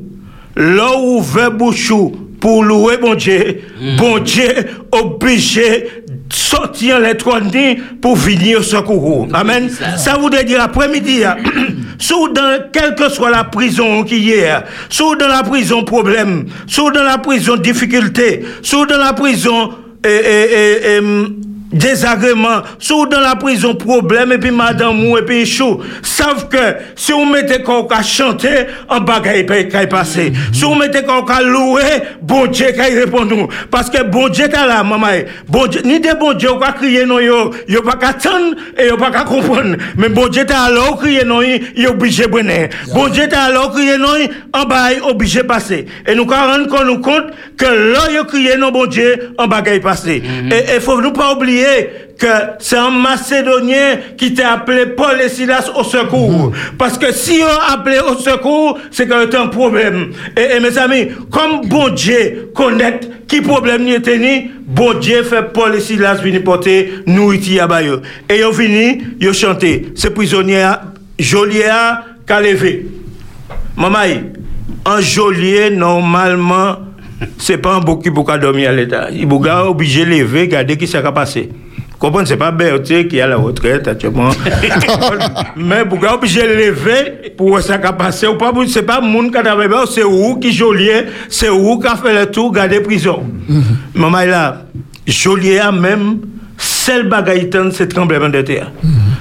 Là 0.57 0.97
où 0.99 1.20
veut 1.20 1.51
bouchou 1.51 2.16
pour 2.41 2.64
louer 2.64 2.97
bon 2.97 3.14
Dieu, 3.14 3.61
bon 3.99 4.20
Dieu 4.20 4.47
obligé 4.91 6.03
de 6.09 6.35
sortir 6.35 6.99
les 6.99 7.14
trois 7.14 7.41
pour 8.01 8.16
venir 8.16 8.61
au 8.61 8.62
secours. 8.62 9.29
Amen. 9.35 9.68
Ça 9.99 10.16
voudrait 10.16 10.45
dire 10.45 10.62
après-midi, 10.62 11.25
hein, 11.27 11.37
sous 11.99 12.29
dans 12.29 12.70
quelle 12.72 12.95
que 12.95 13.11
soit 13.11 13.31
la 13.31 13.45
prison 13.45 14.03
qui 14.03 14.31
est, 14.31 14.51
sous 14.89 15.14
dans 15.16 15.29
la 15.29 15.43
prison 15.43 15.85
problème, 15.85 16.47
sous 16.66 16.91
dans 16.91 17.03
la 17.03 17.18
prison 17.18 17.57
difficulté, 17.57 18.47
sous 18.62 18.87
dans 18.87 18.97
la 18.97 19.12
prison 19.12 19.75
et, 20.03 20.09
et, 20.09 20.53
et, 20.55 20.97
et, 20.97 21.01
désagrément, 21.75 22.62
sous 22.79 23.07
dans 23.07 23.20
la 23.20 23.37
prison 23.37 23.75
problème 23.75 24.33
et 24.33 24.39
puis 24.39 24.51
madame 24.51 25.05
ou 25.05 25.18
et 25.18 25.22
puis 25.22 25.45
chou, 25.45 25.81
savent 26.03 26.49
que 26.49 26.77
si 26.95 27.12
vous 27.12 27.25
mettez 27.25 27.62
qu'on 27.62 27.87
à 27.87 28.03
chanter, 28.03 28.66
en 28.89 29.01
bagaille 29.01 29.45
peut 29.45 29.62
qu'à 29.64 29.87
passer. 29.87 30.33
Si 30.53 30.64
vous 30.64 30.75
mettez 30.75 31.03
qu'on 31.03 31.25
à 31.25 31.43
louer, 31.43 31.83
bon 32.22 32.47
Dieu 32.47 32.68
qu'à 32.75 32.85
répond 32.85 33.25
nous. 33.25 33.49
Parce 33.70 33.91
que 33.91 34.03
bon 34.05 34.29
Dieu 34.29 34.45
est 34.45 34.53
là, 34.53 34.83
maman. 34.83 35.07
Bon 35.49 35.66
Dieu, 35.66 35.83
ni 35.85 36.01
des 36.01 36.14
bon 36.14 36.33
Dieu 36.33 36.53
ou 36.53 36.59
pas 36.59 36.72
crier 36.72 37.05
non 37.05 37.20
yo, 37.20 37.51
yo 37.68 37.83
pas 37.83 37.97
qu'à 37.97 38.09
attendre 38.09 38.57
et 38.79 38.87
yo 38.87 38.97
pas 38.97 39.11
qu'à 39.11 39.25
comprendre. 39.25 39.77
Mais 39.97 40.09
bon 40.09 40.29
Dieu 40.29 40.43
est 40.43 40.51
là, 40.51 40.93
ou 40.93 40.97
crier 40.97 41.25
non, 41.25 41.43
il 41.43 41.89
obligé 41.89 42.27
bonner. 42.27 42.70
Bon 42.95 43.09
Dieu 43.09 43.25
est 43.25 43.31
là, 43.31 43.66
ou 43.66 43.70
crier 43.70 43.99
non, 43.99 44.09
en 44.53 44.64
bas 44.64 44.91
obligé 45.09 45.43
passer. 45.43 45.87
Et 46.07 46.14
nous 46.14 46.27
quand 46.27 46.47
rendre 46.47 46.68
compte 46.68 46.87
nous 46.87 47.01
compte 47.01 47.27
que 47.57 47.64
là 47.64 48.11
yo 48.14 48.25
crier 48.25 48.57
non 48.57 48.70
bon 48.70 48.87
Dieu, 48.87 49.35
en 49.39 49.47
bagaille 49.47 49.81
passer. 49.81 50.22
Et 50.51 50.75
il 50.75 50.81
faut 50.81 51.01
nous 51.01 51.12
pas 51.12 51.33
oublier 51.33 51.64
que 52.19 52.27
c'est 52.59 52.77
un 52.77 52.91
Macédonien 52.91 53.99
qui 54.17 54.35
t'a 54.35 54.53
appelé 54.53 54.87
Paul 54.87 55.21
et 55.21 55.29
Silas 55.29 55.71
au 55.77 55.85
secours. 55.85 56.53
Parce 56.79 56.97
que 56.97 57.12
si 57.12 57.41
on 57.43 57.73
appelé 57.73 57.99
au 57.99 58.17
secours, 58.17 58.79
c'est 58.91 59.09
qu'il 59.09 59.17
y 59.33 59.37
a 59.37 59.41
un 59.43 59.49
problème. 59.49 60.12
Et, 60.37 60.57
et 60.57 60.61
mes 60.61 60.79
amis, 60.79 61.09
comme 61.31 61.67
bon 61.69 61.89
Dieu 61.91 62.51
connaît 62.55 63.01
qui 63.27 63.41
problème 63.41 63.85
n'y 63.85 63.95
était 63.95 64.19
ni, 64.19 64.51
bon 64.67 64.95
Dieu 64.95 65.23
fait 65.23 65.53
Paul 65.53 65.75
et 65.75 65.81
Silas 65.81 66.17
venir 66.17 66.45
porter 66.45 66.95
nourriture 67.07 67.65
à 67.65 67.67
Bayo. 67.67 68.01
Et 68.29 68.39
ils 68.39 68.45
ont 68.45 68.53
fini, 68.53 69.03
ils 69.21 69.29
ont 69.29 69.33
chanté. 69.33 69.93
Ces 69.95 70.11
prisonniers, 70.11 70.73
Joliet 71.19 71.65
a 71.69 72.41
levé. 72.41 72.87
Maman, 73.77 73.99
un 74.87 75.01
geôlier, 75.01 75.71
normalement, 75.71 76.77
c'est 77.39 77.59
pas 77.59 77.75
un 77.77 77.81
bouc 77.81 78.03
qui 78.03 78.11
peut 78.11 78.22
dormir 78.39 78.70
à 78.70 78.72
l'état. 78.72 79.09
Il 79.12 79.29
peut 79.29 79.37
obligé 79.66 80.05
de 80.05 80.11
lever, 80.11 80.43
regarder 80.43 80.77
qui 80.77 80.87
s'est 80.87 81.03
passé. 81.03 81.49
Comprenez, 81.99 82.27
c'est 82.27 82.37
pas 82.37 82.51
Berthier 82.51 83.07
qui 83.09 83.18
est 83.18 83.22
à 83.22 83.27
la 83.29 83.37
retraite 83.37 83.87
actuellement. 83.89 84.29
Mais 85.57 85.85
pour 85.85 86.01
obligé 86.12 86.43
de 86.43 86.49
lever 86.49 87.33
pour 87.37 87.61
ça 87.61 87.79
qui 87.79 87.87
passé. 87.93 88.27
Ou 88.27 88.35
pas, 88.35 88.53
c'est 88.68 88.83
pas 88.83 89.01
monde 89.01 89.31
qui 89.31 89.39
a 89.39 89.43
travaillé, 89.43 89.70
c'est 89.91 90.03
où 90.05 90.37
qui 90.39 90.53
geôlier, 90.53 91.05
c'est 91.29 91.49
où 91.49 91.79
qui 91.79 91.87
a 91.87 91.97
fait 91.97 92.12
le 92.18 92.27
tour, 92.31 92.53
garder 92.53 92.81
prison. 92.81 93.22
Maman, 93.95 94.25
là, 94.27 94.62
geôlier 95.07 95.59
a 95.61 95.72
même, 95.72 96.18
seul 96.59 97.09
bagaille 97.09 97.49
c'est 97.72 97.89
tremblement 97.89 98.29
de 98.29 98.43
terre. 98.43 98.70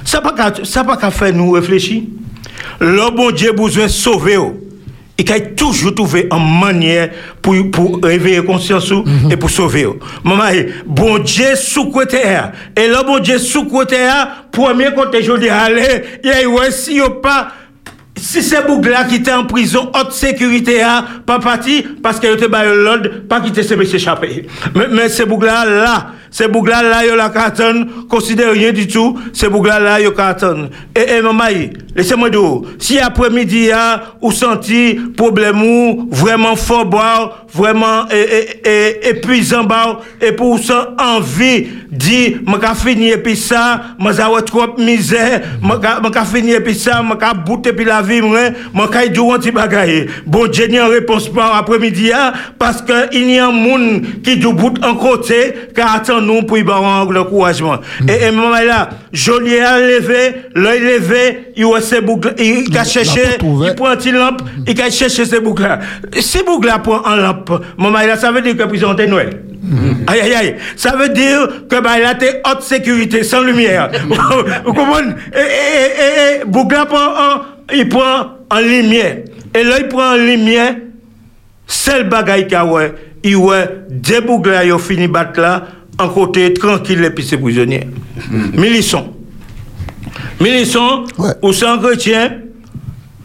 Ça 0.04 0.20
qu'à- 0.32 0.64
ça 0.64 0.84
pas 0.84 0.96
qu'à 0.96 1.10
faire 1.10 1.32
nous 1.34 1.52
réfléchir. 1.52 2.02
Le 2.80 3.14
bon 3.16 3.30
Dieu 3.30 3.50
a 3.50 3.52
besoin 3.52 3.84
de 3.84 3.88
sauver. 3.90 4.36
Il 5.16 5.30
a 5.30 5.38
toujours 5.40 5.94
trouvé 5.94 6.28
une 6.30 6.60
manière 6.60 7.08
pour, 7.40 7.54
pour 7.70 8.00
réveiller 8.02 8.42
conscience 8.44 8.90
ou 8.90 9.04
et 9.30 9.36
pour 9.36 9.48
sauver. 9.48 9.86
Maman, 10.24 10.44
eh, 10.52 10.72
bon 10.84 11.18
Dieu 11.18 11.54
sous 11.54 11.90
côté 11.90 12.18
Et 12.76 12.88
le 12.88 13.06
bon 13.06 13.20
Dieu 13.20 13.38
sous 13.38 13.64
côté 13.64 13.96
premier 14.50 14.92
côté, 14.92 15.22
je 15.22 15.32
dis, 15.38 15.48
allez, 15.48 16.02
il 16.24 16.30
y 16.30 16.32
a 16.32 16.70
si 16.70 17.00
pas 17.22 17.48
si 18.16 18.42
c'est 18.42 18.64
Bougla 18.66 19.04
qui 19.04 19.16
était 19.16 19.32
en 19.32 19.44
prison, 19.44 19.90
haute 19.94 20.12
sécurité, 20.12 20.80
a 20.82 21.04
pas 21.26 21.40
parti 21.40 21.84
parce 22.02 22.20
qu'il 22.20 22.30
était 22.30 22.48
l'ordre, 22.48 23.08
pas 23.28 23.40
quitter 23.40 23.62
ses 23.62 23.84
s'échapper. 23.84 24.46
Mais, 24.74 24.86
mais 24.90 25.08
c'est 25.08 25.26
Bougla 25.26 25.64
là, 25.64 26.06
ces 26.34 26.48
bougla 26.48 26.82
là, 26.82 27.06
yo 27.06 27.14
la 27.14 27.28
carton, 27.28 27.86
considère 28.08 28.50
rien 28.50 28.72
du 28.72 28.88
tout, 28.88 29.16
ces 29.32 29.48
bougla 29.48 29.78
là, 29.78 30.00
yo 30.00 30.10
carton. 30.10 30.68
Et, 30.92 31.18
et 31.18 31.22
maman, 31.22 31.44
laissez-moi 31.94 32.28
dire, 32.28 32.62
si 32.80 32.98
après-midi, 32.98 33.70
ou 34.20 34.32
senti 34.32 34.98
problème 35.16 35.62
ou, 35.62 36.08
vraiment 36.10 36.56
fort 36.56 36.86
boire, 36.86 37.46
vraiment 37.54 38.06
et, 38.10 39.10
épuisant 39.10 39.62
boire, 39.62 40.00
et 40.20 40.32
pour 40.32 40.58
ça, 40.58 40.96
envie, 40.98 41.68
dit, 41.92 42.36
m'a 42.44 42.74
fini 42.74 43.10
et 43.10 43.18
puis 43.18 43.36
ça, 43.36 43.82
m'a 44.00 44.12
trop 44.42 44.76
misère, 44.76 45.40
m'a 45.62 46.24
fini 46.24 46.50
et 46.50 46.60
puis 46.60 46.74
ça, 46.74 47.00
m'a 47.00 47.16
et 47.64 47.72
puis 47.72 47.84
la 47.84 48.02
vie, 48.02 48.20
m'a 48.20 48.50
m'a 48.74 48.88
ka 48.88 49.06
dou 49.06 49.32
un 49.32 49.38
petit 49.38 49.52
bagaille. 49.52 50.08
Bon 50.26 50.48
Dieu 50.48 50.66
n'y 50.66 50.80
réponse 50.80 51.28
pas 51.28 51.54
après-midi, 51.58 52.10
parce 52.58 52.82
que 52.82 53.14
il 53.14 53.30
y 53.30 53.38
a 53.38 53.46
un 53.46 53.52
monde 53.52 54.02
qui 54.24 54.36
dou 54.36 54.52
bout 54.52 54.74
en 54.84 54.96
côté, 54.96 55.54
qui 55.72 55.80
attend 55.80 56.23
nan 56.24 56.32
nou 56.32 56.48
pou 56.48 56.58
i 56.60 56.64
baran 56.66 57.12
le 57.14 57.24
kouajman. 57.28 57.84
Mm. 58.02 58.10
E 58.10 58.32
mwen 58.34 58.68
la, 58.68 58.80
joli 59.12 59.60
a 59.60 59.76
leve, 59.78 60.22
l'oy 60.56 60.82
leve, 60.82 61.24
i 61.54 61.68
wè 61.68 61.80
se 61.84 62.00
bouk 62.04 62.30
la, 62.30 62.36
i 62.40 62.66
ka 62.72 62.84
chèche, 62.88 63.36
i 63.44 63.74
pwè 63.76 63.90
an 63.92 64.02
ti 64.02 64.14
lamp, 64.14 64.44
i 64.66 64.76
ka 64.76 64.90
chèche 64.92 65.28
se 65.28 65.42
bouk 65.44 65.62
la. 65.64 65.78
Se 66.18 66.44
bouk 66.46 66.66
la 66.68 66.80
pwè 66.84 67.02
an 67.04 67.24
lamp, 67.24 67.58
mwen 67.78 68.00
la, 68.08 68.18
sa 68.20 68.32
vè 68.34 68.44
di 68.44 68.56
ke 68.58 68.68
pwè 68.70 68.80
jante 68.82 69.08
nouèl. 69.10 69.34
Aïe, 70.06 70.20
aïe, 70.20 70.34
aïe. 70.34 70.56
Ça 70.76 70.94
veut 70.96 71.08
dire 71.08 71.48
que 71.68 71.80
bah, 71.80 71.98
il 71.98 72.04
a 72.04 72.12
été 72.12 72.42
haute 72.44 72.62
sécurité, 72.62 73.22
sans 73.22 73.42
lumière. 73.42 73.90
Vous 74.64 74.72
comprenez 74.74 75.14
Et, 75.34 75.38
et, 75.38 76.40
et, 76.40 76.44
Bougla 76.44 76.86
prend 76.86 76.98
en, 76.98 77.40
il 77.72 77.88
prend 77.88 78.28
en 78.50 78.60
lumière. 78.60 79.18
Et 79.54 79.64
là, 79.64 79.76
il 79.78 79.88
prend 79.88 80.12
en 80.12 80.16
lumière, 80.16 80.74
seul 81.66 82.08
bagaille 82.08 82.46
qu'il 82.46 82.52
y 82.52 82.56
a, 82.56 82.90
il 83.22 83.30
y 83.30 83.34
a 83.34 83.68
deux 83.88 84.20
Bougla 84.20 84.64
qui 84.64 84.72
ont 84.72 84.78
fini 84.78 85.08
battre 85.08 85.40
là, 85.40 85.64
en 85.98 86.08
côté 86.08 86.52
tranquille, 86.54 87.04
et 87.04 87.10
puis 87.10 87.24
c'est 87.24 87.38
prisonnier. 87.38 87.88
Milisson. 88.52 89.12
Milisson, 90.40 91.04
ou 91.42 91.52
sans 91.52 91.78
chrétien, 91.78 92.32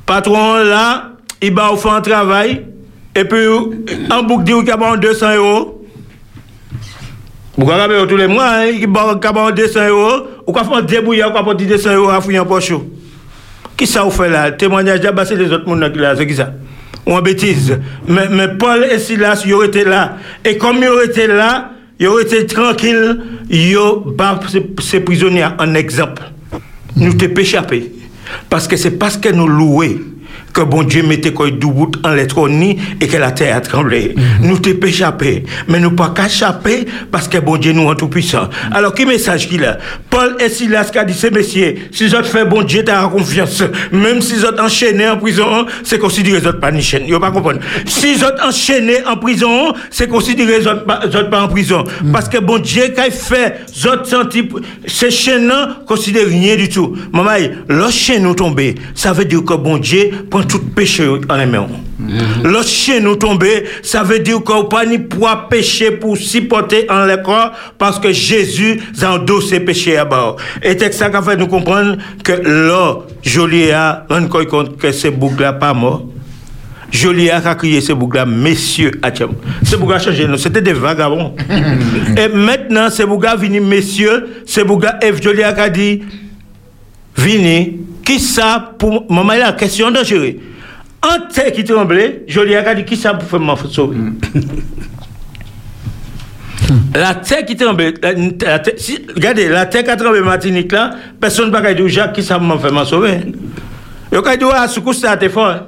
patron 0.05 0.55
là, 0.63 1.13
il 1.41 1.53
va 1.53 1.75
faire 1.75 1.93
un 1.93 2.01
travail, 2.01 2.65
et 3.15 3.25
puis, 3.25 3.47
en 4.11 4.23
boucle 4.23 4.43
dit 4.43 4.53
qu'il 4.53 4.71
a 4.71 4.97
200 4.97 5.35
euros. 5.35 5.85
Vous 7.57 7.65
regardez 7.65 8.07
tous 8.07 8.15
les 8.15 8.27
mois, 8.27 8.49
hein, 8.49 8.65
il 8.67 8.79
y 8.79 8.85
a 8.85 9.51
200 9.51 9.87
euros, 9.89 10.27
ou 10.47 10.51
qu'on 10.51 10.63
fait 10.63 10.85
débrouiller, 10.85 11.25
ou 11.25 11.31
qu'on 11.31 11.57
fait 11.57 11.65
200 11.65 11.95
euros 11.95 12.09
à 12.09 12.21
fouiller 12.21 12.39
en 12.39 12.45
poche. 12.45 12.71
Qui 13.75 13.87
ça 13.87 14.03
vous 14.03 14.11
fait 14.11 14.29
là? 14.29 14.51
Témoignage 14.51 15.01
d'abord, 15.01 15.25
c'est 15.25 15.35
les 15.35 15.51
autres 15.51 15.67
monde 15.67 15.91
qui 15.91 15.99
là, 15.99 16.15
c'est 16.15 16.27
qui 16.27 16.35
ça? 16.35 16.53
Ou 17.07 17.13
en 17.13 17.21
bêtise. 17.21 17.79
Mais, 18.07 18.27
mais 18.29 18.49
Paul 18.49 18.85
et 18.91 18.99
Silas, 18.99 19.41
ils 19.45 19.53
auraient 19.53 19.67
été 19.67 19.85
là. 19.85 20.17
Et 20.43 20.57
comme 20.57 20.77
ils 20.77 20.87
auraient 20.89 21.05
été 21.05 21.27
là, 21.27 21.71
ils 21.99 22.07
auraient 22.07 22.23
été 22.23 22.45
tranquilles, 22.45 23.19
ils 23.49 23.77
auraient 23.77 24.39
ces 24.81 24.99
prisonniers 25.01 25.47
en 25.59 25.73
exemple. 25.73 26.23
Nous 26.95 27.13
t'es 27.13 27.31
échappé. 27.39 27.91
Parce 28.49 28.67
que 28.67 28.77
c'est 28.77 28.91
parce 28.91 29.17
que 29.17 29.29
nous 29.29 29.47
louons 29.47 29.99
que 30.59 30.65
bon 30.65 30.83
Dieu 30.83 31.03
mettait 31.03 31.31
quoi 31.31 31.49
bout 31.51 31.91
en 32.03 32.09
l'électronie 32.09 32.77
et 32.99 33.07
que 33.07 33.15
la 33.15 33.31
terre 33.31 33.55
a 33.55 33.61
tremblé. 33.61 34.13
Nous 34.41 34.59
t'es 34.59 34.77
échappé, 34.85 35.45
mais 35.69 35.79
nous 35.79 35.91
pas 35.91 36.09
qu'à 36.09 36.25
échapper 36.25 36.85
parce 37.11 37.29
que 37.29 37.37
bon 37.37 37.55
Dieu 37.55 37.71
nous 37.71 37.89
est 37.89 37.95
tout 37.95 38.09
puissant. 38.09 38.49
Alors, 38.71 38.93
qui 38.93 39.05
message 39.05 39.47
qu'il 39.47 39.63
a? 39.63 39.77
Paul 40.09 40.35
et 40.39 40.49
Silas 40.49 40.89
qui 40.91 40.97
a 40.97 41.05
dit, 41.05 41.13
ces 41.13 41.31
messieurs, 41.31 41.75
si 41.91 42.07
vous 42.07 42.23
fait 42.23 42.43
bon 42.43 42.63
Dieu, 42.63 42.83
t'as 42.83 43.07
confiance. 43.07 43.63
Même 43.93 44.21
si 44.21 44.35
vous 44.35 44.45
enchaîné 44.59 45.07
en 45.07 45.15
prison, 45.15 45.65
c'est 45.83 45.97
considéré 45.97 46.45
êtes 46.45 46.59
pas 46.59 46.71
une 46.71 46.81
chaîne. 46.81 47.03
Vous 47.09 47.19
pas 47.19 47.31
comprendre. 47.31 47.59
Si 47.85 48.15
vous 48.15 48.25
enchaîné 48.45 48.97
en 49.05 49.15
prison, 49.15 49.73
c'est 49.89 50.09
considéré 50.09 50.61
pas, 50.85 51.01
vous 51.05 51.29
pas 51.29 51.43
en 51.43 51.47
prison. 51.47 51.85
Parce 52.11 52.27
que 52.27 52.39
bon 52.39 52.57
Dieu, 52.57 52.83
quand 52.93 53.05
il 53.05 53.13
fait, 53.13 53.61
vous 53.81 54.03
senti, 54.03 54.49
ces 54.85 55.09
chaînes, 55.09 55.53
considère 55.87 56.27
rien 56.27 56.57
du 56.57 56.67
tout. 56.67 56.97
Maman, 57.13 57.89
chaîne 57.89 58.23
nous 58.23 58.35
tomber, 58.35 58.75
ça 58.93 59.13
veut 59.13 59.25
dire 59.25 59.45
que 59.45 59.53
bon 59.53 59.77
Dieu 59.77 60.11
prend 60.29 60.43
tout 60.49 60.59
péché 60.59 61.07
en 61.07 61.39
aimant. 61.39 61.69
Le 62.43 62.61
chien 62.63 62.99
nous 62.99 63.15
tomber, 63.15 63.65
ça 63.83 64.03
veut 64.03 64.19
dire 64.19 64.43
qu'on 64.43 64.63
n'a 64.63 64.69
pas 64.69 64.85
ni 64.85 64.97
poids 64.97 65.47
péché 65.49 65.91
pour 65.91 66.17
supporter 66.17 66.89
en 66.89 67.05
le 67.05 67.17
corps 67.17 67.51
parce 67.77 67.99
que 67.99 68.11
Jésus 68.11 68.81
a 69.01 69.13
endossé 69.13 69.59
péché 69.59 69.97
à 69.97 70.05
bord. 70.05 70.37
Et 70.63 70.77
c'est 70.77 70.93
ça 70.93 71.09
fait 71.21 71.37
nous 71.37 71.47
comprendre 71.47 71.97
que 72.23 72.31
là, 72.31 72.99
Jolia, 73.21 74.05
on 74.09 74.27
compte 74.27 74.77
que 74.77 74.91
ce 74.91 75.07
bouc-là 75.09 75.53
pas 75.53 75.73
mort. 75.73 76.05
Jolia 76.91 77.37
a 77.37 77.55
crié 77.55 77.81
ce 77.81 77.93
bouc-là, 77.93 78.25
messieurs, 78.25 78.91
Hachem. 79.03 79.29
Ce 79.63 79.75
bouc 79.75 79.91
a 79.91 79.99
changé, 79.99 80.27
c'était 80.37 80.61
des 80.61 80.73
vagabonds. 80.73 81.35
Et 82.17 82.27
maintenant, 82.35 82.89
ce 82.89 83.03
bouc 83.03 83.25
a 83.25 83.35
venu, 83.35 83.59
messieurs, 83.61 84.43
ce 84.45 84.61
bouc 84.61 84.85
a, 84.85 84.97
et 85.05 85.11
Jolia 85.21 85.49
a 85.49 85.69
dit, 85.69 86.01
vini, 87.15 87.77
qui 88.09 88.19
ça 88.19 88.73
pour 88.79 89.05
maman 89.11 89.33
la 89.33 89.51
question 89.53 89.91
dangereuse. 89.91 90.33
En 91.03 91.31
terre 91.31 91.51
qui 91.51 91.63
tremblait, 91.63 92.23
Jolia 92.27 92.67
a 92.67 92.73
dit 92.73 92.83
qui 92.83 92.97
ça 92.97 93.13
pour 93.13 93.29
faire 93.29 93.39
m'en 93.39 93.55
sauver? 93.55 93.97
La 96.95 97.13
terre 97.13 97.45
qui 97.45 97.55
tremble, 97.55 97.93
la, 98.01 98.13
la 98.13 98.59
terre- 98.59 98.73
si- 98.77 98.97
regardez, 99.15 99.47
la 99.47 99.67
terre 99.67 99.83
qui 99.83 99.91
a 99.91 99.95
tremblé 99.95 100.21
Martinique 100.21 100.71
là, 100.71 100.91
personne 101.19 101.47
ne 101.47 101.51
va 101.51 101.71
dire 101.73 101.87
Jacques 101.87 102.13
qui 102.13 102.23
ça 102.23 102.39
m'en 102.39 102.57
fait 102.57 102.71
m'en 102.71 102.83
sauver? 102.83 103.19
Yo 104.11 104.23
ka 104.23 104.31
ah 104.55 104.67
sous 104.67 104.93
ça 104.93 105.15
t'es 105.15 105.29
fort. 105.29 105.67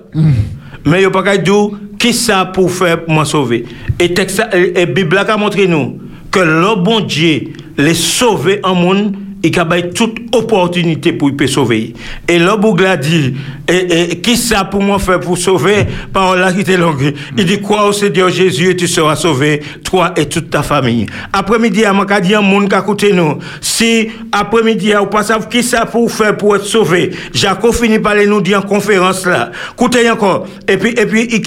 Mais 0.84 1.04
yo 1.04 1.12
pas 1.12 1.22
ka 1.22 1.38
dire 1.38 1.70
qui 2.00 2.12
ça 2.12 2.46
pour 2.46 2.72
faire 2.72 3.06
pour 3.06 3.14
m'en 3.14 3.24
sauver? 3.26 3.66
Et 4.00 4.16
texte 4.16 4.42
et, 4.52 4.82
et 4.82 4.86
Bible 4.88 5.16
a 5.20 5.38
montré 5.38 5.68
nous 5.68 6.00
que 6.32 6.40
le 6.40 6.76
bon 6.82 7.02
Dieu 7.02 7.54
les 7.78 7.94
sauver 7.94 8.60
en 8.64 8.74
monde 8.74 9.16
il 9.44 9.60
a 9.60 9.82
toute 9.94 10.20
opportunité 10.34 11.14
pour 11.14 11.36
peut 11.36 11.48
sauver. 11.48 11.94
Et 12.28 12.40
bougla 12.60 12.98
dit, 12.98 13.34
et, 13.68 14.12
et, 14.12 14.22
qui 14.22 14.38
ça 14.38 14.66
pour 14.66 14.82
moi 14.82 15.00
faire 15.00 15.20
pour 15.20 15.38
sauver? 15.38 15.86
Parole 16.14 16.40
là 16.40 16.52
qui 16.52 16.64
longue. 16.78 17.14
Il 17.38 17.46
dit, 17.46 17.62
crois 17.62 17.88
au 17.88 17.94
Seigneur 17.94 18.30
Jésus 18.30 18.70
et 18.70 18.76
tu 18.76 18.88
seras 18.88 19.16
sauvé, 19.16 19.62
toi 19.84 20.14
et 20.16 20.28
toute 20.28 20.50
ta 20.50 20.62
famille. 20.62 21.06
Après-midi, 21.34 21.86
à 21.86 21.94
m'a 21.94 22.22
dit 22.22 22.36
un 22.36 22.42
monde 22.42 22.70
qui 22.98 23.14
nous. 23.14 23.40
Si 23.62 24.10
après-midi, 24.32 24.94
ou 24.96 25.08
pas 25.08 25.24
savoir 25.24 25.50
qui 25.50 25.64
ça 25.64 25.86
pour 25.86 26.12
faire 26.12 26.38
pour 26.38 26.56
être 26.56 26.66
sauvé? 26.66 27.12
Jacob 27.34 27.74
finit 27.74 28.00
par 28.00 28.16
nous 28.16 28.42
dire 28.42 28.60
en 28.60 28.62
conférence 28.62 29.26
là. 29.26 29.52
Écoutez 29.74 30.10
encore. 30.10 30.48
Et 30.68 30.78
puis, 30.78 30.92
et 30.92 31.06
puis, 31.06 31.42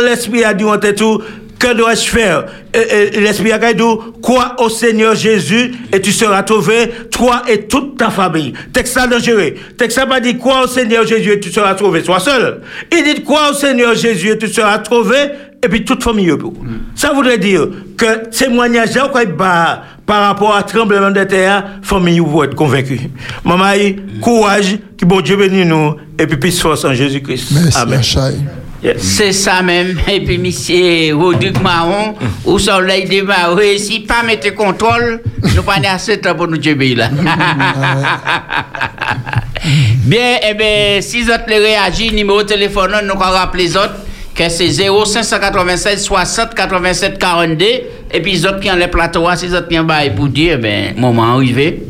l'esprit 0.00 0.44
a 0.44 0.54
dit 0.54 0.64
en 0.64 0.78
tête 0.78 0.96
tout, 0.96 1.20
que 1.58 1.74
dois-je 1.76 2.08
faire? 2.08 2.44
Et- 2.74 3.16
et 3.16 3.20
L'Esprit 3.20 3.52
a 3.52 3.72
dit, 3.72 3.82
crois 4.22 4.54
au 4.60 4.68
Seigneur 4.68 5.14
Jésus 5.14 5.72
et 5.92 6.00
tu 6.00 6.12
seras 6.12 6.44
sauvé, 6.46 6.90
toi 7.10 7.42
et 7.48 7.62
toute 7.66 7.96
ta 7.98 8.10
famille. 8.10 8.52
Texte 8.72 8.98
dangereux. 9.10 9.54
Texte 9.76 10.06
pas 10.08 10.20
dit, 10.20 10.36
crois 10.38 10.64
au 10.64 10.66
Seigneur 10.68 11.06
Jésus 11.06 11.32
et 11.32 11.40
tu 11.40 11.50
seras 11.50 11.76
sauvé, 11.76 12.02
sois 12.04 12.20
seul. 12.20 12.60
Il 12.92 13.02
dit, 13.02 13.22
crois 13.24 13.50
au 13.50 13.54
Seigneur 13.54 13.94
Jésus 13.94 14.30
et 14.30 14.38
tu 14.38 14.48
seras 14.48 14.82
sauvé, 14.88 15.16
et 15.62 15.68
puis 15.68 15.84
toute 15.84 16.02
famille. 16.04 16.32
Ça 16.94 17.12
voudrait 17.12 17.38
dire 17.38 17.66
que 17.96 18.28
témoignage 18.30 18.90
bah, 19.36 19.82
par 20.06 20.22
rapport 20.28 20.54
à 20.54 20.62
tremblement 20.62 21.10
de 21.10 21.24
terre, 21.24 21.64
famille 21.82 22.20
vous 22.20 22.44
être 22.44 22.54
convaincue. 22.54 23.00
Maman, 23.44 23.72
courage, 24.20 24.78
que 24.96 25.04
bon 25.04 25.20
Dieu 25.20 25.36
bénisse 25.36 25.66
nous, 25.66 25.96
et 26.18 26.26
puis 26.28 26.36
plus 26.36 26.60
force 26.60 26.84
en 26.84 26.94
Jésus-Christ. 26.94 27.52
Amen. 27.76 27.98
C'est 28.98 29.32
ça 29.32 29.62
même. 29.62 29.98
Et 30.08 30.20
puis, 30.24 30.38
monsieur 30.38 31.14
Rodrigue 31.14 31.60
Marron, 31.62 32.14
au 32.44 32.58
soleil 32.58 33.06
démarré, 33.06 33.78
si 33.78 34.00
pas 34.00 34.22
mettre 34.22 34.54
contrôle, 34.54 35.22
nous 35.54 35.62
pas 35.62 35.76
assez 35.88 36.16
de 36.16 36.22
temps 36.22 36.34
pour 36.34 36.48
nous 36.48 36.58
tuer 36.58 36.94
là. 36.94 37.08
bien, 40.04 40.38
eh 40.48 40.54
bien, 40.54 41.00
si 41.00 41.22
vous 41.22 41.30
avez 41.30 41.58
réagi, 41.58 42.12
numéro 42.12 42.42
de 42.42 42.48
téléphone, 42.48 42.92
nous 43.04 43.10
allons 43.10 43.18
rappeler 43.18 43.64
les 43.64 43.76
autres 43.76 43.96
que 44.34 44.48
c'est 44.48 44.70
0596 44.70 46.00
60 46.04 46.54
87 46.54 47.18
42. 47.18 47.64
Et 48.12 48.22
puis, 48.22 48.32
les 48.32 48.46
autres 48.46 48.60
qui 48.60 48.70
ont 48.70 48.76
les 48.76 48.86
plateaux, 48.86 49.26
si 49.34 49.48
vous 49.48 49.54
avez 49.54 49.76
un 49.76 49.84
bail 49.84 50.14
pour 50.14 50.28
dire, 50.28 50.60
eh 50.62 50.94
moment 50.98 51.34
arrivé. 51.34 51.82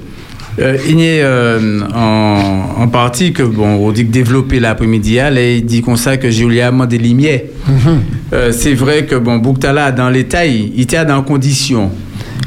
Euh, 0.61 0.77
il 0.89 1.01
est 1.01 1.23
euh, 1.23 1.81
en, 1.95 2.83
en 2.83 2.89
partie 2.89 3.33
que, 3.33 3.43
bon, 3.45 3.77
on 3.77 3.93
dit 3.93 4.05
que 4.07 4.11
développer 4.11 4.59
l'après-midi, 4.59 5.17
là, 5.17 5.31
il 5.31 5.65
dit 5.65 5.83
comme 5.83 5.97
ça 5.97 6.17
que 6.17 6.31
Julia 6.31 6.69
a 6.69 6.87
des 6.87 6.99
lumières. 6.99 7.43
Euh, 8.33 8.53
c'est 8.53 8.75
vrai 8.75 9.07
que, 9.07 9.15
bon, 9.15 9.37
Bouktala, 9.39 9.93
dans 9.93 10.11
l'état, 10.11 10.45
il 10.47 10.73
il 10.75 10.83
était 10.83 11.05
dans 11.05 11.19
une 11.19 11.25
condition 11.25 11.91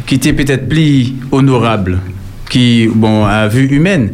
qui 0.06 0.16
était 0.16 0.34
peut-être 0.34 0.68
plus 0.68 1.14
honorable, 1.32 2.00
qui, 2.52 2.90
bon, 2.94 3.24
à 3.26 3.48
vue 3.48 3.66
humaine, 3.68 4.12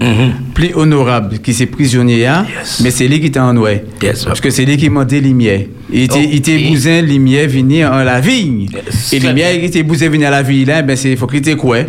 plus 0.53 0.71
honorable, 0.75 1.39
qui 1.39 1.53
s'est 1.55 1.65
prisonnier, 1.65 2.27
hein, 2.27 2.45
mais 2.83 2.91
c'est 2.91 3.07
lui 3.07 3.19
qui 3.19 3.25
était 3.27 3.39
en 3.39 3.57
ouais. 3.57 3.83
Parce 4.25 4.39
que 4.39 4.51
c'est 4.51 4.63
lui 4.63 4.77
qui 4.77 4.89
m'a 4.91 5.05
des 5.05 5.19
lumières. 5.19 5.61
Il 5.91 6.03
était, 6.03 6.23
il 6.23 6.35
était 6.35 6.59
bousin, 6.69 7.01
lumière, 7.01 7.49
venir 7.49 7.91
en 7.91 8.03
la 8.03 8.19
vigne. 8.19 8.67
Et 9.11 9.19
lumière, 9.19 9.53
il 9.55 9.63
était 9.65 9.81
bousin, 9.81 10.09
venir 10.09 10.27
à 10.27 10.31
la 10.31 10.43
vie, 10.43 10.65
là, 10.65 10.83
ben, 10.83 10.95
c'est, 10.95 11.15
faut 11.15 11.25
qu'il 11.25 11.39
était 11.39 11.55
quoi 11.55 11.79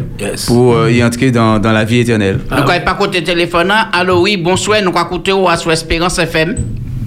pour 0.46 0.74
euh, 0.74 0.90
y 0.90 1.04
entrer 1.04 1.30
dans, 1.30 1.58
dans 1.58 1.72
la 1.72 1.84
vie 1.84 1.98
éternelle. 1.98 2.40
Nous 2.50 2.56
n'avons 2.56 2.84
pas 2.84 2.94
côté 2.94 3.22
téléphone. 3.22 3.70
hein. 3.70 3.88
Allô, 3.92 4.22
oui, 4.22 4.38
bonsoir. 4.38 4.80
Nous 4.82 4.92
au 5.34 5.48
Asso 5.48 5.70
Espérance 5.70 6.18
FM. 6.18 6.56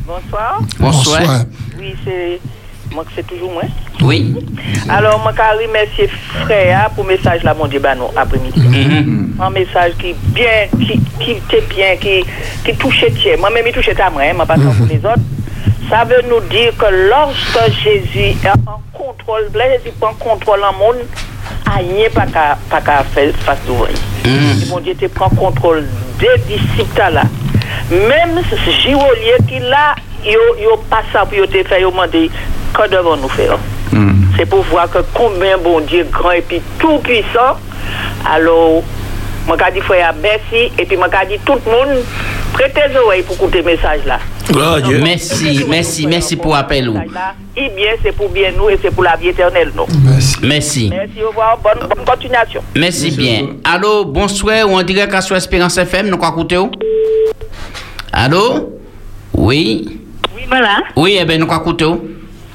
Bonsoir. 0.06 0.62
Bonsoir. 0.80 1.46
Oui, 1.80 1.94
c'est 2.06 2.40
Moi, 2.94 3.06
c'est 3.16 3.26
toujours 3.26 3.52
moi. 3.52 3.64
Oui. 4.02 4.36
Alors, 4.90 5.20
moi, 5.20 5.32
je 5.36 5.66
remercie 5.66 6.08
frère 6.44 6.90
pour 6.90 7.06
le 7.06 7.16
message 7.16 7.44
là, 7.44 7.54
mon 7.54 7.68
Dieu, 7.68 7.80
bah, 7.80 7.96
non, 7.96 8.12
après-midi. 8.16 8.60
Mhm. 8.60 9.36
Un 9.40 9.50
message 9.50 9.94
qui 9.98 10.14
bien, 10.14 10.68
qui, 10.72 11.00
qui 11.20 11.32
était 11.32 11.62
bien, 11.62 11.96
qui, 11.96 12.26
qui 12.66 12.76
touchait 12.76 13.10
Dieu. 13.12 13.38
Moi-même, 13.40 13.66
il 13.68 13.74
touchait 13.74 14.00
à 14.00 14.10
moi, 14.10 14.24
hein, 14.24 14.34
moi, 14.36 14.46
pas 14.46 14.56
pour 14.56 14.86
les 14.90 14.98
autres. 14.98 15.22
Ça 15.90 16.04
veut 16.04 16.24
nous 16.30 16.42
dire 16.50 16.76
que 16.78 16.86
lorsque 17.10 17.74
Jésus 17.84 18.36
est 18.44 18.48
en 18.68 18.82
contrôle, 18.94 19.50
là, 19.56 19.66
Jésus 19.78 19.94
prend 20.00 20.14
contrôle 20.14 20.62
en 20.64 20.74
monde, 20.74 21.04
rien 21.66 22.10
pas 22.14 22.26
qu'à 22.26 22.58
pas 22.70 22.82
qu'à 22.82 23.04
faire 23.04 23.34
face. 23.46 23.60
Et 24.26 24.70
Mon 24.70 24.80
Dieu 24.80 24.96
te 24.96 25.06
prend 25.08 25.30
contrôle 25.30 25.86
des 26.20 26.28
disciples 26.48 27.12
là. 27.12 27.24
Même 27.90 28.42
ce 28.50 28.72
girolier 28.72 29.36
qui 29.48 29.60
là, 29.60 29.96
yo 30.24 30.40
yo 30.62 30.78
pas 30.90 31.04
ça 31.12 31.26
pour 31.26 31.48
te 31.48 31.64
faire 31.64 31.90
demander 31.90 32.30
que 32.74 32.90
devons 32.90 33.18
nous 33.18 33.30
faire. 33.30 33.58
C'est 34.38 34.46
pour 34.46 34.64
voir 34.64 34.90
que 34.90 35.00
combien 35.14 35.58
bon 35.58 35.82
Dieu 35.82 36.08
grand 36.12 36.32
et 36.32 36.42
puis 36.42 36.62
tout 36.80 37.00
puissant. 37.00 37.58
Alors 38.26 38.84
moi 39.48 39.58
qu'a 39.58 39.72
dit 39.72 39.82
frère 39.82 40.14
merci 40.22 40.72
et 40.78 40.86
puis 40.86 40.96
moi 40.98 41.10
qu'a 41.10 41.26
dit 41.26 41.40
tout 41.46 41.58
le 41.66 41.72
monde 41.72 42.04
prêtez 42.54 42.82
les 42.90 42.96
oreilles 42.98 43.24
pour 43.24 43.36
écouter 43.36 43.60
le 43.60 43.66
message 43.66 44.02
là. 44.06 44.20
Merci, 45.02 45.66
merci, 45.68 46.08
merci 46.08 46.36
pour 46.36 46.54
l'appel. 46.54 46.92
Et 47.56 47.70
bien 47.70 47.92
c'est 48.04 48.12
pour 48.12 48.30
bien 48.30 48.52
nous 48.58 48.70
et 48.70 48.80
c'est 48.82 48.92
pour 48.92 49.04
la 49.04 49.16
vie 49.16 49.30
éternelle 49.30 49.72
nous. 49.76 49.86
Merci. 50.42 50.90
Merci, 50.90 51.24
au 51.24 51.30
revoir, 51.30 51.58
bonne, 51.58 51.88
bonne 51.88 52.06
continuation. 52.06 52.62
Merci 52.76 53.12
bien. 53.12 53.48
Allô, 53.64 54.06
bonsoir, 54.06 54.70
ou 54.70 54.76
en 54.78 54.84
direct 54.84 55.14
à 55.14 55.22
sur 55.22 55.36
Espérance 55.36 55.78
FM, 55.78 56.08
nous 56.08 56.18
quoi 56.18 56.30
écouter 56.30 56.58
ou? 56.58 56.72
Allô? 58.12 58.78
Oui? 59.34 60.00
Oui, 60.36 60.42
voilà. 60.48 60.78
Oui, 60.96 61.18
eh 61.20 61.26
bien, 61.26 61.38
nous 61.38 61.48
quoi 61.48 61.58
écouter 61.58 61.86
ou? 61.86 62.02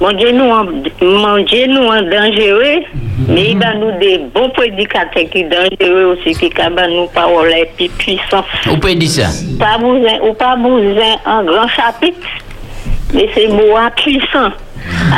Mon 0.01 0.13
Dieu, 0.13 0.31
nous, 0.33 0.51
en- 0.51 0.65
mon 1.01 1.39
Dieu, 1.45 1.67
nous 1.69 1.87
en 1.87 2.03
dangereux, 2.03 2.83
mais 3.29 3.51
il 3.53 3.59
va 3.59 3.73
nous 3.75 3.99
des 3.99 4.19
bons 4.35 4.51
prédicateurs 4.51 5.25
qui 5.33 5.45
dangereux 5.45 6.05
aussi, 6.19 6.39
qui 6.39 6.51
va 6.51 6.87
nous 6.87 7.07
paroles 7.07 7.51
et 7.53 7.71
puis 7.77 7.89
puissants. 7.89 8.45
Vous 8.67 8.77
pouvez 8.77 8.95
dire 8.95 9.09
ça? 9.09 9.29
Pas 9.59 9.79
besoin, 9.79 10.19
ou 10.29 10.35
pas 10.35 10.55
besoin 10.57 11.17
un 11.25 11.43
grand 11.45 11.69
chapitre, 11.69 12.29
mais 13.15 13.27
c'est 13.35 13.49
mot 13.49 13.75
puissant. 13.97 14.51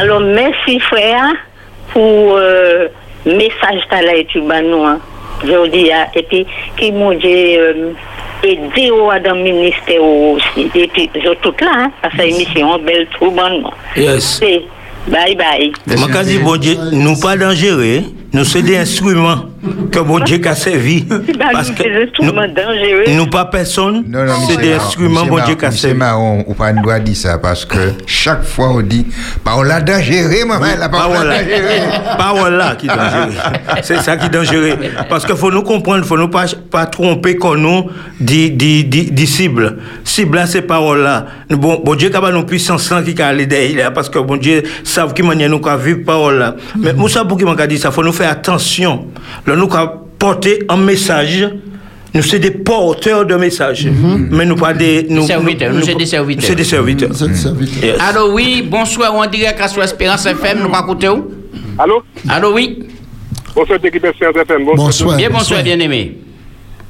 Alors, 0.01 0.21
merci 0.21 0.79
frère 0.79 1.25
pour 1.93 2.37
euh, 2.37 2.87
message 3.27 3.83
que 3.91 4.23
tu 4.29 4.41
nous, 4.63 4.85
hein. 4.85 5.01
Ah, 5.45 6.07
et 6.15 6.23
puis, 6.23 6.47
qui 6.77 6.93
mon 6.93 7.13
Dieu, 7.13 7.31
euh, 7.31 7.93
aider 8.43 8.91
au 8.91 9.11
dans 9.25 9.35
le 9.35 9.43
ministère 9.43 10.03
aussi. 10.03 10.71
Et 10.75 10.87
puis, 10.89 11.11
je 11.15 11.35
tout 11.41 11.55
là, 11.61 11.71
hein, 11.75 11.93
parce 12.03 12.15
que 12.15 12.23
l'émission 12.23 12.79
belle 12.79 13.07
tout 13.19 13.31
bonnement. 13.31 13.75
Yes. 13.97 14.41
Bye 15.09 15.35
bye. 15.37 15.73
Dis 15.87 16.39
bon 16.39 16.57
Dieu, 16.57 16.77
nous 16.93 17.19
pas 17.19 17.37
dangereux, 17.37 18.03
nous 18.39 18.45
sommes 18.45 18.63
des 18.63 18.77
instruments 18.77 19.47
que 19.91 19.99
bon 19.99 20.21
Dieu 20.21 20.41
a 20.47 20.55
servi. 20.55 21.05
Parce 21.53 21.71
que 21.73 21.83
nous, 22.23 22.33
dangereux. 22.55 23.05
nous 23.17 23.27
pas 23.27 23.47
personne, 23.47 24.05
c'est 24.49 24.61
des 24.61 24.75
instruments 24.75 25.27
bon 25.27 25.41
Dieu 25.45 25.57
a 25.61 25.71
C'est 25.73 25.79
servi. 25.79 25.97
marrant, 25.97 26.45
on 26.47 26.55
pas 26.55 26.73
doit 26.73 27.01
dire 27.01 27.17
ça 27.17 27.39
parce 27.39 27.65
que 27.65 27.95
chaque 28.07 28.45
fois 28.45 28.69
on 28.69 28.81
dit, 28.83 29.07
bah 29.45 29.55
on 29.57 29.63
l'a 29.63 29.81
dangereux, 29.81 30.45
maman, 30.47 30.67
a 30.81 30.89
pas 30.89 30.99
Parole 30.99 31.27
là. 31.27 31.43
dangereux. 31.43 32.17
Parole 32.17 32.55
là 32.55 32.77
qui 32.77 32.87
est 32.87 32.89
dangereux. 32.89 33.35
C'est 33.83 34.01
ça 34.01 34.17
qui 34.17 34.27
est 34.27 34.31
dangereux. 34.31 34.77
Parce 35.09 35.27
qu'il 35.27 35.37
faut 35.37 35.51
nous 35.51 35.63
comprendre, 35.63 35.99
il 35.99 36.05
faut 36.05 36.17
nous 36.17 36.29
pas, 36.29 36.47
pas 36.71 36.87
tromper 36.87 37.37
qu'on 37.37 37.57
nous 37.57 37.91
dit, 38.21 38.51
dit, 38.53 38.85
dit, 38.85 39.11
dit 39.11 39.27
cible. 39.27 39.79
Cible 40.05 40.37
là, 40.37 40.47
c'est 40.47 40.63
parole 40.63 41.01
là. 41.01 41.27
Bon, 41.51 41.81
bon 41.85 41.95
Dieu, 41.97 42.11
qui 42.11 42.33
nous 42.33 42.45
puissance 42.45 42.91
là 42.91 43.03
qui 43.03 43.21
a 43.21 43.29
allé 43.29 43.47
derrière, 43.47 43.93
parce 43.93 44.09
que 44.09 44.19
bon 44.21 44.37
Dieu 44.37 44.63
savent 44.85 45.13
qui 45.13 45.23
manière 45.23 45.51
nous 45.51 45.61
vivre 45.83 46.05
parole 46.05 46.39
là. 46.39 46.55
Mais 46.79 46.93
Moussa, 46.93 47.25
pour 47.25 47.37
qui 47.37 47.45
m'a 47.45 47.67
dit 47.67 47.79
ça, 47.79 47.91
faut 47.91 48.05
nous 48.05 48.13
faire 48.13 48.28
attention. 48.29 49.07
Là, 49.47 49.57
nous 49.57 49.69
porter 50.19 50.65
un 50.69 50.77
message. 50.77 51.49
Nous 52.15 52.23
sommes 52.23 52.41
des 52.41 52.51
porteurs 52.51 53.27
de 53.27 53.35
messages, 53.37 53.87
mais 54.31 54.47
nous 54.47 54.57
pas 54.57 54.73
des 54.73 55.07
nous, 55.11 55.27
Serviteurs, 55.27 55.73
nous, 55.75 55.83
c'est 55.83 55.95
des 55.95 56.07
serviteurs. 56.07 56.45
C'est 56.47 56.55
des 56.57 56.65
serviteurs. 56.65 57.11
Yes. 57.83 57.97
Allô, 58.01 58.33
oui, 58.33 58.63
bonsoir, 58.63 59.15
ou 59.15 59.19
en 59.23 59.27
direct 59.27 59.61
à 59.61 59.69
sur 59.69 59.83
Espérance 59.83 60.25
FM, 60.25 60.61
nous 60.63 60.69
quoi 60.71 60.81
écouter 60.81 61.09
ou? 61.11 61.31
Allô? 61.79 62.03
Allô, 62.29 62.55
oui? 62.55 62.89
Bonsoir, 63.55 63.79
équipe 63.85 64.05
Espérance 64.07 64.37
FM. 64.37 64.65
Bonsoir. 64.75 65.17
Bien, 65.19 65.29
bonsoir, 65.31 65.63
bien 65.63 65.79
aimé. 65.79 66.17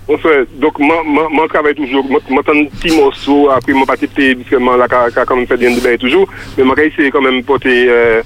Bonsoir. 0.06 0.34
Donc, 0.58 0.78
moi, 0.78 1.02
moi, 1.04 1.26
moi, 1.30 1.46
travaille 1.48 1.74
toujours. 1.74 2.06
T'en 2.46 2.64
petit 2.80 2.96
morceau, 2.96 3.50
après, 3.50 3.72
moi, 3.72 3.84
pas 3.86 3.96
tête, 3.96 4.38
parce 4.38 4.48
que 4.48 4.56
qu'a- 4.88 5.10
qu'a 5.10 5.24
quand 5.26 5.36
même 5.36 5.46
fait 5.46 5.56
bien 5.58 5.70
de 5.72 5.96
toujours. 5.96 6.26
Mais 6.56 6.64
moi, 6.64 6.76
essayer 6.82 7.10
quand 7.10 7.20
même 7.20 7.42
porter, 7.42 7.86
euh, 7.90 8.22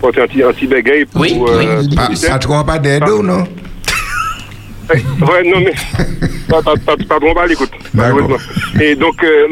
porter 0.00 0.22
un 0.22 0.26
petit, 0.26 0.42
un 0.42 0.52
petit 0.52 0.66
bégaye 0.66 1.04
pour, 1.06 1.22
euh, 1.24 1.28
pour 1.28 1.46
Pas- 1.96 2.06
éviter. 2.06 2.16
Ça 2.26 2.38
te 2.38 2.48
rend 2.48 2.64
pas 2.64 2.78
d'aide, 2.78 3.04
non 3.22 3.44
Eh, 4.94 4.98
Ouais, 5.24 5.42
non, 5.44 5.58
mais. 5.60 5.72
pas, 6.48 6.62
pas, 6.62 6.74
pas, 6.84 6.96
pas 7.08 7.18
trop 7.20 7.34
mal, 7.34 7.50
écoute. 7.50 7.70
malheureusement. 7.92 8.36
Et 8.80 8.94
donc, 8.94 9.22
euh, 9.24 9.48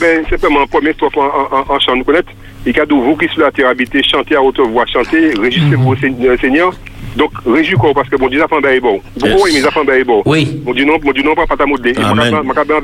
ben, 0.00 0.24
simplement, 0.28 0.66
première 0.66 0.94
fois 0.96 1.08
en, 1.16 1.56
en, 1.72 1.74
en 1.76 1.80
chant, 1.80 1.94
nous 1.96 2.04
connaître. 2.04 2.30
Et 2.66 2.72
qu'à 2.72 2.84
vous 3.02 3.16
qui 3.16 3.28
sur 3.28 3.42
la 3.42 3.52
terre 3.52 3.68
habitez, 3.68 4.02
chantez 4.02 4.34
à 4.34 4.42
haute 4.42 4.58
voix, 4.58 4.84
chantez, 4.86 5.32
réjouissez-vous, 5.38 5.96
Seigneur- 5.96 6.40
Seigneur. 6.40 6.72
Donc, 7.14 7.30
réjouis 7.46 7.76
quoi, 7.76 7.92
parce 7.94 8.08
que 8.08 8.16
mon 8.16 8.28
Dieu, 8.28 8.40
ça 8.40 8.48
fait 8.48 8.56
un 8.56 8.80
bon. 8.80 9.00
Pourquoi 9.20 9.44
oui, 9.44 9.52
ça 9.60 9.70
fait 9.70 9.80
un 9.80 10.04
bon. 10.04 10.22
Oui. 10.26 10.60
Mon 10.66 10.72
Dieu, 10.72 10.84
non, 10.84 10.98
mon 11.04 11.12
Dieu, 11.12 11.22
non, 11.22 11.34
pas 11.36 11.46
ta 11.56 11.66
modelé. 11.66 11.92
Et 11.92 12.02
Amen. 12.02 12.34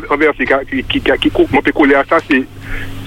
un 0.08 0.16
verset 0.16 0.44
qui, 0.70 0.84
qui, 0.84 1.00
qui, 1.00 1.10
qui, 1.20 1.30
coupe, 1.30 1.50
mon 1.52 1.60
coller 1.72 1.96
à 1.96 2.04
ça, 2.08 2.18
c'est 2.30 2.44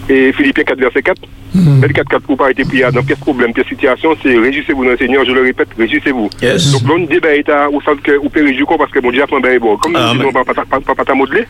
et 0.10 0.32
Philippiens 0.34 0.64
4, 0.64 0.80
verset 0.80 1.02
4. 1.02 1.22
Le 1.56 1.88
4, 1.88 2.10
4, 2.10 2.22
pour 2.24 2.38
pas 2.38 2.52
été 2.52 2.64
prié 2.64 2.86
dans 2.92 3.04
quel 3.04 3.18
problème, 3.18 3.54
quelle 3.54 3.66
situation, 3.66 4.16
c'est 4.24 4.38
réjouissez-vous 4.38 4.84
dans 4.84 4.92
le 4.92 4.98
Seigneur, 4.98 5.24
je 5.24 5.32
le 5.32 5.42
répète, 5.42 5.68
réjouissez-vous. 5.78 6.30
Yes. 6.42 6.72
Donc, 6.72 6.82
l'on 6.88 7.06
débat 7.06 7.36
est 7.36 7.48
à, 7.48 7.70
au 7.70 7.80
sens 7.82 7.98
que, 8.04 8.12
vous 8.14 8.30
pouvez 8.30 8.46
réjouir 8.46 8.66
quoi, 8.66 8.78
parce 8.78 8.92
que 8.92 9.00
mon 9.00 9.12
Dieu 9.12 9.22
a 9.22 9.28
fait 9.28 9.36
un 9.36 9.60
bon. 9.60 9.78
Comme 9.78 9.94
nous 9.94 10.00
Amen. 10.00 10.18
disons, 10.18 10.32
pas, 10.32 10.44
pas, 10.44 10.54
pas, 10.54 10.80
pas, 10.80 10.96
pas 10.96 11.06
ta 11.06 11.14
modelé, 11.14 11.46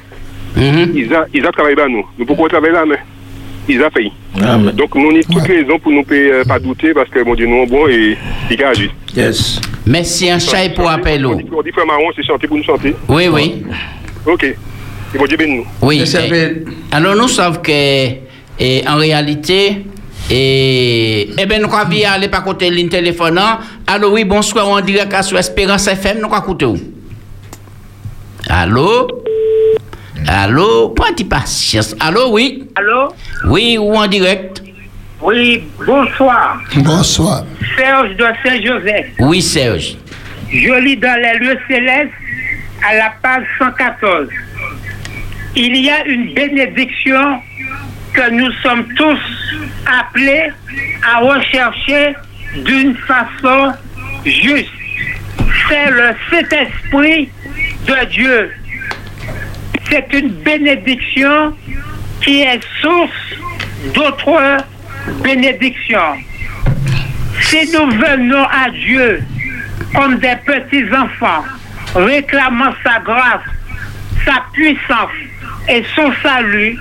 ils 0.57 1.13
a, 1.13 1.25
ils 1.33 1.45
a 1.45 1.51
travaillé 1.51 1.75
là, 1.75 1.87
nous. 1.87 2.05
Nous 2.19 2.25
pourquoi 2.25 2.49
travailler 2.49 2.73
là, 2.73 2.83
mais 2.85 2.99
ils 3.69 3.81
a 3.81 3.89
failli. 3.89 4.11
Amen. 4.41 4.71
Donc, 4.75 4.93
nous 4.95 5.09
avons 5.09 5.19
toutes 5.21 5.47
les 5.47 5.61
raisons 5.61 5.79
pour 5.79 5.91
nous 5.91 6.03
euh, 6.11 6.43
pas 6.43 6.59
douter, 6.59 6.93
parce 6.93 7.09
que 7.09 7.19
mon 7.23 7.35
Dieu, 7.35 7.47
nous 7.47 7.61
sommes 7.61 7.69
bons 7.69 7.87
et 7.87 8.17
il 8.51 8.63
a 8.63 8.69
agi. 8.69 8.89
Yes. 9.15 9.61
Merci, 9.85 10.29
un 10.29 10.39
chat 10.39 10.69
pour 10.75 10.89
appel 10.89 11.25
ou? 11.25 11.31
On 11.31 11.61
dit 11.61 11.71
frère 11.71 11.85
Marron, 11.85 12.09
c'est 12.15 12.23
chanter 12.23 12.47
pour 12.47 12.57
nous 12.57 12.63
chanter. 12.63 12.95
Oui, 13.07 13.27
oui. 13.31 13.63
Ok. 14.25 14.43
Et 14.43 15.17
mon 15.17 15.25
Dieu 15.25 15.37
bénisse 15.37 15.65
nous. 15.81 15.87
Oui. 15.87 16.03
Eh, 16.03 16.63
alors, 16.91 17.15
nous 17.15 17.27
savons 17.27 17.59
que, 17.61 18.07
eh, 18.59 18.83
en 18.87 18.95
réalité, 18.95 19.85
et, 20.29 21.29
eh 21.37 21.45
ben, 21.45 21.61
nous 21.61 21.73
avons 21.75 21.89
vu 21.89 22.03
aller 22.03 22.27
par 22.29 22.43
côté 22.43 22.69
de 22.69 22.75
ligne 22.75 22.89
téléphone. 22.89 23.37
hein. 23.37 23.59
Allô, 23.87 24.11
oui, 24.13 24.23
bonsoir, 24.23 24.67
on 24.67 24.79
direct 24.79 25.13
à 25.13 25.21
sur 25.21 25.37
Espérance 25.37 25.87
FM, 25.87 26.19
nous 26.19 26.25
avons 26.27 26.37
écouté 26.43 26.65
où? 26.65 26.77
Allô? 28.49 29.07
Allô? 30.27 30.89
Pas 30.89 31.11
de 31.17 31.23
patience. 31.23 31.95
Allô, 31.99 32.31
oui? 32.31 32.63
Allô? 32.75 33.13
Oui, 33.45 33.77
ou 33.77 33.93
en 33.95 34.07
direct? 34.07 34.61
Oui, 35.21 35.63
bonsoir. 35.85 36.61
Bonsoir. 36.77 37.43
Serge 37.77 38.15
de 38.17 38.25
Saint-Joseph. 38.45 39.05
Oui, 39.19 39.41
Serge. 39.41 39.95
Je 40.51 40.73
lis 40.81 40.97
dans 40.97 41.19
les 41.21 41.39
lieux 41.39 41.57
célestes 41.67 42.11
à 42.89 42.95
la 42.95 43.13
page 43.21 43.45
114. 43.57 44.27
Il 45.55 45.77
y 45.77 45.89
a 45.89 46.05
une 46.05 46.33
bénédiction 46.33 47.39
que 48.13 48.29
nous 48.31 48.51
sommes 48.61 48.85
tous 48.95 49.19
appelés 49.85 50.51
à 51.03 51.19
rechercher 51.19 52.15
d'une 52.57 52.95
façon 52.95 53.73
juste. 54.25 54.69
C'est 55.67 55.89
le 55.89 56.13
Saint-Esprit 56.29 57.29
de 57.87 58.05
Dieu. 58.09 58.51
C'est 59.89 60.13
une 60.13 60.29
bénédiction 60.29 61.55
qui 62.21 62.41
est 62.41 62.61
source 62.81 63.11
d'autres 63.93 64.57
bénédictions. 65.23 66.13
Si 67.41 67.69
nous 67.73 67.89
venons 67.91 68.45
à 68.45 68.69
Dieu 68.69 69.21
comme 69.93 70.17
des 70.19 70.35
petits-enfants, 70.45 71.43
réclamant 71.95 72.73
sa 72.83 72.99
grâce, 72.99 73.41
sa 74.25 74.43
puissance 74.53 75.11
et 75.67 75.83
son 75.95 76.11
salut, 76.23 76.77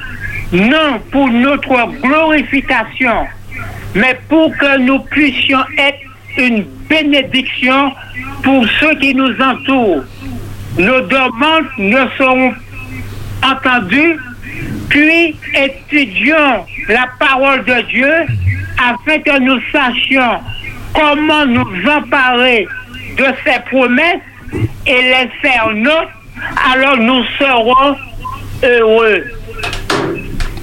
non 0.52 1.00
pour 1.10 1.28
notre 1.28 1.86
glorification, 2.00 3.26
mais 3.94 4.18
pour 4.28 4.56
que 4.56 4.78
nous 4.78 5.00
puissions 5.00 5.64
être 5.78 6.00
une 6.36 6.64
bénédiction 6.88 7.92
pour 8.42 8.64
ceux 8.80 8.94
qui 8.96 9.14
nous 9.14 9.34
entourent. 9.40 10.04
Nos 10.78 11.00
demandes 11.02 11.66
ne 11.78 12.00
seront 12.16 12.54
entendues, 13.42 14.18
puis 14.88 15.36
étudions 15.54 16.64
la 16.88 17.06
parole 17.18 17.64
de 17.64 17.80
Dieu 17.88 18.12
afin 18.78 19.18
que 19.20 19.38
nous 19.40 19.60
sachions 19.70 20.40
comment 20.94 21.46
nous 21.46 21.88
emparer 21.88 22.66
de 23.16 23.24
ses 23.44 23.60
promesses 23.70 24.20
et 24.86 25.02
les 25.02 25.28
faire 25.40 25.70
nôtres, 25.74 26.12
alors 26.72 26.96
nous 26.96 27.22
serons 27.38 27.96
heureux. 28.62 29.24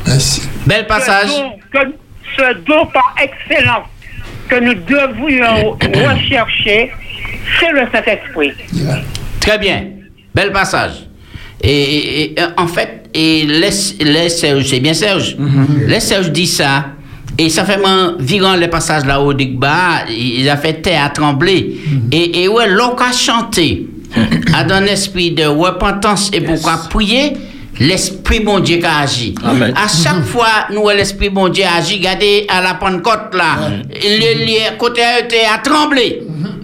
Merci. 0.10 0.42
Bel 0.66 0.86
passage. 0.88 1.30
Ce 1.30 1.38
don, 1.40 1.52
que- 1.72 1.94
ce 2.38 2.54
don 2.66 2.86
par 2.88 3.16
excellence 3.22 3.86
que 4.50 4.56
nous 4.60 4.74
devrions 4.74 5.72
rechercher, 6.06 6.92
c'est 7.60 7.72
le 7.72 7.82
Saint-Esprit. 7.92 8.52
Très 9.40 9.58
bien. 9.58 9.84
Bel 10.34 10.52
passage. 10.52 11.06
Et, 11.62 11.70
et- 11.72 12.32
et, 12.34 12.44
en 12.58 12.68
fait, 12.68 13.10
et 13.14 13.46
laisse, 13.46 13.96
laisse 14.00 14.40
Serge, 14.40 14.66
c'est 14.66 14.80
bien 14.80 14.94
Serge. 14.94 15.36
Laisse 15.88 16.08
Serge 16.08 16.32
dit 16.32 16.48
ça. 16.48 16.86
Et 17.38 17.48
ça 17.50 17.64
fait 17.64 17.78
man, 17.78 18.16
virant 18.20 18.56
le 18.56 18.68
passage 18.68 19.06
là-haut 19.06 19.34
du 19.34 19.46
bas, 19.48 20.04
il 20.10 20.48
a 20.50 20.58
fait 20.58 20.82
terre 20.82 21.06
à 21.06 21.10
trembler. 21.10 21.78
Et, 22.12 22.44
et 22.44 22.48
ouais, 22.50 22.68
l'on 22.68 22.96
a 22.96 23.12
chanté 23.14 23.88
à 24.54 24.62
un 24.74 24.86
esprit 24.86 25.32
de 25.32 25.46
repentance 25.46 26.32
et 26.34 26.42
pourquoi 26.42 26.80
prier, 26.90 27.34
l'esprit 27.80 28.42
bon 28.42 28.60
Dieu 28.60 28.78
qui 28.78 28.86
a 28.86 29.00
agi. 29.00 29.36
Amen. 29.44 29.74
À 29.76 29.88
chaque 29.88 30.24
fois, 30.24 30.68
nous, 30.72 30.88
l'esprit 30.90 31.30
bon 31.30 31.50
Dieu 31.50 31.64
agit, 31.66 31.98
regardez 31.98 32.46
à 32.50 32.62
la 32.62 32.74
Pentecôte 32.76 33.34
là, 33.34 33.58
le 33.90 34.46
le 34.46 34.78
côté 34.78 35.02
a 35.02 35.20
été 35.20 35.46
à 35.46 35.58
trembler. 35.60 36.24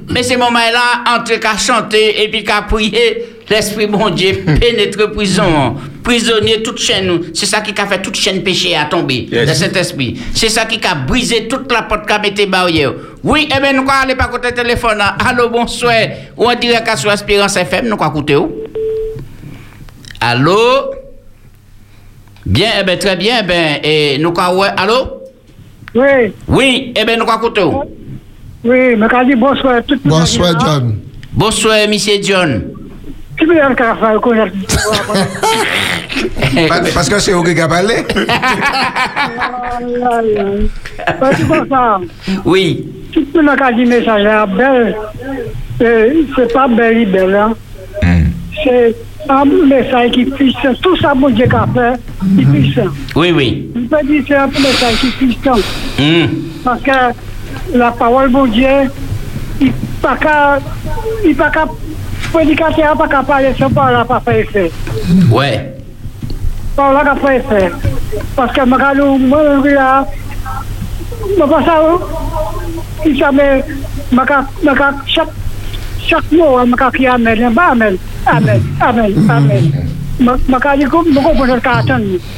Mais 0.09 0.23
ces 0.23 0.37
moments-là, 0.37 1.15
entre 1.15 1.39
qu'à 1.39 1.57
chanter 1.57 2.23
et 2.23 2.29
puis 2.29 2.43
qu'à 2.43 2.61
prier, 2.61 3.25
l'Esprit 3.49 3.87
bon 3.87 4.09
Dieu 4.11 4.33
pénètre 4.59 5.11
prison. 5.11 5.75
Prisonnier 6.03 6.61
toute 6.61 6.77
chaîne. 6.77 7.19
C'est 7.33 7.47
ça 7.47 7.61
qui 7.61 7.73
a 7.79 7.85
fait 7.87 7.99
toute 7.99 8.15
chaîne 8.15 8.43
péché 8.43 8.75
à 8.75 8.85
tomber. 8.85 9.27
Yes. 9.31 9.49
De 9.49 9.53
cet 9.55 9.75
esprit. 9.75 10.19
C'est 10.35 10.49
ça 10.49 10.65
qui 10.65 10.79
a 10.85 10.93
brisé 10.93 11.47
toute 11.47 11.71
la 11.71 11.81
porte 11.81 12.05
qui 12.05 12.13
a 12.13 12.19
mis 12.19 12.45
barrière. 12.45 12.93
Oui, 13.23 13.49
eh 13.55 13.59
bien, 13.59 13.73
nous 13.73 13.81
allons 13.81 13.89
aller 14.03 14.15
par 14.15 14.29
côté 14.29 14.51
téléphone. 14.51 14.99
là. 14.99 15.15
Allô, 15.27 15.49
bonsoir. 15.49 15.95
Ou 16.37 16.47
en 16.47 16.55
direct 16.55 16.87
à 16.87 16.95
sur 16.95 17.11
Espérance 17.11 17.57
FM, 17.57 17.87
nous 17.87 17.95
allons 17.99 18.07
écouter 18.11 18.35
où? 18.35 18.51
Allô? 20.21 20.94
Bien, 22.45 22.69
eh 22.79 22.83
bien, 22.83 22.97
très 22.97 23.15
bien. 23.15 23.35
Eh 23.41 23.43
bien, 23.43 23.77
et 23.83 24.17
nous 24.19 24.33
allons. 24.37 24.59
ouais, 24.59 24.67
Allô? 24.77 25.21
Oui, 25.95 26.33
Oui, 26.47 26.93
eh 26.95 27.05
bien, 27.05 27.17
nous 27.17 27.25
écouter 27.25 27.63
où? 27.63 27.83
oui, 28.63 28.95
mais 28.97 29.07
quand 29.09 29.23
dit 29.23 29.35
bonsoir, 29.35 29.81
tout 29.87 29.95
le 30.03 30.09
monde. 30.09 30.19
Bonsoir, 30.19 30.59
John. 30.59 30.99
Bonsoir, 31.31 31.77
monsieur 31.89 32.21
John. 32.21 32.63
Tu 33.37 33.45
peux 33.47 33.53
dire 33.53 33.73
qu'à 33.75 33.95
faire 33.95 34.19
connaître. 34.21 34.53
Parce 36.93 37.09
que 37.09 37.19
c'est 37.19 37.33
vous 37.33 37.43
qui 37.43 37.59
a 37.59 37.67
parlé. 37.67 37.95
Comme 41.19 41.69
ça, 41.69 41.99
Oui. 42.45 42.85
tout 43.13 43.25
le 43.35 43.41
monde 43.41 43.61
a 43.61 43.71
dit 43.71 43.85
message 43.85 44.23
là, 44.23 44.45
belle, 44.45 44.95
euh, 45.81 46.13
c'est 46.35 46.53
pas 46.53 46.67
belle, 46.67 47.05
belle, 47.11 47.35
hein. 47.35 47.53
C'est 48.63 48.95
un 49.29 49.45
message 49.67 50.11
qui 50.11 50.25
puissant. 50.25 50.73
Tout 50.81 50.95
ça, 50.97 51.13
mon 51.13 51.29
Dieu, 51.29 51.45
qu'a 51.47 51.65
fait, 51.73 51.99
puissant. 52.45 52.89
Oui, 53.15 53.31
oui. 53.31 53.69
Je 53.75 53.81
peux 53.81 54.07
dire 54.07 54.23
c'est 54.27 54.35
un 54.35 54.47
qui 54.99 55.07
puissant. 55.11 55.59
Hum. 55.99 56.29
Parce 56.63 56.81
que 56.81 56.91
la 57.77 57.91
parole 57.91 58.29
Dieu, 58.47 58.67
il 59.61 59.71
pas 60.01 60.15
qu'à, 60.17 60.59
il 61.25 61.35
pas 61.35 61.49
qu'à, 61.49 61.65
prédicateur 62.31 62.97
pas 62.97 63.07
qu'à 63.07 63.23
parler 63.23 63.53
sans 63.57 63.69
parole 63.69 63.93
n'a 63.93 64.05
pas 64.05 64.19
effet. 64.41 64.71
Ouais. 65.31 65.73
N'a 66.77 66.83
pas 67.03 67.15
fait 67.27 67.37
effet. 67.37 67.71
Parce 68.35 68.53
que 68.53 68.65
moi, 68.65 68.77
je 69.63 69.69
là, 69.69 70.05
moi, 74.11 74.25
quand- 74.27 74.45
moi, 74.63 74.73
quand 74.77 74.93
chak 76.07 76.23
yo 76.31 76.57
an 76.57 76.69
maka 76.69 76.91
ki 76.91 77.07
amel, 77.07 77.43
an 77.43 77.53
ba 77.53 77.71
amel, 77.71 77.97
amel, 78.25 78.61
amel, 78.81 79.13
amel. 79.29 79.63
Maka 80.47 80.75
li 80.79 80.85
koum, 80.85 81.13
mou 81.13 81.23
koum 81.23 81.47
jor 81.47 81.61
ka 81.61 81.71
atan 81.81 82.01
li. 82.09 82.19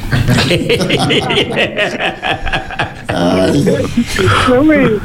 Oui, 4.48 5.00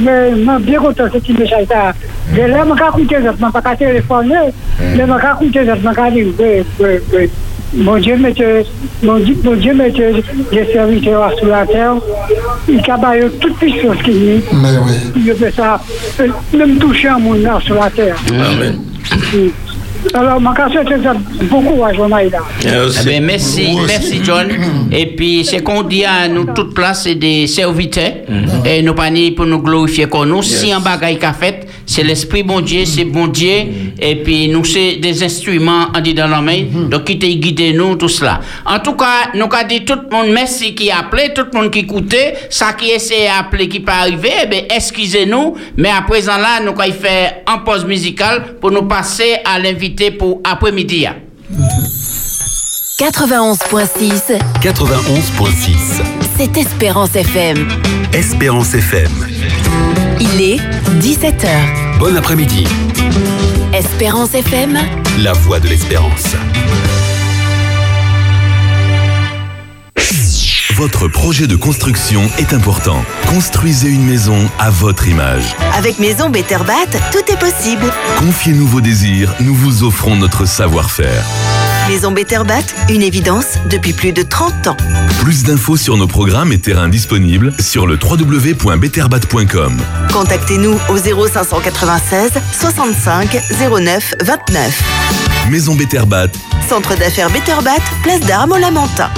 mwen 0.00 0.62
biye 0.64 0.78
kontan 0.78 1.10
se 1.12 1.20
ti 1.20 1.32
me 1.36 1.46
chayta. 1.46 1.92
De 2.34 2.46
la 2.48 2.64
maka 2.64 2.90
koute 2.94 3.20
zot, 3.24 3.40
mwen 3.40 3.52
paka 3.52 3.74
telefon 3.76 4.28
le, 4.30 4.42
le 4.96 5.06
maka 5.06 5.34
koute 5.40 5.64
zot, 5.66 5.82
maka 5.82 6.08
li, 6.14 6.22
we, 6.38 6.64
we, 6.78 6.98
we. 7.12 7.28
Oui, 7.72 7.78
oui. 7.78 7.84
Mon 7.84 7.96
Dieu, 7.98 8.16
monsieur, 8.16 8.62
mon 9.02 9.18
Dieu, 9.18 9.36
mon 9.42 9.54
Dieu, 9.54 9.74
j'ai 10.52 10.72
servi 10.72 11.02
sur 11.02 11.46
la 11.46 11.66
terre. 11.66 11.94
Il 12.68 12.78
a 12.78 13.28
toute 13.40 13.56
puissance 13.56 13.96
qui 14.04 14.10
est. 14.10 14.44
Mais 14.52 14.68
oui. 14.84 15.22
Il 15.26 15.34
fait 15.34 15.52
ça, 15.52 15.80
euh, 16.20 16.28
même 16.56 16.78
toucher 16.78 17.08
un 17.08 17.18
monde 17.18 17.42
là 17.42 17.58
sur 17.64 17.74
la 17.74 17.90
terre. 17.90 18.16
Amen. 18.28 18.80
Oui. 19.34 19.52
Alors, 20.14 20.40
ma 20.40 20.54
question, 20.54 20.80
c'est 21.38 21.48
beaucoup 21.48 21.84
à 21.84 21.92
là. 21.92 22.22
Eh 22.64 23.04
ben, 23.04 23.24
merci, 23.24 23.76
merci 23.86 24.20
John. 24.24 24.48
Et 24.90 25.14
puis, 25.14 25.44
c'est 25.44 25.62
qu'on 25.62 25.82
dit 25.82 26.04
à 26.04 26.26
nous 26.28 26.44
toute 26.44 26.74
place, 26.74 27.02
c'est 27.04 27.16
des 27.16 27.46
serviteurs. 27.46 28.12
Et 28.64 28.82
nous 28.82 28.94
pas 28.94 29.10
pour 29.36 29.46
nous 29.46 29.58
glorifier 29.60 30.06
comme 30.06 30.28
nous. 30.28 30.42
Si 30.42 30.72
un 30.72 30.80
bagage 30.80 31.18
qu'a 31.18 31.32
fait, 31.32 31.66
c'est 31.90 32.04
l'esprit 32.04 32.44
bon 32.44 32.60
Dieu, 32.60 32.84
c'est 32.84 33.04
bon 33.04 33.26
Dieu. 33.26 33.64
Et 34.00 34.22
puis, 34.22 34.46
nous, 34.46 34.64
c'est 34.64 34.94
des 34.96 35.24
instruments 35.24 35.88
en 35.92 36.00
dit 36.00 36.14
dans 36.14 36.28
la 36.28 36.40
main. 36.40 36.62
Donc, 36.88 37.02
qui 37.02 37.18
t'a 37.18 37.26
guidé 37.26 37.72
nous, 37.72 37.96
tout 37.96 38.08
cela. 38.08 38.40
En 38.64 38.78
tout 38.78 38.92
cas, 38.92 39.32
nous 39.34 39.46
avons 39.46 39.68
dit 39.68 39.84
tout 39.84 39.96
le 39.96 40.16
monde 40.16 40.32
merci 40.32 40.72
qui 40.72 40.88
a 40.88 41.00
appelé, 41.00 41.32
tout 41.34 41.46
le 41.52 41.58
monde 41.58 41.72
qui 41.72 41.80
écoutait. 41.80 42.34
Ça 42.48 42.74
qui 42.74 42.90
essaie 42.90 43.26
d'appeler 43.26 43.68
qui 43.68 43.80
pas 43.80 44.02
arrivé, 44.02 44.30
eh 44.44 44.46
ben, 44.46 44.64
excusez-nous. 44.70 45.56
Mais 45.76 45.90
à 45.90 46.02
présent 46.02 46.36
là, 46.38 46.60
nous 46.60 46.80
allons 46.80 46.92
faire 46.92 47.38
en 47.48 47.58
pause 47.58 47.84
musicale 47.84 48.54
pour 48.60 48.70
nous 48.70 48.84
passer 48.84 49.38
à 49.44 49.58
l'invité 49.58 50.12
pour 50.12 50.40
après-midi. 50.44 51.08
91.6, 53.00 54.38
91.6. 54.62 56.02
c'est 56.36 56.56
Espérance 56.56 57.16
FM. 57.16 57.66
Espérance 58.12 58.74
FM. 58.74 59.99
Il 60.20 60.40
est 60.40 60.58
17h. 61.00 61.98
Bon 61.98 62.16
après-midi. 62.16 62.64
Espérance 63.72 64.34
FM, 64.34 64.78
La 65.22 65.32
voix 65.32 65.60
de 65.60 65.68
l'espérance. 65.68 66.34
Votre 70.74 71.08
projet 71.08 71.46
de 71.46 71.56
construction 71.56 72.22
est 72.38 72.52
important. 72.54 73.04
Construisez 73.26 73.88
une 73.90 74.04
maison 74.04 74.48
à 74.58 74.70
votre 74.70 75.08
image. 75.08 75.54
Avec 75.76 75.98
Maison 75.98 76.30
Better 76.30 76.58
Bat, 76.66 76.98
tout 77.12 77.32
est 77.32 77.38
possible. 77.38 77.84
Confiez-nous 78.18 78.66
vos 78.66 78.80
désirs, 78.80 79.34
nous 79.40 79.54
vous 79.54 79.84
offrons 79.84 80.16
notre 80.16 80.46
savoir-faire. 80.46 81.24
Maison 81.90 82.12
Better 82.12 82.42
Bat, 82.46 82.62
une 82.88 83.02
évidence 83.02 83.58
depuis 83.68 83.92
plus 83.92 84.12
de 84.12 84.22
30 84.22 84.68
ans. 84.68 84.76
Plus 85.22 85.42
d'infos 85.42 85.76
sur 85.76 85.96
nos 85.96 86.06
programmes 86.06 86.52
et 86.52 86.58
terrains 86.60 86.88
disponibles 86.88 87.52
sur 87.58 87.88
le 87.88 87.98
www.betterbat.com. 88.00 89.76
Contactez-nous 90.12 90.78
au 90.88 90.96
0596 90.96 92.30
65 92.52 93.40
09 93.58 94.14
29. 94.22 94.82
Maison 95.50 95.74
Betterbat, 95.74 96.30
Centre 96.68 96.96
d'affaires 96.96 97.28
Better 97.30 97.56
Bat, 97.64 97.82
place 98.04 98.20
d'Armes 98.20 98.52
au 98.52 98.58
Lamentin. 98.58 99.10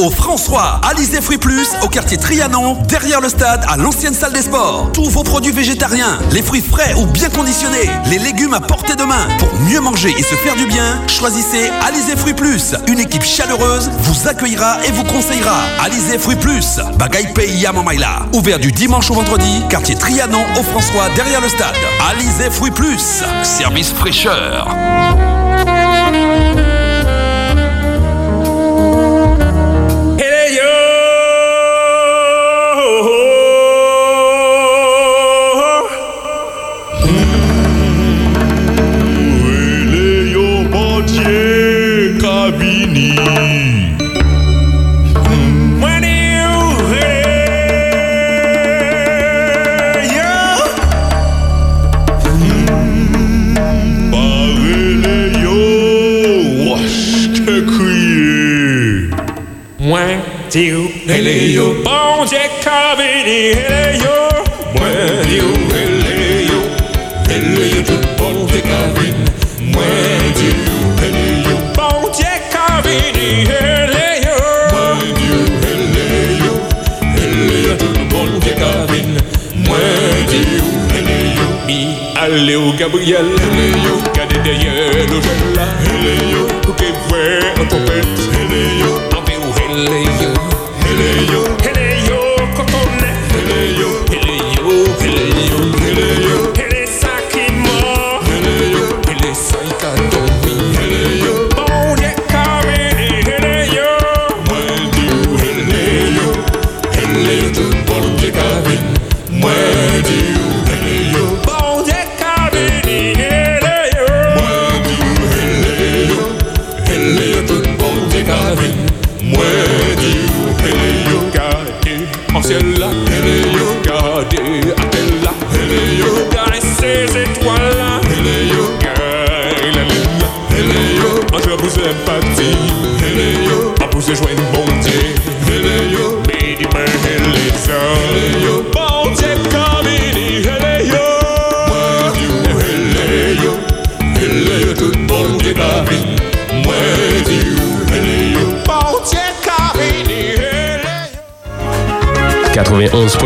Au 0.00 0.10
François, 0.10 0.80
Alizé 0.88 1.20
Fruits 1.20 1.38
Plus, 1.38 1.68
au 1.82 1.88
quartier 1.88 2.16
Trianon, 2.16 2.78
derrière 2.88 3.20
le 3.20 3.28
stade, 3.28 3.64
à 3.68 3.76
l'ancienne 3.76 4.14
salle 4.14 4.32
des 4.32 4.42
sports. 4.42 4.90
Tous 4.92 5.10
vos 5.10 5.22
produits 5.22 5.52
végétariens, 5.52 6.18
les 6.32 6.42
fruits 6.42 6.62
frais 6.62 6.94
ou 6.94 7.06
bien 7.06 7.28
conditionnés, 7.28 7.90
les 8.06 8.18
légumes 8.18 8.54
à 8.54 8.60
portée 8.60 8.96
de 8.96 9.02
main. 9.04 9.28
Pour 9.38 9.52
mieux 9.60 9.80
manger 9.80 10.14
et 10.16 10.22
se 10.22 10.34
faire 10.36 10.56
du 10.56 10.66
bien, 10.66 11.00
choisissez 11.06 11.70
Alizé 11.86 12.16
Fruits 12.16 12.34
Plus. 12.34 12.74
Une 12.88 12.98
équipe 12.98 13.22
chaleureuse 13.22 13.90
vous 14.00 14.28
accueillera 14.28 14.78
et 14.86 14.92
vous 14.92 15.04
conseillera. 15.04 15.60
Alizé 15.82 16.18
Fruits 16.18 16.36
Plus, 16.36 16.80
Bagaille 16.98 17.32
Pays 17.34 17.66
à. 17.66 17.72
Ouvert 18.32 18.58
du 18.58 18.72
dimanche 18.72 19.10
au 19.10 19.14
vendredi, 19.14 19.62
quartier 19.68 19.96
Trianon, 19.96 20.44
au 20.58 20.62
François, 20.62 21.08
derrière 21.14 21.40
le 21.40 21.48
stade. 21.48 21.74
Alizé 22.10 22.50
Fruits 22.50 22.70
Plus, 22.70 23.22
service 23.42 23.92
fraîcheur. 23.92 24.66
Dieu, 60.50 60.90
hele 61.06 61.52
yo. 61.52 61.74
Bon 61.84 62.24
Dieu 62.26 62.40
ka 62.64 62.96
vini, 62.96 63.54
hele 63.54 63.98
yo. 64.02 64.16
Moi 64.74 64.90
Dieu, 65.28 65.46
hele 65.70 66.46
yo. 66.50 66.60
Hele 67.28 67.64
yo, 67.70 67.82
tout 67.84 68.04
bon 68.18 68.46
Dieu 68.46 68.60
ka 68.60 68.80
vini. 68.96 69.24
Moi 69.72 69.84
Dieu, 70.34 70.54
hele 71.00 71.26
yo. 71.46 71.56
Bon 71.76 72.10
Dieu 72.10 72.34
ka 72.50 72.82
vini, 72.82 73.46
hele 73.46 74.06
yo. 74.26 74.36
Moi 74.72 74.98
Dieu, 75.18 75.38
hele 75.62 76.06
yo. 76.42 76.52
Hele 77.14 77.56
yo, 77.68 77.76
tout 77.76 77.98
bon 78.10 78.40
Dieu 78.40 78.54
ka 78.58 78.92
vini. 78.92 79.18
Moi 79.54 79.78
Dieu, 80.28 80.62
hele 80.92 81.16
yo. 81.36 81.46
Mi 81.66 81.96
allez 82.16 82.56
au 82.56 82.72
Gabriel, 82.72 83.26
hele 83.38 83.66
yo. 83.84 83.94
Gardez 84.14 84.40
derrière 84.42 85.06
le 85.10 85.20
gel 85.22 85.42
là, 85.54 85.66
hele 85.84 86.14
yo. 86.32 86.42
Pour 86.62 86.74
que 86.74 86.86
voix 87.06 87.62
en 87.62 87.66
tempête, 87.66 88.06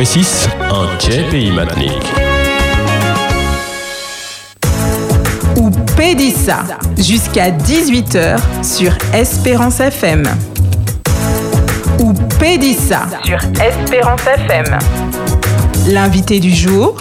91.6 0.05 0.49
en 0.71 1.01
Jet 1.01 1.31
Pays 1.31 1.51
Matinique. 1.51 2.13
ou 5.57 5.71
Pédissa 5.97 6.63
jusqu'à 6.99 7.51
18h 7.51 8.37
sur 8.63 8.93
Espérance 9.15 9.81
FM. 9.81 10.25
Ou 12.01 12.13
Pédissa 12.39 13.07
sur 13.25 13.39
Espérance 13.63 14.27
FM. 14.27 14.77
L'invité 15.89 16.39
du 16.39 16.55
jour, 16.55 16.97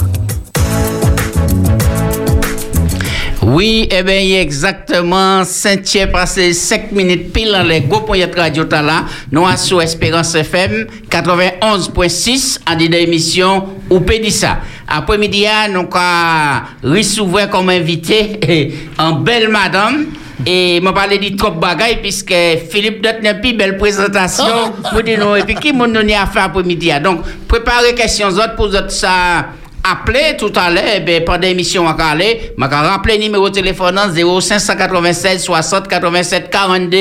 Oui, 3.45 3.88
eh 3.91 4.01
bien, 4.04 4.16
il 4.16 4.30
y 4.30 4.36
a 4.36 4.41
exactement 4.41 5.43
5 5.43 5.84
tiers 5.84 6.12
passé 6.12 6.54
5 6.54 6.91
minutes 6.91 7.34
pile 7.34 7.51
dans 7.51 7.62
les 7.62 7.82
gros 7.82 7.99
points 7.99 8.26
de 8.26 8.36
radio 8.36 8.64
là. 8.72 9.04
Nous 9.32 9.45
sommes 9.45 9.58
sur 9.58 9.82
Espérance 9.82 10.34
FM 10.34 10.88
91.6 11.14 12.59
en 12.68 12.76
dit 12.76 12.89
d'émission 12.89 13.66
ou 13.89 13.99
Pédissa. 13.99 14.57
Après-midi, 14.88 15.45
nous 15.72 15.88
avons 15.93 17.47
comme 17.51 17.70
invité 17.70 18.74
en 18.97 19.11
belle 19.14 19.49
madame. 19.49 20.07
Et 20.45 20.82
m'a 20.82 20.91
parlé 20.91 21.20
de 21.20 21.38
trop 21.38 21.51
bagaille 21.51 21.99
puisque 22.01 22.34
Philippe 22.70 23.01
Dot 23.01 23.22
n'a 23.22 23.36
plus 23.36 23.53
belle 23.53 23.78
présentation. 23.78 24.74
Pour 24.91 25.01
nous, 25.03 25.36
et 25.36 25.43
puis 25.43 25.55
qui 25.55 25.72
m'a 25.72 25.88
donné 25.88 26.16
à 26.16 26.26
faire 26.26 26.45
après-midi. 26.45 26.91
Donc, 27.01 27.22
préparez 27.47 27.93
questions 27.93 28.30
autres 28.30 28.55
pour 28.55 28.66
autres 28.66 28.89
ça 28.91 29.45
appelé 29.84 30.36
tout 30.38 30.51
à 30.55 30.70
l'heure, 30.72 31.01
ben, 31.05 31.24
pendant 31.24 31.41
l'émission, 31.41 31.84
on 31.84 31.93
va 31.93 32.14
je 32.14 32.76
rappeler 32.76 33.18
le 33.18 33.24
numéro 33.24 33.49
de 33.49 33.53
téléphone 33.53 33.99
0596 34.14 35.43
60 35.43 35.88
87 35.88 36.49
42 36.49 36.97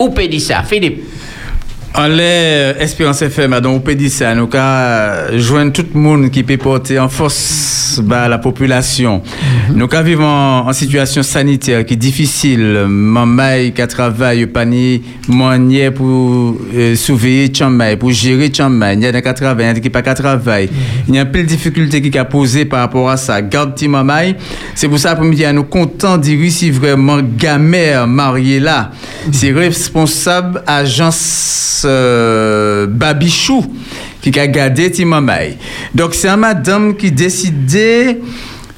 ou 0.00 0.10
Pédissa. 0.10 0.62
Philippe. 0.62 1.04
En 1.94 2.08
l'air, 2.08 2.80
Espérance 2.80 3.20
FM, 3.20 3.60
donc, 3.60 3.76
on 3.76 3.80
peut 3.80 3.94
dire 3.94 4.10
ça, 4.10 4.34
nous, 4.34 4.48
avons 4.50 5.38
joindre 5.38 5.72
tout 5.72 5.84
le 5.92 6.00
monde 6.00 6.30
qui 6.30 6.42
peut 6.42 6.56
porter 6.56 6.98
en 6.98 7.10
force 7.10 8.00
bah, 8.02 8.28
la 8.28 8.38
population. 8.38 9.20
Nous, 9.74 9.86
avons 9.92 10.02
vivre 10.02 10.24
en, 10.24 10.68
en 10.68 10.72
situation 10.72 11.22
sanitaire 11.22 11.84
qui 11.84 11.92
est 11.92 11.98
difficile. 11.98 12.86
Maman 12.88 13.70
qui 13.74 13.86
travaille, 13.88 14.46
pani, 14.46 15.02
moyen 15.28 15.90
pour 15.90 16.56
euh, 16.74 16.94
surveiller 16.96 17.52
Chamay, 17.54 17.98
pour 17.98 18.10
gérer 18.10 18.50
Chamay. 18.50 18.94
Il 18.94 19.02
y 19.02 19.06
a 19.06 19.12
des 19.12 19.20
qui 19.20 19.34
travaillent, 19.34 19.66
il 19.66 19.68
y 19.68 19.70
a 19.70 19.74
des 19.74 19.80
qui 19.82 19.90
pas 19.90 20.02
travaillent. 20.02 20.70
Il 21.08 21.14
y 21.14 21.18
a 21.18 21.26
plein 21.26 21.42
de 21.42 21.46
difficultés 21.46 22.00
qui 22.00 22.16
a 22.16 22.24
posé 22.24 22.64
par 22.64 22.80
rapport 22.80 23.10
à 23.10 23.18
ça. 23.18 23.42
Garde 23.42 23.74
petit 23.74 23.88
maman. 23.88 24.32
C'est 24.74 24.88
pour 24.88 24.98
ça, 24.98 25.14
pour 25.14 25.26
me 25.26 25.34
dire, 25.34 25.52
nous 25.52 25.64
contents 25.64 26.16
de 26.16 26.24
réussir 26.28 26.72
vraiment 26.72 27.20
gamère 27.20 28.06
mariée 28.06 28.60
là. 28.60 28.92
C'est 29.30 29.52
responsable 29.52 30.62
agence 30.66 31.81
euh, 31.84 32.86
Babichou 32.86 33.64
qui 34.20 34.38
a 34.38 34.46
gardé 34.46 34.90
Timamay. 34.90 35.58
Donc 35.94 36.14
c'est 36.14 36.28
un 36.28 36.36
madame 36.36 36.96
qui 36.96 37.10
décidait 37.10 38.20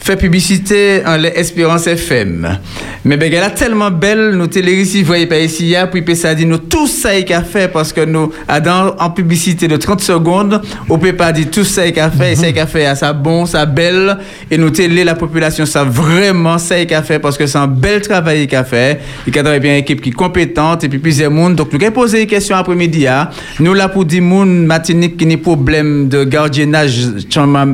faire 0.05 0.19
publicité 0.19 1.01
en 1.07 1.17
l'Espérance 1.17 1.87
FM. 1.87 2.59
Mais 3.07 3.17
ben, 3.17 3.33
elle 3.33 3.43
a 3.43 3.49
tellement 3.49 3.91
belle, 3.91 4.33
nous 4.33 4.49
télé 4.49 4.85
voyez 5.03 5.27
pas 5.27 5.39
ici, 5.39 5.75
puis 5.91 6.17
ça 6.17 6.35
dit 6.35 6.45
nous 6.45 6.59
tout 6.59 6.87
ça 6.87 7.19
qu'il 7.23 7.35
a 7.35 7.43
fait 7.43 7.69
parce 7.73 7.91
que 7.91 8.05
nous, 8.05 8.31
dans, 8.63 8.95
en 8.99 9.11
publicité 9.11 9.67
de 9.67 9.77
30 9.77 10.03
secondes, 10.03 10.61
on 10.91 10.99
peut 10.99 11.15
pas 11.15 11.33
dire 11.33 11.47
tout 11.51 11.65
ça 11.65 11.91
qu'il 11.91 12.01
a 12.01 12.11
fait, 12.11 12.33
et 12.33 12.37
ça 12.37 12.49
qu'il 12.49 12.61
a 12.61 12.67
fait, 12.67 12.95
ça 12.95 13.15
bon, 13.15 13.47
ça 13.47 13.65
belle, 13.65 14.19
et 14.51 14.59
nous 14.59 14.69
télé 14.69 15.05
la 15.05 15.15
population, 15.15 15.65
ça 15.65 15.85
vraiment 15.85 16.59
ça 16.59 16.85
qu'il 16.85 16.95
a 16.95 17.03
fait 17.03 17.19
parce 17.19 17.39
que 17.39 17.47
c'est 17.47 17.59
un 17.59 17.67
bel 17.67 18.03
travail 18.03 18.47
a 18.55 18.65
fait, 18.65 19.01
il 19.27 19.31
a 19.39 19.43
travaillé 19.43 19.61
bien 19.61 19.73
une 19.73 19.79
équipe 19.79 20.03
qui 20.03 20.11
est 20.11 20.13
compétente, 20.13 20.85
et 20.85 20.91
puis 20.91 20.99
plusieurs 20.99 21.31
monde. 21.31 21.55
Donc, 21.55 21.73
nous 21.73 21.83
avons 21.83 21.93
posé 21.93 22.19
des 22.19 22.27
questions 22.27 22.57
après-midi, 22.57 23.07
hein. 23.07 23.31
nous 23.59 23.73
là 23.73 23.89
pour 23.89 24.05
dire 24.05 24.23
monde 24.23 24.67
matinique 24.67 25.17
qui 25.17 25.25
n'a 25.25 25.39
problème 25.39 26.09
de 26.09 26.25
gardiennage, 26.25 27.09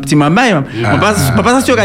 petit 0.00 0.14
maman, 0.14 0.62
on 0.92 0.98
passe, 0.98 1.32
pas 1.32 1.42
pas 1.42 1.60
sûr 1.60 1.76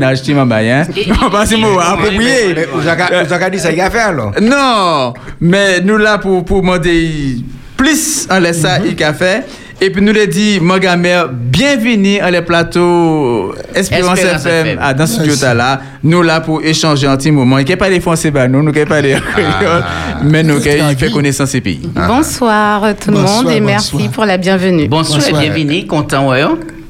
a 0.00 0.14
dit 0.14 0.14
gardiennage, 0.14 0.20
petit 0.22 0.34
maman, 0.34 0.54
hein. 0.56 0.84
On 1.26 1.30
passe 1.30 1.52
le 1.52 1.58
mot 1.58 1.78
approprié. 1.78 2.54
Vous 2.72 2.86
avez 3.32 3.50
dit 3.50 3.58
ça, 3.58 3.72
il 3.72 3.80
a 3.80 3.90
fait 3.90 3.98
alors 3.98 4.32
Non, 4.40 5.14
mais 5.40 5.80
nous 5.80 5.98
là 5.98 6.18
pour, 6.18 6.44
pour 6.44 6.60
demander 6.62 7.36
plus 7.76 8.26
en 8.30 8.38
laisse 8.38 8.60
ça, 8.60 8.78
il 8.84 9.02
a 9.02 9.12
fait. 9.12 9.44
Et 9.80 9.90
puis 9.90 10.00
nous 10.00 10.12
l'a 10.12 10.26
dit, 10.26 10.60
mon 10.62 10.78
gamin, 10.78 11.28
bienvenue 11.32 12.20
à 12.20 12.30
les 12.30 12.42
plateaux 12.42 13.52
Espérance, 13.74 14.16
Espérance 14.16 14.46
FM, 14.46 14.78
dans 14.96 15.06
ce 15.08 15.14
studio 15.14 15.34
là. 15.56 15.80
Nous 16.04 16.22
là 16.22 16.40
pour 16.40 16.62
échanger 16.62 17.08
un 17.08 17.16
petit 17.16 17.32
moment. 17.32 17.58
Il 17.58 17.64
n'y 17.64 17.72
a 17.72 17.76
pas 17.76 17.88
les 17.88 17.98
français, 17.98 18.30
bah, 18.30 18.46
nous, 18.46 18.62
nous 18.62 18.70
ne 18.70 18.84
pas 18.84 19.00
les 19.00 19.14
créoles, 19.14 19.84
mais 20.22 20.44
nous, 20.44 20.58
il 20.64 20.96
fait 20.96 21.10
connaissance 21.10 21.50
ces 21.50 21.60
pays. 21.60 21.80
Bonsoir 22.06 22.94
tout 22.94 23.10
le 23.10 23.16
Bonsoir, 23.16 23.42
monde 23.42 23.52
et 23.52 23.60
bonsoir. 23.60 23.80
merci 23.96 24.08
pour 24.08 24.24
la 24.24 24.36
bienvenue. 24.36 24.86
Bonsoir, 24.86 25.20
et 25.28 25.32
bienvenue, 25.32 25.84
content, 25.86 26.28
ouais. 26.28 26.44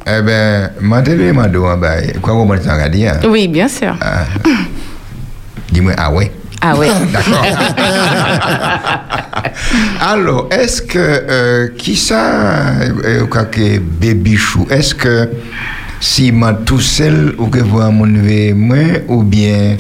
Hein? 0.07 0.19
Eh 0.19 0.23
ben, 0.23 0.71
mandez-le, 0.81 1.33
mando, 1.33 1.67
bah, 1.77 1.97
quoi 2.21 2.45
m'a 2.45 2.57
dit, 2.57 2.69
regardez, 2.69 3.07
hein. 3.09 3.21
Oui, 3.29 3.49
bien 3.49 3.69
sûr. 3.69 3.95
Ah. 4.01 4.25
Dis-moi, 5.71 5.93
ah 5.97 6.13
ouais. 6.13 6.31
Ah 6.61 6.77
ouais. 6.77 6.89
D'accord. 7.13 7.45
Alors, 10.01 10.49
est-ce 10.53 10.83
que, 10.83 10.99
euh, 10.99 11.69
qui 11.77 11.97
ça, 11.97 12.79
euh, 13.05 13.27
quoi 13.27 13.45
que 13.45 13.79
baby 13.79 14.37
chou, 14.37 14.67
est-ce 14.71 14.95
que 14.95 15.29
si 15.99 16.31
moi 16.33 16.55
tout 16.65 16.81
seul 16.81 17.35
ou 17.39 17.47
que 17.47 17.61
moi, 17.61 17.91
ou 19.09 19.23
bien 19.23 19.77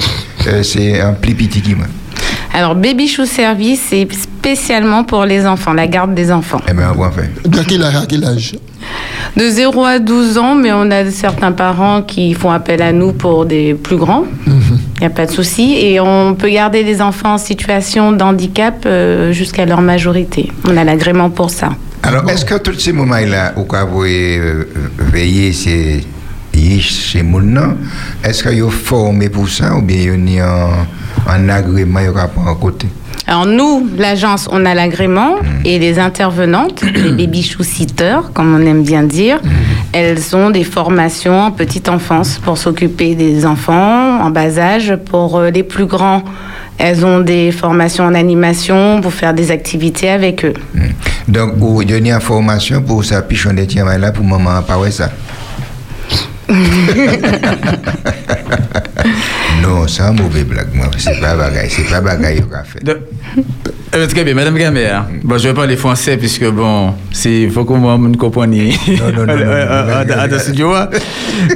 euh, 0.46 0.62
c'est 0.62 1.00
un 1.00 1.12
plus 1.12 1.34
petit 1.34 1.60
qui 1.60 1.74
Alors, 2.54 2.74
Baby 2.74 3.08
Chou 3.08 3.24
Service, 3.24 3.80
c'est 3.88 4.06
spécialement 4.12 5.04
pour 5.04 5.24
les 5.24 5.46
enfants, 5.46 5.72
la 5.72 5.86
garde 5.86 6.14
des 6.14 6.30
enfants. 6.30 6.60
Eh 6.68 6.74
bien, 6.74 6.92
on. 6.92 7.30
De 7.48 7.62
quel 7.62 7.82
âge, 7.82 7.96
à 7.96 8.04
quel 8.06 8.24
âge? 8.24 8.54
De 9.36 9.48
0 9.48 9.84
à 9.84 9.98
12 9.98 10.36
ans, 10.36 10.54
mais 10.54 10.70
on 10.72 10.90
a 10.90 11.10
certains 11.10 11.52
parents 11.52 12.02
qui 12.02 12.34
font 12.34 12.50
appel 12.50 12.82
à 12.82 12.92
nous 12.92 13.12
pour 13.12 13.46
des 13.46 13.72
plus 13.72 13.96
grands. 13.96 14.24
Il 14.46 15.00
n'y 15.00 15.06
a 15.06 15.10
pas 15.10 15.24
de 15.24 15.30
souci. 15.30 15.76
Et 15.78 15.98
on 16.00 16.34
peut 16.34 16.50
garder 16.50 16.84
des 16.84 17.00
enfants 17.00 17.34
en 17.34 17.38
situation 17.38 18.12
de 18.12 18.22
handicap 18.22 18.84
euh, 18.84 19.32
jusqu'à 19.32 19.64
leur 19.64 19.80
majorité. 19.80 20.52
On 20.68 20.76
a 20.76 20.84
l'agrément 20.84 21.30
pour 21.30 21.48
ça. 21.48 21.70
Alors, 22.02 22.28
est-ce 22.28 22.44
que 22.44 22.58
tous 22.58 22.78
ces 22.78 22.92
moments-là, 22.92 23.54
où 23.56 23.64
vous 23.90 24.04
euh, 24.04 24.64
veillez 24.98 25.52
chez 26.80 27.22
mon 27.22 27.40
nom, 27.40 27.76
est-ce 28.24 28.42
que 28.42 28.60
vous 28.60 28.70
formé 28.70 29.28
pour 29.28 29.48
ça 29.48 29.74
ou 29.76 29.82
bien 29.82 30.12
vous 30.12 30.22
avez 30.22 30.40
un, 30.40 30.86
un 31.26 31.48
agrément 31.48 32.00
vous 32.00 32.18
à 32.48 32.54
côté? 32.54 32.88
Alors 33.26 33.46
nous, 33.46 33.88
l'agence, 33.96 34.48
on 34.50 34.64
a 34.66 34.74
l'agrément 34.74 35.36
et 35.64 35.78
les 35.78 35.98
intervenantes, 35.98 36.82
les 36.94 37.12
baby 37.12 37.42
sitters, 37.42 38.18
comme 38.34 38.54
on 38.54 38.66
aime 38.66 38.82
bien 38.82 39.04
dire, 39.04 39.40
elles 39.92 40.34
ont 40.34 40.50
des 40.50 40.64
formations 40.64 41.40
en 41.40 41.50
petite 41.50 41.88
enfance 41.88 42.38
pour 42.38 42.58
s'occuper 42.58 43.14
des 43.14 43.46
enfants 43.46 44.20
en 44.20 44.30
bas 44.30 44.58
âge. 44.58 44.96
Pour 45.06 45.38
euh, 45.38 45.50
les 45.50 45.62
plus 45.62 45.86
grands, 45.86 46.24
elles 46.78 47.04
ont 47.04 47.20
des 47.20 47.52
formations 47.52 48.04
en 48.04 48.14
animation 48.14 49.00
pour 49.00 49.12
faire 49.12 49.34
des 49.34 49.50
activités 49.50 50.10
avec 50.10 50.44
eux. 50.44 50.54
Donc, 51.28 51.54
vous 51.56 51.84
donnez 51.84 52.10
information 52.10 52.82
pour 52.82 53.04
ça, 53.04 53.22
de 53.22 53.64
tiens 53.64 53.98
là 53.98 54.10
pour 54.10 54.24
maman, 54.24 54.62
pas 54.62 54.90
ça. 54.90 55.10
Non, 59.62 59.86
c'est 59.86 60.02
un 60.02 60.12
mauvais 60.12 60.44
blague, 60.44 60.74
moi. 60.74 60.86
C'est 60.98 61.20
pas 61.20 61.34
bagaille, 61.36 61.70
c'est 61.70 61.88
pas 61.88 62.00
bagaille 62.00 62.42
qu'on 62.42 62.54
a 62.56 62.64
fait. 62.64 62.80
Euh, 63.94 64.06
très 64.06 64.24
bien, 64.24 64.34
Madame 64.34 64.56
Gamère. 64.56 65.06
Bon, 65.22 65.38
je 65.38 65.48
vais 65.48 65.54
parler 65.54 65.76
français 65.76 66.16
puisque 66.16 66.46
bon, 66.50 66.94
c'est 67.10 67.48
faut 67.48 67.64
que 67.64 67.72
moi 67.74 67.98
me 67.98 68.14
compreniez. 68.16 68.76
Non, 68.88 69.12
non, 69.12 69.26
non, 69.26 69.36
non, 69.36 69.52
hein. 70.74 70.88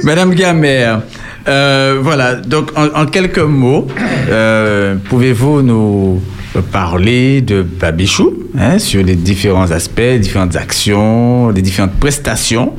Madame 0.03 0.33
Gamère. 0.33 1.01
euh, 1.47 1.97
voilà. 2.01 2.35
Donc, 2.35 2.71
en, 2.75 2.87
en 3.01 3.05
quelques 3.07 3.39
mots, 3.39 3.87
euh, 4.29 4.95
pouvez-vous 5.09 5.61
nous 5.61 6.21
parler 6.61 7.41
de 7.41 7.61
Babichou 7.61 8.33
hein, 8.57 8.79
sur 8.79 9.03
les 9.03 9.15
différents 9.15 9.71
aspects, 9.71 10.19
différentes 10.19 10.55
actions, 10.55 11.49
les 11.49 11.61
différentes 11.61 11.93
prestations, 11.99 12.73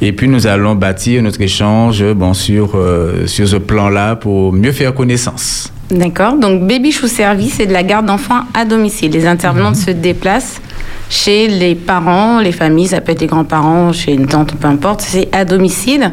et 0.00 0.12
puis 0.12 0.28
nous 0.28 0.46
allons 0.46 0.74
bâtir 0.74 1.22
notre 1.22 1.40
échange 1.40 2.04
bon 2.14 2.34
sur 2.34 2.72
euh, 2.74 3.26
sur 3.26 3.48
ce 3.48 3.56
plan-là 3.56 4.16
pour 4.16 4.52
mieux 4.52 4.72
faire 4.72 4.94
connaissance. 4.94 5.72
D'accord. 5.90 6.36
Donc, 6.36 6.66
Baby 6.66 6.90
Chou 6.90 7.06
Service, 7.06 7.54
c'est 7.58 7.66
de 7.66 7.72
la 7.72 7.82
garde 7.82 8.06
d'enfants 8.06 8.44
à 8.54 8.64
domicile. 8.64 9.12
Les 9.12 9.26
intervenantes 9.26 9.76
se 9.76 9.90
déplacent 9.90 10.60
chez 11.08 11.46
les 11.48 11.74
parents, 11.74 12.40
les 12.40 12.52
familles, 12.52 12.88
ça 12.88 13.00
peut 13.00 13.12
être 13.12 13.20
les 13.20 13.26
grands-parents, 13.26 13.92
chez 13.92 14.12
une 14.12 14.26
tante, 14.26 14.54
peu 14.54 14.66
importe. 14.66 15.02
C'est 15.02 15.28
à 15.32 15.44
domicile 15.44 16.10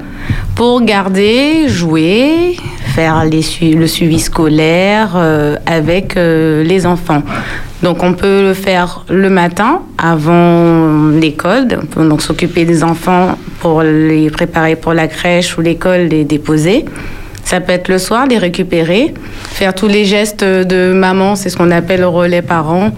pour 0.56 0.82
garder, 0.82 1.68
jouer, 1.68 2.58
faire 2.96 3.24
le 3.26 3.88
suivi 3.88 4.20
scolaire 4.20 5.14
euh, 5.16 5.56
avec 5.66 6.18
euh, 6.18 6.64
les 6.64 6.86
enfants. 6.86 7.24
Donc, 7.82 8.04
on 8.04 8.14
peut 8.14 8.42
le 8.42 8.54
faire 8.54 9.06
le 9.10 9.30
matin 9.30 9.82
avant 9.98 11.08
l'école. 11.12 11.68
On 11.82 11.86
peut 11.86 12.10
donc 12.10 12.22
s'occuper 12.22 12.66
des 12.66 12.84
enfants 12.84 13.38
pour 13.62 13.84
les 13.84 14.30
préparer 14.30 14.76
pour 14.76 14.94
la 14.94 15.08
crèche 15.08 15.58
ou 15.58 15.62
l'école, 15.62 16.02
les 16.02 16.26
déposer. 16.26 16.84
Ça 17.50 17.60
peut 17.62 17.72
être 17.72 17.88
le 17.88 17.98
soir, 17.98 18.28
les 18.28 18.38
récupérer, 18.38 19.12
faire 19.50 19.74
tous 19.74 19.88
les 19.88 20.06
gestes 20.06 20.44
de 20.44 20.94
maman, 20.94 21.36
c'est 21.36 21.50
ce 21.50 21.58
qu'on 21.58 21.72
appelle 21.72 22.02
le 22.02 22.08
relais 22.08 22.44
parents, 22.44 22.92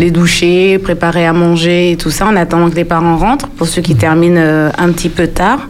les 0.00 0.10
doucher, 0.10 0.80
préparer 0.80 1.24
à 1.24 1.32
manger 1.32 1.92
et 1.92 1.96
tout 1.96 2.10
ça 2.10 2.26
en 2.26 2.34
attendant 2.34 2.68
que 2.68 2.74
les 2.74 2.84
parents 2.84 3.16
rentrent, 3.16 3.46
pour 3.50 3.68
ceux 3.68 3.80
qui 3.80 3.94
terminent 3.94 4.40
euh, 4.40 4.70
un 4.76 4.90
petit 4.90 5.08
peu 5.08 5.28
tard. 5.28 5.68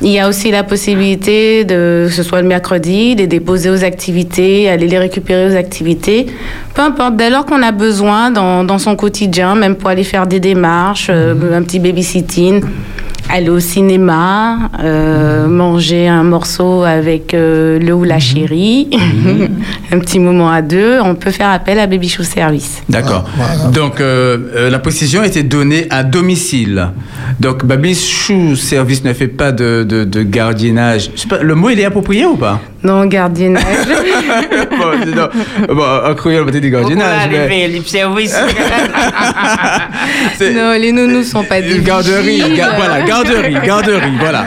Il 0.00 0.08
y 0.08 0.18
a 0.18 0.30
aussi 0.30 0.50
la 0.50 0.62
possibilité 0.62 1.66
de, 1.66 2.06
que 2.08 2.14
ce 2.14 2.22
soit 2.22 2.40
le 2.40 2.48
mercredi, 2.48 3.14
de 3.14 3.20
les 3.20 3.26
déposer 3.26 3.68
aux 3.68 3.84
activités, 3.84 4.70
aller 4.70 4.88
les 4.88 4.98
récupérer 4.98 5.52
aux 5.52 5.56
activités. 5.56 6.24
Peu 6.72 6.80
importe, 6.80 7.16
dès 7.16 7.28
lors 7.28 7.44
qu'on 7.44 7.62
a 7.62 7.72
besoin 7.72 8.30
dans, 8.30 8.64
dans 8.64 8.78
son 8.78 8.96
quotidien, 8.96 9.54
même 9.54 9.76
pour 9.76 9.90
aller 9.90 10.04
faire 10.04 10.26
des 10.26 10.40
démarches, 10.40 11.08
euh, 11.10 11.34
un 11.54 11.62
petit 11.62 11.80
babysitting, 11.80 12.62
aller 13.30 13.50
au 13.50 13.60
cinéma, 13.60 14.70
euh, 14.82 15.46
manger 15.46 16.08
un 16.08 16.22
morceau 16.22 16.82
avec 16.84 17.34
euh, 17.34 17.78
le 17.78 17.92
ou 17.92 18.04
la 18.04 18.18
chérie, 18.18 18.88
un 19.92 19.98
petit 19.98 20.18
moment 20.18 20.50
à 20.50 20.62
deux, 20.62 20.98
on 21.02 21.14
peut 21.14 21.30
faire 21.30 21.50
appel 21.50 21.78
à 21.78 21.86
Baby 21.86 22.08
Show 22.08 22.22
Service. 22.22 22.82
D'accord. 22.88 23.24
Donc, 23.72 24.00
euh, 24.00 24.38
euh, 24.54 24.70
la 24.70 24.78
précision 24.78 25.22
était 25.22 25.42
donnée 25.42 25.86
à 25.90 26.04
domicile. 26.04 26.88
Donc, 27.40 27.64
Baby 27.64 27.94
Chou 27.94 28.56
Service 28.56 29.04
ne 29.04 29.12
fait 29.12 29.28
pas 29.28 29.52
de, 29.52 29.84
de, 29.88 30.04
de 30.04 30.22
gardiennage. 30.22 31.10
Pas, 31.28 31.42
le 31.42 31.54
mot, 31.54 31.70
il 31.70 31.80
est 31.80 31.84
approprié 31.84 32.24
ou 32.26 32.36
pas? 32.36 32.60
Non, 32.82 33.04
gardiennage. 33.06 33.64
bon, 34.70 35.14
non. 35.14 35.28
Bon, 35.74 35.84
en 36.10 36.14
créole, 36.14 36.42
on 36.42 36.46
va 36.46 36.50
dire 36.52 36.60
du 36.60 36.70
gardiennage. 36.70 37.28
mais- 37.30 37.80
service. 37.84 38.34
non, 40.40 40.72
les 40.78 40.92
nounous 40.92 41.24
sont 41.24 41.44
pas 41.44 41.60
des 41.60 41.80
Garderie, 41.80 42.42
voilà, 42.76 43.02
garderie, 43.02 43.17
garderie, 43.64 44.12
voilà. 44.18 44.44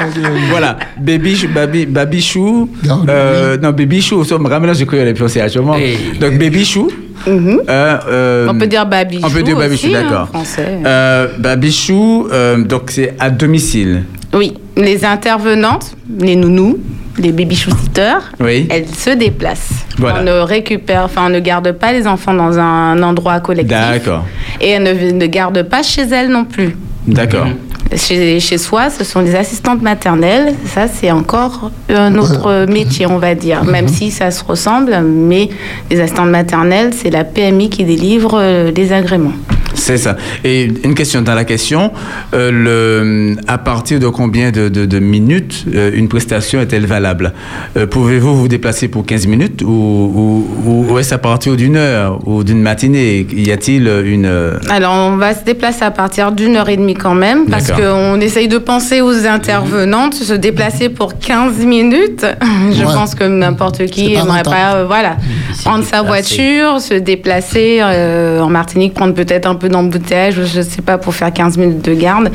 voilà. 0.49 0.77
Baby, 0.99 1.35
chou- 1.35 1.47
baby, 1.53 1.85
baby 1.85 2.21
chou, 2.21 2.69
euh, 3.09 3.57
non, 3.57 3.71
baby 3.71 4.01
chou, 4.01 4.23
ça 4.23 4.37
me 4.37 4.47
ramène, 4.47 4.73
j'ai 4.75 4.85
cru 4.85 4.99
à 4.99 5.05
la 5.05 5.13
prononciation. 5.13 5.63
Donc, 5.65 6.37
baby 6.37 6.65
chou. 6.65 6.89
euh, 7.27 7.57
euh, 7.69 8.47
On 8.49 8.55
peut 8.57 8.67
dire 8.67 8.85
babichou 8.85 9.25
On 9.25 9.29
peut 9.29 9.43
dire 9.43 9.57
babichou, 9.57 9.87
hein, 9.87 10.01
d'accord. 10.03 10.29
Euh, 10.59 11.27
babichou, 11.37 12.27
euh, 12.31 12.57
donc 12.63 12.83
c'est 12.87 13.13
à 13.19 13.29
domicile. 13.29 14.03
Oui, 14.33 14.53
les 14.77 15.03
intervenantes, 15.05 15.95
les 16.19 16.35
nounous, 16.35 16.77
les 17.19 17.31
baby 17.31 17.55
sitters, 17.55 18.19
Oui. 18.39 18.65
elles 18.71 18.87
se 18.87 19.09
déplacent. 19.11 19.85
Voilà. 19.97 20.21
On 20.21 20.23
ne 20.23 20.31
récupère, 20.41 21.03
enfin, 21.03 21.23
on 21.25 21.29
ne 21.29 21.39
garde 21.39 21.73
pas 21.73 21.91
les 21.91 22.07
enfants 22.07 22.33
dans 22.33 22.57
un 22.57 23.03
endroit 23.03 23.39
collectif. 23.41 23.69
D'accord, 23.77 24.25
Et 24.61 24.69
elles 24.69 24.83
ne, 24.83 25.11
ne 25.11 25.25
gardent 25.27 25.63
pas 25.63 25.83
chez 25.83 26.03
elles 26.03 26.29
non 26.29 26.45
plus. 26.45 26.75
d'accord. 27.05 27.47
Chez, 27.95 28.39
chez 28.39 28.57
soi, 28.57 28.89
ce 28.89 29.03
sont 29.03 29.21
des 29.21 29.35
assistantes 29.35 29.81
maternelles. 29.81 30.55
Ça, 30.65 30.87
c'est 30.87 31.11
encore 31.11 31.71
un 31.89 32.15
autre 32.17 32.65
métier, 32.65 33.05
on 33.05 33.17
va 33.17 33.35
dire. 33.35 33.63
Même 33.63 33.87
si 33.87 34.11
ça 34.11 34.31
se 34.31 34.43
ressemble, 34.43 35.01
mais 35.01 35.49
les 35.89 35.99
assistantes 35.99 36.29
maternelles, 36.29 36.93
c'est 36.93 37.09
la 37.09 37.23
PMI 37.23 37.69
qui 37.69 37.83
délivre 37.83 38.39
euh, 38.39 38.71
les 38.71 38.93
agréments. 38.93 39.33
C'est 39.81 39.97
ça. 39.97 40.15
Et 40.43 40.69
une 40.83 40.93
question 40.93 41.23
dans 41.23 41.33
la 41.33 41.43
question, 41.43 41.91
euh, 42.35 42.51
le, 42.51 43.35
à 43.47 43.57
partir 43.57 43.99
de 43.99 44.07
combien 44.07 44.51
de, 44.51 44.69
de- 44.69 44.85
de 44.85 44.99
minutes 44.99 45.65
euh, 45.73 45.89
une 45.95 46.07
prestation 46.07 46.61
est-elle 46.61 46.85
valable? 46.85 47.33
Euh, 47.77 47.87
Pouvez-vous 47.87 48.35
vous 48.35 48.47
déplacer 48.47 48.87
pour 48.89 49.03
15 49.05 49.25
minutes 49.25 49.63
ou, 49.63 49.67
ou- 49.67 50.47
ou- 50.67 50.85
ou 50.93 50.99
est-ce 50.99 51.15
à 51.15 51.17
partir 51.17 51.55
d'une 51.55 51.77
heure 51.77 52.19
ou 52.27 52.43
d'une 52.43 52.61
matinée? 52.61 53.25
Y 53.35 53.51
a-t-il 53.51 53.87
une... 54.05 54.29
Alors, 54.69 54.93
on 54.93 55.17
va 55.17 55.33
se 55.33 55.43
déplacer 55.43 55.83
à 55.83 55.89
partir 55.91 56.31
d'une 56.31 56.57
heure 56.57 56.69
et 56.69 56.77
demie 56.77 56.93
quand 56.93 57.15
même, 57.15 57.47
parce 57.47 57.71
qu'on 57.71 58.21
essaye 58.21 58.47
de 58.47 58.59
penser 58.59 59.01
aux 59.01 59.25
intervenantes, 59.25 60.13
se 60.13 60.33
déplacer 60.33 60.89
pour 60.89 61.17
15 61.17 61.57
minutes. 61.65 62.25
Je 62.71 62.85
Ouais. 62.85 62.93
pense 62.93 63.15
que 63.15 63.23
n'importe 63.23 63.85
qui 63.87 64.09
n'aimerait 64.13 64.43
pas, 64.43 64.75
euh, 64.75 64.85
voilà, 64.85 65.17
prendre 65.63 65.83
sa 65.83 66.01
voiture, 66.03 66.79
se 66.79 66.93
déplacer 66.93 67.79
euh, 67.81 68.41
en 68.41 68.49
Martinique, 68.49 68.93
prendre 68.93 69.13
peut-être 69.13 69.47
un 69.47 69.55
peu 69.55 69.69
d'embouteillage, 69.71 70.37
ou 70.37 70.45
je 70.45 70.59
ne 70.59 70.63
sais 70.63 70.81
pas, 70.81 70.97
pour 70.97 71.13
faire 71.15 71.31
15 71.33 71.57
minutes 71.57 71.83
de 71.83 71.93
garde. 71.93 72.31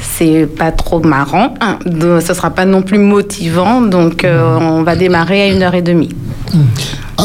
C'est 0.00 0.46
pas 0.46 0.72
trop 0.72 1.00
marrant. 1.00 1.54
Ce 2.20 2.34
sera 2.34 2.50
pas 2.50 2.64
non 2.64 2.82
plus 2.82 2.98
motivant, 2.98 3.80
donc 3.82 4.24
euh, 4.24 4.58
on 4.60 4.82
va 4.82 4.96
démarrer 4.96 5.42
à 5.42 5.46
une 5.48 5.62
heure 5.62 5.74
et 5.74 5.82
demie. 5.82 6.10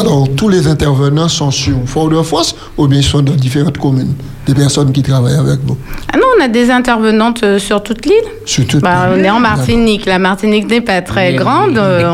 Alors, 0.00 0.28
tous 0.36 0.48
les 0.48 0.66
intervenants 0.66 1.28
sont 1.28 1.50
sur 1.50 1.76
Fort-de-France 1.86 2.54
ou 2.76 2.86
bien 2.86 2.98
ils 3.00 3.04
sont 3.04 3.22
dans 3.22 3.32
différentes 3.34 3.78
communes? 3.78 4.14
Des 4.46 4.54
personnes 4.54 4.92
qui 4.92 5.02
travaillent 5.02 5.34
avec 5.38 5.58
vous? 5.66 5.76
Ah 6.12 6.16
non, 6.18 6.24
on 6.38 6.44
a 6.44 6.46
des 6.48 6.70
intervenantes 6.70 7.42
euh, 7.42 7.58
sur 7.58 7.82
toute 7.82 8.06
l'île. 8.06 8.14
Sur 8.44 8.64
toute 8.66 8.80
Bah, 8.80 9.08
l'île. 9.08 9.22
on 9.22 9.24
est 9.24 9.30
en 9.30 9.40
Martinique. 9.40 10.06
La 10.06 10.20
Martinique 10.20 10.70
n'est 10.70 10.80
pas 10.82 11.02
très 11.02 11.34
grande. 11.34 11.76
Euh, 11.78 12.08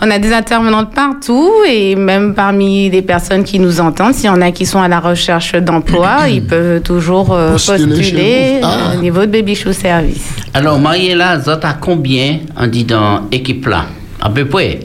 on, 0.00 0.06
on 0.06 0.10
a 0.10 0.18
des 0.20 0.32
intervenantes 0.32 0.92
partout 0.94 1.50
et 1.68 1.96
même 1.96 2.34
parmi 2.34 2.90
les 2.90 3.02
personnes 3.02 3.42
qui 3.42 3.58
nous 3.58 3.80
entendent, 3.80 4.14
s'il 4.14 4.26
y 4.26 4.28
en 4.28 4.40
a 4.40 4.52
qui 4.52 4.66
sont 4.66 4.80
à 4.80 4.86
la 4.86 5.00
recherche 5.00 5.54
d'emploi, 5.56 6.28
ils 6.30 6.44
peuvent 6.46 6.80
toujours 6.82 7.32
euh, 7.32 7.52
Postuler. 7.54 8.60
Ah. 8.62 8.92
au 8.96 9.00
niveau 9.00 9.22
de 9.22 9.26
Baby 9.32 9.56
Show 9.56 9.72
Service. 9.72 10.22
Alors, 10.52 10.78
Mariella, 10.78 11.38
vous 11.38 11.50
êtes 11.50 11.64
à 11.64 11.72
combien, 11.80 12.38
on 12.56 12.66
dit, 12.68 12.84
dans 12.84 13.22
l'équipe 13.32 13.66
là 13.66 13.86
À 14.20 14.30
peu 14.30 14.44
près 14.44 14.78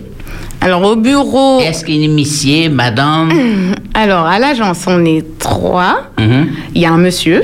Alors, 0.61 0.84
au 0.84 0.95
bureau. 0.95 1.60
Est-ce 1.61 1.86
qu'il 1.86 1.95
y 1.98 2.02
a 2.02 2.06
une 2.06 2.15
monsieur, 2.15 2.69
madame 2.69 3.30
Alors, 3.94 4.26
à 4.26 4.40
l'agence, 4.40 4.86
on 4.88 5.03
est 5.06 5.23
trois. 5.40 6.02
Mhm. 6.19 6.48
Il 6.76 6.81
y 6.81 6.86
a 6.86 6.91
un 6.91 6.98
monsieur. 6.98 7.44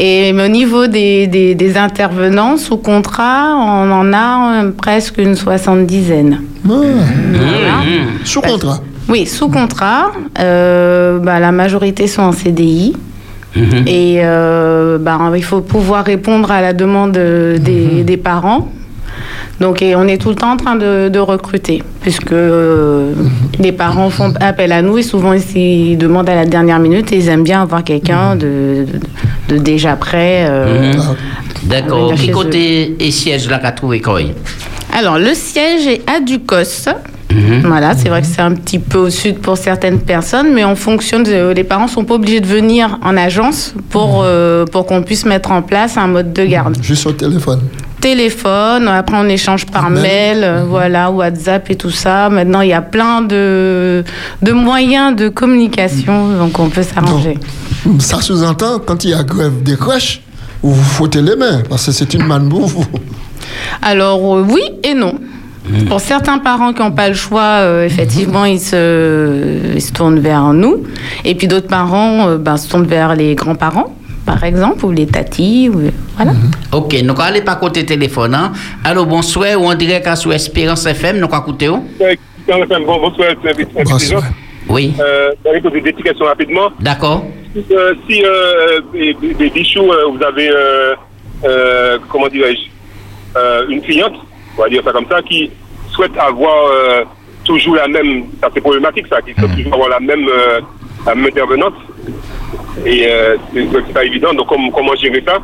Et 0.00 0.32
au 0.32 0.48
niveau 0.48 0.86
des, 0.86 1.26
des- 1.26 1.54
des 1.54 1.76
intervenants 1.76 2.56
sous 2.56 2.76
contrat, 2.76 3.56
on 3.56 3.90
en 3.90 4.12
a 4.12 4.62
euh, 4.64 4.70
presque 4.70 5.18
une 5.18 5.34
soixante-dizaine. 5.34 6.40
Voilà. 6.64 7.80
Sous 8.24 8.40
contrat 8.40 8.78
Oui, 9.08 9.26
sous 9.26 9.48
contrat. 9.48 10.12
Euh, 10.38 11.18
bah, 11.18 11.40
la 11.40 11.50
majorité 11.52 12.06
sont 12.06 12.22
en 12.22 12.32
CDI. 12.32 12.94
Et 13.86 14.18
euh, 14.22 14.98
bah, 14.98 15.18
il 15.34 15.42
faut 15.42 15.62
pouvoir 15.62 16.04
répondre 16.04 16.48
à 16.52 16.60
la 16.60 16.72
demande 16.72 17.12
des, 17.12 18.04
des 18.04 18.16
parents. 18.16 18.68
Donc, 19.60 19.82
et 19.82 19.96
on 19.96 20.06
est 20.06 20.18
tout 20.18 20.28
le 20.28 20.34
temps 20.36 20.52
en 20.52 20.56
train 20.56 20.76
de, 20.76 21.08
de 21.08 21.18
recruter, 21.18 21.82
puisque 22.00 22.30
euh, 22.32 23.12
les 23.58 23.72
parents 23.72 24.08
font 24.08 24.32
appel 24.40 24.70
à 24.72 24.82
nous 24.82 24.98
et 24.98 25.02
souvent 25.02 25.32
ils, 25.32 25.56
ils 25.56 25.98
demandent 25.98 26.28
à 26.28 26.34
la 26.36 26.44
dernière 26.46 26.78
minute 26.78 27.10
et 27.12 27.16
ils 27.16 27.28
aiment 27.28 27.42
bien 27.42 27.62
avoir 27.62 27.82
quelqu'un 27.82 28.36
de, 28.36 28.86
de- 29.48 29.54
de 29.54 29.58
déjà 29.58 29.96
prêt. 29.96 30.46
euh, 30.48 30.92
Mhm. 30.94 31.16
D'accord. 31.64 32.14
Qui 32.14 32.30
côté 32.30 32.96
et 33.00 33.10
siège 33.10 33.48
là 33.50 33.58
qu'a 33.58 33.72
trouvé 33.72 34.00
alors, 34.96 35.18
le 35.18 35.34
siège 35.34 35.86
est 35.86 36.02
à 36.08 36.18
Ducos. 36.20 36.88
Voilà, 37.64 37.94
c'est 37.94 38.08
vrai 38.08 38.22
que 38.22 38.26
c'est 38.26 38.40
un 38.40 38.52
petit 38.54 38.78
peu 38.78 38.98
au 38.98 39.10
sud 39.10 39.38
pour 39.38 39.56
certaines 39.58 40.00
personnes, 40.00 40.52
mais 40.54 40.64
on 40.64 40.74
fonctionne. 40.76 41.22
de- 41.24 41.52
les 41.54 41.64
parents 41.64 41.86
sont 41.88 42.04
pas 42.04 42.14
obligés 42.14 42.40
de 42.40 42.46
venir 42.46 42.98
en 43.02 43.16
agence 43.16 43.74
pour 43.90 44.22
euh, 44.24 44.64
pour 44.64 44.86
qu'on 44.86 45.02
puisse 45.02 45.24
mettre 45.26 45.50
en 45.52 45.60
place 45.62 45.96
un 45.98 46.06
mode 46.06 46.32
de 46.32 46.44
garde. 46.44 46.76
Juste 46.82 47.06
au 47.06 47.12
téléphone. 47.12 47.60
Téléphone, 48.00 48.88
après 48.88 49.16
on 49.18 49.28
échange 49.28 49.66
par 49.66 49.90
mail, 49.90 50.38
euh, 50.42 50.64
voilà, 50.66 51.10
WhatsApp 51.10 51.68
et 51.70 51.74
tout 51.76 51.90
ça. 51.90 52.28
Maintenant, 52.30 52.60
il 52.62 52.68
y 52.70 52.72
a 52.72 52.80
plein 52.82 53.20
de 53.20 54.04
de 54.40 54.52
moyens 54.52 55.14
de 55.14 55.28
communication, 55.28 56.28
donc 56.38 56.58
on 56.58 56.68
peut 56.70 56.82
s'arranger. 56.84 57.36
Ça 57.98 58.20
sous-entend, 58.22 58.78
quand 58.78 59.04
il 59.04 59.10
y 59.10 59.14
a 59.14 59.22
grève 59.22 59.62
des 59.62 59.76
crèches, 59.76 60.22
vous 60.62 60.72
vous 60.74 60.82
frottez 60.82 61.20
les 61.22 61.36
mains, 61.36 61.60
parce 61.68 61.86
que 61.86 61.92
c'est 61.92 62.14
une 62.14 62.24
manne 62.24 62.48
pour 62.48 62.66
vous. 62.66 62.84
Alors 63.82 64.36
euh, 64.36 64.46
oui 64.48 64.62
et 64.82 64.94
non. 64.94 65.14
Pour 65.88 66.00
certains 66.00 66.38
parents 66.38 66.72
qui 66.72 66.82
n'ont 66.82 66.92
pas 66.92 67.08
le 67.08 67.14
choix, 67.14 67.58
euh, 67.60 67.84
effectivement, 67.84 68.44
ils 68.44 68.60
se, 68.60 69.74
ils 69.74 69.82
se 69.82 69.92
tournent 69.92 70.20
vers 70.20 70.52
nous. 70.52 70.84
Et 71.24 71.34
puis 71.34 71.46
d'autres 71.46 71.68
parents 71.68 72.28
euh, 72.28 72.38
ben, 72.38 72.56
se 72.56 72.68
tournent 72.68 72.86
vers 72.86 73.14
les 73.14 73.34
grands-parents, 73.34 73.94
par 74.26 74.44
exemple, 74.44 74.84
ou 74.84 74.90
les 74.90 75.06
tatis. 75.06 75.68
Ou, 75.68 75.90
voilà. 76.16 76.32
Ok, 76.72 76.94
nous 77.02 77.10
allons 77.12 77.20
aller 77.20 77.42
par 77.42 77.58
côté 77.60 77.84
téléphone. 77.84 78.34
Hein. 78.34 78.52
Allô, 78.84 79.04
bonsoir, 79.04 79.60
ou 79.60 79.66
en 79.66 79.74
direct 79.74 80.06
à 80.06 80.16
sur 80.16 80.32
Espérance 80.32 80.86
FM, 80.86 81.18
nous 81.18 81.26
écouter. 81.26 81.68
où? 81.68 81.84
Bon, 82.46 82.98
bonsoir, 83.00 83.28
bonsoir. 83.84 84.22
Oui. 84.68 84.92
Euh, 85.00 85.30
poser 85.62 85.80
des 85.80 85.92
petites 85.92 86.04
questions 86.04 86.26
rapidement. 86.26 86.70
D'accord. 86.80 87.24
Euh, 87.56 87.94
si 88.08 88.22
euh, 88.22 88.80
euh, 88.94 89.12
vous 90.12 90.22
avez, 90.22 90.50
euh, 90.50 90.94
euh, 91.44 91.98
comment 92.08 92.28
dirais-je, 92.28 92.68
euh, 93.38 93.66
une 93.68 93.80
cliente, 93.80 94.14
on 94.58 94.62
va 94.62 94.68
dire 94.68 94.82
ça 94.84 94.92
comme 94.92 95.06
ça, 95.08 95.22
qui 95.22 95.50
souhaite 95.90 96.16
avoir 96.18 96.66
euh, 96.70 97.04
toujours 97.44 97.76
la 97.76 97.88
même, 97.88 98.24
ça 98.42 98.48
c'est 98.52 98.60
problématique 98.60 99.06
ça, 99.08 99.22
qui 99.22 99.32
souhaite 99.34 99.54
toujours 99.56 99.74
avoir 99.74 99.88
la 99.90 100.00
même, 100.00 100.28
euh, 100.28 100.60
la 101.06 101.14
même 101.14 101.26
intervenante. 101.26 101.74
Et 102.84 103.06
euh, 103.06 103.36
c'est 103.54 103.92
pas 103.92 104.04
évident, 104.04 104.32
donc 104.34 104.48
comment, 104.48 104.70
comment 104.70 104.94
gérer 104.96 105.22
ça? 105.26 105.38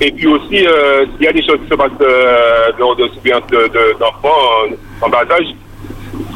Et 0.00 0.10
puis 0.10 0.26
aussi, 0.26 0.48
s'il 0.58 1.24
y 1.24 1.26
a 1.28 1.32
des 1.32 1.42
choses 1.46 1.60
qui 1.62 1.68
se 1.70 1.74
passent 1.74 1.90
lors 2.78 2.96
de 2.96 3.06
surveillance 3.08 3.46
de- 3.50 3.68
de- 3.68 3.96
d'enfants 3.98 4.34
en, 5.02 5.06
en 5.06 5.08
bas 5.08 5.24
âge, 5.30 5.46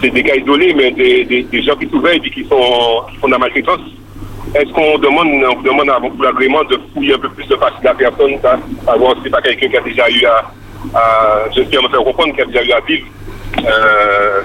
c'est 0.01 0.11
des 0.11 0.23
cas 0.23 0.37
isolés, 0.37 0.75
mais 0.75 0.91
des, 0.93 1.25
des, 1.25 1.43
des 1.43 1.63
gens 1.63 1.75
qui 1.77 1.89
surveillent 1.89 2.21
et 2.25 2.31
qui, 2.31 2.45
sont, 2.45 3.03
qui 3.11 3.17
font 3.17 3.27
de 3.27 3.33
la 3.33 3.39
maltraitance. 3.39 3.81
Est-ce 4.55 4.71
qu'on 4.73 4.99
demande, 4.99 5.29
on 5.51 5.55
vous 5.57 5.63
demande 5.63 5.89
avant 5.91 6.11
l'agrément 6.23 6.63
de 6.65 6.79
fouiller 6.95 7.15
un 7.15 7.19
peu 7.19 7.29
plus 7.31 7.47
de 7.47 7.57
la 7.83 7.95
personne, 7.95 8.35
ça, 8.43 8.59
savoir 8.87 9.15
si 9.17 9.21
c'est 9.25 9.31
pas 9.31 9.41
quelqu'un 9.43 9.69
qui 9.69 9.77
a 9.77 9.81
déjà 9.81 10.11
eu 10.11 10.25
à 10.25 10.45
j'espère 11.55 11.83
me 11.83 11.89
faire 11.89 12.05
comprendre, 12.05 12.35
qui 12.35 12.41
a 12.43 12.47
déjà 12.47 12.63
eu 12.65 12.73
à 12.73 12.81
vivre, 12.81 13.07
euh, 13.65 14.41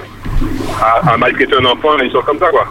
à, 0.80 1.12
à 1.12 1.16
maltraiter 1.16 1.54
un 1.60 1.64
enfant, 1.64 1.98
et 1.98 2.10
choses 2.10 2.24
comme 2.24 2.38
ça, 2.38 2.46
quoi. 2.50 2.66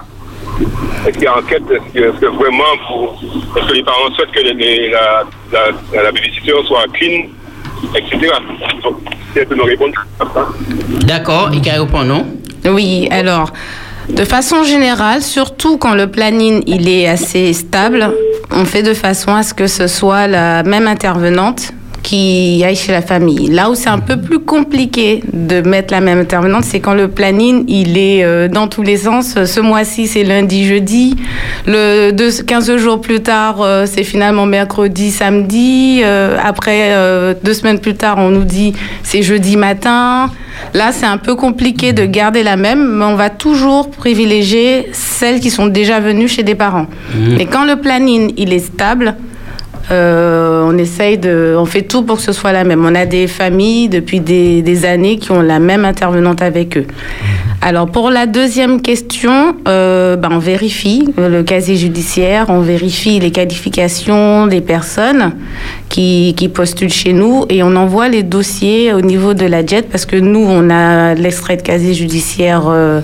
Est-ce 1.05 1.13
qu'il 1.13 1.23
y 1.23 1.27
a 1.27 1.37
enquête, 1.37 1.63
est-ce 1.95 2.19
que, 2.19 2.25
vraiment, 2.25 2.63
pour, 2.87 3.21
est-ce 3.55 3.67
que 3.67 3.73
les 3.73 3.83
parents 3.83 4.11
souhaitent 4.15 4.31
que 4.31 4.39
les- 4.39 4.53
les- 4.53 4.89
la, 4.89 5.23
la, 5.51 6.03
la 6.03 6.11
babysitter 6.11 6.53
soit 6.67 6.85
clean, 6.93 7.23
etc. 7.95 8.31
Donc, 8.83 8.97
si 9.33 9.39
elle 9.39 9.45
peut 9.47 9.55
nous 9.55 9.63
répondre 9.63 9.93
comme 10.17 10.29
ça. 10.33 10.47
D'accord, 11.05 11.49
il 11.53 11.61
can 11.61 11.81
répondre, 11.83 12.05
non? 12.05 12.25
Oui, 12.65 13.07
alors, 13.11 13.51
de 14.09 14.23
façon 14.25 14.63
générale, 14.63 15.21
surtout 15.21 15.77
quand 15.77 15.93
le 15.93 16.07
planning 16.07 16.63
il 16.65 16.89
est 16.89 17.07
assez 17.07 17.53
stable, 17.53 18.09
on 18.51 18.65
fait 18.65 18.83
de 18.83 18.93
façon 18.93 19.35
à 19.35 19.43
ce 19.43 19.53
que 19.53 19.67
ce 19.67 19.87
soit 19.87 20.27
la 20.27 20.63
même 20.63 20.87
intervenante 20.87 21.71
qui 22.03 22.63
aille 22.65 22.75
chez 22.75 22.91
la 22.91 23.01
famille. 23.01 23.49
Là 23.49 23.69
où 23.69 23.75
c'est 23.75 23.89
un 23.89 23.99
peu 23.99 24.17
plus 24.17 24.39
compliqué 24.39 25.23
de 25.33 25.61
mettre 25.61 25.93
la 25.93 26.01
même 26.01 26.19
intervenante, 26.19 26.63
c'est 26.63 26.79
quand 26.79 26.93
le 26.93 27.07
planning 27.07 27.65
il 27.67 27.97
est 27.97 28.23
euh, 28.23 28.47
dans 28.47 28.67
tous 28.67 28.83
les 28.83 28.97
sens. 28.97 29.43
Ce 29.43 29.59
mois-ci 29.59 30.07
c'est 30.07 30.23
lundi, 30.23 30.65
jeudi. 30.65 31.15
Le 31.65 32.11
deux, 32.11 32.31
15 32.31 32.77
jours 32.77 33.01
plus 33.01 33.21
tard 33.21 33.61
euh, 33.61 33.85
c'est 33.85 34.03
finalement 34.03 34.45
mercredi, 34.45 35.11
samedi. 35.11 36.01
Euh, 36.03 36.37
après 36.43 37.35
deux 37.43 37.53
semaines 37.53 37.79
plus 37.79 37.95
tard 37.95 38.17
on 38.17 38.29
nous 38.29 38.43
dit 38.45 38.73
c'est 39.03 39.23
jeudi 39.23 39.57
matin. 39.57 40.29
Là, 40.73 40.91
c'est 40.91 41.05
un 41.05 41.17
peu 41.17 41.35
compliqué 41.35 41.93
de 41.93 42.05
garder 42.05 42.43
la 42.43 42.57
même, 42.57 42.97
mais 42.97 43.05
on 43.05 43.15
va 43.15 43.29
toujours 43.29 43.89
privilégier 43.89 44.89
celles 44.91 45.39
qui 45.39 45.49
sont 45.49 45.67
déjà 45.67 45.99
venues 45.99 46.27
chez 46.27 46.43
des 46.43 46.55
parents. 46.55 46.87
Mhm. 47.15 47.39
Et 47.39 47.45
quand 47.45 47.65
le 47.65 47.77
planning 47.77 48.33
il 48.37 48.53
est 48.53 48.59
stable, 48.59 49.15
on 49.89 50.77
essaye 50.77 51.17
de, 51.17 51.55
on 51.57 51.65
fait 51.65 51.83
tout 51.83 52.03
pour 52.03 52.17
que 52.17 52.23
ce 52.23 52.31
soit 52.31 52.51
la 52.51 52.63
même. 52.63 52.85
On 52.85 52.95
a 52.95 53.05
des 53.05 53.27
familles 53.27 53.89
depuis 53.89 54.19
des, 54.19 54.85
années 54.85 55.17
qui 55.17 55.31
ont 55.31 55.41
la 55.41 55.59
même 55.59 55.85
intervenante 55.85 56.41
avec 56.41 56.77
eux. 56.77 56.85
Alors 57.61 57.87
pour 57.87 58.11
la 58.11 58.27
deuxième 58.27 58.81
question, 58.81 59.55
euh, 59.67 60.15
ben, 60.15 60.29
on 60.31 60.37
vérifie 60.37 61.09
le 61.17 61.41
casier 61.41 61.75
judiciaire, 61.75 62.45
on 62.49 62.61
vérifie 62.61 63.19
les 63.19 63.31
qualifications 63.31 64.45
des 64.45 64.61
personnes 64.61 65.33
qui, 65.89 66.35
qui 66.37 66.49
postulent 66.49 66.93
chez 66.93 67.13
nous 67.13 67.45
et 67.49 67.63
on 67.63 67.75
envoie 67.75 68.09
les 68.09 68.23
dossiers 68.23 68.93
au 68.93 69.01
niveau 69.01 69.33
de 69.33 69.45
la 69.45 69.65
JET 69.65 69.89
parce 69.89 70.05
que 70.05 70.15
nous 70.15 70.45
on 70.47 70.69
a 70.69 71.15
l'extrait 71.15 71.57
de 71.57 71.63
casier 71.63 71.95
judiciaire 71.95 72.65
euh, 72.67 73.01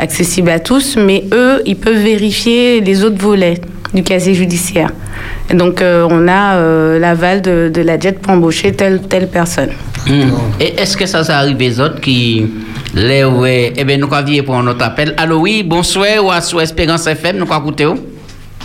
accessible 0.00 0.50
à 0.50 0.58
tous, 0.58 0.96
mais 0.96 1.24
eux 1.32 1.62
ils 1.64 1.76
peuvent 1.76 2.02
vérifier 2.02 2.80
les 2.80 3.04
autres 3.04 3.18
volets 3.18 3.60
du 3.94 4.02
casier 4.02 4.34
judiciaire. 4.34 4.90
Et 5.50 5.54
donc 5.54 5.80
euh, 5.82 6.06
on 6.10 6.26
a 6.28 6.54
euh, 6.56 6.98
l'aval 6.98 7.42
de, 7.42 7.70
de 7.72 7.82
la 7.82 7.98
JET 7.98 8.20
pour 8.20 8.32
embaucher 8.32 8.72
telle 8.72 9.02
telle 9.02 9.28
personne. 9.28 9.70
Hmm. 10.06 10.30
Et 10.60 10.74
est-ce 10.80 10.96
que 10.96 11.06
ça, 11.06 11.22
ça 11.24 11.38
arrive 11.38 11.58
les 11.58 11.78
autres 11.80 12.00
qui. 12.00 12.46
Les, 12.94 13.24
ouais, 13.24 13.72
eh 13.74 13.84
bien, 13.84 13.96
nous 13.96 14.08
allons 14.12 14.42
pour 14.44 14.56
un 14.56 14.66
autre 14.66 14.84
appel? 14.84 15.14
Allô, 15.16 15.38
oui, 15.38 15.62
bonsoir, 15.62 16.22
ou 16.22 16.30
à 16.30 16.42
sur 16.42 16.60
Espérance 16.60 17.06
FM, 17.06 17.38
nous 17.38 17.46
allons 17.50 17.60
écouter. 17.62 17.86
où? 17.86 17.98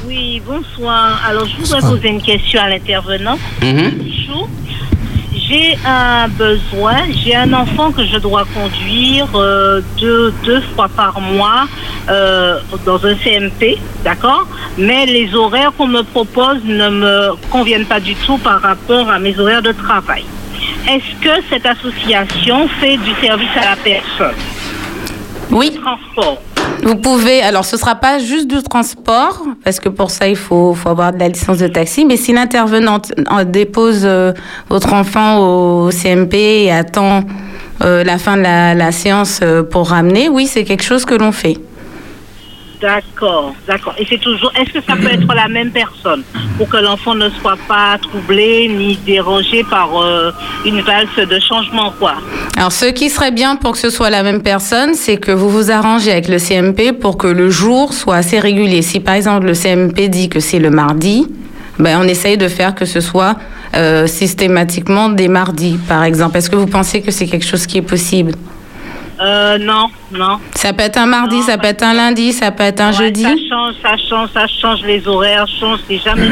Oui, 0.05 0.41
bonsoir. 0.45 1.21
Alors, 1.29 1.45
je 1.47 1.57
voudrais 1.63 1.79
poser 1.81 2.09
une 2.09 2.21
question 2.21 2.59
à 2.61 2.69
l'intervenant. 2.69 3.37
Mhm. 3.61 3.91
Bonjour. 3.97 4.49
J'ai 5.47 5.77
un 5.85 6.27
besoin, 6.27 6.97
j'ai 7.23 7.33
un 7.33 7.53
enfant 7.53 7.91
que 7.91 8.03
je 8.05 8.17
dois 8.17 8.43
conduire 8.53 9.27
euh, 9.35 9.81
deux, 9.97 10.33
deux 10.43 10.61
fois 10.75 10.89
par 10.89 11.21
mois 11.21 11.67
euh, 12.09 12.59
dans 12.85 13.05
un 13.05 13.15
CMP, 13.15 13.77
d'accord? 14.03 14.45
Mais 14.77 15.05
les 15.05 15.33
horaires 15.33 15.71
qu'on 15.77 15.87
me 15.87 16.01
propose 16.01 16.63
ne 16.65 16.89
me 16.89 17.29
conviennent 17.49 17.85
pas 17.85 18.01
du 18.01 18.15
tout 18.15 18.37
par 18.39 18.61
rapport 18.61 19.09
à 19.09 19.19
mes 19.19 19.39
horaires 19.39 19.61
de 19.61 19.71
travail. 19.71 20.25
Est-ce 20.89 21.23
que 21.23 21.41
cette 21.49 21.65
association 21.65 22.67
fait 22.81 22.97
du 22.97 23.13
service 23.21 23.55
à 23.55 23.69
la 23.69 23.75
personne? 23.77 24.35
Oui. 25.49 25.79
Transport. 25.81 26.41
Vous 26.83 26.95
pouvez, 26.95 27.41
alors 27.41 27.65
ce 27.65 27.77
sera 27.77 27.95
pas 27.95 28.19
juste 28.19 28.47
du 28.47 28.61
transport, 28.63 29.43
parce 29.63 29.79
que 29.79 29.89
pour 29.89 30.11
ça 30.11 30.27
il 30.27 30.35
faut, 30.35 30.75
avoir 30.85 31.11
de 31.11 31.19
la 31.19 31.29
licence 31.29 31.57
de 31.57 31.67
taxi, 31.67 32.05
mais 32.05 32.17
si 32.17 32.33
l'intervenante 32.33 33.11
euh, 33.31 33.43
dépose 33.43 34.01
euh, 34.03 34.31
votre 34.69 34.93
enfant 34.93 35.39
au 35.39 35.89
CMP 35.91 36.35
et 36.35 36.71
attend 36.71 37.23
euh, 37.83 38.03
la 38.03 38.17
fin 38.17 38.37
de 38.37 38.41
la, 38.41 38.91
séance 38.91 39.41
pour 39.71 39.89
ramener, 39.89 40.29
oui, 40.29 40.47
c'est 40.47 40.63
quelque 40.63 40.83
chose 40.83 41.05
que 41.05 41.15
l'on 41.15 41.31
fait. 41.31 41.57
D'accord, 42.79 43.55
d'accord. 43.67 43.95
Et 43.97 44.05
c'est 44.07 44.19
toujours. 44.19 44.51
Est-ce 44.55 44.71
que 44.71 44.81
ça 44.85 44.95
peut 44.95 45.07
être 45.11 45.33
la 45.33 45.47
même 45.47 45.71
personne 45.71 46.23
pour 46.57 46.69
que 46.69 46.77
l'enfant 46.77 47.15
ne 47.15 47.29
soit 47.29 47.57
pas 47.67 47.97
troublé 47.99 48.67
ni 48.67 48.97
dérangé 48.97 49.63
par 49.63 49.89
euh, 49.99 50.31
une 50.63 50.81
valse 50.81 51.15
de 51.15 51.39
changement, 51.39 51.91
quoi? 51.97 52.15
Alors 52.55 52.71
ce 52.71 52.85
qui 52.85 53.09
serait 53.09 53.31
bien 53.31 53.55
pour 53.55 53.71
que 53.71 53.77
ce 53.79 53.89
soit 53.89 54.11
la 54.11 54.21
même 54.21 54.43
personne, 54.43 54.93
c'est 54.93 55.17
que 55.17 55.31
vous 55.31 55.49
vous 55.49 55.71
arrangez 55.71 56.11
avec 56.11 56.27
le 56.27 56.37
CMP 56.37 56.91
pour 56.91 57.17
que 57.17 57.27
le 57.27 57.49
jour 57.49 57.93
soit 57.93 58.15
assez 58.15 58.39
régulier. 58.39 58.81
Si 58.83 58.99
par 58.99 59.15
exemple 59.15 59.47
le 59.47 59.53
CMP 59.53 60.07
dit 60.07 60.29
que 60.29 60.39
c'est 60.39 60.59
le 60.59 60.69
mardi, 60.69 61.27
ben, 61.79 61.99
on 62.01 62.07
essaye 62.07 62.37
de 62.37 62.47
faire 62.47 62.75
que 62.75 62.85
ce 62.85 63.01
soit 63.01 63.35
euh, 63.75 64.07
systématiquement 64.07 65.09
des 65.09 65.27
mardis, 65.27 65.77
par 65.87 66.03
exemple. 66.03 66.37
Est-ce 66.37 66.49
que 66.49 66.55
vous 66.55 66.67
pensez 66.67 67.01
que 67.01 67.11
c'est 67.11 67.27
quelque 67.27 67.45
chose 67.45 67.65
qui 67.67 67.77
est 67.77 67.83
possible? 67.83 68.33
Euh, 69.19 69.57
non, 69.57 69.87
non. 70.11 70.37
Ça 70.55 70.73
peut 70.73 70.83
être 70.83 70.97
un 70.97 71.05
mardi, 71.07 71.41
ça 71.41 71.57
peut 71.57 71.67
être 71.67 71.83
un 71.83 71.93
lundi, 71.93 72.33
ça 72.33 72.51
peut 72.51 72.63
être 72.63 72.81
un 72.81 72.91
jeudi. 72.91 73.23
Ça 73.23 73.29
change, 73.49 73.73
ça 73.81 73.95
change, 74.09 74.29
ça 74.33 74.45
change, 74.47 74.81
les 74.85 75.07
horaires 75.07 75.47
changent, 75.59 75.79
c'est 75.87 75.97
jamais. 75.97 76.27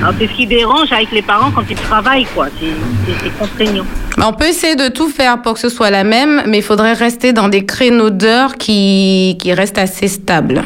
Alors, 0.00 0.12
c'est 0.18 0.26
ce 0.26 0.32
qui 0.32 0.46
dérange 0.46 0.90
avec 0.92 1.12
les 1.12 1.22
parents 1.22 1.50
quand 1.52 1.62
ils 1.70 1.76
travaillent, 1.76 2.26
quoi. 2.34 2.48
C'est- 2.60 3.30
contraignant. 3.38 3.84
Ben, 4.18 4.24
On 4.28 4.32
peut 4.32 4.46
essayer 4.46 4.74
de 4.76 4.88
tout 4.88 5.08
faire 5.08 5.40
pour 5.40 5.54
que 5.54 5.60
ce 5.60 5.68
soit 5.68 5.90
la 5.90 6.02
même, 6.04 6.42
mais 6.46 6.58
il 6.58 6.62
faudrait 6.64 6.94
rester 6.94 7.32
dans 7.32 7.48
des 7.48 7.64
créneaux 7.64 8.10
d'heures 8.10 8.56
qui, 8.56 9.36
qui 9.38 9.52
restent 9.52 9.78
assez 9.78 10.08
stables. 10.08 10.64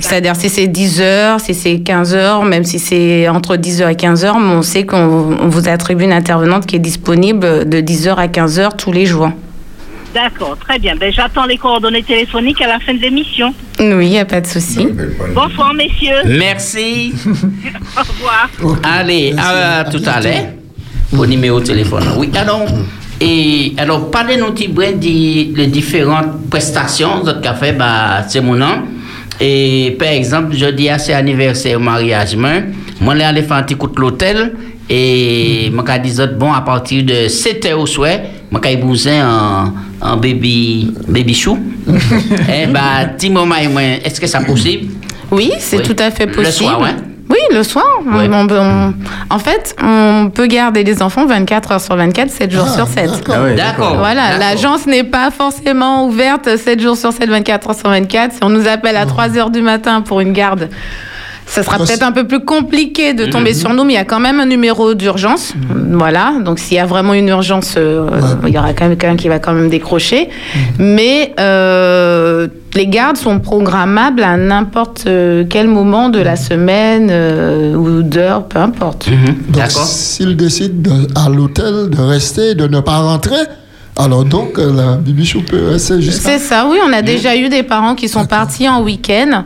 C'est-à-dire 0.00 0.36
si 0.36 0.48
c'est 0.50 0.66
10 0.66 1.00
heures, 1.00 1.40
si 1.40 1.54
c'est 1.54 1.80
15 1.80 2.14
heures, 2.14 2.44
même 2.44 2.64
si 2.64 2.78
c'est 2.78 3.28
entre 3.28 3.56
10 3.56 3.80
heures 3.80 3.88
et 3.88 3.96
15 3.96 4.24
heures, 4.24 4.38
mais 4.38 4.52
on 4.54 4.62
sait 4.62 4.84
qu'on 4.84 5.36
on 5.40 5.48
vous 5.48 5.68
attribue 5.68 6.04
une 6.04 6.12
intervenante 6.12 6.66
qui 6.66 6.76
est 6.76 6.80
disponible 6.80 7.68
de 7.68 7.80
10 7.80 8.08
heures 8.08 8.18
à 8.18 8.28
15 8.28 8.58
heures 8.58 8.76
tous 8.76 8.92
les 8.92 9.06
jours. 9.06 9.30
D'accord, 10.14 10.56
très 10.58 10.78
bien. 10.78 10.94
Ben, 10.96 11.12
j'attends 11.12 11.46
les 11.46 11.56
coordonnées 11.56 12.02
téléphoniques 12.02 12.60
à 12.60 12.66
la 12.66 12.80
fin 12.80 12.92
de 12.94 13.00
l'émission. 13.00 13.54
Oui, 13.78 14.06
il 14.06 14.10
n'y 14.10 14.18
a 14.18 14.24
pas 14.24 14.40
de 14.40 14.46
souci. 14.46 14.86
Bonsoir, 15.34 15.72
messieurs. 15.74 16.22
Merci. 16.26 17.14
Au 17.26 18.00
revoir. 18.00 18.48
Allez, 18.82 19.34
à, 19.38 19.84
tout 19.84 20.02
à 20.04 20.20
l'heure. 20.20 20.46
Vos 21.10 21.26
numéros 21.26 21.60
de 21.60 21.66
téléphone. 21.66 22.04
Oui, 22.16 22.30
alors. 22.34 22.66
Et 23.20 23.74
alors, 23.78 24.10
parlez-nous 24.10 24.46
un 24.46 24.50
petit 24.50 24.66
des 24.66 25.66
différentes 25.68 26.48
prestations 26.50 27.20
que 27.20 27.22
vous 27.22 27.28
avez 27.28 27.58
fait, 27.58 27.72
bah, 27.72 28.24
c'est 28.26 28.40
mon 28.40 28.56
nom. 28.56 28.82
Et 29.40 29.96
par 29.98 30.08
exemple, 30.08 30.56
je 30.56 30.66
dis 30.66 30.88
à 30.88 30.98
c'est 30.98 31.14
anniversaire 31.14 31.78
mariage, 31.78 32.34
moi, 32.34 32.50
je 33.00 33.20
allé 33.22 33.42
faire 33.42 33.58
un 33.58 33.62
petit 33.62 33.76
coup 33.76 33.88
de 33.88 34.00
l'hôtel. 34.00 34.52
Et 34.90 35.70
moi, 35.72 35.84
je 35.88 35.98
dis, 36.10 36.20
bon, 36.36 36.52
à 36.52 36.60
partir 36.60 37.04
de 37.04 37.28
7 37.28 37.64
h 37.66 37.74
au 37.74 37.86
soir, 37.86 38.16
moi, 38.50 38.60
je 38.64 38.70
épouser 38.70 39.18
un, 39.18 39.72
un 40.00 40.16
baby, 40.16 40.92
baby 41.08 41.34
chou. 41.34 41.58
eh 42.52 42.66
bah, 42.66 43.04
dis-moi, 43.18 43.44
est-ce 44.04 44.20
que 44.20 44.26
c'est 44.26 44.44
possible? 44.44 44.90
Oui, 45.30 45.52
c'est 45.58 45.78
Oui. 45.78 45.82
tout 45.82 45.96
à 45.98 46.10
fait 46.10 46.26
Le 46.26 46.32
possible. 46.32 46.52
soir, 46.52 46.80
ouais. 46.80 46.94
Oui, 47.30 47.38
le 47.56 47.62
soir. 47.62 47.86
On- 48.06 48.18
Ouais. 48.18 48.28
on 48.30 48.46
peut- 48.46 48.58
on- 48.58 48.92
en 49.30 49.38
fait, 49.38 49.74
on 49.82 50.30
peut 50.34 50.46
garder 50.46 50.84
les 50.84 51.00
enfants 51.00 51.24
24 51.24 51.72
heures 51.72 51.80
sur 51.80 51.96
24, 51.96 52.30
7 52.30 52.50
jours 52.50 52.68
sur 52.68 52.86
7. 52.86 53.08
Ah 53.32 53.42
ouais, 53.44 53.54
d'accord. 53.54 53.96
Voilà, 53.96 54.32
D'accord. 54.32 54.38
l'agence 54.40 54.86
n'est 54.86 55.04
pas 55.04 55.30
forcément 55.30 56.06
ouverte 56.06 56.58
7 56.58 56.80
jours 56.82 56.96
sur 56.98 57.12
7, 57.12 57.30
24 57.30 57.70
heures 57.70 57.76
sur 57.76 57.88
24. 57.88 58.34
Si 58.34 58.38
on 58.42 58.50
nous 58.50 58.66
appelle 58.68 58.96
à 58.98 59.06
3 59.06 59.38
heures 59.38 59.48
du 59.50 59.62
matin 59.62 60.02
pour 60.02 60.20
une 60.20 60.34
garde, 60.34 60.68
ça 61.54 61.62
sera 61.62 61.76
Parce- 61.76 61.90
peut-être 61.90 62.02
un 62.02 62.12
peu 62.12 62.26
plus 62.26 62.40
compliqué 62.44 63.12
de 63.12 63.26
tomber 63.26 63.52
sur 63.52 63.74
nous, 63.74 63.84
mais 63.84 63.92
il 63.92 63.96
y 63.96 63.98
a 63.98 64.04
quand 64.06 64.20
même 64.20 64.40
un 64.40 64.46
numéro 64.46 64.94
d'urgence. 64.94 65.52
Voilà, 65.92 66.32
donc 66.42 66.58
s'il 66.58 66.78
y 66.78 66.80
a 66.80 66.86
vraiment 66.86 67.12
une 67.12 67.28
urgence, 67.28 67.74
euh, 67.76 68.08
il 68.46 68.54
y 68.54 68.58
aura 68.58 68.72
quand 68.72 68.88
même 68.88 68.96
quelqu'un 68.96 69.16
qui 69.16 69.28
va 69.28 69.38
quand 69.38 69.52
même 69.52 69.68
décrocher. 69.68 70.30
Mais 70.78 71.34
euh, 71.38 72.48
les 72.74 72.86
gardes 72.86 73.18
sont 73.18 73.38
programmables 73.38 74.22
à 74.22 74.38
n'importe 74.38 75.04
euh, 75.06 75.44
quel 75.48 75.68
moment 75.68 76.08
de 76.08 76.20
la 76.20 76.36
semaine 76.36 77.08
euh, 77.10 77.74
ou 77.74 78.02
d'heure, 78.02 78.46
peu 78.46 78.58
importe. 78.58 79.08
Donc, 79.50 79.62
s'il 79.70 80.36
décide 80.36 80.80
de- 80.80 81.06
à 81.14 81.28
l'hôtel 81.28 81.90
de 81.90 82.00
rester, 82.00 82.54
de 82.54 82.66
ne 82.66 82.80
pas 82.80 82.96
rentrer, 82.98 83.36
alors 83.96 84.24
donc 84.24 84.58
euh, 84.58 84.72
la 84.74 84.96
bibichou 84.96 85.42
peut 85.42 85.68
rester 85.68 86.00
jusqu'à... 86.00 86.30
C'est 86.30 86.38
ça, 86.38 86.66
oui. 86.70 86.78
On 86.88 86.92
a 86.92 87.02
déjà 87.02 87.36
eu 87.36 87.48
des 87.48 87.62
parents 87.62 87.94
qui 87.94 88.08
sont 88.08 88.24
partis 88.24 88.68
en 88.68 88.82
week-end 88.82 89.44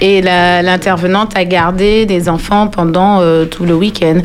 et 0.00 0.20
l'intervenante 0.20 1.36
a 1.36 1.44
gardé 1.44 2.04
des 2.04 2.28
enfants 2.28 2.68
pendant 2.68 3.20
euh, 3.20 3.46
tout 3.46 3.64
le 3.64 3.74
week-end. 3.74 4.20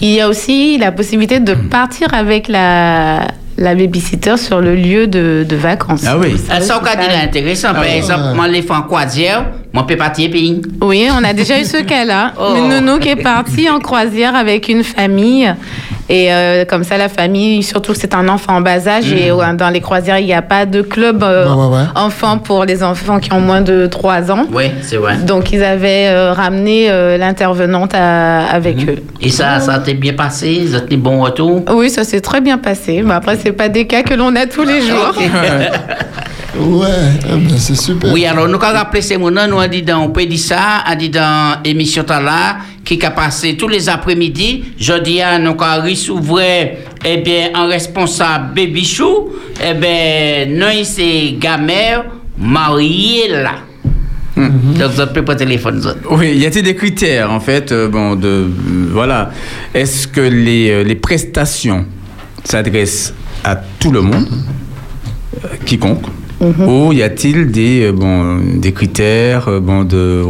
Il 0.00 0.10
y 0.10 0.20
a 0.20 0.28
aussi 0.28 0.78
la 0.78 0.92
possibilité 0.92 1.40
de 1.40 1.54
partir 1.54 2.14
avec 2.14 2.46
la, 2.46 3.26
la 3.58 3.74
babysitter 3.74 4.36
sur 4.36 4.60
le 4.60 4.76
lieu 4.76 5.08
de, 5.08 5.44
de 5.48 5.56
vacances. 5.56 6.04
Ah 6.06 6.16
oui. 6.16 6.36
Ça, 6.38 6.80
on 6.80 6.86
a 6.86 6.94
dit 6.96 7.08
là, 7.08 7.22
intéressant. 7.24 7.72
Par 7.72 7.84
exemple, 7.84 8.34
moi, 8.36 8.46
les 8.46 8.64
en 8.70 8.82
croisière, 8.82 9.46
moi, 9.72 9.84
je 9.88 9.94
peux 9.94 9.98
partir 9.98 10.30
pays. 10.30 10.62
Oui, 10.80 11.08
on 11.10 11.24
a 11.24 11.32
déjà 11.32 11.60
eu 11.60 11.64
ce 11.64 11.82
cas-là. 11.82 12.32
Oh. 12.38 12.54
Une 12.58 12.68
nounou 12.68 12.98
qui 13.00 13.08
est 13.08 13.16
partie 13.16 13.68
en 13.68 13.80
croisière 13.80 14.36
avec 14.36 14.68
une 14.68 14.84
famille. 14.84 15.52
Et 16.08 16.32
euh, 16.32 16.64
comme 16.64 16.84
ça, 16.84 16.96
la 16.98 17.08
famille, 17.08 17.62
surtout 17.64 17.92
que 17.92 17.98
c'est 17.98 18.14
un 18.14 18.28
enfant 18.28 18.54
en 18.56 18.60
bas 18.60 18.86
âge, 18.86 19.12
et 19.12 19.32
Mhm. 19.32 19.40
euh, 19.40 19.52
dans 19.54 19.70
les 19.70 19.80
croisières, 19.80 20.18
il 20.20 20.26
n'y 20.26 20.34
a 20.34 20.42
pas 20.42 20.64
de 20.64 20.80
club 20.82 21.22
euh, 21.24 21.46
Ouais, 21.52 21.54
ouais, 21.66 21.76
ouais. 21.78 21.84
enfant 21.96 22.38
pour 22.38 22.64
les 22.64 22.82
enfants 22.84 23.18
qui 23.18 23.32
ont 23.32 23.40
moins 23.40 23.60
de 23.60 23.86
3 23.88 24.30
ans. 24.30 24.44
Oui, 24.52 24.66
c'est 24.82 24.96
vrai. 24.98 25.16
Donc, 25.16 25.50
ils 25.52 25.64
avaient 25.64 26.06
euh, 26.08 26.32
ramené 26.32 26.88
l'intervenante 27.18 27.94
avec 27.94 28.88
eux. 28.88 29.02
Et 29.20 29.30
ça, 29.30 29.58
ça 29.60 29.78
t'est 29.80 29.94
bien 29.94 30.12
passé? 30.14 30.62
Vous 30.64 30.76
êtes 30.76 30.88
des 30.88 30.96
bons 30.96 31.20
retours? 31.22 31.62
Oui, 31.74 31.90
ça 31.90 32.04
s'est 32.04 32.20
très 32.20 32.40
bien 32.40 32.58
passé. 32.58 33.02
Mais 33.04 33.14
après, 33.14 33.36
c'est 33.42 33.52
pas 33.52 33.68
des 33.68 33.86
cas 33.86 34.02
que 34.02 34.14
l'on 34.14 34.34
a 34.36 34.46
tous 34.46 34.62
les 34.64 34.80
jours. 34.82 35.12
Ouais, 36.58 36.88
eh 37.24 37.36
ben, 37.36 37.58
c'est 37.58 37.76
super. 37.76 38.12
Oui, 38.12 38.24
alors 38.24 38.48
nous 38.48 38.54
avons 38.54 38.76
rappelé 38.78 39.02
ces 39.02 39.16
mots 39.16 39.30
nous 39.30 39.38
avons 39.38 39.66
dit 39.68 39.82
dans, 39.82 40.00
on 40.04 40.10
peut 40.10 40.24
dire 40.26 40.38
ça, 40.38 40.78
a 40.86 40.96
dit 40.96 41.10
dans 41.10 41.60
l'émission 41.64 42.04
là, 42.08 42.58
qui 42.84 43.04
a 43.04 43.10
passé 43.10 43.56
tous 43.56 43.68
les 43.68 43.88
après-midi. 43.88 44.64
Jeudi, 44.78 45.20
à 45.20 45.38
nous 45.38 45.56
avons 45.60 45.84
ressouvert, 45.88 46.76
eh 47.04 47.16
bien, 47.18 47.50
un 47.54 47.66
responsable 47.66 48.54
baby 48.54 48.84
chou, 48.84 49.28
eh 49.62 49.74
bien, 49.74 50.46
nous, 50.48 50.84
c'est 50.84 51.36
gamère 51.38 52.04
mariée 52.38 53.28
là. 53.28 53.52
Donc, 54.36 54.92
vous 54.92 55.00
avez 55.00 55.22
pas 55.22 55.34
téléphone. 55.34 55.82
Oui, 56.10 56.36
y 56.36 56.44
a-t-il 56.44 56.62
des 56.62 56.76
critères 56.76 57.30
en 57.30 57.40
fait 57.40 57.72
euh, 57.72 57.88
bon, 57.88 58.16
de, 58.16 58.28
euh, 58.28 58.46
voilà. 58.90 59.30
Est-ce 59.72 60.06
que 60.06 60.20
les, 60.20 60.70
euh, 60.70 60.82
les 60.84 60.94
prestations 60.94 61.86
s'adressent 62.44 63.14
à 63.42 63.56
tout 63.56 63.90
le 63.90 64.02
monde, 64.02 64.28
euh, 65.42 65.48
quiconque 66.38 66.68
Ou 66.68 66.92
y 66.92 67.02
a-t-il 67.02 67.50
des, 67.50 67.84
euh, 67.86 67.92
bon, 67.92 68.38
des 68.56 68.72
critères 68.72 69.48
euh, 69.48 69.60
bon, 69.60 69.84
de, 69.84 70.22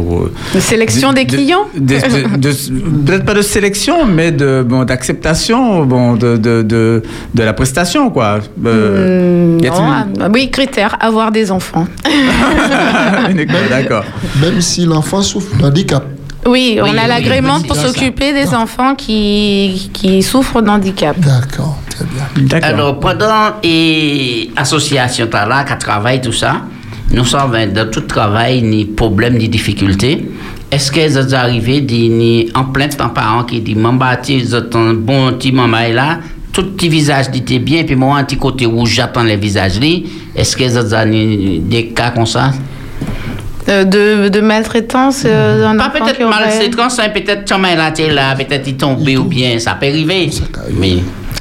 De 0.53 0.59
sélection 0.59 1.13
des 1.13 1.25
clients 1.25 1.65
de- 1.75 1.79
de- 1.79 2.37
de- 2.37 3.05
Peut-être 3.05 3.25
pas 3.25 3.33
de 3.33 3.41
sélection, 3.41 4.05
mais 4.05 4.31
de, 4.31 4.63
bon, 4.67 4.83
d'acceptation 4.83 5.85
bon, 5.85 6.13
de, 6.15 6.37
de, 6.37 6.61
de, 6.61 7.03
de 7.33 7.43
la 7.43 7.53
prestation, 7.53 8.09
quoi. 8.09 8.39
Euh, 8.65 9.57
y 9.61 9.67
a-t-il- 9.67 9.81
non, 9.81 10.23
ah, 10.25 10.29
oui, 10.33 10.49
critère, 10.51 10.97
avoir 10.99 11.31
des 11.31 11.51
enfants. 11.51 11.87
D'accord. 13.69 14.03
Même 14.41 14.61
si 14.61 14.85
l'enfant 14.85 15.21
souffre 15.21 15.55
d'handicap. 15.57 16.03
Oui, 16.45 16.77
on 16.79 16.83
Oui, 16.83 16.89
a 16.97 17.01
oui, 17.03 17.07
l'agrément 17.09 17.57
oui, 17.61 17.67
pour 17.67 17.75
s'occuper 17.75 18.31
des 18.33 18.53
enfants 18.53 18.95
qui, 18.95 19.89
qui 19.93 20.23
souffrent 20.23 20.61
d'handicap. 20.61 21.19
D'accord, 21.19 21.77
très 22.49 22.59
bien. 22.59 22.69
Alors, 22.69 22.99
pendant 22.99 23.55
et 23.63 24.49
association 24.55 25.27
là, 25.47 25.63
qui 25.63 25.77
travaille 25.77 26.21
tout 26.21 26.31
ça, 26.33 26.61
nous 27.11 27.25
sommes 27.25 27.55
dans 27.73 27.89
tout 27.89 28.01
travail, 28.01 28.61
ni 28.61 28.85
problème, 28.85 29.37
ni 29.37 29.47
difficulté. 29.49 30.27
Est-ce 30.71 30.91
que 30.91 31.07
vous 31.07 31.33
di- 31.81 32.09
ni 32.09 32.49
en 32.53 32.65
plainte 32.65 32.97
par 32.97 33.13
parent 33.13 33.43
qui 33.45 33.61
dit 33.61 33.75
Maman, 33.75 34.15
un 34.75 34.93
bon 34.93 35.31
petit 35.33 35.51
maman 35.53 35.77
est 35.79 35.93
là, 35.93 36.19
tout 36.51 36.65
petit 36.73 36.89
visage 36.89 37.29
dit 37.31 37.43
t'es 37.43 37.59
bien, 37.59 37.83
puis 37.85 37.95
moi, 37.95 38.17
un 38.17 38.23
petit 38.25 38.37
côté 38.37 38.65
rouge, 38.65 38.89
j'attends 38.95 39.23
les 39.23 39.37
visages 39.37 39.79
là. 39.79 40.05
Est-ce 40.35 40.57
que 40.57 40.63
vous 40.65 40.93
arrivé 40.93 41.59
des 41.59 41.87
cas 41.87 42.09
comme 42.11 42.25
ça? 42.25 42.51
Euh, 43.69 43.83
de, 43.83 44.29
de 44.29 44.39
maltraitance 44.41 45.23
euh, 45.25 45.61
d'un 45.61 45.77
Pas 45.77 45.87
enfant 45.87 46.05
qui 46.05 46.13
peut-être 46.13 46.21
aurait- 46.25 46.39
maltraitance, 46.39 46.99
hein, 46.99 47.09
peut-être 47.13 47.47
chemin 47.49 47.75
là, 47.75 47.91
là, 48.13 48.33
peut-être 48.35 48.65
il 48.67 48.75
tombé 48.77 49.17
ou 49.17 49.25
bien, 49.25 49.59
ça 49.59 49.75
peut 49.75 49.87
arriver. 49.87 50.29
Mais. 50.79 50.97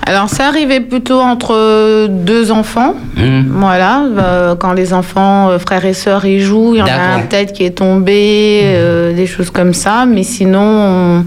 Alors, 0.08 0.28
ça 0.28 0.46
arrivait 0.46 0.78
plutôt 0.80 1.20
entre 1.20 2.06
deux 2.06 2.52
enfants. 2.52 2.94
Hmm. 3.16 3.42
Voilà, 3.50 4.02
euh, 4.18 4.54
quand 4.54 4.72
les 4.72 4.92
enfants, 4.94 5.48
euh, 5.50 5.58
frères 5.58 5.84
et 5.84 5.94
sœurs, 5.94 6.24
ils 6.24 6.40
jouent, 6.40 6.74
il 6.74 6.78
y 6.78 6.82
en 6.82 6.86
a 6.86 6.90
un 7.16 7.18
peut-être 7.22 7.52
qui 7.52 7.64
est 7.64 7.76
tombé, 7.76 8.60
euh, 8.64 9.12
des 9.14 9.26
choses 9.26 9.50
comme 9.50 9.74
ça. 9.74 10.06
Mais 10.06 10.22
sinon, 10.22 10.60
on- 10.62 11.24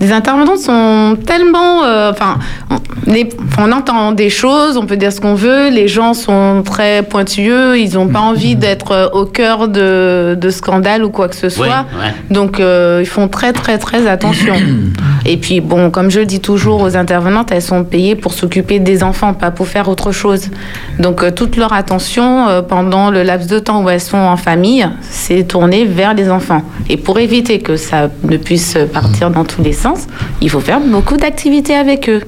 les 0.00 0.10
intervenants 0.12 0.56
sont 0.56 1.16
tellement. 1.26 1.84
euh, 1.84 2.10
Enfin, 2.10 2.38
on, 2.70 2.76
les- 3.10 3.28
on 3.58 3.70
entend 3.70 4.10
des 4.12 4.30
choses, 4.30 4.76
on 4.76 4.86
peut 4.86 4.96
dire 4.96 5.12
ce 5.12 5.20
qu'on 5.20 5.34
veut. 5.34 5.68
Les 5.70 5.86
gens 5.86 6.12
sont 6.14 6.62
très 6.64 7.02
pointilleux, 7.04 7.78
ils 7.78 7.94
n'ont 7.94 8.08
pas 8.08 8.20
envie 8.20 8.56
d'être 8.56 8.90
euh, 8.92 9.08
au 9.12 9.26
cœur 9.26 9.68
de, 9.68 10.36
de 10.40 10.50
scandales 10.50 11.04
ou 11.04 11.10
quoi 11.10 11.28
que 11.28 11.36
ce 11.36 11.48
soit. 11.50 11.66
Ouais, 11.66 11.72
ouais. 12.06 12.14
Donc, 12.30 12.58
euh, 12.58 12.98
ils 13.02 13.06
font 13.08 13.28
très, 13.28 13.52
très, 13.52 13.78
très 13.78 14.08
attention. 14.08 14.54
Et 15.26 15.36
puis, 15.36 15.60
bon, 15.60 15.90
comme 15.90 16.10
je 16.10 16.20
le 16.20 16.26
dis 16.26 16.40
toujours 16.40 16.80
aux 16.82 16.96
intervenantes, 16.96 17.52
elles 17.52 17.62
sont 17.62 17.84
payées 17.84 18.07
pour 18.14 18.32
s'occuper 18.32 18.78
des 18.78 19.02
enfants, 19.02 19.34
pas 19.34 19.50
pour 19.50 19.68
faire 19.68 19.88
autre 19.88 20.12
chose. 20.12 20.50
Donc, 20.98 21.22
euh, 21.22 21.30
toute 21.30 21.56
leur 21.56 21.72
attention 21.72 22.48
euh, 22.48 22.62
pendant 22.62 23.10
le 23.10 23.22
laps 23.22 23.48
de 23.48 23.58
temps 23.58 23.82
où 23.82 23.88
elles 23.88 24.00
sont 24.00 24.16
en 24.16 24.36
famille, 24.36 24.86
c'est 25.02 25.46
tourné 25.46 25.84
vers 25.84 26.14
les 26.14 26.30
enfants. 26.30 26.62
Et 26.88 26.96
pour 26.96 27.18
éviter 27.18 27.60
que 27.60 27.76
ça 27.76 28.10
ne 28.24 28.36
puisse 28.36 28.76
partir 28.92 29.30
dans 29.30 29.44
tous 29.44 29.62
les 29.62 29.72
sens, 29.72 30.06
il 30.40 30.50
faut 30.50 30.60
faire 30.60 30.80
beaucoup 30.80 31.16
d'activités 31.16 31.74
avec 31.74 32.08
eux. 32.08 32.22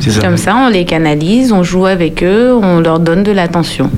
C'est 0.00 0.10
ça. 0.10 0.20
Comme 0.20 0.36
ça, 0.36 0.56
on 0.56 0.68
les 0.68 0.84
canalise, 0.84 1.52
on 1.52 1.62
joue 1.62 1.86
avec 1.86 2.22
eux, 2.22 2.52
on 2.54 2.80
leur 2.80 3.00
donne 3.00 3.22
de 3.22 3.32
l'attention. 3.32 3.90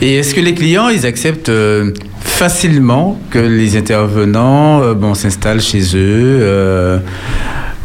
Et 0.00 0.16
est-ce 0.16 0.34
que 0.34 0.40
les 0.40 0.54
clients, 0.54 0.88
ils 0.88 1.06
acceptent 1.06 1.48
euh, 1.48 1.92
facilement 2.20 3.20
que 3.30 3.38
les 3.38 3.76
intervenants 3.76 4.82
euh, 4.82 4.94
bon, 4.94 5.14
s'installent 5.14 5.60
chez 5.60 5.80
eux, 5.94 6.38
euh, 6.40 6.98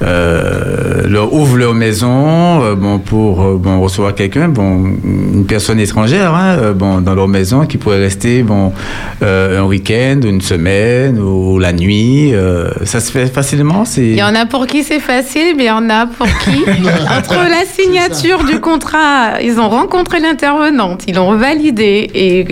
euh, 0.01 1.07
leur 1.07 1.33
ouvrent 1.33 1.57
leur 1.57 1.73
maison 1.73 2.63
euh, 2.63 2.75
bon, 2.75 2.99
pour 2.99 3.41
euh, 3.41 3.55
bon, 3.57 3.79
recevoir 3.81 4.13
quelqu'un, 4.13 4.49
bon, 4.49 4.85
une 5.03 5.45
personne 5.47 5.79
étrangère 5.79 6.33
hein, 6.33 6.57
euh, 6.59 6.73
bon, 6.73 6.99
dans 7.01 7.15
leur 7.15 7.27
maison 7.27 7.65
qui 7.65 7.77
pourrait 7.77 7.99
rester 7.99 8.43
bon, 8.43 8.73
euh, 9.21 9.61
un 9.61 9.63
week-end, 9.63 10.19
une 10.23 10.41
semaine 10.41 11.19
ou 11.19 11.59
la 11.59 11.71
nuit 11.73 12.33
euh, 12.33 12.69
Ça 12.83 12.99
se 12.99 13.11
fait 13.11 13.27
facilement. 13.27 13.83
Il 13.97 14.15
y 14.15 14.23
en 14.23 14.35
a 14.35 14.45
pour 14.45 14.67
qui 14.67 14.83
c'est 14.83 14.99
facile, 14.99 15.53
mais 15.55 15.63
il 15.65 15.67
y 15.67 15.71
en 15.71 15.89
a 15.89 16.07
pour 16.07 16.27
qui, 16.27 16.63
entre 17.17 17.35
la 17.49 17.65
signature 17.65 18.43
du 18.43 18.59
contrat, 18.59 19.41
ils 19.41 19.59
ont 19.59 19.69
rencontré 19.69 20.19
l'intervenante, 20.19 21.03
ils 21.07 21.15
l'ont 21.15 21.37
validé 21.37 22.09
et 22.13 22.45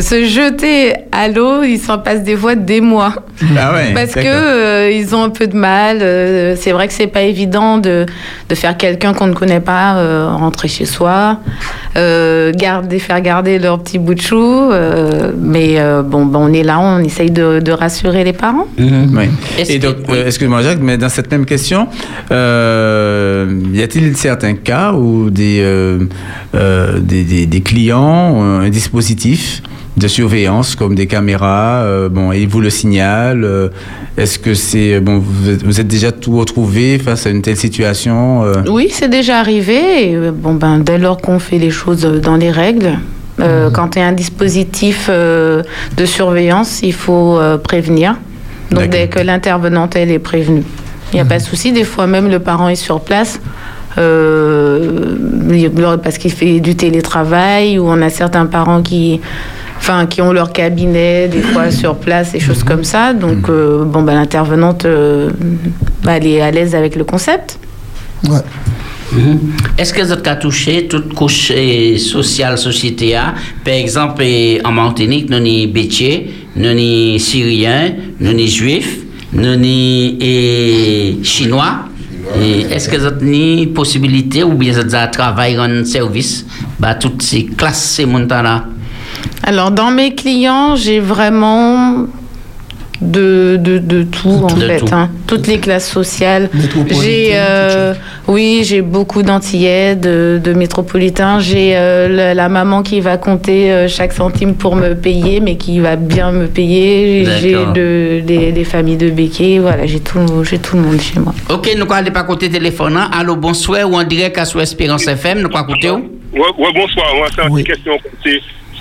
se 0.00 0.24
jeter 0.24 0.94
à 1.12 1.28
l'eau, 1.28 1.62
ils 1.62 1.78
s'en 1.78 1.98
passent 1.98 2.22
des 2.22 2.36
fois 2.36 2.54
des 2.54 2.80
mois. 2.80 3.14
Ah 3.56 3.72
ouais, 3.72 3.92
Parce 3.94 4.14
euh, 4.16 4.90
ils 4.92 5.14
ont 5.14 5.24
un 5.24 5.30
peu 5.30 5.46
de 5.46 5.56
mal. 5.56 5.98
euh, 6.02 6.56
c'est 6.56 6.72
vrai 6.72 6.79
vrai 6.80 6.88
que 6.88 6.94
c'est 6.94 7.06
pas 7.06 7.22
évident 7.22 7.78
de, 7.78 8.06
de 8.48 8.54
faire 8.54 8.76
quelqu'un 8.76 9.12
qu'on 9.12 9.26
ne 9.26 9.34
connaît 9.34 9.60
pas 9.60 9.96
euh, 9.96 10.28
rentrer 10.34 10.68
chez 10.68 10.86
soi, 10.86 11.38
euh, 11.96 12.52
garder, 12.54 12.98
faire 12.98 13.20
garder 13.20 13.58
leur 13.58 13.82
petit 13.82 13.98
bout 13.98 14.14
de 14.14 14.20
chou. 14.20 14.36
euh, 14.72 15.32
mais 15.38 15.78
euh, 15.78 16.02
bon, 16.02 16.24
ben, 16.26 16.38
on 16.42 16.52
est 16.52 16.62
là, 16.62 16.80
on 16.80 16.98
essaye 17.00 17.30
de, 17.30 17.60
de 17.60 17.72
rassurer 17.72 18.24
les 18.24 18.32
parents. 18.32 18.66
Oui. 18.78 19.28
Et 19.68 19.78
donc, 19.78 19.96
euh, 20.08 20.26
excuse-moi 20.26 20.62
Jacques, 20.62 20.80
mais 20.80 20.96
dans 20.98 21.08
cette 21.08 21.30
même 21.30 21.44
question, 21.46 21.86
euh, 22.54 23.46
y 23.72 23.82
a-t-il 23.82 24.16
certains 24.16 24.54
cas 24.54 24.92
où 24.92 25.30
des, 25.30 25.60
euh, 25.62 25.98
euh, 26.54 26.98
des, 27.00 27.24
des- 27.24 27.46
des 27.46 27.60
clients 27.60 28.32
ont 28.34 28.60
un 28.60 28.68
dispositif 28.70 29.62
de 29.96 30.08
surveillance 30.08 30.76
comme 30.76 30.94
des 30.94 31.06
caméras, 31.06 31.82
euh, 31.82 32.08
bon, 32.08 32.32
et 32.32 32.40
ils 32.40 32.48
vous 32.48 32.60
le 32.60 32.70
signalent 32.70 33.44
euh, 33.44 33.68
Est-ce 34.16 34.38
que 34.38 34.54
c'est 34.54 35.00
bon, 35.00 35.18
vous 35.18 35.50
êtes, 35.50 35.62
vous 35.64 35.80
êtes 35.80 35.88
déjà 35.88 36.12
tout 36.12 36.38
retrouvé 36.38 36.98
face 36.98 37.26
à 37.26 37.30
une 37.30 37.42
telle 37.42 37.56
situation 37.56 38.44
euh, 38.44 38.54
Oui, 38.68 38.88
c'est 38.90 39.08
déjà 39.08 39.38
arrivé. 39.40 40.10
Et, 40.10 40.14
euh, 40.14 40.30
bon, 40.32 40.54
ben, 40.54 40.78
dès 40.78 40.98
lors 40.98 41.18
qu'on 41.18 41.38
fait 41.38 41.58
les 41.58 41.70
choses 41.70 42.04
euh, 42.04 42.18
dans 42.20 42.36
les 42.36 42.50
règles, 42.50 42.98
euh, 43.40 43.70
quand 43.70 43.96
il 43.96 43.98
y 43.98 44.02
a 44.02 44.06
un 44.06 44.12
dispositif 44.12 45.06
euh, 45.08 45.62
de 45.96 46.04
surveillance, 46.06 46.80
il 46.82 46.92
faut 46.92 47.38
euh, 47.38 47.58
prévenir. 47.58 48.16
Donc, 48.70 48.88
dès 48.90 49.08
que 49.08 49.18
l'intervenante, 49.18 49.96
elle 49.96 50.12
est 50.12 50.18
prévenue. 50.20 50.62
Il 51.12 51.16
n'y 51.16 51.20
a 51.20 51.24
pas 51.24 51.38
de 51.38 51.42
souci. 51.42 51.72
Des 51.72 51.82
fois, 51.84 52.06
même 52.06 52.28
le 52.30 52.38
parent 52.38 52.68
est 52.68 52.76
sur 52.76 53.00
place. 53.00 53.40
euh, 53.98 55.16
parce 56.02 56.18
qu'il 56.18 56.30
fait 56.30 56.60
du 56.60 56.76
télétravail 56.76 57.78
ou 57.78 57.86
on 57.88 58.00
a 58.02 58.10
certains 58.10 58.46
parents 58.46 58.82
qui 58.82 59.20
enfin 59.80 60.06
qui 60.06 60.20
ont 60.22 60.32
leur 60.32 60.52
cabinet 60.52 61.28
des 61.28 61.40
fois 61.40 61.70
sur 61.70 61.96
place 61.96 62.34
et 62.34 62.40
choses 62.40 62.62
comme 62.62 62.84
ça 62.84 63.12
donc 63.14 63.48
euh, 63.48 63.84
bon 63.84 64.02
ben 64.02 64.14
l'intervenante 64.14 64.84
euh, 64.84 65.30
bah, 66.04 66.16
elle 66.16 66.26
est 66.26 66.40
à 66.40 66.50
l'aise 66.50 66.74
avec 66.74 66.96
le 66.96 67.04
concept 67.04 67.58
Mhm. 69.12 69.38
Est-ce 69.76 69.92
que 69.92 70.02
vous 70.02 70.12
avez 70.12 70.38
touché 70.38 70.86
toute 70.86 71.14
couche 71.14 71.50
eh, 71.50 71.98
sociale, 71.98 72.56
société 72.58 73.16
a? 73.16 73.34
Par 73.64 73.74
exemple, 73.74 74.22
eh, 74.22 74.60
en 74.64 74.70
Martinique, 74.70 75.28
nous 75.30 75.38
sommes 75.38 75.72
bétiers, 75.72 76.30
nous 76.54 76.64
sommes 76.64 77.18
syriens, 77.18 77.92
nous 78.20 78.30
sommes 78.30 78.46
juifs, 78.46 78.98
nous 79.32 79.42
sommes 79.44 79.64
eh, 79.64 81.18
chinois. 81.24 81.86
Et 82.40 82.60
Est-ce 82.72 82.88
que 82.88 82.96
vous 82.96 83.06
avez 83.06 83.62
une 83.62 83.72
possibilité 83.72 84.44
ou 84.44 84.52
bien 84.52 84.72
vous 84.72 84.94
avez 84.94 85.10
travaillé 85.10 85.58
en 85.58 85.84
service? 85.84 86.46
Bah, 86.78 86.94
toutes 86.94 87.22
ces 87.22 87.46
classes, 87.46 87.96
ces 87.96 88.06
montants-là? 88.06 88.66
Alors, 89.42 89.70
dans 89.70 89.90
mes 89.90 90.14
clients, 90.14 90.76
j'ai 90.76 91.00
vraiment 91.00 92.06
de, 93.00 93.56
de, 93.58 93.78
de 93.78 94.02
tout, 94.02 94.28
en 94.44 94.48
fait. 94.48 94.78
tout. 94.80 94.86
hein. 94.92 95.08
Toutes 95.26 95.46
les 95.46 95.58
classes 95.58 95.88
sociales. 95.90 96.50
J'ai, 96.90 97.30
euh, 97.32 97.94
oui, 98.28 98.60
j'ai 98.64 98.82
beaucoup 98.82 99.22
d'antillais, 99.22 99.96
de, 99.96 100.38
de 100.44 100.52
métropolitains. 100.52 101.40
J'ai 101.40 101.72
euh, 101.74 102.08
la, 102.08 102.34
la 102.34 102.48
maman 102.50 102.82
qui 102.82 103.00
va 103.00 103.16
compter 103.16 103.72
euh, 103.72 103.88
chaque 103.88 104.12
centime 104.12 104.54
pour 104.54 104.76
me 104.76 104.92
payer, 104.94 105.40
mais 105.40 105.56
qui 105.56 105.80
va 105.80 105.96
bien 105.96 106.30
me 106.30 106.46
payer. 106.46 107.24
J'ai 107.40 107.54
de, 107.54 108.20
des, 108.20 108.52
des 108.52 108.64
familles 108.64 108.98
de 108.98 109.08
béquets. 109.08 109.58
Voilà, 109.58 109.86
j'ai 109.86 110.00
tout, 110.00 110.44
j'ai 110.44 110.58
tout 110.58 110.76
le 110.76 110.82
monde 110.82 111.00
chez 111.00 111.18
moi. 111.18 111.32
Ok, 111.48 111.70
nous 111.74 111.82
allons 111.84 111.92
aller 111.92 112.10
par 112.10 112.26
côté 112.26 112.50
téléphone. 112.50 112.98
hein. 112.98 113.08
Allô, 113.18 113.34
bonsoir, 113.36 113.90
ou 113.90 113.94
en 113.96 114.04
direct 114.04 114.36
à 114.36 114.44
sous 114.44 114.60
Espérance 114.60 115.06
FM, 115.08 115.40
nous 115.40 115.48
allons 115.54 115.66
écouter. 115.66 115.90
où? 115.90 115.96
Ouais, 116.34 116.40
ouais, 116.58 116.72
bonsoir. 116.74 117.06
Moi, 117.16 117.26
c'est 117.34 117.42
une 117.42 117.54
petite 117.54 117.66
question. 117.68 117.92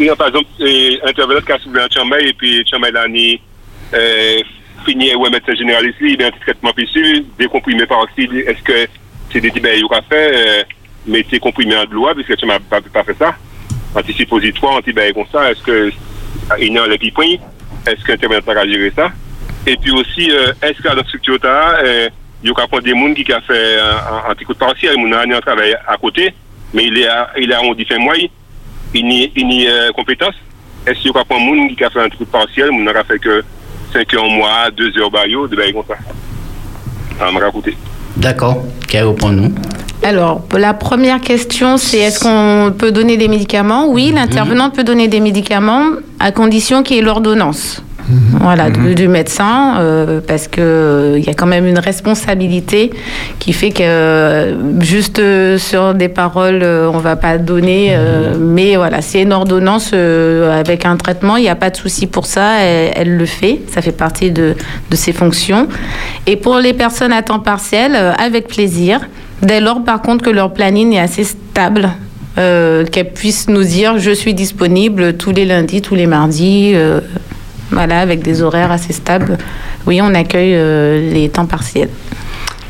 Par 0.08 0.28
exemple, 0.28 0.48
intervenant 1.04 1.42
qui 1.42 1.52
a 1.52 1.60
soulevé 1.60 1.84
un 1.84 1.88
Tchamay 1.88 2.30
et 2.30 2.34
puis 2.34 2.64
Tchamay 2.64 2.92
l'année 2.92 3.42
euh, 3.94 4.40
fini 4.86 5.14
ouais, 5.14 5.30
médecin 5.30 5.56
généraliste, 5.56 5.98
il 6.00 6.20
y 6.20 6.24
a 6.24 6.28
un 6.28 6.32
traitement 6.32 6.72
piscine, 6.72 7.26
décomprimé 7.38 7.86
par 7.86 8.00
oxyde. 8.00 8.34
Est-ce 8.34 8.64
que 8.64 8.88
c'est 9.32 9.42
des 9.42 9.52
tibères 9.52 9.74
qu'il 9.74 9.86
a 9.92 10.02
fait, 10.02 10.32
euh, 10.34 10.64
mais 11.06 11.26
c'est 11.30 11.40
comprimé 11.40 11.76
en 11.76 11.84
loi, 11.92 12.14
puisque 12.16 12.38
tu 12.38 12.46
m'as 12.46 12.60
pas, 12.60 12.82
fait 13.04 13.18
ça? 13.18 13.36
Antisuppositoire, 13.94 14.74
antibiotiques 14.74 15.16
comme 15.16 15.26
ça, 15.32 15.52
est-ce 15.52 15.62
que 15.64 15.92
il 16.60 16.74
y 16.74 16.78
a 16.78 16.84
un 16.84 17.12
point 17.12 17.36
Est-ce 17.86 18.04
qu'un 18.06 18.14
intervenant 18.14 18.62
a 18.62 18.68
géré 18.68 18.92
ça? 18.96 19.12
Et 19.68 19.76
puis 19.76 19.92
aussi, 19.92 20.32
euh, 20.32 20.54
est-ce 20.62 20.82
qu'à 20.82 20.96
notre 20.96 21.10
structure, 21.10 21.38
il 21.42 21.46
y 21.46 21.48
a 21.48 22.10
des 22.82 22.90
gens 22.90 23.14
qui 23.14 23.34
a 23.34 23.42
fait 23.42 23.80
un, 23.80 24.34
petit 24.34 24.46
coup 24.46 24.54
de 24.54 24.60
partiel, 24.60 24.96
il 24.98 25.14
a 25.14 25.22
un 25.22 25.42
travail 25.42 25.76
à 25.88 25.98
côté, 25.98 26.34
mais 26.74 26.86
il 26.86 26.98
est 26.98 27.76
dit 27.76 27.86
fin 27.86 27.98
mois, 27.98 28.16
il 28.94 29.06
n'y 29.06 29.32
il 29.36 29.48
n'y 29.48 29.68
euh, 29.68 29.92
compétence. 29.92 30.36
Est-ce 30.86 31.00
qu'il 31.00 31.12
y 31.14 31.18
a 31.18 31.24
pas 31.26 31.38
gens 31.38 31.76
qui 31.76 31.84
a 31.84 31.90
fait 31.90 32.00
un 32.00 32.08
de 32.08 32.26
partiel, 32.26 32.70
il 32.72 32.84
n'a 32.84 33.04
fait 33.04 33.20
que 33.20 33.44
5 33.94 34.14
heures 34.14 34.30
mois, 34.30 34.72
2 34.76 34.98
heures 34.98 35.12
baillot, 35.12 35.48
de 35.48 35.56
bail 35.56 35.74
comme 35.74 35.84
ça? 35.88 35.96
À 37.24 37.32
me 37.32 37.40
raconter. 37.40 37.76
D'accord, 38.16 38.64
qui 38.88 38.98
répond-nous? 38.98 39.54
Alors, 40.02 40.42
la 40.58 40.74
première 40.74 41.20
question, 41.20 41.78
c'est 41.78 41.98
est-ce 41.98 42.20
qu'on 42.22 42.72
peut 42.72 42.92
donner 42.92 43.18
des 43.18 43.28
médicaments? 43.28 43.88
Oui, 43.90 44.12
l'intervenant 44.14 44.70
peut 44.70 44.86
donner 44.86 45.10
des 45.10 45.20
médicaments 45.20 45.90
à 46.20 46.32
condition 46.32 46.84
qu'il 46.84 46.96
y 46.96 47.00
ait 47.00 47.04
l'ordonnance. 47.04 47.84
Voilà, 48.42 48.70
du, 48.72 48.96
du 48.96 49.08
médecin, 49.08 49.76
euh, 49.80 50.20
parce 50.26 50.48
que 50.48 50.62
euh, 50.62 51.20
il 51.20 51.26
y 51.26 51.30
a 51.30 51.34
quand 51.34 51.46
même 51.46 51.68
une 51.68 51.78
responsabilité 51.78 52.92
qui 53.38 53.54
fait 53.54 53.70
que 53.70 53.84
euh, 53.84 54.82
juste 54.82 55.22
sur 55.58 55.94
des 55.94 56.10
paroles, 56.10 56.64
on 56.64 56.98
va 56.98 57.16
pas 57.16 57.38
donner, 57.38 57.90
euh, 57.92 58.36
mais 58.40 58.76
voilà, 58.78 59.02
c'est 59.02 59.22
une 59.22 59.34
ordonnance 59.34 59.94
avec 59.94 60.86
un 60.86 60.96
traitement, 60.98 61.38
il 61.38 61.44
n'y 61.44 61.50
a 61.50 61.56
pas 61.56 61.70
de 61.70 61.78
souci 61.78 62.08
pour 62.08 62.26
ça, 62.26 62.60
elle, 62.62 62.92
elle 62.96 63.18
le 63.18 63.26
fait, 63.26 63.60
ça 63.72 63.82
fait 63.82 63.92
partie 63.92 64.32
de, 64.32 64.56
de 64.90 64.96
ses 64.96 65.14
fonctions. 65.14 65.68
Et 66.26 66.36
pour 66.36 66.58
les 66.58 66.74
personnes 66.74 67.14
à 67.14 67.22
temps 67.22 67.40
partiel, 67.40 67.96
avec 68.18 68.48
plaisir, 68.48 69.02
dès 69.44 69.62
lors 69.62 69.84
par 69.84 70.02
contre 70.02 70.24
que 70.26 70.32
leur 70.32 70.52
planning 70.54 70.94
est 70.94 71.00
assez 71.00 71.24
stable. 71.26 71.90
euh, 72.38 72.86
qu'elles 72.86 73.12
puissent 73.12 73.50
nous 73.50 73.64
dire 73.64 73.98
je 73.98 74.12
suis 74.12 74.34
disponible 74.34 75.14
tous 75.18 75.32
les 75.32 75.46
lundis, 75.46 75.82
tous 75.82 75.96
les 75.96 76.08
mardis, 76.08 76.72
euh, 76.74 77.02
voilà, 77.72 78.00
avec 78.02 78.22
des 78.22 78.42
horaires 78.42 78.72
assez 78.72 78.94
stables. 78.94 79.38
Oui, 79.86 80.00
on 80.02 80.14
accueille 80.16 80.54
euh, 80.56 81.12
les 81.14 81.30
temps 81.30 81.46
partiels. 81.46 81.90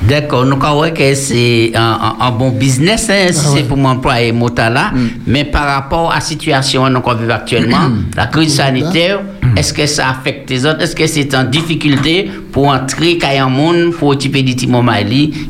D'accord, 0.02 0.46
nous 0.46 0.56
croyons 0.56 0.94
que 0.94 1.14
c'est 1.14 1.72
un, 1.76 1.82
un- 1.82 2.26
un 2.28 2.32
bon 2.32 2.52
business 2.52 3.10
hein, 3.10 3.34
si 3.34 3.46
c'est 3.54 3.64
pour 3.64 3.76
m'employer 3.76 4.32
Motala, 4.32 4.92
mais 5.28 5.44
par 5.44 5.66
rapport 5.66 6.12
à 6.12 6.16
la 6.16 6.22
situation 6.22 6.86
que 6.86 6.90
nous 6.90 7.02
vivons 7.20 7.34
actuellement, 7.34 7.90
la 8.16 8.28
crise 8.28 8.56
sanitaire, 8.56 9.20
est-ce 9.58 9.74
que 9.74 9.86
ça 9.86 10.10
affecte 10.12 10.50
les 10.52 10.66
autres? 10.66 10.82
Est-ce 10.82 10.96
que 10.96 11.06
c'est 11.06 11.36
en 11.36 11.44
difficulté 11.44 12.32
pour 12.54 12.68
entrer 12.70 13.18
quand 13.18 13.28
il 13.30 13.36
y 13.36 13.40
a 13.40 13.44
un 13.46 13.50
monde, 13.50 13.92
pour 13.92 14.10
occuper 14.10 14.42
des 14.42 14.54
petits 14.54 14.70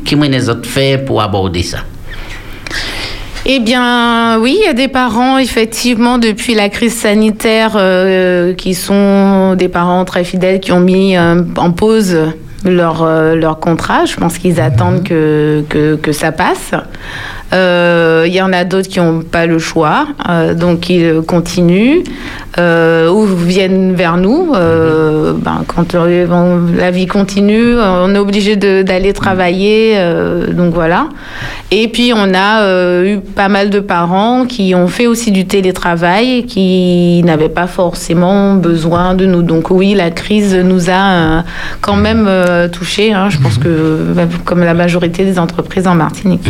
qui 0.04 0.16
mène 0.16 0.32
les 0.32 0.48
autres 0.48 0.68
faire 0.68 1.04
pour 1.04 1.22
aborder 1.22 1.62
ça? 1.62 1.78
Eh 3.52 3.58
bien, 3.58 4.38
oui, 4.38 4.56
il 4.60 4.64
y 4.64 4.68
a 4.68 4.74
des 4.74 4.86
parents, 4.86 5.36
effectivement, 5.36 6.18
depuis 6.18 6.54
la 6.54 6.68
crise 6.68 6.94
sanitaire, 6.94 7.72
euh, 7.74 8.54
qui 8.54 8.74
sont 8.74 9.56
des 9.56 9.68
parents 9.68 10.04
très 10.04 10.22
fidèles, 10.22 10.60
qui 10.60 10.70
ont 10.70 10.78
mis 10.78 11.16
euh, 11.16 11.42
en 11.56 11.72
pause 11.72 12.16
leur, 12.64 13.02
euh, 13.02 13.34
leur 13.34 13.58
contrat. 13.58 14.04
Je 14.04 14.14
pense 14.14 14.38
qu'ils 14.38 14.60
attendent 14.60 15.02
que, 15.02 15.64
que, 15.68 15.96
que 15.96 16.12
ça 16.12 16.30
passe. 16.30 16.74
Euh, 17.52 18.24
Il 18.26 18.34
y 18.34 18.42
en 18.42 18.52
a 18.52 18.64
d'autres 18.64 18.88
qui 18.88 19.00
n'ont 19.00 19.22
pas 19.22 19.46
le 19.46 19.58
choix, 19.58 20.06
euh, 20.28 20.54
donc 20.54 20.88
ils 20.90 21.20
continuent 21.26 22.02
euh, 22.58 23.08
ou 23.10 23.24
viennent 23.26 23.94
vers 23.94 24.16
nous. 24.18 24.52
Euh, 24.54 25.32
ben, 25.36 25.62
quand 25.66 25.94
on- 25.94 26.60
la 26.76 26.90
vie 26.90 27.06
continue, 27.06 27.76
on 27.78 28.14
est 28.14 28.18
obligé 28.18 28.56
d'aller 28.56 29.12
travailler, 29.12 29.94
euh, 29.96 30.52
donc 30.52 30.74
voilà. 30.74 31.08
Et 31.70 31.88
puis 31.88 32.12
on 32.14 32.34
a 32.34 32.62
euh, 32.62 33.14
eu 33.16 33.20
pas 33.20 33.48
mal 33.48 33.70
de 33.70 33.80
parents 33.80 34.44
qui 34.46 34.74
ont 34.74 34.88
fait 34.88 35.06
aussi 35.06 35.30
du 35.32 35.46
télétravail, 35.46 36.44
qui 36.44 37.22
n'avaient 37.24 37.48
pas 37.48 37.66
forcément 37.66 38.54
besoin 38.54 39.14
de 39.14 39.24
nous. 39.26 39.42
Donc 39.42 39.70
oui, 39.70 39.94
la 39.94 40.10
crise 40.10 40.54
nous 40.54 40.90
a 40.90 40.92
euh, 40.92 41.40
quand 41.80 41.96
même 41.96 42.26
euh, 42.28 42.68
touchés. 42.68 43.12
hein. 43.12 43.28
Je 43.30 43.38
pense 43.38 43.56
que 43.58 43.68
euh, 43.68 44.26
comme 44.44 44.60
la 44.62 44.74
majorité 44.74 45.24
des 45.24 45.38
entreprises 45.38 45.86
en 45.86 45.94
Martinique. 45.94 46.46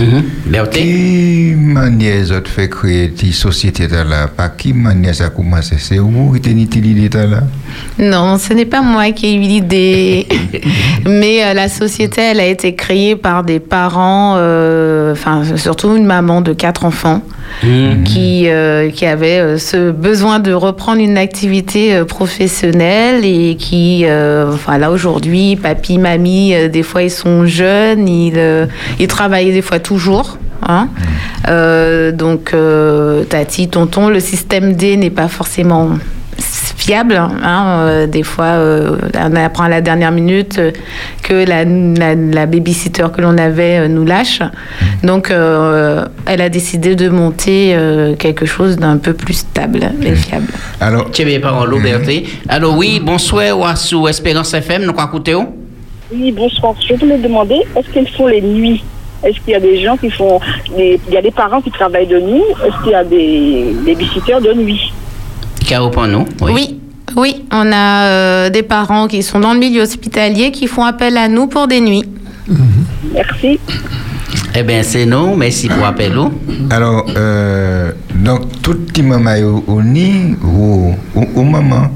Qui 0.91 1.55
manière 1.57 2.27
ça 2.27 2.41
fait 2.45 2.69
créer 2.69 3.07
des 3.09 3.31
sociétés 3.31 3.87
là 3.87 4.27
Par 4.27 4.57
qui 4.57 4.73
manière 4.73 5.15
ça 5.15 5.29
commence 5.29 5.73
C'est 5.79 5.99
vous 5.99 6.33
qui 6.33 6.41
tenez 6.41 6.67
l'idée 6.81 7.09
là 7.09 7.43
Non, 7.97 8.39
ce 8.39 8.53
n'est 8.55 8.65
pas 8.65 8.83
moi 8.83 9.13
qui 9.13 9.27
ai 9.27 9.35
eu 9.35 9.41
l'idée, 9.41 10.27
mais 11.07 11.45
euh, 11.45 11.55
la 11.55 11.69
société, 11.69 12.23
elle 12.23 12.41
a 12.41 12.47
été 12.47 12.75
créée 12.75 13.15
par 13.15 13.45
des 13.45 13.61
parents, 13.61 14.35
euh, 14.39 15.13
enfin 15.13 15.43
surtout 15.55 15.95
une 15.95 16.07
maman 16.07 16.41
de 16.41 16.55
quatre 16.55 16.85
enfants, 16.85 17.23
qui 18.05 18.49
euh, 18.49 18.91
qui 18.91 19.07
avait 19.07 19.39
euh, 19.39 19.59
ce 19.59 19.93
besoin 19.93 20.41
de 20.41 20.53
reprendre 20.53 21.01
une 21.01 21.19
activité 21.19 21.95
euh, 21.95 22.05
professionnelle 22.05 23.25
et 23.25 23.55
qui, 23.57 24.07
euh, 24.07 24.53
enfin 24.53 24.79
là 24.79 24.91
aujourd'hui, 24.91 25.55
papy, 25.55 25.99
mamie, 25.99 26.53
euh, 26.55 26.69
des 26.69 26.83
fois 26.83 27.05
ils 27.05 27.11
sont 27.13 27.47
jeunes, 27.47 28.09
ils 28.09 28.35
euh, 28.39 28.67
ils 28.99 29.07
travaillent 29.07 29.53
des 29.53 29.63
fois 29.63 29.79
toujours. 29.79 30.37
Hein. 30.67 30.89
Euh, 31.49 32.13
donc, 32.13 32.53
euh, 32.55 33.25
tati, 33.25 33.69
tonton, 33.69 34.09
le 34.09 34.21
système 34.21 34.75
D 34.75 34.97
n'est 34.97 35.11
pas 35.11 35.29
forcément 35.29 35.91
fiable. 36.77 37.17
hein. 37.17 37.79
Euh, 37.81 38.07
des 38.07 38.23
fois, 38.23 38.45
euh, 38.47 38.97
on 39.15 39.37
apprend 39.37 39.65
à 39.65 39.69
la 39.69 39.81
dernière 39.83 40.13
minute 40.13 40.59
euh, 40.59 40.71
que 41.23 41.35
la, 41.35 41.65
la, 41.65 42.15
la 42.15 42.47
babysitter 42.47 43.07
que 43.15 43.21
l'on 43.21 43.37
avait 43.37 43.81
euh, 43.81 43.89
nous 43.89 44.05
lâche. 44.05 44.41
Donc, 45.03 45.31
euh, 45.31 46.05
elle 46.27 46.41
a 46.41 46.49
décidé 46.49 46.97
de 46.97 47.09
monter 47.11 47.75
euh, 47.75 48.15
quelque 48.17 48.47
chose 48.47 48.77
d'un 48.77 48.97
peu 48.97 49.13
plus 49.13 49.35
stable 49.35 49.81
et 50.03 50.15
fiable. 50.15 50.47
Alors, 50.81 51.11
tu 51.11 51.25
bien 51.25 51.41
parole, 51.41 51.81
Berté. 51.83 52.27
Alors, 52.49 52.77
oui, 52.77 53.01
bonsoir, 53.05 53.59
ou 53.59 53.65
à 53.65 53.77
sous 53.77 54.09
Espérance 54.09 54.55
FM, 54.55 54.85
nous 54.85 54.93
quoi 54.93 55.05
écouter 55.05 55.35
où? 55.35 55.47
Oui, 56.13 56.33
bonsoir. 56.33 56.75
Je 56.89 56.95
voulais 56.95 57.19
demander, 57.19 57.61
est-ce 57.77 57.89
qu'ils 57.93 58.09
font 58.09 58.27
les 58.27 58.41
nuits? 58.41 58.83
Est-ce 59.23 59.39
qu'il 59.41 59.53
y 59.53 59.55
a 59.55 59.61
des 59.61 59.83
gens 59.83 59.97
qui 59.97 60.11
font... 60.11 60.41
des- 60.77 61.01
Il 61.09 61.15
y 61.15 61.17
a 61.17 61.23
des 61.23 61.31
parents 61.31 61.61
qui 61.61 61.71
travaillent 61.71 62.07
de 62.07 62.19
nuit 62.21 62.43
Est-ce 62.65 62.83
qu'il 62.83 62.93
y 62.93 62.95
a 62.95 63.05
des, 63.05 63.75
des 63.85 63.95
visiteurs 63.95 64.41
de 64.41 64.53
nuit? 64.53 64.93
Caro 65.69 65.91
pour 65.91 66.07
nous. 66.07 66.25
Oui. 66.43 66.79
oui. 67.17 67.45
on 67.53 67.71
a 67.73 68.07
euh, 68.07 68.51
des 68.51 68.63
parents 68.63 69.07
qui 69.09 69.23
sont 69.23 69.41
dans 69.41 69.53
le 69.53 69.59
milieu 69.61 69.83
hospitalier 69.83 70.51
qui 70.51 70.67
font 70.67 70.85
appel 70.85 71.17
à 71.17 71.29
nous 71.29 71.47
pour 71.47 71.67
des 71.69 71.81
nuits. 71.81 72.05
Merci. 73.15 73.59
Eh 74.57 74.63
bien, 74.65 74.83
c'est 74.83 75.07
nous. 75.07 75.37
Merci 75.37 75.69
pour 75.69 75.83
l'appel. 75.85 76.13
oh. 76.19 76.31
Alors, 76.71 77.07
euh, 77.17 77.93
donc, 78.15 78.61
tout 78.63 78.75
petit 78.75 79.03
maman 79.03 79.31
est 79.35 79.43
au, 79.45 79.83
nid 79.83 80.35
ou 80.43 81.43
maman 81.43 81.89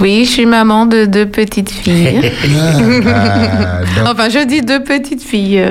Oui, 0.00 0.24
je 0.26 0.30
suis 0.30 0.46
maman 0.46 0.86
de 0.86 1.04
deux 1.06 1.26
petites 1.26 1.70
filles. 1.70 2.20
Ah, 3.08 3.80
donc- 3.96 4.08
enfin, 4.08 4.28
je 4.28 4.44
dis 4.46 4.60
deux 4.60 4.82
petites 4.82 5.22
filles. 5.22 5.64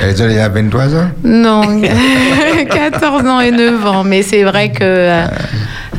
Elles 0.00 0.22
ont 0.22 0.28
déjà 0.28 0.48
23 0.48 0.94
ans 0.94 1.10
Non, 1.24 1.62
14 2.70 3.26
ans 3.26 3.40
et 3.40 3.50
9 3.50 3.86
ans. 3.86 4.04
Mais 4.04 4.22
c'est 4.22 4.44
vrai 4.44 4.70
que 4.70 4.78
euh, 4.82 5.26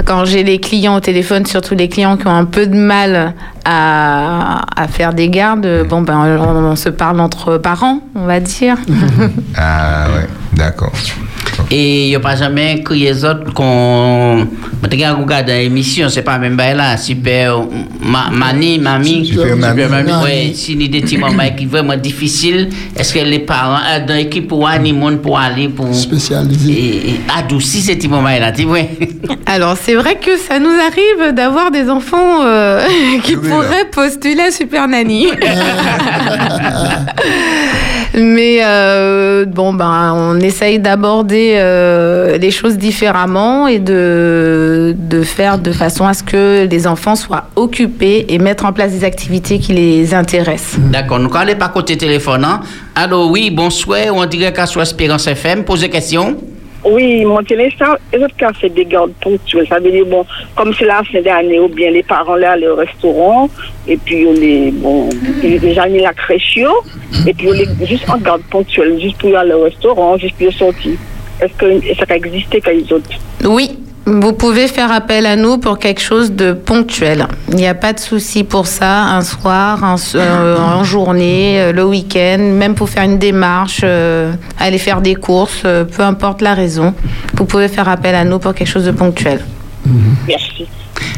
quand 0.06 0.26
j'ai 0.26 0.44
les 0.44 0.60
clients 0.60 0.96
au 0.96 1.00
téléphone, 1.00 1.46
surtout 1.46 1.76
les 1.76 1.90
clients 1.90 2.16
qui 2.18 2.28
ont 2.28 2.36
un 2.36 2.46
peu 2.46 2.66
de 2.68 2.76
mal 2.78 3.34
à, 3.66 4.62
à 4.76 4.88
faire 4.88 5.14
des 5.14 5.30
gardes, 5.30 5.68
bon, 5.90 6.02
ben, 6.02 6.18
on, 6.40 6.72
on 6.72 6.76
se 6.76 6.90
parle 6.90 7.20
entre 7.20 7.58
parents, 7.58 8.00
on 8.16 8.26
va 8.26 8.40
dire. 8.40 8.78
Ah, 9.58 10.08
ouais, 10.16 10.28
d'accord. 10.54 10.94
Et 11.72 12.06
il 12.06 12.10
n'y 12.10 12.16
a 12.16 12.20
pas 12.20 12.36
jamais 12.36 12.82
crié 12.84 13.12
les 13.12 13.26
autres 13.26 13.54
qu'on. 13.54 14.48
Regardes 14.82 15.50
l'émission, 15.50 16.10
c'est 16.10 16.24
pas 16.24 16.40
même 16.40 16.58
là, 16.58 16.98
super. 16.98 17.60
Ma, 18.02 18.30
mani, 18.32 18.80
mamie. 18.80 19.26
Super 19.28 19.56
mamie. 19.56 20.12
Oui, 20.24 20.56
si 20.56 20.74
il 20.74 20.82
y 20.82 20.86
a 20.86 20.88
des 20.88 21.02
petits 21.02 21.18
moments 21.18 21.44
qui 21.56 21.66
sont 21.66 21.70
vraiment 21.70 21.96
difficiles, 21.96 22.70
est-ce 22.96 23.14
que 23.14 23.20
les 23.20 23.40
parents, 23.40 23.78
euh, 23.88 24.06
dans 24.06 24.16
l'équipe 24.16 24.48
pour 24.48 24.68
aller, 24.68 24.94
monde 24.94 25.22
pour 25.22 25.38
aller, 25.38 25.70
pour. 25.70 25.94
Spécialiser. 25.94 26.72
Et, 26.72 27.10
et 27.10 27.20
adoucir 27.38 27.84
ces 27.84 27.96
petits 27.98 28.08
moments-là, 28.08 28.52
tu 28.52 28.64
vois. 28.64 28.80
Alors, 29.46 29.78
c'est 29.78 29.96
vrai 29.96 30.16
que 30.16 30.38
ça 30.38 30.60
nous 30.60 30.70
arrive 30.70 31.34
d'avoir 31.36 31.70
des 31.70 31.90
enfants 31.90 32.44
euh, 32.44 32.82
qui 33.24 33.36
pourraient 33.36 33.90
postuler 33.92 34.42
à 34.42 34.52
Super 34.52 34.88
Nanny. 34.88 35.28
Mais 38.20 38.60
euh, 38.64 39.46
bon, 39.46 39.74
ben, 39.74 40.14
on 40.16 40.40
essaye 40.40 40.80
d'aborder 40.80 41.54
euh, 41.56 42.38
les 42.38 42.52
choses 42.52 42.78
différemment 42.78 43.68
et 43.68 43.80
de, 43.80 44.96
de 44.98 45.22
faire 45.22 45.58
de 45.58 45.72
façon 45.72 46.06
à 46.06 46.14
ce 46.14 46.24
que 46.24 46.68
les 46.70 46.88
enfants 46.88 47.16
soient 47.16 47.48
occupés 47.56 48.26
et 48.30 48.38
mettre 48.38 48.66
en 48.66 48.74
place 48.74 48.92
des 48.92 49.04
activités 49.04 49.60
qui 49.60 49.74
les 49.74 50.14
intéressent. 50.14 50.80
D'accord, 50.92 51.20
nous 51.20 51.30
allons 51.36 51.56
pas 51.56 51.70
côté 51.70 51.98
téléphone. 51.98 52.44
Hein? 52.44 52.62
Alors, 52.96 53.30
oui, 53.32 53.50
bonsoir, 53.52 54.08
on 54.14 54.26
dirait 54.26 54.54
qu'à 54.54 54.66
Espérance 54.66 55.28
FM, 55.28 55.64
posez 55.64 55.90
question. 55.90 56.38
Oui, 56.86 57.26
mon 57.26 57.44
téléphone, 57.44 57.98
les 58.14 58.24
autres 58.24 58.36
cas 58.38 58.54
fait 58.54 58.70
des 58.70 58.86
gardes 58.86 59.12
ponctuels. 59.22 59.68
Ça 59.68 59.80
veut 59.80 59.92
dire, 59.92 60.06
bon, 60.06 60.26
comme 60.56 60.74
c'est 60.74 60.86
la 60.86 61.04
fin 61.04 61.22
d'année, 61.22 61.60
ou 61.60 61.68
bien 61.68 61.92
les 61.92 62.04
parents 62.04 62.36
là, 62.36 62.56
au 62.58 62.76
restaurant, 62.76 63.50
et 63.88 63.98
puis 63.98 64.26
on 64.26 64.34
les, 64.34 64.72
bon, 64.72 65.10
déjà 65.42 65.88
mis 65.88 66.00
la 66.00 66.14
crèche, 66.14 66.58
et 67.28 67.34
puis 67.34 67.48
on 67.50 67.52
les 67.52 67.68
juste 67.86 68.10
en 68.10 68.18
garde 68.18 68.42
ponctuelle, 68.50 69.00
juste 69.00 69.18
pour 69.18 69.36
aller 69.38 69.54
au 69.54 69.64
restaurant, 69.64 70.18
juste 70.18 70.36
pour 70.38 70.54
sortir. 70.54 70.94
Est-ce 71.42 71.54
que 71.54 71.96
ça 71.96 72.06
a 72.08 72.16
existé 72.16 72.62
quand 72.62 72.72
ils 72.72 72.94
autres? 72.94 73.10
Oui, 73.46 73.78
vous 74.10 74.34
pouvez 74.34 74.68
faire 74.68 74.92
appel 74.92 75.26
à 75.26 75.36
nous 75.36 75.58
pour 75.58 75.78
quelque 75.78 76.02
chose 76.02 76.32
de 76.32 76.54
ponctuel. 76.54 77.28
Il 77.50 77.56
n'y 77.56 77.68
a 77.68 77.76
pas 77.76 77.94
de 77.94 78.00
souci 78.00 78.44
pour 78.44 78.66
ça, 78.68 79.04
un 79.04 79.22
soir, 79.22 79.84
un, 79.84 79.96
euh, 80.16 80.58
en 80.58 80.84
journée, 80.84 81.62
euh, 81.62 81.72
le 81.72 81.86
week-end, 81.86 82.40
même 82.40 82.76
pour 82.76 82.90
faire 82.90 83.04
une 83.04 83.20
démarche, 83.20 83.82
euh, 83.84 84.34
aller 84.60 84.78
faire 84.78 85.02
des 85.02 85.16
courses, 85.16 85.62
euh, 85.66 85.84
peu 85.86 86.04
importe 86.04 86.42
la 86.42 86.54
raison. 86.54 86.94
Vous 87.36 87.46
pouvez 87.46 87.68
faire 87.68 87.88
appel 87.88 88.16
à 88.16 88.24
nous 88.24 88.40
pour 88.40 88.54
quelque 88.54 88.68
chose 88.68 88.86
de 88.86 88.92
ponctuel. 88.92 89.46
Merci. 90.28 90.68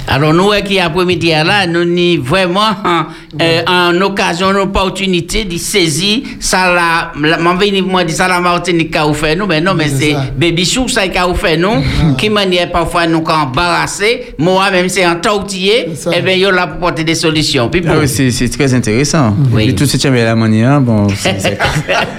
Alors, 0.08 0.34
nous, 0.34 0.52
qui 0.66 0.80
après-midi 0.80 1.30
là, 1.30 1.66
nous 1.68 1.86
ni 1.86 2.18
vraiment 2.18 2.62
hein, 2.84 3.08
euh, 3.42 3.62
en 3.68 4.00
occasion, 4.02 4.52
une 4.52 4.58
opportunité 4.58 5.46
de 5.46 5.58
saisir 5.58 6.20
ça 6.40 6.74
la, 6.74 7.12
la 7.28 7.38
moi 7.38 8.04
dit 8.04 8.14
ça 8.14 8.28
la 8.28 8.40
Martinique 8.40 8.92
qu'a 8.92 9.12
fait 9.14 9.36
nous, 9.36 9.46
mais 9.46 9.62
non, 9.62 9.74
mais 9.74 9.88
c'est 9.88 10.16
baby 10.38 10.66
chou 10.66 10.88
ça 10.88 11.08
qu'a 11.08 11.32
fait 11.34 11.58
nous, 11.58 11.82
qui 12.18 12.30
manière 12.30 12.72
parfois 12.72 13.08
nous 13.08 13.24
embarrasser, 13.24 14.34
moi 14.38 14.70
même 14.72 14.90
c'est 14.90 15.06
en 15.06 15.16
tortillé, 15.16 15.88
et 16.16 16.22
bien 16.22 16.36
yo 16.36 16.52
là 16.52 16.68
pour 16.68 16.80
porter 16.80 17.04
des 17.04 17.16
solutions. 17.16 17.70
Puis 17.70 17.82
Ah 17.88 17.94
oui, 18.00 18.08
c'est 18.08 18.32
c'est 18.32 18.50
très 18.50 18.74
intéressant. 18.74 19.36
Oui. 19.52 19.70
Et 19.70 19.76
tout 19.76 19.86
ce 19.86 19.98
que 19.98 20.02
tu 20.02 20.08
as 20.08 20.12
la 20.12 20.36
manière, 20.36 20.82
bon, 20.82 21.08
c'est- 21.16 21.40
c'est- 21.40 21.58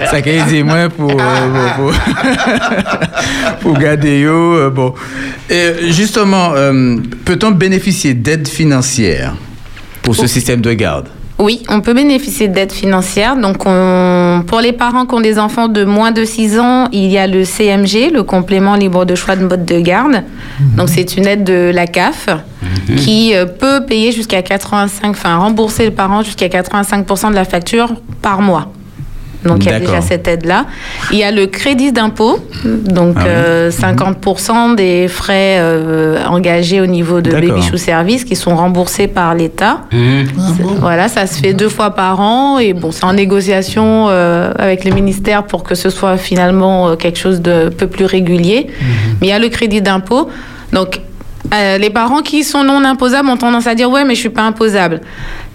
ça 0.09 0.21
qui 0.21 0.29
aidé 0.29 0.63
moi 0.63 0.89
pour, 0.89 1.11
euh, 1.11 1.15
pour, 1.77 1.91
pour, 1.91 1.93
pour 3.61 3.77
garder 3.77 4.19
yo, 4.21 4.55
euh, 4.55 4.69
bon. 4.69 4.93
Et 5.49 5.91
justement, 5.91 6.53
euh, 6.55 6.97
peut-on 7.25 7.52
bénéficier 7.53 8.13
d'aide 8.13 8.47
financière 8.47 9.33
pour 10.01 10.15
ce 10.15 10.27
système 10.27 10.61
de 10.61 10.73
garde? 10.73 11.07
Oui, 11.39 11.63
on 11.67 11.81
peut 11.81 11.93
bénéficier 11.95 12.47
d'aide 12.47 12.71
financière. 12.71 13.35
Donc, 13.35 13.63
on- 13.65 14.43
pour 14.45 14.61
les 14.61 14.71
parents 14.71 15.05
qui 15.07 15.15
ont 15.15 15.19
des 15.19 15.39
enfants 15.39 15.67
de 15.67 15.83
moins 15.83 16.11
de 16.11 16.23
6 16.25 16.59
ans, 16.59 16.87
il 16.91 17.07
y 17.07 17.17
a 17.17 17.25
le 17.25 17.43
CMG, 17.43 18.11
le 18.13 18.21
complément 18.23 18.75
libre 18.75 19.03
de 19.05 19.15
choix 19.15 19.35
de 19.35 19.45
mode 19.45 19.65
de 19.65 19.79
garde. 19.79 20.23
Donc, 20.77 20.89
c'est 20.89 21.17
une 21.17 21.25
aide 21.25 21.43
de 21.43 21.71
la 21.73 21.87
CAF 21.87 22.29
qui 22.97 23.33
euh, 23.35 23.45
peut 23.45 23.83
payer 23.85 24.11
jusqu'à 24.11 24.41
85, 24.43 25.09
enfin, 25.09 25.37
rembourser 25.37 25.85
le 25.85 25.91
parent 25.91 26.21
jusqu'à 26.21 26.47
85% 26.49 27.29
de 27.31 27.35
la 27.35 27.45
facture 27.45 27.93
par 28.21 28.41
mois. 28.41 28.71
Donc, 29.45 29.65
il 29.65 29.71
y 29.71 29.73
a 29.73 29.79
déjà 29.79 30.01
cette 30.01 30.27
aide-là. 30.27 30.65
Il 31.11 31.17
y 31.17 31.23
a 31.23 31.31
le 31.31 31.47
crédit 31.47 31.91
d'impôt, 31.91 32.39
donc 32.65 33.15
Ah 33.19 33.23
oui. 33.23 33.29
euh, 33.29 33.71
50% 33.71 34.75
des 34.75 35.07
frais 35.07 35.57
euh, 35.59 36.17
engagés 36.27 36.79
au 36.81 36.85
niveau 36.85 37.21
de. 37.21 37.31
Baby 37.31 37.61
Chou 37.61 37.77
Service 37.77 38.23
qui 38.23 38.35
sont 38.35 38.55
remboursés 38.55 39.07
par 39.07 39.35
l'État. 39.35 39.81
C'est- 39.91 40.63
Voilà, 40.79 41.07
ça 41.09 41.27
se 41.27 41.39
fait 41.39 41.53
deux 41.53 41.69
fois 41.69 41.91
par 41.91 42.19
an 42.21 42.57
et 42.59 42.73
bon, 42.73 42.91
c'est 42.91 43.03
en 43.05 43.13
négociation 43.13 44.07
euh, 44.09 44.51
avec 44.57 44.85
le 44.85 44.91
ministère 44.93 45.43
pour 45.43 45.63
que 45.63 45.75
ce 45.75 45.89
soit 45.89 46.17
finalement 46.17 46.89
euh, 46.89 46.95
quelque 46.95 47.17
chose 47.19 47.41
de 47.41 47.69
peu 47.69 47.87
plus 47.87 48.05
régulier. 48.05 48.67
Mais 49.19 49.27
il 49.27 49.29
y 49.29 49.33
a 49.33 49.39
le 49.39 49.49
crédit 49.49 49.81
d'impôt. 49.81 50.29
Donc, 50.71 51.01
euh, 51.53 51.77
les 51.77 51.89
parents 51.89 52.21
qui 52.21 52.43
sont 52.43 52.63
non 52.63 52.83
imposables 52.85 53.27
ont 53.29 53.37
tendance 53.37 53.67
à 53.67 53.75
dire 53.75 53.89
ouais, 53.89 54.05
mais 54.05 54.15
je 54.15 54.19
suis 54.21 54.29
pas 54.29 54.43
imposable. 54.43 55.01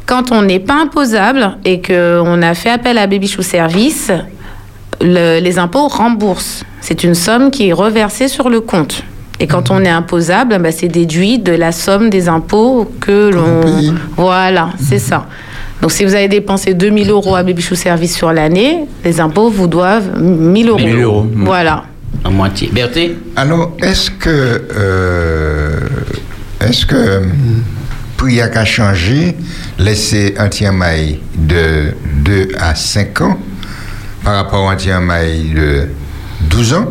Quand 0.08 0.32
on 0.32 0.40
n'est 0.42 0.58
pas 0.58 0.80
imposable 0.82 1.58
et 1.64 1.82
qu'on 1.82 2.40
a 2.42 2.54
fait 2.54 2.70
appel 2.70 2.96
à 2.98 3.06
Baby 3.06 3.28
Chou 3.28 3.42
Service, 3.42 4.10
le- 5.02 5.38
les 5.38 5.58
impôts 5.58 5.86
remboursent. 5.88 6.64
C'est 6.80 7.04
une 7.04 7.14
somme 7.14 7.50
qui 7.50 7.68
est 7.68 7.72
reversée 7.74 8.26
sur 8.28 8.48
le 8.48 8.60
compte. 8.60 9.04
Et 9.38 9.46
quand 9.46 9.70
on 9.70 9.80
est 9.84 9.88
imposable, 9.88 10.58
bah, 10.60 10.72
c'est 10.72 10.88
déduit 10.88 11.38
de 11.38 11.52
la 11.52 11.70
somme 11.72 12.08
des 12.10 12.28
impôts 12.28 12.90
que 13.00 13.30
l'on... 13.30 13.60
Voilà, 14.16 14.70
c'est 14.82 14.98
ça. 14.98 15.26
Donc 15.82 15.92
si 15.92 16.04
vous 16.04 16.14
avez 16.14 16.26
dépensé 16.26 16.72
2000 16.74 17.10
euros 17.10 17.36
à 17.36 17.42
Baby 17.44 17.62
Chou 17.62 17.76
Service 17.76 18.16
sur 18.16 18.32
l'année, 18.32 18.86
les 19.04 19.20
impôts 19.20 19.50
vous 19.50 19.68
doivent 19.68 20.18
1000 20.20 20.70
euros. 20.70 20.78
1000 20.78 21.00
euros. 21.02 21.26
Voilà. 21.36 21.84
En 22.24 22.32
moitié. 22.32 22.70
Berthe? 22.72 22.98
Alors, 23.36 23.72
est-ce 23.80 24.10
que. 24.10 24.62
euh, 24.76 25.70
est-ce 26.66 26.84
que. 26.86 27.22
Priac 28.18 28.56
a 28.56 28.64
changé, 28.64 29.36
laisser 29.78 30.34
anti-maille 30.40 31.20
de 31.36 31.94
2 32.24 32.48
à 32.58 32.74
5 32.74 33.20
ans 33.20 33.38
par 34.24 34.34
rapport 34.34 34.68
à 34.68 34.74
anti-maille 34.74 35.54
de 35.54 35.88
12 36.50 36.74
ans. 36.74 36.88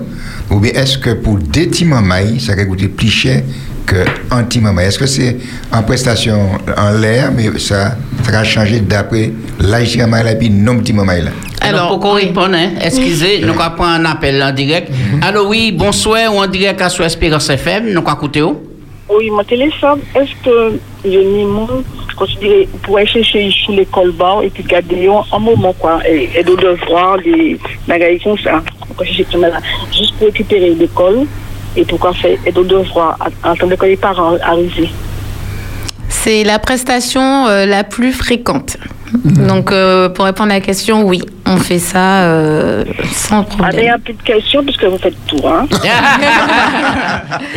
Ou 0.49 0.61
bien 0.61 0.71
est-ce 0.71 0.97
que 0.97 1.09
pour 1.09 1.37
des 1.37 1.69
mamailles, 1.83 2.39
ça 2.39 2.55
va 2.55 2.63
coûter 2.63 2.87
plus 2.87 3.09
cher 3.09 3.43
que 3.85 4.05
anti-mamaille 4.31 4.87
Est-ce 4.87 4.99
que 4.99 5.05
c'est 5.05 5.37
en 5.73 5.83
prestation 5.83 6.51
en 6.77 6.91
l'air, 6.91 7.29
mais 7.35 7.59
ça, 7.59 7.97
ça 8.23 8.31
va 8.31 8.43
changer 8.45 8.79
d'après 8.79 9.33
l'âge 9.59 9.97
de 9.97 10.27
et 10.31 10.35
puis 10.35 10.49
non 10.49 10.79
petit 10.79 10.93
là? 10.93 11.31
Alors, 11.59 11.89
pour 11.89 11.99
qu'on 11.99 12.13
réponde, 12.13 12.55
hein, 12.55 12.69
excusez, 12.81 13.39
nous 13.41 13.49
allons 13.49 13.75
prendre 13.75 13.83
un 13.83 14.05
appel 14.05 14.41
en 14.41 14.53
direct. 14.53 14.89
Alors, 15.21 15.49
oui, 15.49 15.73
bonsoir, 15.73 16.33
ou 16.33 16.39
en 16.39 16.47
direct 16.47 16.81
à 16.81 16.87
sur 16.87 17.03
Espérance 17.03 17.49
FM, 17.49 17.87
nous 17.91 17.99
allons 17.99 18.13
écouter 18.13 18.41
où? 18.41 18.61
Oui, 19.09 19.29
mon 19.29 19.43
téléphone, 19.43 19.99
est-ce 20.15 20.31
que 20.43 20.79
le 21.11 21.23
Nimon, 21.23 21.83
considéré, 22.15 22.67
pourrait 22.83 23.05
chercher 23.05 23.51
sous 23.65 23.71
l'école 23.71 24.11
bas 24.11 24.39
et 24.43 24.49
puis 24.49 24.63
garder 24.63 25.09
un 25.31 25.39
moment, 25.39 25.73
quoi, 25.73 25.99
et, 26.07 26.29
et 26.35 26.43
de 26.43 26.55
devoir 26.55 27.17
des 27.19 27.59
bagailles 27.87 28.19
comme 28.19 28.37
ça, 28.37 28.61
chercher 29.03 29.25
juste 29.91 30.15
pour 30.17 30.27
récupérer 30.27 30.73
l'école 30.73 31.25
et 31.75 31.85
pourquoi 31.85 32.13
faire, 32.13 32.37
et 32.45 32.51
de 32.51 32.63
devoir 32.63 33.17
attendre 33.43 33.75
que 33.75 33.85
les 33.85 33.97
parents 33.97 34.37
arrivent. 34.43 34.89
C'est 36.09 36.43
la 36.43 36.59
prestation 36.59 37.47
euh, 37.47 37.65
la 37.65 37.83
plus 37.83 38.11
fréquente. 38.11 38.77
Donc, 39.23 39.71
euh, 39.71 40.09
pour 40.09 40.25
répondre 40.25 40.51
à 40.51 40.55
la 40.55 40.61
question, 40.61 41.03
oui, 41.03 41.21
on 41.47 41.57
fait 41.57 41.79
ça 41.79 42.23
euh, 42.23 42.83
sans 43.11 43.41
Ah, 43.41 43.45
mais 43.49 43.57
problème. 43.71 43.93
a 43.93 43.97
plus 43.99 44.13
de 44.13 44.21
questions 44.21 44.63
puisque 44.63 44.83
vous 44.83 44.97
faites 44.97 45.15
tout, 45.27 45.41
hein. 45.47 45.65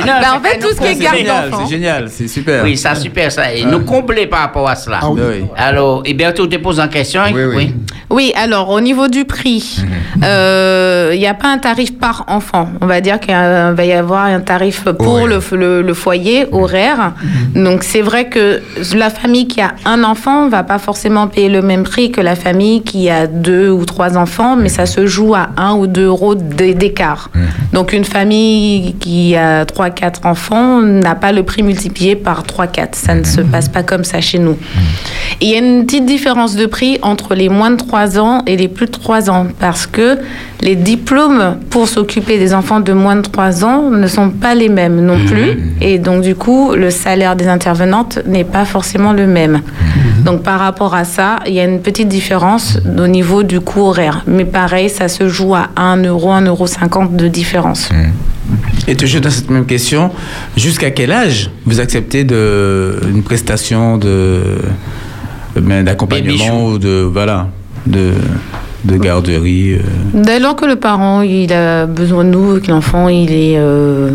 Bah, 0.05 0.37
en 0.37 0.41
fait, 0.41 0.59
tout 0.59 0.69
ce 0.75 0.81
qui 0.81 0.87
est 0.87 0.95
garde 0.97 1.51
c'est 1.65 1.71
génial, 1.71 2.09
c'est 2.11 2.29
super. 2.29 2.65
Oui, 2.65 2.77
ça 2.77 2.95
super 2.95 3.31
ça. 3.33 3.53
Et 3.53 3.65
nous 3.65 3.81
combler 3.81 4.27
par 4.27 4.41
rapport 4.41 4.69
à 4.69 4.77
cela. 4.77 5.01
Ah 5.03 5.11
oui. 5.11 5.45
Alors, 5.57 6.03
Héberto 6.05 6.47
te 6.47 6.57
pose 6.57 6.81
en 6.81 6.89
question. 6.89 7.23
Oui, 7.33 7.73
Oui, 8.11 8.33
alors 8.37 8.71
au 8.71 8.81
niveau 8.81 9.09
du 9.09 9.25
prix, 9.25 9.79
euh, 10.25 11.11
il 11.15 11.19
n'y 11.19 11.27
a 11.27 11.35
pas 11.35 11.49
un 11.49 11.59
tarif 11.59 11.97
par 11.99 12.25
enfant. 12.29 12.69
On 12.81 12.87
va 12.87 13.01
dire 13.01 13.21
qu'il 13.21 13.35
va 13.35 13.85
y 13.85 13.93
avoir 13.93 14.25
un 14.25 14.41
tarif 14.41 14.85
pour 14.99 15.27
le, 15.27 15.39
le- 15.57 15.83
le 15.83 15.95
foyer 15.95 16.47
horaire. 16.53 17.13
Donc 17.55 17.83
c'est 17.85 18.03
vrai 18.03 18.27
que 18.29 18.63
la 18.95 19.11
famille 19.11 19.47
qui 19.47 19.61
a 19.61 19.73
un 19.85 20.03
enfant 20.05 20.49
va 20.49 20.63
pas 20.63 20.79
forcément 20.79 21.29
payer 21.29 21.49
le 21.49 21.63
même 21.63 21.85
prix 21.85 22.11
que 22.11 22.21
la 22.21 22.37
famille 22.37 22.83
qui 22.83 23.09
a 23.11 23.27
deux 23.27 23.71
ou 23.71 23.80
trois 23.85 24.17
enfants, 24.17 24.57
mais 24.57 24.69
ça 24.69 24.87
se 24.87 25.07
joue 25.07 25.35
à 25.35 25.51
un 25.57 25.75
ou 25.75 25.87
deux 25.87 26.07
euros 26.07 26.35
d'é- 26.35 26.75
d'écart. 26.75 27.31
Donc 27.73 27.93
une 27.93 28.05
famille 28.05 28.95
qui 29.01 29.37
a 29.37 29.65
trois, 29.65 29.91
quatre 29.91 30.27
enfants 30.27 30.81
n'a 30.83 31.15
pas 31.15 31.33
le 31.33 31.43
prix 31.43 31.63
multiplié 31.63 32.17
par 32.17 32.43
3, 32.45 32.67
4. 32.67 32.95
Ça 32.95 33.15
ne 33.15 33.25
se 33.25 33.41
passe 33.41 33.69
pas 33.69 33.83
comme 33.83 34.05
ça 34.05 34.21
chez 34.21 34.39
nous. 34.39 34.57
Et 35.41 35.47
il 35.47 35.51
y 35.51 35.55
a 35.55 35.59
une 35.59 35.87
petite 35.87 36.07
différence 36.07 36.57
de 36.57 36.67
prix 36.67 36.99
entre 37.03 37.35
les 37.35 37.49
moins 37.49 37.71
de 37.71 37.77
3 37.77 38.19
ans 38.19 38.43
et 38.47 38.57
les 38.57 38.69
plus 38.69 38.87
de 38.87 38.93
3 38.93 39.31
ans 39.31 39.47
parce 39.59 39.87
que 39.87 40.19
les 40.63 40.77
diplômes 40.77 41.57
pour 41.71 41.89
s'occuper 41.89 42.39
des 42.39 42.53
enfants 42.55 42.81
de 42.81 42.93
moins 42.93 43.17
de 43.17 43.23
3 43.23 43.65
ans 43.65 43.91
ne 43.91 44.07
sont 44.07 44.31
pas 44.31 44.55
les 44.55 44.69
mêmes 44.69 45.01
non 45.01 45.19
plus. 45.27 45.73
Et 45.81 45.99
donc 45.99 46.23
du 46.23 46.35
coup, 46.35 46.75
le 46.75 46.91
salaire 46.91 47.37
des 47.37 47.49
intervenantes 47.49 48.19
n'est 48.27 48.45
pas 48.45 48.65
forcément 48.65 49.13
le 49.13 49.27
même. 49.27 49.63
Donc 50.25 50.43
par 50.43 50.61
rapport 50.61 50.95
à 50.95 51.05
ça, 51.05 51.41
il 51.47 51.55
y 51.55 51.61
a 51.61 51.65
une 51.65 51.81
petite 51.81 52.09
différence 52.09 52.79
au 52.99 53.07
niveau 53.07 53.43
du 53.43 53.61
coût 53.61 53.81
horaire. 53.81 54.23
Mais 54.27 54.45
pareil, 54.45 54.91
ça 54.91 55.09
se 55.09 55.29
joue 55.29 55.55
à 55.55 55.71
1 55.77 56.05
euro, 56.05 56.33
1,50 56.33 56.47
euro 56.47 56.67
de 57.11 57.29
différence. 57.29 57.91
Et 58.87 58.97
toujours 58.97 59.21
dans 59.21 59.31
cette 59.31 59.51
même 59.51 59.67
question, 59.67 60.11
jusqu'à 60.57 60.91
quel 60.91 61.13
âge 61.13 61.51
vous 61.65 61.81
acceptez 61.81 62.25
de, 62.25 63.01
une 63.09 63.23
prestation 63.23 63.97
de 63.97 64.41
ben, 65.57 65.85
d'accompagnement 65.85 66.67
ou 66.67 66.79
de 66.79 67.09
voilà 67.11 67.49
de, 67.87 68.13
de 68.85 68.97
garderie 68.97 69.75
euh, 69.75 69.79
Dès 70.15 70.39
lors 70.39 70.57
que 70.57 70.65
le 70.65 70.77
parent 70.77 71.23
il 71.23 71.53
a 71.53 71.87
besoin 71.87 72.25
de 72.25 72.31
nous, 72.31 72.61
que 72.61 72.69
l'enfant 72.69 73.09
il 73.09 73.33
est, 73.33 73.57
euh, 73.57 74.11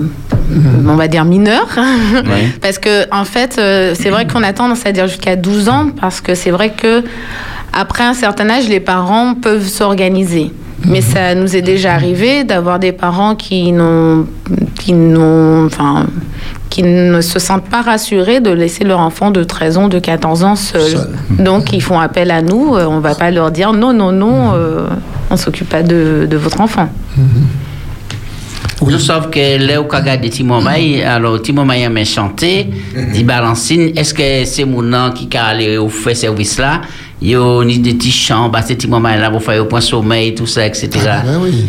on 0.87 0.95
va 0.95 1.07
dire 1.07 1.25
mineur, 1.25 1.67
Ouais. 2.15 2.49
parce 2.61 2.79
que 2.79 3.05
en 3.13 3.25
fait 3.25 3.57
euh, 3.57 3.93
c'est 3.95 4.09
vrai 4.09 4.27
qu'on 4.27 4.43
a 4.43 4.53
tendance 4.53 4.85
à 4.85 4.91
dire 4.91 5.07
jusqu'à 5.07 5.35
12 5.35 5.69
ans, 5.69 5.89
parce 5.99 6.21
que 6.21 6.35
c'est 6.35 6.51
vrai 6.51 6.71
que 6.71 7.03
après 7.73 8.03
un 8.03 8.13
certain 8.13 8.49
âge 8.49 8.67
les 8.67 8.79
parents 8.79 9.35
peuvent 9.35 9.67
s'organiser. 9.67 10.51
Mais 10.87 11.01
ça 11.01 11.33
nous 11.35 11.55
est 11.55 11.61
déjà 11.61 11.93
arrivé 11.93 12.43
d'avoir 12.43 12.79
des 12.79 12.91
parents 12.91 13.35
qui 13.35 13.71
n'ont, 13.71 14.27
qui 14.79 14.93
n'ont, 14.93 15.65
enfin, 15.65 16.05
qui 16.69 16.83
ne 16.83 17.21
se 17.21 17.39
sentent 17.39 17.67
pas 17.69 17.81
rassurés 17.81 18.39
de 18.39 18.51
laisser 18.51 18.83
leur 18.83 18.99
enfant 18.99 19.31
de 19.31 19.43
13 19.43 19.77
ans, 19.77 19.87
de 19.87 19.99
14 19.99 20.43
ans 20.43 20.55
seul. 20.55 21.07
Donc 21.39 21.73
ils 21.73 21.81
font 21.81 21.99
appel 21.99 22.29
à 22.31 22.41
nous. 22.41 22.75
euh, 22.75 22.85
On 22.87 22.99
va 22.99 23.15
pas 23.15 23.31
leur 23.31 23.51
dire 23.51 23.73
non, 23.73 23.93
non, 23.93 24.11
non, 24.11 24.53
euh, 24.53 24.87
on 25.31 25.37
s'occupe 25.37 25.69
pas 25.69 25.83
de, 25.83 26.27
de 26.29 26.37
votre 26.37 26.61
enfant. 26.61 26.89
Nous 28.81 28.99
savons 28.99 29.29
que 29.31 29.57
là 29.65 29.81
où 29.81 29.85
regarde 29.85 30.29
Timomai, 30.29 31.01
alors 31.03 31.41
Timomai 31.41 31.81
aime 31.81 32.05
chanter, 32.05 32.69
dit 33.13 33.23
balancine, 33.23 33.91
est-ce 33.95 34.13
que 34.13 34.43
c'est 34.45 34.65
mon 34.65 34.81
nom 34.81 35.11
qui 35.11 35.29
a 35.35 35.45
allé 35.45 35.77
au 35.77 35.87
fait 35.89 36.13
service 36.13 36.59
là 36.59 36.81
Yo 37.21 37.63
ni 37.63 37.79
des 37.79 37.93
petits 37.93 38.11
chants, 38.11 38.49
bah 38.49 38.59
c'est 38.63 38.75
Timomai 38.75 39.17
là 39.17 39.29
pour 39.31 39.41
faire 39.41 39.61
au 39.61 39.65
point 39.65 39.79
sommeil, 39.81 40.35
tout 40.35 40.45
ça, 40.45 40.65
etc. 40.65 40.89
oui. 41.41 41.65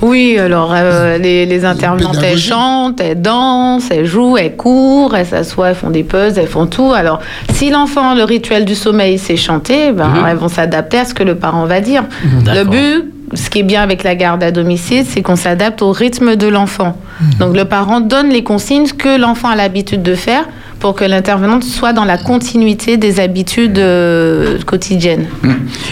Oui, 0.00 0.38
alors 0.38 0.72
euh, 0.74 1.18
les, 1.18 1.46
les 1.46 1.64
intervenantes, 1.64 2.16
elles 2.22 2.38
chantent, 2.38 3.00
elles 3.00 3.20
dansent, 3.20 3.90
elles 3.90 4.06
jouent, 4.06 4.36
elles 4.38 4.56
courent, 4.56 5.14
elles 5.14 5.26
s'assoient, 5.26 5.68
elles 5.68 5.74
font 5.76 5.90
des 5.90 6.02
pauses, 6.02 6.38
elles 6.38 6.48
font 6.48 6.66
tout. 6.66 6.92
Alors, 6.92 7.20
si 7.52 7.70
l'enfant, 7.70 8.14
le 8.14 8.24
rituel 8.24 8.64
du 8.64 8.74
sommeil, 8.74 9.18
c'est 9.18 9.36
chanter, 9.36 9.92
ben, 9.92 10.08
Mhm. 10.08 10.26
elles 10.28 10.36
vont 10.38 10.48
s'adapter 10.48 10.98
à 10.98 11.04
ce 11.04 11.14
que 11.14 11.22
le 11.22 11.34
parent 11.36 11.66
va 11.66 11.80
dire. 11.80 12.04
Le 12.46 12.64
but, 12.64 13.04
ce 13.34 13.48
qui 13.50 13.60
est 13.60 13.64
bien 13.64 13.82
avec 13.82 14.02
la 14.02 14.14
garde 14.16 14.42
à 14.42 14.50
domicile, 14.50 15.04
c'est 15.08 15.22
qu'on 15.22 15.36
s'adapte 15.36 15.82
au 15.82 15.92
rythme 15.92 16.34
de 16.36 16.48
l'enfant. 16.48 16.96
Donc, 17.38 17.54
le 17.56 17.64
parent 17.66 18.00
donne 18.00 18.30
les 18.30 18.42
consignes 18.42 18.88
que 18.88 19.16
l'enfant 19.20 19.48
a 19.50 19.54
l'habitude 19.56 20.02
de 20.02 20.14
faire 20.14 20.44
pour 20.82 20.94
que 20.96 21.04
l'intervenante 21.04 21.62
soit 21.62 21.92
dans 21.92 22.04
la 22.04 22.18
continuité 22.18 22.96
des 22.96 23.20
habitudes 23.20 23.78
euh, 23.78 24.58
quotidiennes. 24.66 25.26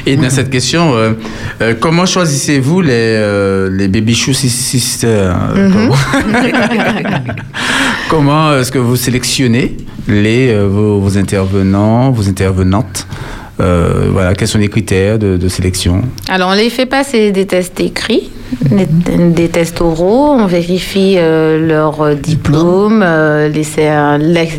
Et 0.04 0.16
dans 0.16 0.28
cette 0.30 0.50
question, 0.50 0.94
euh, 0.96 1.12
euh, 1.62 1.74
comment 1.78 2.06
choisissez-vous 2.06 2.80
les, 2.80 3.68
les 3.70 3.86
baby 3.86 4.14
shoe 4.16 4.34
sis- 4.34 4.48
sisters 4.50 5.36
Mhm. 5.54 5.90
Comment, 8.10 8.56
est-ce 8.58 8.72
que 8.72 8.78
vous 8.78 8.96
sélectionnez 8.96 9.76
les, 10.08 10.52
vos, 10.58 10.98
vos 10.98 11.16
intervenants, 11.16 12.10
vos 12.10 12.28
intervenantes 12.28 13.06
Euh, 13.60 14.08
Voilà, 14.12 14.34
quels 14.34 14.48
sont 14.48 14.58
les 14.58 14.68
critères 14.68 15.18
de, 15.18 15.36
de 15.36 15.48
sélection 15.48 16.02
Alors, 16.28 16.50
on 16.50 16.54
les 16.54 16.70
fait 16.70 16.86
passer 16.86 17.30
des 17.30 17.46
tests 17.46 17.78
écrits, 17.80 18.30
des, 18.70 18.86
des 19.30 19.48
tests 19.48 19.80
oraux, 19.80 20.30
on 20.32 20.46
vérifie 20.46 21.14
euh, 21.18 21.66
leur 21.66 22.00
euh, 22.00 22.14
diplôme, 22.14 23.02
euh, 23.04 23.48
les, 23.48 23.64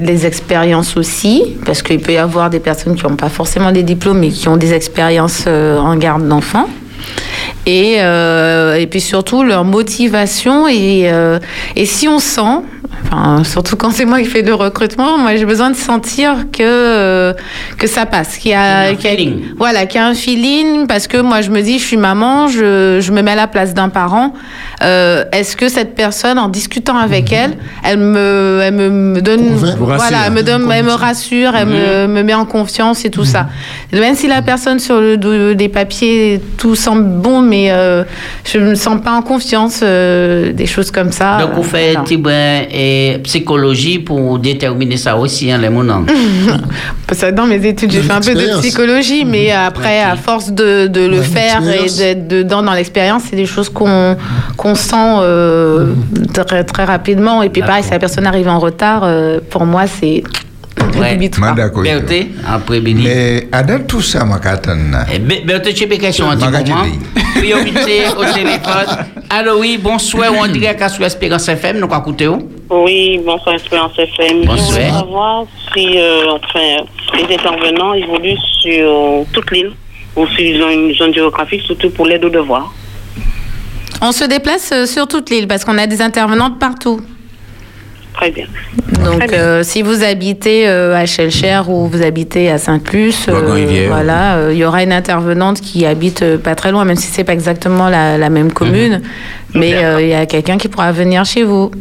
les 0.01 0.25
expériences 0.25 0.95
aussi, 0.97 1.43
parce 1.65 1.81
qu'il 1.81 1.99
peut 1.99 2.13
y 2.13 2.17
avoir 2.17 2.49
des 2.49 2.59
personnes 2.59 2.95
qui 2.95 3.05
n'ont 3.05 3.15
pas 3.15 3.29
forcément 3.29 3.71
des 3.71 3.83
diplômes, 3.83 4.19
mais 4.19 4.29
qui 4.29 4.47
ont 4.47 4.57
des 4.57 4.73
expériences 4.73 5.45
euh, 5.47 5.77
en 5.79 5.95
garde 5.95 6.27
d'enfants. 6.27 6.67
Et, 7.65 7.97
euh, 7.99 8.75
et 8.75 8.87
puis 8.87 9.01
surtout 9.01 9.43
leur 9.43 9.63
motivation 9.65 10.67
et, 10.67 11.11
euh, 11.11 11.37
et 11.75 11.85
si 11.85 12.07
on 12.07 12.19
sent, 12.19 12.61
enfin, 13.05 13.43
surtout 13.43 13.75
quand 13.75 13.91
c'est 13.91 14.05
moi 14.05 14.19
qui 14.19 14.25
fais 14.25 14.41
le 14.41 14.53
recrutement, 14.53 15.17
moi 15.17 15.35
j'ai 15.35 15.45
besoin 15.45 15.69
de 15.69 15.75
sentir 15.75 16.45
que, 16.51 16.61
euh, 16.61 17.33
que 17.77 17.87
ça 17.87 18.05
passe, 18.05 18.37
qu'il 18.37 18.51
y 18.51 18.53
a, 18.53 18.91
y 18.91 18.95
a- 18.95 18.95
voilà, 19.57 19.85
qu'il 19.85 19.99
y 19.99 20.03
a 20.03 20.07
un 20.07 20.13
feeling 20.13 20.87
parce 20.87 21.07
que 21.07 21.17
moi 21.17 21.41
je 21.41 21.49
me 21.51 21.61
dis 21.61 21.79
je 21.79 21.83
suis 21.85 21.97
maman, 21.97 22.47
je, 22.47 22.99
je 23.01 23.11
me 23.11 23.21
mets 23.21 23.31
à 23.31 23.35
la 23.35 23.47
place 23.47 23.73
d'un 23.73 23.89
parent. 23.89 24.33
Euh, 24.83 25.23
Est-ce 25.31 25.55
que 25.55 25.69
cette 25.69 25.93
personne, 25.95 26.39
en 26.39 26.47
discutant 26.49 26.97
avec 26.97 27.31
elle, 27.31 27.53
elle 27.83 27.99
me, 27.99 28.59
elle 28.63 28.73
me, 28.73 28.89
me 28.89 29.21
donne, 29.21 29.41
Vous 29.49 29.85
rassure. 29.85 29.85
voilà, 30.07 30.17
elle 30.27 30.33
me 30.33 30.41
donne, 30.43 30.69
elle 30.71 30.85
me 30.85 30.93
rassure, 30.93 31.55
elle 31.55 31.67
me, 31.67 32.07
me 32.07 32.23
met 32.23 32.33
en 32.33 32.45
confiance 32.45 33.05
et 33.05 33.09
tout 33.11 33.25
ça. 33.25 33.47
Même 33.93 34.15
si 34.15 34.27
la 34.27 34.41
personne 34.41 34.79
sur 34.79 34.99
le 34.99 35.17
dos 35.17 35.53
des 35.53 35.69
papiers, 35.69 36.41
tout 36.57 36.75
semble 36.75 37.03
bon, 37.03 37.41
mais 37.41 37.67
euh, 37.71 38.03
je 38.45 38.57
me 38.57 38.73
sens 38.75 38.99
pas 39.03 39.11
en 39.11 39.21
confiance, 39.21 39.81
euh, 39.83 40.51
des 40.51 40.65
choses 40.65 40.89
comme 40.91 41.11
ça. 41.11 41.37
Donc, 41.41 41.51
vous 41.53 41.63
faites 41.63 41.93
Voilà. 41.93 42.07
Et 42.73 43.19
psychologie 43.23 43.99
pour 43.99 44.39
déterminer 44.39 44.97
ça 44.97 45.17
aussi, 45.17 45.51
hein, 45.51 45.57
les. 45.57 45.69
Parce 47.07 47.21
que 47.21 47.31
dans 47.31 47.45
mes 47.45 47.65
études, 47.65 47.91
j'ai 47.91 48.01
fait 48.01 48.13
un 48.13 48.21
peu 48.21 48.33
de 48.33 48.59
psychologie, 48.59 49.25
mais 49.25 49.51
après, 49.51 50.01
à 50.01 50.15
force 50.15 50.51
de, 50.51 50.87
de 50.87 51.01
le 51.01 51.21
faire 51.21 51.61
et 51.67 51.89
d'être 51.89 52.27
dedans 52.27 52.63
dans 52.63 52.73
l'expérience, 52.73 53.23
c'est 53.29 53.35
des 53.35 53.45
choses 53.45 53.69
qu'on 53.69 54.15
qu'on 54.57 54.75
sent 54.75 54.95
euh, 55.21 55.93
très, 56.33 56.63
très 56.63 56.85
rapidement. 56.85 57.43
Et 57.43 57.49
puis 57.49 57.61
pareil, 57.61 57.83
si 57.83 57.91
la 57.91 57.99
personne 57.99 58.25
arrive 58.25 58.47
en 58.47 58.59
retard, 58.59 59.01
euh, 59.03 59.39
pour 59.49 59.65
moi, 59.65 59.87
c'est 59.87 60.23
d'accord. 61.55 61.83
Berthe, 61.83 62.27
après 62.47 62.79
Billy. 62.79 63.03
Mais 63.03 63.47
à 63.51 63.63
tout 63.63 64.01
ça, 64.01 64.25
ma 64.25 64.39
katana. 64.39 65.05
Berthe, 65.45 65.73
tu 65.73 65.83
as 65.83 65.93
une 65.93 65.99
question 65.99 66.29
un 66.29 66.37
petit 66.37 66.71
moment. 66.71 66.85
Priorité 67.35 68.03
au 68.17 68.23
téléphone. 68.33 69.05
Allô, 69.29 69.59
oui, 69.59 69.79
bonsoir, 69.81 70.31
on 70.37 70.47
dirait 70.47 70.75
qu'à 70.75 70.89
sur 70.89 71.03
Espérance 71.05 71.47
FM, 71.47 71.77
nous 71.79 71.85
avons 71.85 71.99
écouté 71.99 72.27
où 72.27 72.49
Oui, 72.71 73.19
bonsoir 73.25 73.55
Espérance 73.55 73.91
FM. 73.99 74.45
Bonsoir. 74.45 74.57
Je 74.57 74.63
voudrais 74.63 74.89
savoir 74.91 75.45
si 75.73 75.99
euh, 75.99 76.31
enfin, 76.35 76.85
les 77.17 77.35
intervenants 77.35 77.93
évoluent 77.93 78.37
sur 78.61 79.25
toute 79.33 79.51
l'île 79.51 79.73
ou 80.15 80.25
s'ils 80.27 80.63
ont 80.63 80.69
une 80.69 80.93
zone 80.93 81.13
géographique, 81.13 81.63
surtout 81.63 81.89
pour 81.89 82.05
l'aide 82.05 82.23
aux 82.23 82.29
devoirs. 82.29 82.73
On 84.01 84.13
se 84.13 84.23
déplace 84.23 84.71
euh, 84.71 84.85
sur 84.85 85.05
toute 85.05 85.29
l'île 85.29 85.49
parce 85.49 85.65
qu'on 85.65 85.77
a 85.77 85.85
des 85.85 86.01
intervenantes 86.01 86.59
partout. 86.59 87.01
Très 88.13 88.29
bien. 88.31 88.45
Donc, 89.03 89.31
euh, 89.31 89.63
si 89.63 89.81
vous 89.81 90.03
habitez 90.03 90.67
euh, 90.67 90.95
à 90.95 91.05
Chelcher 91.05 91.61
ou 91.67 91.87
vous 91.87 92.01
habitez 92.03 92.49
à 92.51 92.57
Sainte-Luce, 92.57 93.27
euh, 93.29 93.87
voilà, 93.87 94.35
euh, 94.35 94.53
il 94.53 94.59
y 94.59 94.65
aura 94.65 94.83
une 94.83 94.91
intervenante 94.91 95.61
qui 95.61 95.85
habite 95.85 96.21
euh, 96.21 96.37
pas 96.37 96.55
très 96.55 96.71
loin, 96.71 96.83
même 96.85 96.97
si 96.97 97.07
c'est 97.07 97.23
pas 97.23 97.33
exactement 97.33 97.89
la, 97.89 98.17
la 98.17 98.29
même 98.29 98.51
commune, 98.51 99.01
mais 99.53 99.75
euh, 99.83 100.01
il 100.01 100.09
y 100.09 100.13
a 100.13 100.25
quelqu'un 100.25 100.57
qui 100.57 100.67
pourra 100.67 100.91
venir 100.91 101.23
chez 101.25 101.43
vous. 101.43 101.71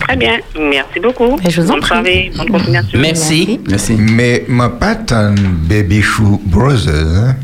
Très 0.00 0.16
bien. 0.16 0.38
Merci 0.58 1.00
beaucoup. 1.02 1.36
je 1.48 1.60
vous 1.60 1.70
en 1.70 1.78
prie. 1.78 1.88
soirée, 1.88 2.30
bonne 2.36 2.50
continuation. 2.50 2.98
Merci. 2.98 3.60
Merci. 3.68 3.94
Mais 3.98 4.44
ma 4.48 4.68
patte 4.68 5.12
un 5.12 5.34
baby 5.68 6.02
shoe 6.02 6.38
brothers. 6.44 6.92
Hein? 7.16 7.36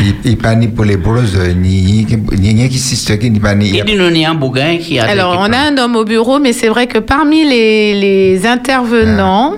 Il, 0.00 0.14
il 0.24 0.36
pas 0.38 0.54
ni 0.54 0.68
pour 0.68 0.84
les 0.84 0.96
brothers, 0.96 1.54
ni 1.56 2.06
ni 2.38 2.54
ni 2.54 2.68
qui 2.68 2.78
sister 2.78 3.18
qui 3.18 3.30
ni 3.30 3.40
pas 3.40 3.54
ni. 3.54 3.68
Il 3.70 3.84
dit 3.84 3.96
nous, 3.96 4.08
il 4.08 4.18
y 4.18 4.24
a 4.24 4.30
un 4.30 4.34
bougain 4.34 4.76
qui 4.78 4.98
a. 4.98 5.04
Alors, 5.06 5.36
on 5.38 5.52
a 5.52 5.58
un 5.70 5.76
homme 5.78 5.96
au 5.96 6.04
bureau, 6.04 6.38
mais 6.38 6.52
c'est 6.52 6.68
vrai 6.68 6.86
que 6.86 6.98
parmi 6.98 7.44
les, 7.48 7.94
les 8.00 8.46
intervenants, 8.46 9.54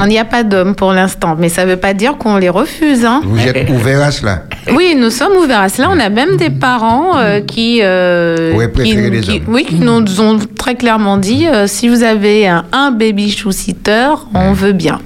On 0.00 0.06
n'y 0.08 0.18
a 0.18 0.24
pas 0.24 0.42
d'hommes 0.42 0.74
pour 0.74 0.92
l'instant, 0.92 1.36
mais 1.38 1.48
ça 1.48 1.64
ne 1.64 1.70
veut 1.70 1.76
pas 1.76 1.94
dire 1.94 2.16
qu'on 2.18 2.36
les 2.36 2.48
refuse. 2.48 3.04
Hein. 3.04 3.20
Vous 3.24 3.38
êtes 3.38 3.70
ouvert 3.70 4.02
à 4.02 4.10
cela? 4.10 4.42
Oui, 4.74 4.96
nous 4.98 5.10
sommes 5.10 5.36
ouverts 5.36 5.60
à 5.60 5.68
cela. 5.68 5.88
On 5.88 6.00
a 6.00 6.08
même 6.08 6.36
des 6.36 6.50
parents 6.50 7.16
euh, 7.16 7.40
qui, 7.40 7.78
euh, 7.80 8.52
Auraient 8.54 8.72
préféré 8.72 9.04
qui- 9.04 9.10
les 9.10 9.20
qui- 9.20 9.30
hommes. 9.36 9.54
oui, 9.54 9.64
qui 9.68 9.76
nous 9.76 10.20
ont 10.20 10.36
très 10.58 10.74
clairement 10.74 11.16
dit 11.16 11.46
euh, 11.46 11.68
si 11.68 11.88
vous 11.88 12.02
avez 12.02 12.48
un, 12.48 12.64
un 12.72 12.90
baby 12.90 13.30
chou 13.30 13.52
sitter, 13.52 14.08
on 14.34 14.52
veut 14.52 14.72
bien. 14.72 14.98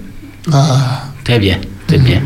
Très 1.24 1.38
bien, 1.38 1.58
très 1.88 1.98
bien. 1.98 2.20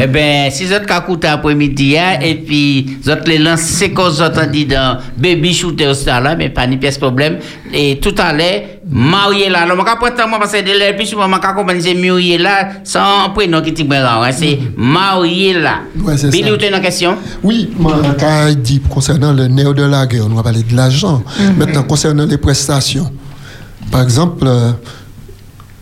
Eh 0.00 0.06
bien, 0.06 0.48
si 0.50 0.64
vous 0.64 0.72
êtes 0.72 0.90
écouté 0.90 1.26
après-midi, 1.26 1.98
hein, 1.98 2.18
et 2.22 2.36
puis 2.36 2.96
vous 3.02 3.10
êtes 3.10 3.26
les 3.28 3.38
lancés 3.38 3.90
qu'on 3.92 4.08
vous 4.08 4.22
entend 4.22 4.46
dit 4.46 4.64
dans 4.64 4.98
Baby 5.16 5.52
Shooter 5.52 5.92
Star 5.92 6.20
là, 6.20 6.36
mais 6.36 6.48
pas 6.48 6.66
ni 6.66 6.76
pièce 6.76 6.96
problème. 6.96 7.38
Et 7.74 7.98
tout 8.00 8.14
à 8.16 8.32
l'heure, 8.32 8.62
marié 8.88 9.50
là. 9.50 9.62
Alors, 9.62 9.76
je 9.76 9.82
vais 9.82 9.96
prendre 9.96 10.28
moi 10.28 10.38
parce 10.38 10.52
que 10.52 10.62
de 10.62 10.78
l'air, 10.78 10.96
puis 10.96 11.04
je 11.06 11.16
vais 11.16 11.22
accompagner 11.22 11.80
c'est 11.80 11.94
marié 11.94 12.38
là, 12.38 12.68
sans 12.84 13.30
prénom 13.34 13.60
qui 13.60 13.74
t'y 13.74 13.86
hein, 13.92 14.30
c'est 14.32 14.58
marié 14.76 15.54
là. 15.54 15.80
Billy, 15.94 16.48
vous 16.48 16.54
avez 16.54 16.68
une 16.68 16.80
question? 16.80 17.16
Oui, 17.42 17.70
moi, 17.76 18.00
quand 18.18 18.52
dit 18.56 18.80
concernant 18.88 19.32
le 19.32 19.48
nerf 19.48 19.74
de 19.74 19.82
la 19.82 20.06
guerre, 20.06 20.26
on 20.26 20.34
va 20.34 20.42
parler 20.42 20.62
de 20.62 20.76
l'argent. 20.76 21.22
Mhm. 21.40 21.56
Maintenant, 21.56 21.82
concernant 21.82 22.24
les 22.24 22.38
prestations, 22.38 23.10
par 23.90 24.02
exemple, 24.02 24.44
euh, 24.46 24.70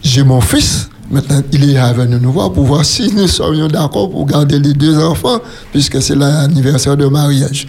j'ai 0.03 0.25
mon 0.25 0.41
fils, 0.41 0.89
maintenant, 1.11 1.43
il 1.53 1.77
est 1.77 1.93
venu 1.93 2.17
nous 2.21 2.33
voir 2.33 2.53
pour 2.53 2.65
voir 2.65 2.85
si 2.85 3.13
nous 3.13 3.27
serions 3.27 3.69
d'accord 3.69 4.11
pour 4.11 4.27
garder 4.27 4.59
les 4.59 4.73
deux 4.73 4.99
enfants, 4.99 5.41
puisque 5.73 6.01
c'est 6.01 6.15
l'anniversaire 6.15 6.97
de 6.97 7.07
mariage. 7.07 7.67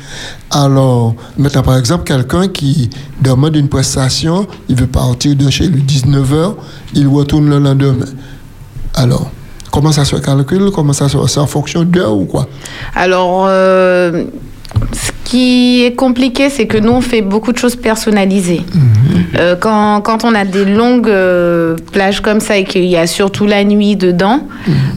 Alors, 0.50 1.16
maintenant, 1.38 1.64
par 1.64 1.78
exemple, 1.78 2.04
quelqu'un 2.04 2.48
qui 2.48 2.90
demande 3.22 3.56
une 3.56 3.70
prestation, 3.70 4.48
il 4.70 4.76
veut 4.76 4.88
partir 4.88 5.36
de 5.36 5.50
chez 5.50 5.68
lui 5.68 5.84
19h, 5.84 6.56
il 6.94 7.08
retourne 7.08 7.50
le 7.50 7.60
lendemain. 7.60 8.06
Alors, 8.94 9.32
comment 9.72 9.92
ça 9.92 10.06
se 10.06 10.16
calcule? 10.18 10.72
Comment 10.72 10.94
ça 10.94 11.10
se 11.10 11.18
C'est 11.28 11.40
en 11.40 11.48
fonction 11.48 11.84
d'heure 11.84 12.16
ou 12.16 12.26
quoi? 12.26 12.48
Alors, 12.96 13.46
euh, 13.48 14.26
qui 15.24 15.86
est 15.86 15.96
compliqué, 15.96 16.50
c'est 16.50 16.68
que 16.68 16.78
nous, 16.78 16.92
on 16.92 17.02
fait 17.02 17.22
beaucoup 17.22 17.52
de 17.54 17.58
choses 17.58 17.76
personnalisées. 17.76 18.62
Euh, 19.38 19.56
quand, 19.60 20.02
quand 20.02 20.26
on 20.26 20.36
a 20.36 20.46
des 20.46 20.66
longues 20.66 21.08
euh, 21.08 21.76
plages 21.92 22.22
comme 22.22 22.40
ça 22.40 22.58
et 22.58 22.64
qu'il 22.64 22.86
y 22.86 22.98
a 22.98 23.08
surtout 23.08 23.46
la 23.46 23.64
nuit 23.64 23.96
dedans, 23.96 24.42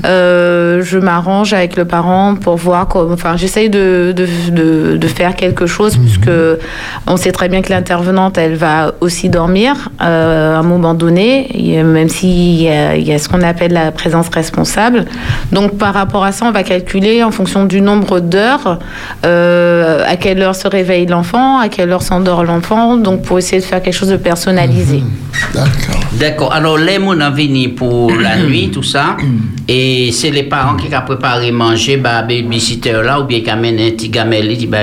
euh, 0.05 0.83
je 0.83 0.99
m'arrange 0.99 1.53
avec 1.53 1.77
le 1.77 1.85
parent 1.85 2.35
pour 2.35 2.57
voir. 2.57 2.89
Enfin, 3.13 3.37
j'essaye 3.37 3.71
de, 3.71 4.13
de, 4.17 4.27
de, 4.51 4.97
de 4.97 5.07
faire 5.09 5.37
quelque 5.37 5.67
chose 5.67 5.97
puisque 5.97 6.31
on 7.07 7.17
sait 7.17 7.33
très 7.33 7.49
bien 7.49 7.63
que 7.63 7.71
l'intervenante, 7.71 8.39
elle 8.39 8.57
va 8.57 8.95
aussi 9.01 9.29
dormir 9.29 9.91
à 9.99 10.59
un 10.59 10.63
moment 10.63 10.95
donné, 10.95 11.49
même 11.85 12.09
s'il 12.09 12.61
y 12.61 12.69
a, 12.69 12.97
il 12.97 13.07
y 13.07 13.13
a 13.13 13.19
ce 13.19 13.29
qu'on 13.29 13.43
appelle 13.43 13.73
la 13.73 13.93
présence 13.93 14.29
responsable. 14.31 15.05
Donc, 15.53 15.79
par 15.79 15.95
rapport 15.95 16.25
à 16.25 16.33
ça, 16.33 16.47
on 16.47 16.51
va 16.53 16.63
calculer 16.63 17.23
en 17.23 17.31
fonction 17.31 17.65
du 17.65 17.81
nombre 17.81 18.21
d'heures 18.21 18.79
à 20.15 20.17
quelle 20.17 20.41
heure 20.43 20.55
se 20.55 20.69
réveille 20.69 21.07
l'enfant, 21.07 21.59
à 21.59 21.69
quelle 21.69 21.91
heure 21.91 22.03
s'endort 22.03 22.45
l'enfant, 22.45 22.97
donc 22.97 23.23
pour 23.23 23.37
essayer 23.39 23.61
de 23.61 23.67
faire 23.67 23.83
quelque 23.83 23.95
chose 23.95 24.11
de 24.11 24.17
personnalisé. 24.17 25.03
D'accord. 26.21 26.53
Alors, 26.53 26.79
les 26.79 26.95
gens 27.01 27.09
ont 27.11 27.31
venu 27.33 27.71
pour 27.71 28.13
la 28.13 28.37
nuit, 28.37 28.71
tout 28.71 28.85
ça. 28.85 29.17
Et 29.67 30.11
c'est 30.13 30.31
les 30.31 30.45
parents 30.45 30.77
qui 30.77 30.87
ont 30.95 31.01
préparé 31.05 31.51
manger, 31.51 31.97
bah, 31.97 32.23
babysitter 32.23 32.93
là, 33.05 33.21
ou 33.21 33.25
bien 33.25 33.41
qui 33.41 33.51
amènent 33.51 33.81
un 33.81 33.91
petit 33.91 34.09
gamelle, 34.09 34.57
bah, 34.69 34.79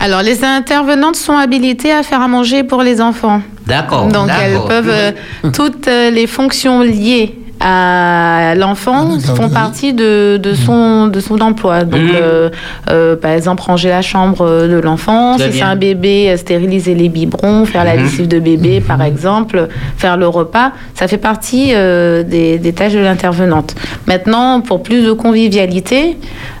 Alors, 0.00 0.22
les 0.22 0.42
intervenantes 0.42 1.16
sont 1.16 1.36
habilitées 1.36 1.92
à 1.92 2.02
faire 2.02 2.20
à 2.20 2.26
manger 2.26 2.64
pour 2.64 2.82
les 2.82 3.00
enfants. 3.00 3.40
D'accord. 3.68 4.08
Donc, 4.08 4.28
elles 4.42 4.54
d'accord. 4.54 4.68
peuvent. 4.68 4.90
euh, 4.90 5.12
toutes 5.52 5.86
euh, 5.86 6.10
les 6.10 6.26
fonctions 6.26 6.80
liées 6.82 7.36
à 7.66 8.54
l'enfant 8.56 9.18
font 9.20 9.48
partie 9.48 9.94
de, 9.94 10.36
de, 10.36 10.52
son, 10.52 11.06
de 11.06 11.18
son 11.18 11.40
emploi. 11.40 11.84
Donc, 11.84 12.00
Mhm. 12.02 12.10
euh, 12.14 12.50
euh, 12.90 13.16
par 13.16 13.30
exemple, 13.30 13.62
ranger 13.62 13.88
la 13.88 14.02
chambre 14.02 14.42
euh, 14.46 14.68
de 14.68 14.78
l'enfant. 14.78 15.38
Si 15.38 15.50
c'est 15.50 15.62
un 15.62 15.74
bébé, 15.76 16.36
stériliser 16.36 16.94
les 16.94 17.08
biberons, 17.08 17.64
faire 17.64 17.84
la 17.84 17.96
Mhm. 17.96 18.02
lessive 18.02 18.28
de 18.28 18.38
bébé, 18.38 18.82
par 18.86 19.00
exemple, 19.02 19.68
faire 19.96 20.18
le 20.18 20.28
repas. 20.28 20.72
Ça 20.94 21.08
fait 21.08 21.16
partie 21.16 21.70
euh, 21.74 22.22
des, 22.22 22.58
des 22.58 22.72
tâches 22.74 22.92
de 22.92 22.98
l'intervenante. 22.98 23.74
Maintenant, 24.06 24.60
pour 24.60 24.82
plus 24.82 25.02
de 25.06 25.12
convivialité, 25.12 26.18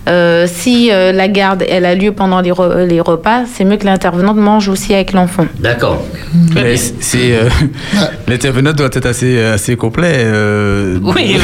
euh, 0.08 0.46
si 0.50 0.90
euh, 0.90 1.12
la 1.12 1.28
garde 1.28 1.64
elle 1.68 1.84
a 1.84 1.94
lieu 1.94 2.12
pendant 2.12 2.40
les, 2.40 2.50
re- 2.50 2.84
les 2.84 3.00
repas, 3.00 3.42
c'est 3.52 3.64
mieux 3.64 3.76
que 3.76 3.86
l'intervenante 3.86 4.36
mange 4.36 4.68
aussi 4.68 4.94
avec 4.94 5.12
l'enfant. 5.12 5.46
D'accord. 5.60 6.04
Mais 6.54 6.76
c'est 6.76 7.36
euh, 7.36 7.48
l'intervenant 8.28 8.72
doit 8.72 8.88
être 8.92 9.06
assez 9.06 9.40
assez 9.42 9.76
complet. 9.76 10.12
euh, 10.16 10.98
Oui, 11.02 11.12
oui, 11.16 11.36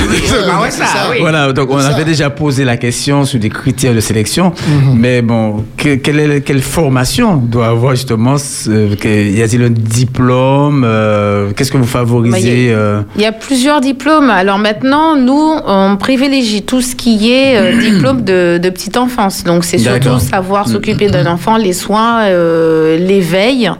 bah 0.47 0.61
ouais, 0.63 0.71
ça, 0.71 0.85
oui. 1.11 1.19
Voilà, 1.21 1.53
donc 1.53 1.71
on 1.71 1.79
Ça. 1.81 1.89
avait 1.89 2.05
déjà 2.05 2.31
posé 2.31 2.65
la 2.65 2.77
question 2.77 3.25
sur 3.25 3.39
des 3.41 3.49
critères 3.51 3.95
de 3.95 4.01
sélection, 4.01 4.53
mais 4.95 5.23
bon, 5.23 5.65
que- 5.77 5.95
quelle, 5.97 6.21
est- 6.21 6.41
quelle 6.43 6.61
formation 6.63 7.37
doit 7.37 7.69
avoir 7.69 7.95
justement 7.95 8.37
ce- 8.39 8.95
que- 8.95 9.31
Y 9.31 9.43
a-t-il 9.43 9.63
un 9.63 9.71
diplôme 9.71 10.85
euh, 10.87 11.51
Qu'est-ce 11.57 11.71
que 11.73 11.77
vous 11.79 11.85
favorisez 11.87 12.69
euh, 12.73 13.01
Il 13.17 13.23
y 13.23 13.27
a 13.27 13.33
plusieurs 13.33 13.81
diplômes. 13.81 14.31
Alors 14.31 14.59
maintenant, 14.59 15.17
nous, 15.17 15.55
on 15.67 15.97
privilégie 15.97 16.63
tout 16.63 16.81
ce 16.81 16.95
qui 16.95 17.31
est 17.33 17.57
euh, 17.57 17.79
diplôme 17.81 18.23
de, 18.23 18.50
de 18.59 18.71
petite 18.71 18.97
enfance. 18.97 19.45
Donc 19.45 19.65
c'est 19.65 19.79
surtout 19.79 20.19
savoir 20.19 20.69
s'occuper 20.69 21.09
d'un 21.09 21.27
enfant, 21.27 21.57
les 21.57 21.73
soins, 21.73 22.23
euh, 22.23 22.97
l'éveil. 22.99 23.71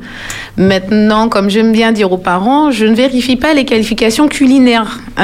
Maintenant, 0.57 1.29
comme 1.29 1.49
j'aime 1.49 1.73
bien 1.73 1.93
dire 1.93 2.13
aux 2.13 2.19
parents, 2.19 2.71
je 2.71 2.85
ne 2.85 2.95
vérifie 2.95 3.37
pas 3.37 3.55
les 3.55 3.65
qualifications 3.65 4.29
culinaires. 4.29 5.01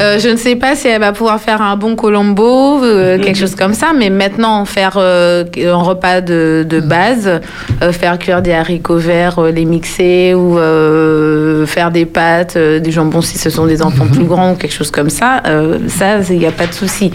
Euh, 0.00 0.18
je 0.18 0.28
ne 0.30 0.36
sais 0.36 0.56
pas 0.56 0.74
si 0.74 0.88
elle 0.88 1.00
va 1.00 1.12
pouvoir 1.12 1.38
faire 1.38 1.60
un 1.60 1.76
bon 1.76 1.96
colombo, 1.96 2.82
euh, 2.82 3.18
quelque 3.18 3.38
chose 3.38 3.54
comme 3.54 3.74
ça, 3.74 3.88
mais 3.96 4.08
maintenant, 4.08 4.64
faire 4.64 4.96
un 4.96 5.74
repas 5.74 6.20
de, 6.22 6.64
de 6.68 6.80
base, 6.80 7.40
faire 7.92 8.18
cuire 8.18 8.40
des 8.40 8.52
haricots 8.52 8.96
verts, 8.96 9.40
les 9.40 9.64
mixer 9.64 10.34
ou 10.34 10.56
faire 11.66 11.90
des 11.90 12.06
pâtes, 12.06 12.56
des 12.56 12.90
jambons 12.90 13.20
si 13.20 13.38
ce 13.38 13.50
sont 13.50 13.66
des 13.66 13.82
enfants 13.82 14.06
plus 14.12 14.24
grands 14.24 14.52
ou 14.52 14.56
quelque 14.56 14.74
chose 14.74 14.90
comme 14.90 15.10
ça, 15.10 15.42
ça, 15.88 16.20
il 16.30 16.38
n'y 16.38 16.46
a 16.46 16.52
pas 16.52 16.66
de 16.66 16.74
souci. 16.74 17.12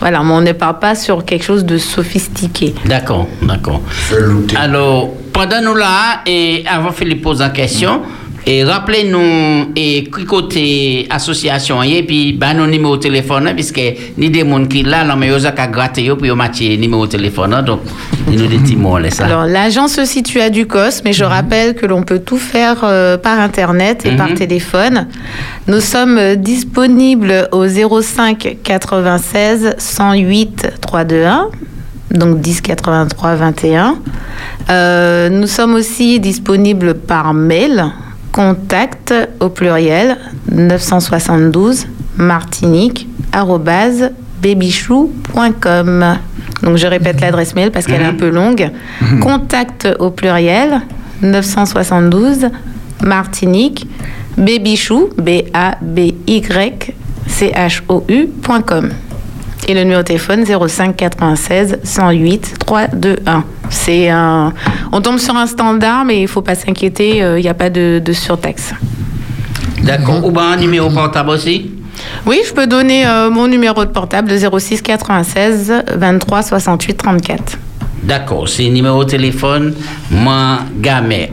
Voilà, 0.00 0.22
mais 0.22 0.32
on 0.32 0.40
ne 0.40 0.52
part 0.52 0.78
pas 0.78 0.94
sur 0.94 1.24
quelque 1.24 1.44
chose 1.44 1.64
de 1.64 1.76
sophistiqué. 1.78 2.74
D'accord, 2.86 3.28
d'accord. 3.42 3.82
Alors, 4.56 5.10
pendant 5.32 5.60
nous 5.62 5.74
là, 5.74 6.22
et 6.26 6.64
avant 6.66 6.90
Philippe 6.90 7.22
pose 7.22 7.42
en 7.42 7.50
question, 7.50 8.02
et 8.46 8.64
rappelez-nous, 8.64 9.72
et 9.76 10.04
côté 10.26 11.06
association, 11.10 11.82
et 11.82 12.02
puis, 12.02 12.32
bah, 12.32 12.54
nos 12.54 12.66
numéros 12.66 12.96
de 12.96 13.02
téléphone, 13.02 13.46
hein, 13.48 13.52
puisque 13.54 13.80
ni 14.16 14.30
des 14.30 14.40
gens 14.48 14.64
qui 14.66 14.82
là, 14.82 15.04
là, 15.04 15.14
mais 15.16 15.28
ils 15.28 15.46
ont 15.46 15.50
qu'à 15.52 15.66
gratter, 15.66 16.04
yo, 16.04 16.16
puis 16.16 16.28
ils 16.28 16.32
ont 16.32 16.36
matché 16.36 16.76
numéro 16.76 17.06
de 17.06 17.10
téléphone, 17.12 17.54
hein, 17.54 17.62
donc, 17.62 17.80
ils 18.30 18.38
nous 18.38 18.46
des 18.46 18.58
petits 18.58 18.76
mots, 18.76 18.98
là, 18.98 19.10
ça. 19.10 19.24
Alors, 19.26 19.44
l'agence 19.44 19.92
se 19.94 20.04
situe 20.04 20.40
à 20.40 20.50
Ducos, 20.50 21.02
mais 21.04 21.12
je 21.12 21.24
rappelle 21.24 21.74
que 21.74 21.86
l'on 21.86 22.02
peut 22.02 22.20
tout 22.20 22.38
faire 22.38 22.78
euh, 22.84 23.16
par 23.18 23.38
Internet 23.40 24.06
et 24.06 24.16
par 24.16 24.28
Mhm. 24.28 24.34
téléphone. 24.34 25.06
Nous 25.66 25.80
sommes 25.80 26.18
euh, 26.18 26.34
disponibles 26.36 27.48
au 27.52 27.66
05 27.66 28.56
96 28.62 29.74
108 29.78 30.66
321, 30.80 31.48
donc 32.12 32.40
10 32.40 32.60
83 32.62 33.34
21. 33.36 33.98
Euh, 34.70 35.28
nous 35.28 35.46
sommes 35.46 35.74
aussi 35.74 36.20
disponibles 36.20 36.94
par 36.94 37.34
mail, 37.34 37.86
contact 38.32 39.14
au 39.40 39.48
pluriel 39.48 40.16
972 40.50 41.86
martinique 42.16 43.08
babychou.com. 44.42 46.18
Donc 46.62 46.76
je 46.76 46.86
répète 46.86 47.20
l'adresse 47.20 47.54
mail 47.54 47.70
parce 47.70 47.86
qu'elle 47.86 48.02
est 48.02 48.06
un 48.06 48.14
peu 48.14 48.30
longue. 48.30 48.70
Contact 49.20 49.88
au 49.98 50.10
pluriel 50.10 50.80
972 51.22 52.48
Martinique 53.02 53.86
babychou 54.36 55.10
b 55.16 55.44
a 55.54 55.76
b 55.80 56.14
y 56.26 56.42
c 57.26 57.52
h 57.54 57.82
o 57.88 58.04
u.com. 58.08 58.90
Et 59.70 59.74
le 59.74 59.84
numéro 59.84 60.02
de 60.02 60.06
téléphone 60.06 60.44
05 60.44 60.96
96 60.96 61.78
108 61.84 62.54
321. 62.58 63.44
C'est 63.68 64.08
un 64.08 64.52
on 64.90 65.00
tombe 65.00 65.18
sur 65.18 65.36
un 65.36 65.46
standard 65.46 66.04
mais 66.04 66.22
il 66.22 66.26
faut 66.26 66.42
pas 66.42 66.56
s'inquiéter, 66.56 67.22
euh, 67.22 67.38
il 67.38 67.42
n'y 67.42 67.48
a 67.48 67.54
pas 67.54 67.70
de, 67.70 68.02
de 68.04 68.12
surtaxe. 68.12 68.74
D'accord. 69.84 70.24
Ou 70.26 70.32
bien 70.32 70.42
un 70.42 70.56
numéro 70.56 70.90
portable 70.90 71.30
aussi? 71.30 71.70
Oui, 72.26 72.40
je 72.44 72.52
peux 72.52 72.66
donner 72.66 73.06
euh, 73.06 73.30
mon 73.30 73.46
numéro 73.46 73.84
de 73.84 73.90
portable 73.90 74.32
06 74.36 74.82
96 74.82 75.72
23 75.96 76.42
68 76.42 76.94
34. 76.96 77.58
D'accord, 78.02 78.48
c'est 78.48 78.64
le 78.64 78.70
numéro 78.70 79.04
de 79.04 79.10
téléphone, 79.10 79.72
moi, 80.10 80.62
gamère. 80.80 81.28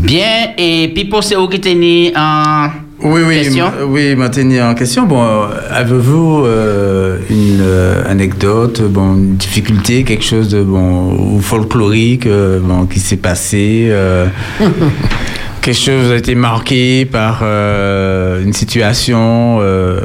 Bien, 0.00 0.48
et 0.56 0.90
puis 0.92 1.04
pour 1.04 1.22
ceux 1.22 1.46
qui 1.46 1.60
tenaient 1.60 2.12
en 2.16 2.70
Oui, 3.00 3.22
oui, 3.24 3.42
question 3.42 3.70
oui, 3.86 4.16
maintenir 4.16 4.64
en 4.64 4.74
question. 4.74 5.04
Bon, 5.04 5.22
euh, 5.22 5.46
avez-vous 5.70 6.44
euh, 6.44 7.18
une 7.30 7.60
euh, 7.60 8.02
anecdote, 8.10 8.82
bon, 8.82 9.14
une 9.14 9.36
difficulté, 9.36 10.02
quelque 10.02 10.24
chose 10.24 10.48
de 10.48 10.62
bon 10.62 11.12
ou 11.16 11.40
folklorique, 11.40 12.26
euh, 12.26 12.58
bon, 12.60 12.86
qui 12.86 12.98
s'est 12.98 13.16
passé 13.16 13.86
euh, 13.90 14.26
quelque 15.60 15.76
chose 15.76 16.10
a 16.10 16.16
été 16.16 16.34
marqué 16.34 17.04
par 17.04 17.40
euh, 17.42 18.42
une 18.42 18.52
situation 18.52 19.58
euh, 19.60 20.00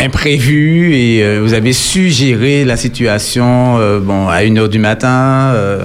imprévue 0.00 0.94
et 0.94 1.22
euh, 1.22 1.40
vous 1.40 1.54
avez 1.54 1.72
su 1.72 2.08
gérer 2.08 2.64
la 2.64 2.76
situation 2.76 3.76
euh, 3.78 4.00
bon, 4.00 4.26
à 4.26 4.40
1h 4.42 4.68
du 4.68 4.80
matin 4.80 5.52
euh, 5.54 5.78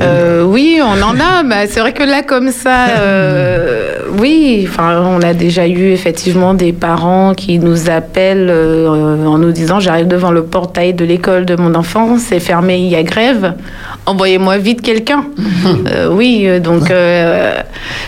Euh, 0.00 0.42
oui, 0.44 0.80
on 0.82 1.02
en 1.02 1.18
a. 1.20 1.42
Bah, 1.42 1.66
c'est 1.68 1.80
vrai 1.80 1.92
que 1.92 2.02
là, 2.02 2.22
comme 2.22 2.50
ça, 2.50 2.88
euh, 3.00 3.93
oui, 4.18 4.66
enfin, 4.68 5.02
on 5.06 5.20
a 5.22 5.34
déjà 5.34 5.66
eu 5.66 5.90
effectivement 5.92 6.54
des 6.54 6.72
parents 6.72 7.34
qui 7.34 7.58
nous 7.58 7.90
appellent 7.90 8.48
euh, 8.50 9.24
en 9.26 9.38
nous 9.38 9.52
disant 9.52 9.80
j'arrive 9.80 10.06
devant 10.08 10.30
le 10.30 10.42
portail 10.44 10.94
de 10.94 11.04
l'école 11.04 11.44
de 11.44 11.56
mon 11.56 11.74
enfant, 11.74 12.16
c'est 12.18 12.40
fermé, 12.40 12.78
il 12.78 12.88
y 12.88 12.96
a 12.96 13.02
grève. 13.02 13.54
Envoyez-moi 14.06 14.58
vite 14.58 14.82
quelqu'un. 14.82 15.24
Euh, 15.86 16.08
oui, 16.12 16.44
euh, 16.46 16.60
donc 16.60 16.90
euh, 16.90 17.54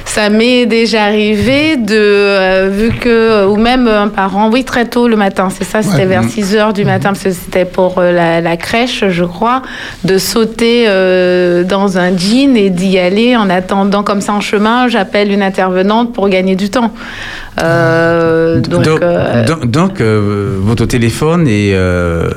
ça 0.05 0.29
m'est 0.29 0.67
déjà 0.67 1.05
arrivé 1.05 1.77
de, 1.77 2.69
vu 2.69 2.91
que, 2.93 3.47
ou 3.47 3.57
même 3.57 3.89
un 3.89 4.09
parent, 4.09 4.51
oui, 4.51 4.63
très 4.65 4.85
tôt 4.87 5.09
le 5.09 5.17
matin, 5.17 5.49
c'est 5.51 5.65
ça, 5.65 5.83
c'était 5.83 5.99
Ouais. 5.99 6.05
vers 6.07 6.23
Mhm. 6.23 6.29
6 6.29 6.57
heures 6.57 6.73
du 6.75 6.85
matin, 6.85 7.11
parce 7.11 7.23
que 7.25 7.31
c'était 7.31 7.65
pour 7.65 8.01
la, 8.01 8.41
la 8.41 8.57
crèche, 8.57 9.05
je 9.09 9.25
crois, 9.25 9.63
de 10.05 10.19
sauter 10.19 10.85
dans 11.69 11.99
un 11.99 12.17
jean 12.17 12.57
et 12.57 12.71
d'y 12.71 12.99
aller 12.99 13.37
en 13.37 13.49
attendant 13.51 14.03
comme 14.03 14.21
ça 14.21 14.33
en 14.35 14.41
chemin. 14.41 14.89
J'appelle 14.89 15.33
une 15.33 15.43
intervenante 15.43 15.96
pour 16.05 16.29
gagner 16.29 16.57
du 16.57 16.69
temps. 16.69 16.93
Euh, 17.63 18.61
donc, 18.61 18.83
donc, 18.83 19.03
euh, 19.03 19.45
donc, 19.45 19.65
donc, 19.67 20.01
euh, 20.01 20.57
votre 20.61 20.85
téléphone 20.87 21.47
est, 21.49 21.73
euh, 21.75 22.29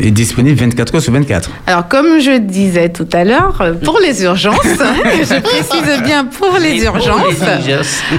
est 0.00 0.10
disponible 0.12 0.56
24 0.58 0.94
heures 0.94 1.00
sur 1.02 1.12
24 1.12 1.50
alors 1.66 1.88
comme 1.88 2.20
je 2.20 2.38
disais 2.38 2.88
tout 2.90 3.08
à 3.12 3.24
l'heure, 3.24 3.60
pour 3.84 3.98
les 4.00 4.22
urgences, 4.22 4.56
je 4.64 5.40
précise 5.40 6.02
bien 6.04 6.24
pour 6.26 6.56
les 6.60 6.84
urgences. 6.84 7.42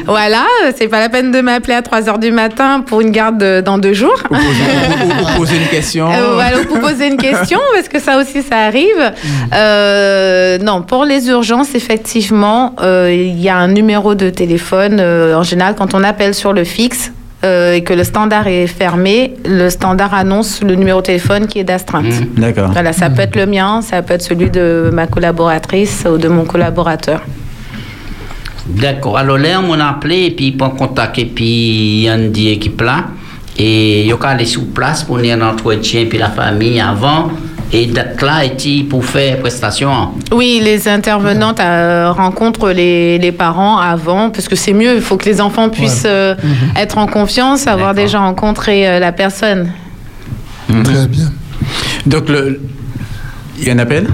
Voilà, 0.05 0.45
c'est 0.77 0.87
pas 0.87 0.99
la 0.99 1.09
peine 1.09 1.31
de 1.31 1.39
m'appeler 1.41 1.75
à 1.75 1.81
3 1.81 2.09
heures 2.09 2.19
du 2.19 2.31
matin 2.31 2.81
pour 2.85 3.01
une 3.01 3.11
garde 3.11 3.61
dans 3.63 3.77
deux 3.77 3.93
jours. 3.93 4.21
ou, 4.29 4.35
ou 4.35 5.37
poser 5.37 5.55
une 5.57 5.67
question 5.67 6.09
Euh, 6.11 6.33
voilà, 6.35 6.57
vous 6.69 6.79
poser 6.79 7.07
une 7.07 7.17
question, 7.17 7.59
parce 7.73 7.87
que 7.87 7.99
ça 7.99 8.17
aussi, 8.19 8.41
ça 8.43 8.57
arrive. 8.57 9.13
Euh, 9.53 10.57
non, 10.59 10.81
pour 10.81 11.05
les 11.05 11.29
urgences, 11.29 11.73
effectivement, 11.75 12.75
euh, 12.81 13.11
il 13.13 13.39
y 13.41 13.49
a 13.49 13.55
un 13.57 13.67
numéro 13.69 14.15
de 14.15 14.29
téléphone. 14.29 14.97
euh, 14.99 15.35
en 15.35 15.43
général, 15.43 15.75
quand 15.77 15.93
on 15.93 16.03
appelle 16.17 16.33
sur 16.33 16.51
le 16.51 16.63
fixe 16.63 17.11
euh, 17.43 17.75
et 17.75 17.83
que 17.83 17.93
le 17.93 18.03
standard 18.03 18.47
est 18.47 18.65
fermé, 18.65 19.35
le 19.45 19.69
standard 19.69 20.15
annonce 20.15 20.63
le 20.63 20.73
numéro 20.73 21.01
de 21.01 21.05
téléphone 21.05 21.45
qui 21.45 21.59
est 21.59 21.63
d'astreinte. 21.63 22.05
D'accord. 22.35 22.71
Voilà, 22.71 22.91
ça 22.91 23.11
peut 23.11 23.21
être 23.21 23.35
le 23.35 23.45
mien, 23.45 23.83
ça 23.83 24.01
peut 24.01 24.15
être 24.15 24.23
celui 24.23 24.49
de 24.49 24.89
ma 24.91 25.05
collaboratrice 25.05 26.07
ou 26.11 26.17
de 26.17 26.27
mon 26.27 26.45
collaborateur. 26.45 27.21
D'accord. 28.65 29.19
Alors 29.19 29.37
là, 29.37 29.61
on 29.61 29.79
a 29.79 29.85
appelé 29.85 30.25
et 30.25 30.31
puis 30.31 30.51
prend 30.53 30.71
contact 30.71 31.19
et 31.19 31.25
puis 31.25 31.45
il 31.45 32.01
y 32.05 32.09
a 32.09 32.15
une 32.15 32.31
dit 32.31 32.49
équipe 32.49 32.81
là. 32.81 33.05
Et 33.59 34.01
il 34.01 34.07
y 34.07 34.11
a 34.11 34.17
aller 34.23 34.45
sur 34.45 34.65
place 34.65 35.03
pour 35.03 35.19
un 35.19 35.41
entretien 35.41 36.05
puis 36.09 36.17
la 36.17 36.29
famille 36.29 36.79
avant. 36.79 37.29
Et 37.73 37.85
date 37.87 38.21
là, 38.21 38.45
et 38.45 38.83
pour 38.83 39.03
faire 39.03 39.39
prestation. 39.39 40.11
Oui, 40.31 40.61
les 40.63 40.87
intervenantes 40.87 41.59
euh, 41.59 42.11
rencontrent 42.11 42.71
les, 42.71 43.17
les 43.17 43.31
parents 43.33 43.77
avant, 43.77 44.29
parce 44.29 44.47
que 44.47 44.55
c'est 44.55 44.71
mieux, 44.71 44.95
il 44.95 45.01
faut 45.01 45.17
que 45.17 45.25
les 45.25 45.41
enfants 45.41 45.69
puissent 45.69 46.03
euh, 46.05 46.35
être 46.77 46.97
en 46.97 47.07
confiance, 47.07 47.67
avoir 47.67 47.93
déjà 47.93 48.19
rencontré 48.19 48.87
euh, 48.87 48.99
la 48.99 49.11
personne. 49.11 49.71
Très 50.83 51.07
bien. 51.07 51.31
Donc, 52.05 52.29
le, 52.29 52.61
il 53.57 53.67
y 53.67 53.69
a 53.69 53.73
un 53.73 53.79
appel 53.79 54.07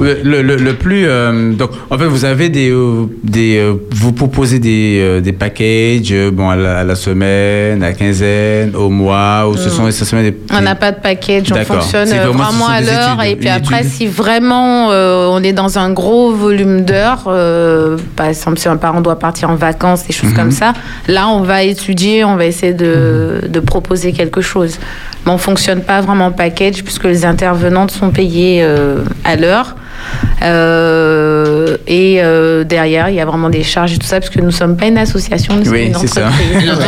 le, 0.00 0.42
le, 0.42 0.56
le 0.56 0.74
plus. 0.74 1.04
euh, 1.06 1.52
donc, 1.52 1.70
en 1.90 1.98
fait, 1.98 2.06
vous 2.06 2.24
avez 2.24 2.48
des. 2.48 2.70
euh, 2.70 3.06
des 3.22 3.58
euh, 3.58 3.74
vous 3.90 4.12
proposez 4.12 4.58
des, 4.58 5.20
des 5.20 5.32
packages 5.32 6.14
bon, 6.32 6.48
à, 6.50 6.56
la, 6.56 6.78
à 6.78 6.84
la 6.84 6.94
semaine, 6.94 7.82
à 7.82 7.88
la 7.88 7.92
quinzaine, 7.94 8.74
au 8.76 8.88
mois, 8.88 9.48
ou 9.48 9.56
ce 9.56 9.68
Mm. 9.68 9.72
sont 9.72 9.88
essentiellement 9.88 10.24
des. 10.28 10.36
On 10.52 10.60
n'a 10.60 10.74
pas 10.74 10.92
de 10.92 11.00
package, 11.00 11.52
on 11.52 11.64
fonctionne 11.64 12.08
vraiment- 12.08 12.44
ce 12.50 12.58
sont 12.58 12.64
à 12.66 12.80
l'heure. 12.80 13.22
Et 13.24 13.36
puis 13.36 13.48
après, 13.48 13.80
étude. 13.80 13.90
si 13.92 14.06
vraiment 14.06 14.90
euh, 14.90 15.26
on 15.30 15.42
est 15.42 15.52
dans 15.52 15.78
un 15.78 15.90
gros 15.92 16.32
volume 16.32 16.82
d'heures, 16.84 17.24
euh, 17.26 17.96
par 18.16 18.26
exemple, 18.26 18.58
si 18.58 18.68
un 18.68 18.76
parent 18.76 19.00
doit 19.00 19.18
partir 19.18 19.50
en 19.50 19.56
vacances, 19.56 20.06
des 20.06 20.12
choses 20.12 20.30
Mhm. 20.30 20.36
comme 20.36 20.50
ça, 20.52 20.72
là, 21.08 21.28
on 21.28 21.42
va 21.42 21.62
étudier, 21.64 22.24
on 22.24 22.36
va 22.36 22.46
essayer 22.46 22.72
de, 22.74 23.40
Mhm. 23.44 23.50
de 23.50 23.60
proposer 23.60 24.12
quelque 24.12 24.40
chose. 24.40 24.78
Mais 25.26 25.32
on 25.32 25.38
fonctionne 25.38 25.82
pas 25.82 26.00
vraiment 26.00 26.26
en 26.26 26.32
package 26.32 26.82
puisque 26.84 27.04
les 27.04 27.24
intervenantes 27.24 27.90
sont 27.90 28.10
payées 28.10 28.60
euh, 28.62 29.02
à 29.24 29.36
l'heure. 29.36 29.74
Euh, 30.42 31.76
et 31.86 32.18
euh, 32.22 32.64
derrière, 32.64 33.08
il 33.08 33.16
y 33.16 33.20
a 33.20 33.24
vraiment 33.24 33.50
des 33.50 33.62
charges 33.64 33.92
et 33.94 33.98
tout 33.98 34.06
ça, 34.06 34.20
parce 34.20 34.30
que 34.30 34.38
nous 34.38 34.46
ne 34.46 34.50
sommes 34.52 34.76
pas 34.76 34.86
une 34.86 34.96
association, 34.98 35.56
nous 35.56 35.64
sommes 35.64 35.72
Oui, 35.74 35.86
une 35.86 35.96
entreprise. 35.96 36.20
Donc, 36.66 36.78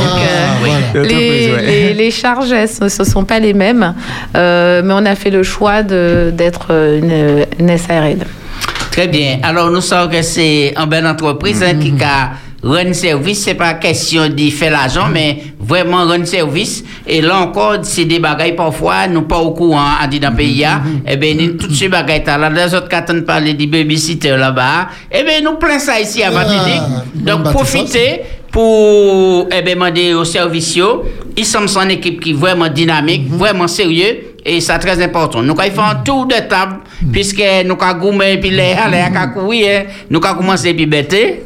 euh, 0.95 1.05
les, 1.05 1.57
les- 1.67 1.95
les 1.95 2.11
charges, 2.11 2.53
elles, 2.53 2.69
ce 2.69 2.85
ne 2.85 3.07
sont 3.09 3.25
pas 3.25 3.39
les 3.41 3.53
mêmes, 3.53 3.95
Euh, 4.37 4.83
mais 4.85 4.95
on 4.95 5.05
a 5.07 5.15
fait 5.17 5.31
le 5.31 5.43
choix 5.43 5.83
de- 5.83 6.33
d'être 6.33 6.71
une, 6.71 7.47
une 7.59 7.77
SARL. 7.77 8.19
Très 8.93 9.09
bien. 9.09 9.39
Alors, 9.43 9.71
nous 9.71 9.81
savons 9.81 10.11
que 10.11 10.23
c'est 10.23 10.75
une 10.77 10.87
belle 10.89 11.07
entreprise 11.07 11.63
hein, 11.63 11.75
qui 11.81 11.93
a 12.03 12.31
run 12.63 12.93
service. 12.93 13.43
C'est 13.45 13.55
pas 13.55 13.75
question 13.75 14.29
d'y 14.29 14.51
faire 14.51 14.73
l'argent, 14.73 15.09
mais 15.13 15.43
vraiment 15.59 16.05
run 16.05 16.25
service. 16.25 16.85
Et 17.07 17.21
là 17.21 17.39
encore, 17.39 17.79
c'est 17.83 18.05
des 18.05 18.19
bagailles 18.19 18.57
parfois, 18.57 19.07
nous 19.09 19.23
pas 19.23 19.39
au 19.39 19.53
courant, 19.53 19.95
à 20.01 20.07
dire 20.07 20.21
dans 20.21 20.31
le 20.31 20.37
pays. 20.37 20.65
hein. 20.65 20.83
Eh 21.07 21.17
bien, 21.17 21.35
toutes 21.59 21.75
ces 21.75 21.89
bagailles 21.89 22.25
là, 22.27 22.51
les 22.51 22.75
autres 22.75 22.89
qui 22.89 23.23
parler 23.23 23.55
des 23.55 23.67
babysitters 23.67 24.37
là-bas. 24.37 24.89
Eh 25.11 25.23
bien, 25.23 25.41
nous 25.43 25.57
plein 25.57 25.79
ça 25.79 26.01
ici 26.01 26.23
à 26.23 26.31
Martinique. 26.31 26.83
Donc, 27.15 27.45
profitez 27.45 28.23
pour 28.51 29.49
eh 29.51 29.63
ben, 29.63 29.75
demander 29.75 30.15
aux 30.15 30.25
services. 30.25 30.79
Ils 31.37 31.47
sont 31.47 31.67
une 31.79 31.93
équipe 31.93 32.21
qui 32.21 32.31
est 32.31 32.35
vraiment 32.35 32.69
dynamique, 32.69 33.29
vraiment 33.31 33.69
sérieux. 33.69 34.19
Et 34.45 34.61
c'est 34.61 34.79
très 34.79 35.03
important. 35.03 35.43
Nous, 35.43 35.55
ils 35.65 35.71
font 35.71 35.83
un 35.83 35.97
tour 35.97 36.27
de 36.27 36.35
table, 36.49 36.79
puisque 37.13 37.43
nous, 37.67 37.77
quand 37.77 37.95
gourmet, 37.95 38.39
puis 38.39 38.51
les 38.51 38.73
aller 38.73 38.99
à 38.99 39.27
courir, 39.29 39.85
nous, 40.09 40.19
quand 40.19 40.35
commencer, 40.35 40.73
puis 40.75 40.87
bêter. 40.87 41.43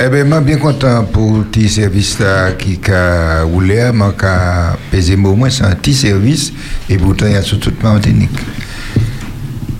Eh 0.00 0.08
bien, 0.10 0.24
je 0.24 0.32
suis 0.32 0.44
bien 0.44 0.58
content 0.58 1.04
pour 1.06 1.42
petit 1.46 1.68
service 1.68 2.20
là 2.20 2.52
qui 2.52 2.78
a 2.88 3.42
roulé, 3.42 3.90
je 3.92 4.76
pesé 4.92 5.16
au 5.16 5.34
moins 5.34 5.50
c'est 5.50 5.64
un 5.64 5.74
petit 5.74 5.92
service. 5.92 6.52
Et 6.88 6.96
pourtant 6.96 7.26
il 7.26 7.32
y 7.32 7.34
a 7.34 7.42
sur 7.42 7.58
toute 7.58 7.82
Martinique. 7.82 8.38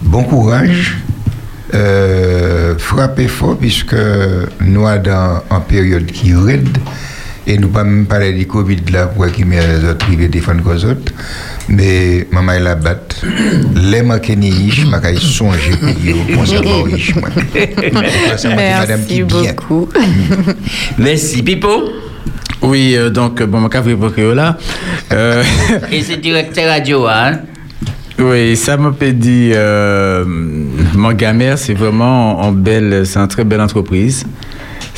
Bon 0.03 0.24
courage, 0.24 0.99
euh, 1.73 2.74
frappez 2.78 3.28
fort 3.28 3.59
puisque 3.59 3.95
nous 4.61 4.85
sommes 4.89 5.03
dans 5.03 5.40
une 5.53 5.62
période 5.69 6.07
qui 6.07 6.31
est 6.31 6.35
raide 6.35 6.77
et 7.49 7.57
nous 7.57 7.69
ne 7.69 7.73
pas 7.73 7.83
même 7.83 8.05
parler 8.05 8.33
du 8.35 8.47
Covid 8.47 8.77
là 8.93 9.07
pour 9.07 9.27
qui 9.33 9.45
met 9.45 9.57
les 9.66 9.83
autres 9.89 10.07
privés 10.07 10.29
défendre 10.29 10.70
les 10.73 10.85
autres. 10.85 11.12
Mais 11.69 12.27
maman 12.31 12.53
elle 12.53 12.66
a 12.66 12.75
battu. 12.75 13.27
Les 13.75 14.03
manqués 14.03 14.37
ni 14.37 14.51
riches, 14.51 14.85
ma 14.87 15.01
caille 15.01 15.19
songer 15.19 15.73
pour 15.81 15.93
dire 15.95 16.16
qu'on 16.35 16.45
s'est 16.45 16.61
pas 16.61 16.83
riche. 16.85 17.15
moi. 17.16 17.29
Ça 18.37 18.49
m'a 18.51 18.57
dit, 18.57 18.79
madame 18.79 19.05
qui 19.07 19.23
bien. 19.23 19.53
beaucoup. 19.55 19.89
Merci, 20.99 21.43
Pipo. 21.43 21.85
Oui, 22.61 22.95
euh, 22.97 23.09
donc, 23.09 23.43
bon, 23.43 23.61
ma 23.61 23.69
café 23.69 23.95
pour 23.95 24.11
là. 24.35 24.59
Euh, 25.12 25.43
Et 25.93 26.03
c'est 26.03 26.16
directeur 26.19 26.69
radio, 26.69 27.07
hein? 27.07 27.41
Oui, 28.19 28.57
ça 28.57 28.77
m'a 28.77 28.93
fait 28.93 29.12
dit, 29.12 29.53
euh, 29.55 30.25
mon 30.27 31.12
gamère, 31.12 31.57
c'est 31.57 31.75
vraiment 31.75 32.41
en 32.41 32.51
belle, 32.51 33.07
c'est 33.07 33.19
une 33.19 33.29
très 33.29 33.45
belle 33.45 33.61
entreprise. 33.61 34.25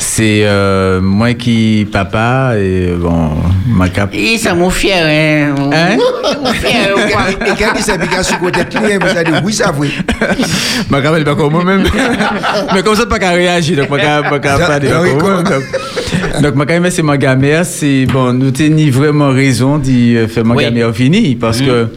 C'est 0.03 0.41
euh, 0.45 0.99
moi 0.99 1.35
qui 1.35 1.87
papa 1.89 2.53
et 2.57 2.87
bon, 2.97 3.29
ma 3.67 3.87
cap. 3.87 4.09
Et 4.11 4.35
ça 4.39 4.55
m'a 4.55 4.67
fier, 4.71 5.05
hein? 5.05 5.53
Hein? 5.71 5.97
Mon 6.43 6.51
fier? 6.53 6.89
Et 7.45 7.49
quand 7.57 7.73
il 7.75 7.83
s'habille 7.83 8.09
sur 8.23 8.39
côté 8.39 8.61
de 8.63 8.77
lui, 8.79 8.97
vous 8.97 9.17
allez 9.17 9.31
dire 9.31 9.41
oui, 9.45 9.53
ça 9.53 9.71
oui. 9.77 9.93
Ma 10.89 11.01
cap, 11.01 11.13
elle 11.15 11.21
est 11.21 11.25
pas 11.25 11.35
comme 11.35 11.51
moi-même. 11.51 11.83
Mais 12.73 12.81
comme 12.81 12.95
ça, 12.95 13.05
pas 13.05 13.19
qu'à 13.19 13.29
réagir, 13.29 13.77
donc 13.77 13.91
ma 13.91 13.99
cap, 13.99 14.31
ma 14.31 14.39
cap, 14.39 14.59
pas 14.59 14.79
moi. 14.79 15.43
Donc, 15.43 16.41
donc 16.41 16.55
ma 16.55 16.65
cap, 16.65 16.83
c'est 16.89 17.03
ma 17.03 17.17
gamère, 17.17 17.63
c'est 17.63 18.07
bon, 18.07 18.33
nous 18.33 18.49
tenons 18.49 18.89
vraiment 18.89 19.29
raison 19.29 19.77
d'y 19.77 20.17
euh, 20.17 20.27
faire 20.27 20.45
ma 20.45 20.55
Oui. 20.55 20.63
gamère 20.63 20.93
fini 20.95 21.35
parce 21.35 21.61
que. 21.61 21.87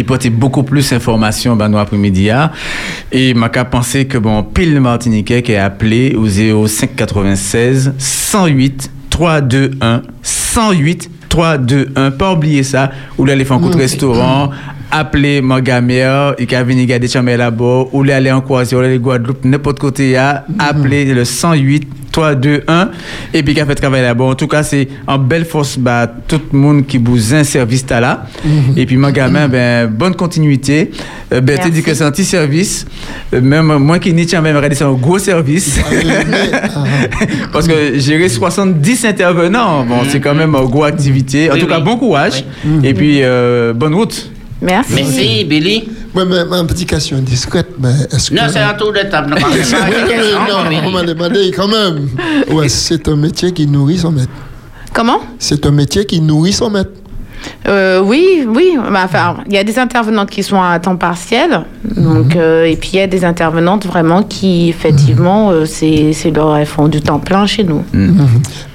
Il 0.00 0.06
portait 0.06 0.30
beaucoup 0.30 0.62
plus 0.62 0.88
d'informations 0.90 1.56
ben, 1.56 1.68
nous 1.68 1.76
après-midi. 1.78 2.30
hein. 2.30 2.50
Et 3.12 3.34
m'a 3.34 3.50
penser 3.50 4.06
que 4.06 4.16
bon, 4.16 4.42
pile 4.42 4.72
le 4.72 4.80
Martiniquais 4.80 5.42
qui 5.42 5.52
est 5.52 5.58
appelé 5.58 6.14
au 6.14 6.26
0596 6.26 7.94
108 7.98 8.90
321 9.10 10.02
108 10.22 11.10
321. 11.28 12.10
Pas 12.12 12.32
oublier 12.32 12.62
ça. 12.62 12.90
Ou 13.18 13.26
là, 13.26 13.36
les 13.36 13.44
faire 13.44 13.58
un 13.58 13.60
coup 13.60 13.68
de 13.68 13.76
restaurant. 13.76 14.50
Appelez 14.90 15.40
ma 15.40 15.60
gamère, 15.60 16.34
et 16.38 16.46
qu'à 16.46 16.64
venir 16.64 16.84
garder 16.86 17.06
chambre 17.06 17.30
là-bas, 17.30 17.84
ou 17.92 18.02
aller 18.02 18.32
en 18.32 18.40
Croatie, 18.40 18.74
ou 18.74 18.78
aller 18.78 18.98
Guadeloupe, 18.98 19.44
n'importe 19.44 19.78
côté, 19.78 20.16
à 20.16 20.44
appeler 20.58 21.04
le 21.14 21.24
108 21.24 21.86
3, 22.12 22.34
2, 22.34 22.62
1, 22.66 22.90
et 23.34 23.42
puis 23.42 23.54
qui 23.54 23.60
a 23.60 23.66
fait 23.66 23.74
travail 23.74 24.02
là-bas. 24.02 24.24
En 24.24 24.34
tout 24.34 24.46
cas, 24.48 24.62
c'est 24.62 24.88
en 25.06 25.18
belle 25.18 25.44
force, 25.44 25.78
bah, 25.78 26.12
tout 26.28 26.40
le 26.52 26.58
monde 26.58 26.86
qui 26.86 26.98
vous 26.98 27.34
un 27.34 27.44
service 27.44 27.84
t'as 27.86 28.00
là. 28.00 28.26
Et 28.76 28.86
puis, 28.86 28.96
mon 28.96 29.10
gamin, 29.10 29.48
ben, 29.48 29.86
bonne 29.88 30.14
continuité. 30.14 30.90
Euh, 31.32 31.40
ben, 31.40 31.58
tu 31.62 31.70
dis 31.70 31.82
que 31.82 31.94
c'est 31.94 32.04
un 32.04 32.10
petit 32.10 32.24
service. 32.24 32.86
Euh, 33.32 33.40
même 33.40 33.66
moi 33.78 33.98
qui 33.98 34.12
n'y 34.12 34.26
tiens 34.26 34.40
même, 34.40 34.56
regardez, 34.56 34.74
c'est 34.74 34.84
un 34.84 34.92
gros 34.92 35.18
service. 35.18 35.78
Parce 37.52 37.66
que 37.68 37.98
gérer 37.98 38.28
70 38.28 39.04
intervenants, 39.04 39.84
bon, 39.84 40.00
c'est 40.08 40.20
quand 40.20 40.34
même 40.34 40.54
une 40.54 40.64
grosse 40.66 40.88
activité. 40.88 41.50
En 41.50 41.54
Oui, 41.54 41.60
tout 41.60 41.66
cas, 41.66 41.78
oui. 41.78 41.84
bon 41.84 41.96
courage. 41.96 42.44
Et 42.82 42.94
puis, 42.94 43.18
euh, 43.22 43.72
bonne 43.72 43.94
route. 43.94 44.30
Merci. 44.62 44.92
Merci, 44.94 45.44
Billy. 45.44 45.88
Ouais, 46.14 46.24
mais 46.24 46.44
ma 46.44 46.64
petite 46.64 46.88
question 46.88 47.16
indiscrète, 47.18 47.68
mais 47.78 47.92
est-ce 48.10 48.30
que. 48.30 48.34
Non, 48.34 48.42
c'est 48.52 48.58
un 48.58 48.74
tour 48.74 48.92
de 48.92 48.98
table. 49.08 49.30
Non, 49.30 49.36
Oui, 49.50 49.58
oui, 50.08 50.14
non, 50.48 50.86
on 50.86 50.90
m'a 50.90 51.02
demandé 51.02 51.52
quand 51.54 51.68
même. 51.68 52.08
Ouais, 52.50 52.68
c'est 52.68 53.06
un 53.08 53.16
métier 53.16 53.52
qui 53.52 53.66
nourrit 53.66 53.98
son 53.98 54.10
maître. 54.10 54.32
Comment? 54.92 55.20
C'est 55.38 55.64
un 55.66 55.70
métier 55.70 56.04
qui 56.04 56.20
nourrit 56.20 56.52
son 56.52 56.70
maître. 56.70 56.90
Euh, 57.68 58.00
oui, 58.00 58.46
oui. 58.48 58.76
Bah, 58.90 59.00
Enfin, 59.04 59.36
il 59.46 59.54
y 59.54 59.58
a 59.58 59.64
des 59.64 59.78
intervenantes 59.78 60.30
qui 60.30 60.42
sont 60.42 60.60
à 60.60 60.78
temps 60.78 60.96
partiel, 60.96 61.62
donc 61.96 62.36
euh, 62.36 62.64
et 62.64 62.76
puis 62.76 62.90
il 62.94 62.98
y 62.98 63.02
a 63.02 63.06
des 63.06 63.24
intervenantes 63.24 63.86
vraiment 63.86 64.22
qui 64.22 64.68
effectivement, 64.68 65.50
euh, 65.50 65.64
c'est 65.64 66.12
c'est 66.12 66.30
leur 66.30 66.56
elles 66.56 66.66
font 66.66 66.88
du 66.88 67.00
temps 67.00 67.18
plein 67.18 67.46
chez 67.46 67.64
nous. 67.64 67.82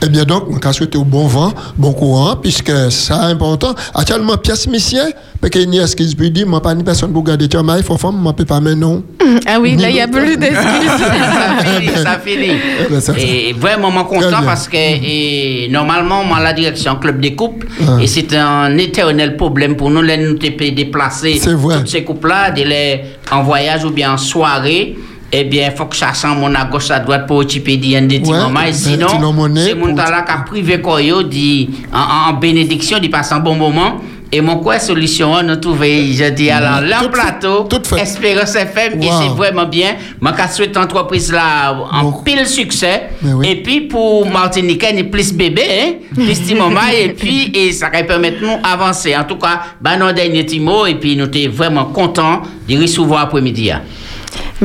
Eh 0.01 0.09
bien 0.09 0.23
donc, 0.23 0.43
on 0.49 0.57
va 0.57 0.73
souhaiter 0.73 0.97
au 0.97 1.03
bon 1.03 1.27
vent, 1.27 1.51
bon 1.77 1.93
courant, 1.93 2.35
puisque 2.35 2.71
ça 2.91 3.29
est 3.29 3.33
important. 3.33 3.73
Actuellement, 3.93 4.37
pièce 4.37 4.67
mission, 4.67 4.99
parce 5.41 5.51
qu'il 5.51 5.73
y 5.73 5.79
a 5.79 5.87
ce 5.87 5.95
qui 5.95 6.15
peut 6.15 6.29
dire, 6.29 6.47
moi, 6.47 6.61
pas 6.61 6.73
ni 6.73 6.83
personne 6.83 7.11
pour 7.11 7.23
garder 7.23 7.47
mais 7.63 7.73
il 7.77 7.83
faut 7.83 7.97
faire, 7.97 8.11
moi, 8.11 8.33
peut 8.33 8.45
pas, 8.45 8.59
mais 8.59 8.75
non. 8.75 9.03
Ah 9.47 9.57
oui, 9.61 9.75
là 9.75 9.89
il 9.89 9.95
y 9.95 10.01
a 10.01 10.07
plus 10.07 10.37
d'excuses. 10.37 10.57
ça 10.97 11.63
finit, 11.63 11.89
ça 11.95 12.19
finit. 12.23 12.57
Ben, 12.89 12.99
ça, 13.01 13.13
ça. 13.13 13.19
Et 13.19 13.53
vraiment 13.53 13.91
moi, 13.91 14.05
content 14.05 14.29
bien. 14.29 14.41
parce 14.43 14.67
que 14.67 14.75
et, 14.77 15.67
normalement, 15.69 16.23
moi, 16.23 16.39
la 16.39 16.53
direction 16.53 16.95
club 16.95 17.19
des 17.19 17.35
couples, 17.35 17.67
Ah. 17.87 17.97
et 18.01 18.07
c'est 18.07 18.33
un 18.35 18.54
éternel 18.77 19.35
problème 19.37 19.75
pour 19.75 19.89
nous, 19.89 20.01
les 20.01 20.17
nous 20.17 20.33
te 20.35 20.47
déplacer 20.71 21.39
tous 21.41 21.87
ces 21.87 22.03
couples-là, 22.03 22.51
de 22.51 22.63
les 22.63 23.01
en 23.31 23.43
voyage 23.43 23.83
ou 23.85 23.91
bien 23.91 24.13
en 24.13 24.17
soirée. 24.17 24.95
Eh 25.31 25.43
bien, 25.43 25.69
il 25.71 25.75
faut 25.75 25.85
que 25.85 25.95
ça 25.95 26.13
sent 26.13 26.27
mon 26.37 26.53
à 26.55 26.65
gauche, 26.65 26.91
à 26.91 26.99
droite 26.99 27.25
pour 27.27 27.37
occuper 27.37 27.75
des 27.77 27.97
Ouais. 27.97 28.69
Et 28.69 28.73
sinon, 28.73 29.07
c'est 29.55 29.75
mon 29.75 29.93
qui 29.93 30.31
a 30.31 30.37
privé 30.45 30.79
Koyo, 30.79 31.23
dit 31.23 31.69
en, 31.91 32.29
en 32.29 32.33
bénédiction, 32.33 32.99
dit 32.99 33.09
passe 33.09 33.31
un 33.31 33.39
bon 33.39 33.55
moment. 33.55 33.97
Et 34.37 34.41
mon 34.41 34.57
quoi 34.57 34.79
solution, 34.79 35.31
on 35.31 35.47
a 35.47 35.55
trouvé, 35.55 36.11
je 36.11 36.25
dis, 36.31 36.49
alors, 36.49 36.81
fait- 37.01 37.09
plateau, 37.09 37.69
Espérance 37.97 38.53
FM, 38.55 39.01
et 39.01 39.05
Wow. 39.07 39.13
c'est 39.21 39.29
vraiment 39.29 39.65
bien. 39.65 39.95
Je 40.21 40.53
souhaite 40.53 40.75
l'entreprise 40.75 41.31
là 41.31 41.73
en 41.89 42.11
pile 42.11 42.45
succès. 42.45 43.03
Oui. 43.23 43.47
Et 43.49 43.55
puis, 43.63 43.81
pour 43.87 44.29
Martinique, 44.29 44.85
il 44.91 44.97
y 44.97 44.99
a 44.99 45.03
plus 45.05 45.31
bébé, 45.31 45.61
hein, 45.63 45.91
plus 46.13 46.37
petit 46.41 46.53
moment, 46.53 46.81
et 46.93 47.13
puis, 47.13 47.49
et 47.55 47.71
ça 47.71 47.89
va 47.89 48.03
permettre 48.03 48.41
nous 48.41 48.57
avancer. 48.61 49.15
En 49.15 49.23
tout 49.23 49.37
cas, 49.37 49.61
ben, 49.79 49.95
nos 49.97 50.11
derniers 50.11 50.43
petits 50.43 50.59
mots, 50.59 50.85
et 50.85 50.95
puis, 50.95 51.15
nous 51.15 51.31
sommes 51.31 51.51
vraiment 51.51 51.85
contents 51.85 52.41
de 52.67 52.77
recevoir 52.81 53.21
après-midi. 53.21 53.71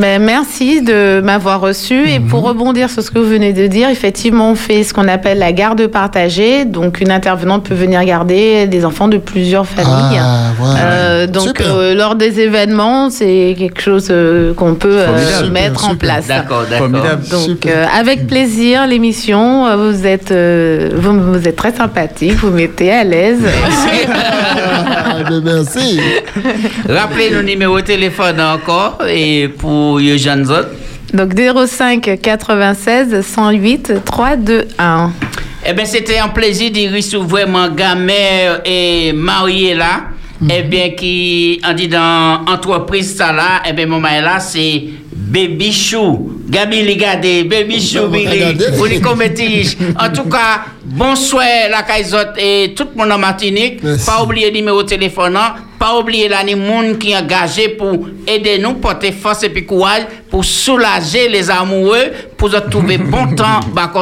Ben, 0.00 0.22
merci 0.22 0.80
de 0.80 1.20
m'avoir 1.20 1.60
reçu. 1.60 2.08
Et 2.08 2.20
pour 2.20 2.42
rebondir 2.42 2.88
sur 2.88 3.02
ce 3.02 3.10
que 3.10 3.18
vous 3.18 3.28
venez 3.28 3.52
de 3.52 3.66
dire, 3.66 3.90
effectivement, 3.90 4.52
on 4.52 4.54
fait 4.54 4.82
ce 4.82 4.94
qu'on 4.94 5.08
appelle 5.08 5.38
la 5.38 5.52
garde 5.52 5.86
partagée. 5.88 6.64
Donc, 6.64 7.02
une 7.02 7.10
intervenante 7.10 7.64
peut 7.64 7.74
venir 7.74 8.02
garder 8.06 8.66
des 8.66 8.86
enfants 8.86 9.08
de 9.08 9.18
plusieurs 9.18 9.66
familles. 9.66 10.18
Ah. 10.18 10.52
Euh, 10.78 11.26
donc, 11.26 11.60
euh, 11.60 11.94
lors 11.94 12.14
des 12.14 12.40
événements, 12.40 13.10
c'est 13.10 13.54
quelque 13.58 13.82
chose 13.82 14.08
euh, 14.10 14.54
qu'on 14.54 14.74
peut 14.74 15.00
euh, 15.00 15.50
mettre 15.50 15.86
en 15.86 15.96
place. 15.96 16.26
D'accord, 16.28 16.62
d'accord. 16.62 16.88
Formidable. 16.88 17.28
Donc, 17.28 17.66
euh, 17.66 17.84
avec 17.94 18.26
plaisir, 18.26 18.86
l'émission. 18.86 19.66
Vous 19.76 20.06
êtes, 20.06 20.30
euh, 20.30 20.88
vous, 20.94 21.12
vous 21.32 21.46
êtes 21.46 21.56
très 21.56 21.74
sympathique. 21.74 22.36
Vous 22.36 22.50
mettez 22.50 22.90
à 22.90 23.04
l'aise. 23.04 23.42
Merci. 25.44 26.00
Rappelez 26.88 27.30
nos 27.30 27.42
numéros 27.42 27.80
de 27.80 27.84
téléphone 27.84 28.40
encore, 28.40 28.98
et 29.06 29.48
pour 29.48 29.89
les 29.98 30.18
jeunes 30.18 30.50
autres. 30.50 30.70
Donc, 31.12 31.34
05 31.34 32.18
96 32.22 33.20
108 33.22 34.04
321. 34.04 35.12
Eh 35.66 35.72
bien, 35.72 35.84
c'était 35.84 36.18
un 36.18 36.28
plaisir 36.28 36.70
de 36.70 36.94
recevoir 36.94 37.46
mon 37.48 37.68
gamin 37.68 38.60
et 38.64 39.12
marié 39.12 39.74
là. 39.74 40.02
Eh 40.48 40.62
bien, 40.62 40.90
qui, 40.90 41.60
on 41.68 41.74
dit 41.74 41.88
dans 41.88 42.44
entreprise 42.46 43.14
ça 43.14 43.30
là, 43.30 43.62
eh 43.68 43.72
bien, 43.74 43.86
mon 43.86 44.00
mari 44.00 44.22
là, 44.22 44.40
c'est 44.40 44.84
Baby 45.12 45.72
Chou. 45.72 46.40
Gabi, 46.48 46.82
regardez, 46.88 47.44
Baby 47.44 47.80
Chou, 47.80 48.08
Billy. 48.08 48.56
Les 48.88 49.00
commettez. 49.00 49.64
En 49.98 50.08
tout 50.10 50.28
cas, 50.28 50.64
bonsoir 50.84 51.44
la 51.70 51.82
Kaizotte 51.82 52.36
et 52.38 52.74
tout 52.76 52.86
le 52.94 52.98
monde 52.98 53.12
en 53.12 53.18
Martinique. 53.18 53.82
Merci. 53.82 54.06
Pas 54.06 54.22
oublier 54.22 54.50
le 54.50 54.56
numéro 54.56 54.82
de 54.82 54.88
téléphone, 54.88 55.36
hein. 55.36 55.54
pas 55.78 55.98
oublier 55.98 56.28
les 56.28 56.54
monde 56.54 56.98
qui 56.98 57.10
est 57.10 57.16
engagé 57.16 57.70
pour 57.70 58.06
aider 58.26 58.58
nous, 58.58 58.74
porter 58.74 59.10
force 59.12 59.42
et 59.42 59.48
puis 59.50 59.66
courage, 59.66 60.02
pour 60.30 60.44
soulager 60.44 61.28
les 61.28 61.50
amoureux, 61.50 62.12
pour 62.36 62.50
trouver 62.70 62.98
bon 62.98 63.34
temps, 63.34 63.60
bah. 63.72 63.92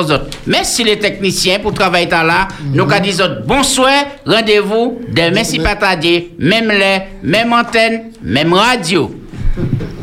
Merci 0.46 0.84
les 0.84 0.98
techniciens 0.98 1.58
pour 1.58 1.72
travailler 1.72 2.08
là. 2.10 2.48
Nous, 2.72 2.86
qu'à 2.86 3.00
dire 3.00 3.14
autres, 3.24 3.42
bonsoir, 3.46 4.04
rendez-vous 4.26 5.00
demain 5.08 5.44
si 5.44 5.58
pas 5.58 5.76
tardé, 5.76 6.32
même 6.38 6.68
les, 6.68 7.00
même 7.22 7.52
antenne, 7.52 8.12
même 8.22 8.52
radio. 8.52 9.10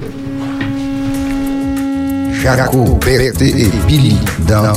Jaco, 2.45 2.99
Berté 3.03 3.47
et 3.47 3.71
Billy 3.87 4.15
dans 4.47 4.73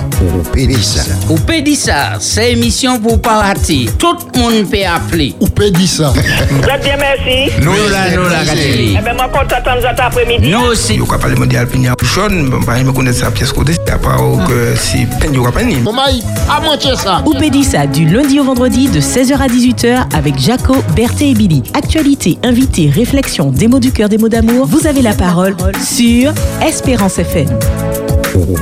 Pédissa. 0.52 1.02
Ou 1.28 1.34
peut 1.34 1.60
dire 1.60 1.76
ça, 1.76 2.12
c'est 2.18 2.52
émission 2.52 2.98
pour 2.98 3.20
parati. 3.20 3.90
Tout 3.98 4.16
le 4.34 4.40
monde 4.40 4.70
peut 4.70 4.78
appeler. 4.86 5.34
Ou 5.38 5.46
peut 5.48 5.70
dire 5.70 5.86
ça. 5.86 6.14
Très 6.62 6.78
bien, 6.78 6.96
merci. 6.96 7.52
Nous 7.60 7.72
là, 7.90 8.16
nous 8.16 8.22
là, 8.22 8.42
Gateli. 8.44 8.96
Eh 8.98 9.02
bien, 9.02 9.12
moi, 9.12 9.28
content 9.28 9.56
d'entendre 9.64 9.82
cet 9.82 10.00
après-midi. 10.00 10.48
Nous 10.48 10.64
aussi. 10.70 10.94
Yo 10.96 11.04
ka 11.04 11.18
pale 11.18 11.36
mondial 11.36 11.66
pinya 11.68 11.94
jaune, 12.02 12.50
pa 12.64 12.82
me 12.82 12.90
connaître 12.90 13.18
sa 13.18 13.30
pièce 13.30 13.52
côté, 13.52 13.74
à 13.92 13.98
part 13.98 14.18
que 14.48 14.74
si 14.74 15.06
pen 15.20 15.34
yo 15.34 15.44
ka 15.44 15.52
pas 15.52 15.62
ni. 15.62 15.76
Mon 15.76 15.92
maï, 15.92 16.22
à 16.48 16.96
ça. 16.96 17.22
Oupédissa 17.26 17.86
du 17.86 18.06
lundi 18.06 18.40
au 18.40 18.44
vendredi 18.44 18.88
de 18.88 19.00
16h 19.00 19.36
à 19.36 19.46
18h 19.46 20.16
avec 20.16 20.38
Jaco, 20.38 20.76
Berthé 20.96 21.30
et 21.30 21.34
Billy. 21.34 21.62
Actualité, 21.74 22.38
invité, 22.42 22.90
réflexion, 22.90 23.50
des 23.50 23.68
mots 23.68 23.78
du 23.78 23.92
cœur, 23.92 24.08
des 24.08 24.18
mots 24.18 24.28
d'amour. 24.28 24.66
Vous 24.66 24.86
avez 24.86 25.02
la 25.02 25.12
parole 25.12 25.54
sur 25.84 26.32
Espérance 26.66 27.18
FM. 27.18 27.57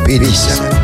Pédissa. 0.06 0.76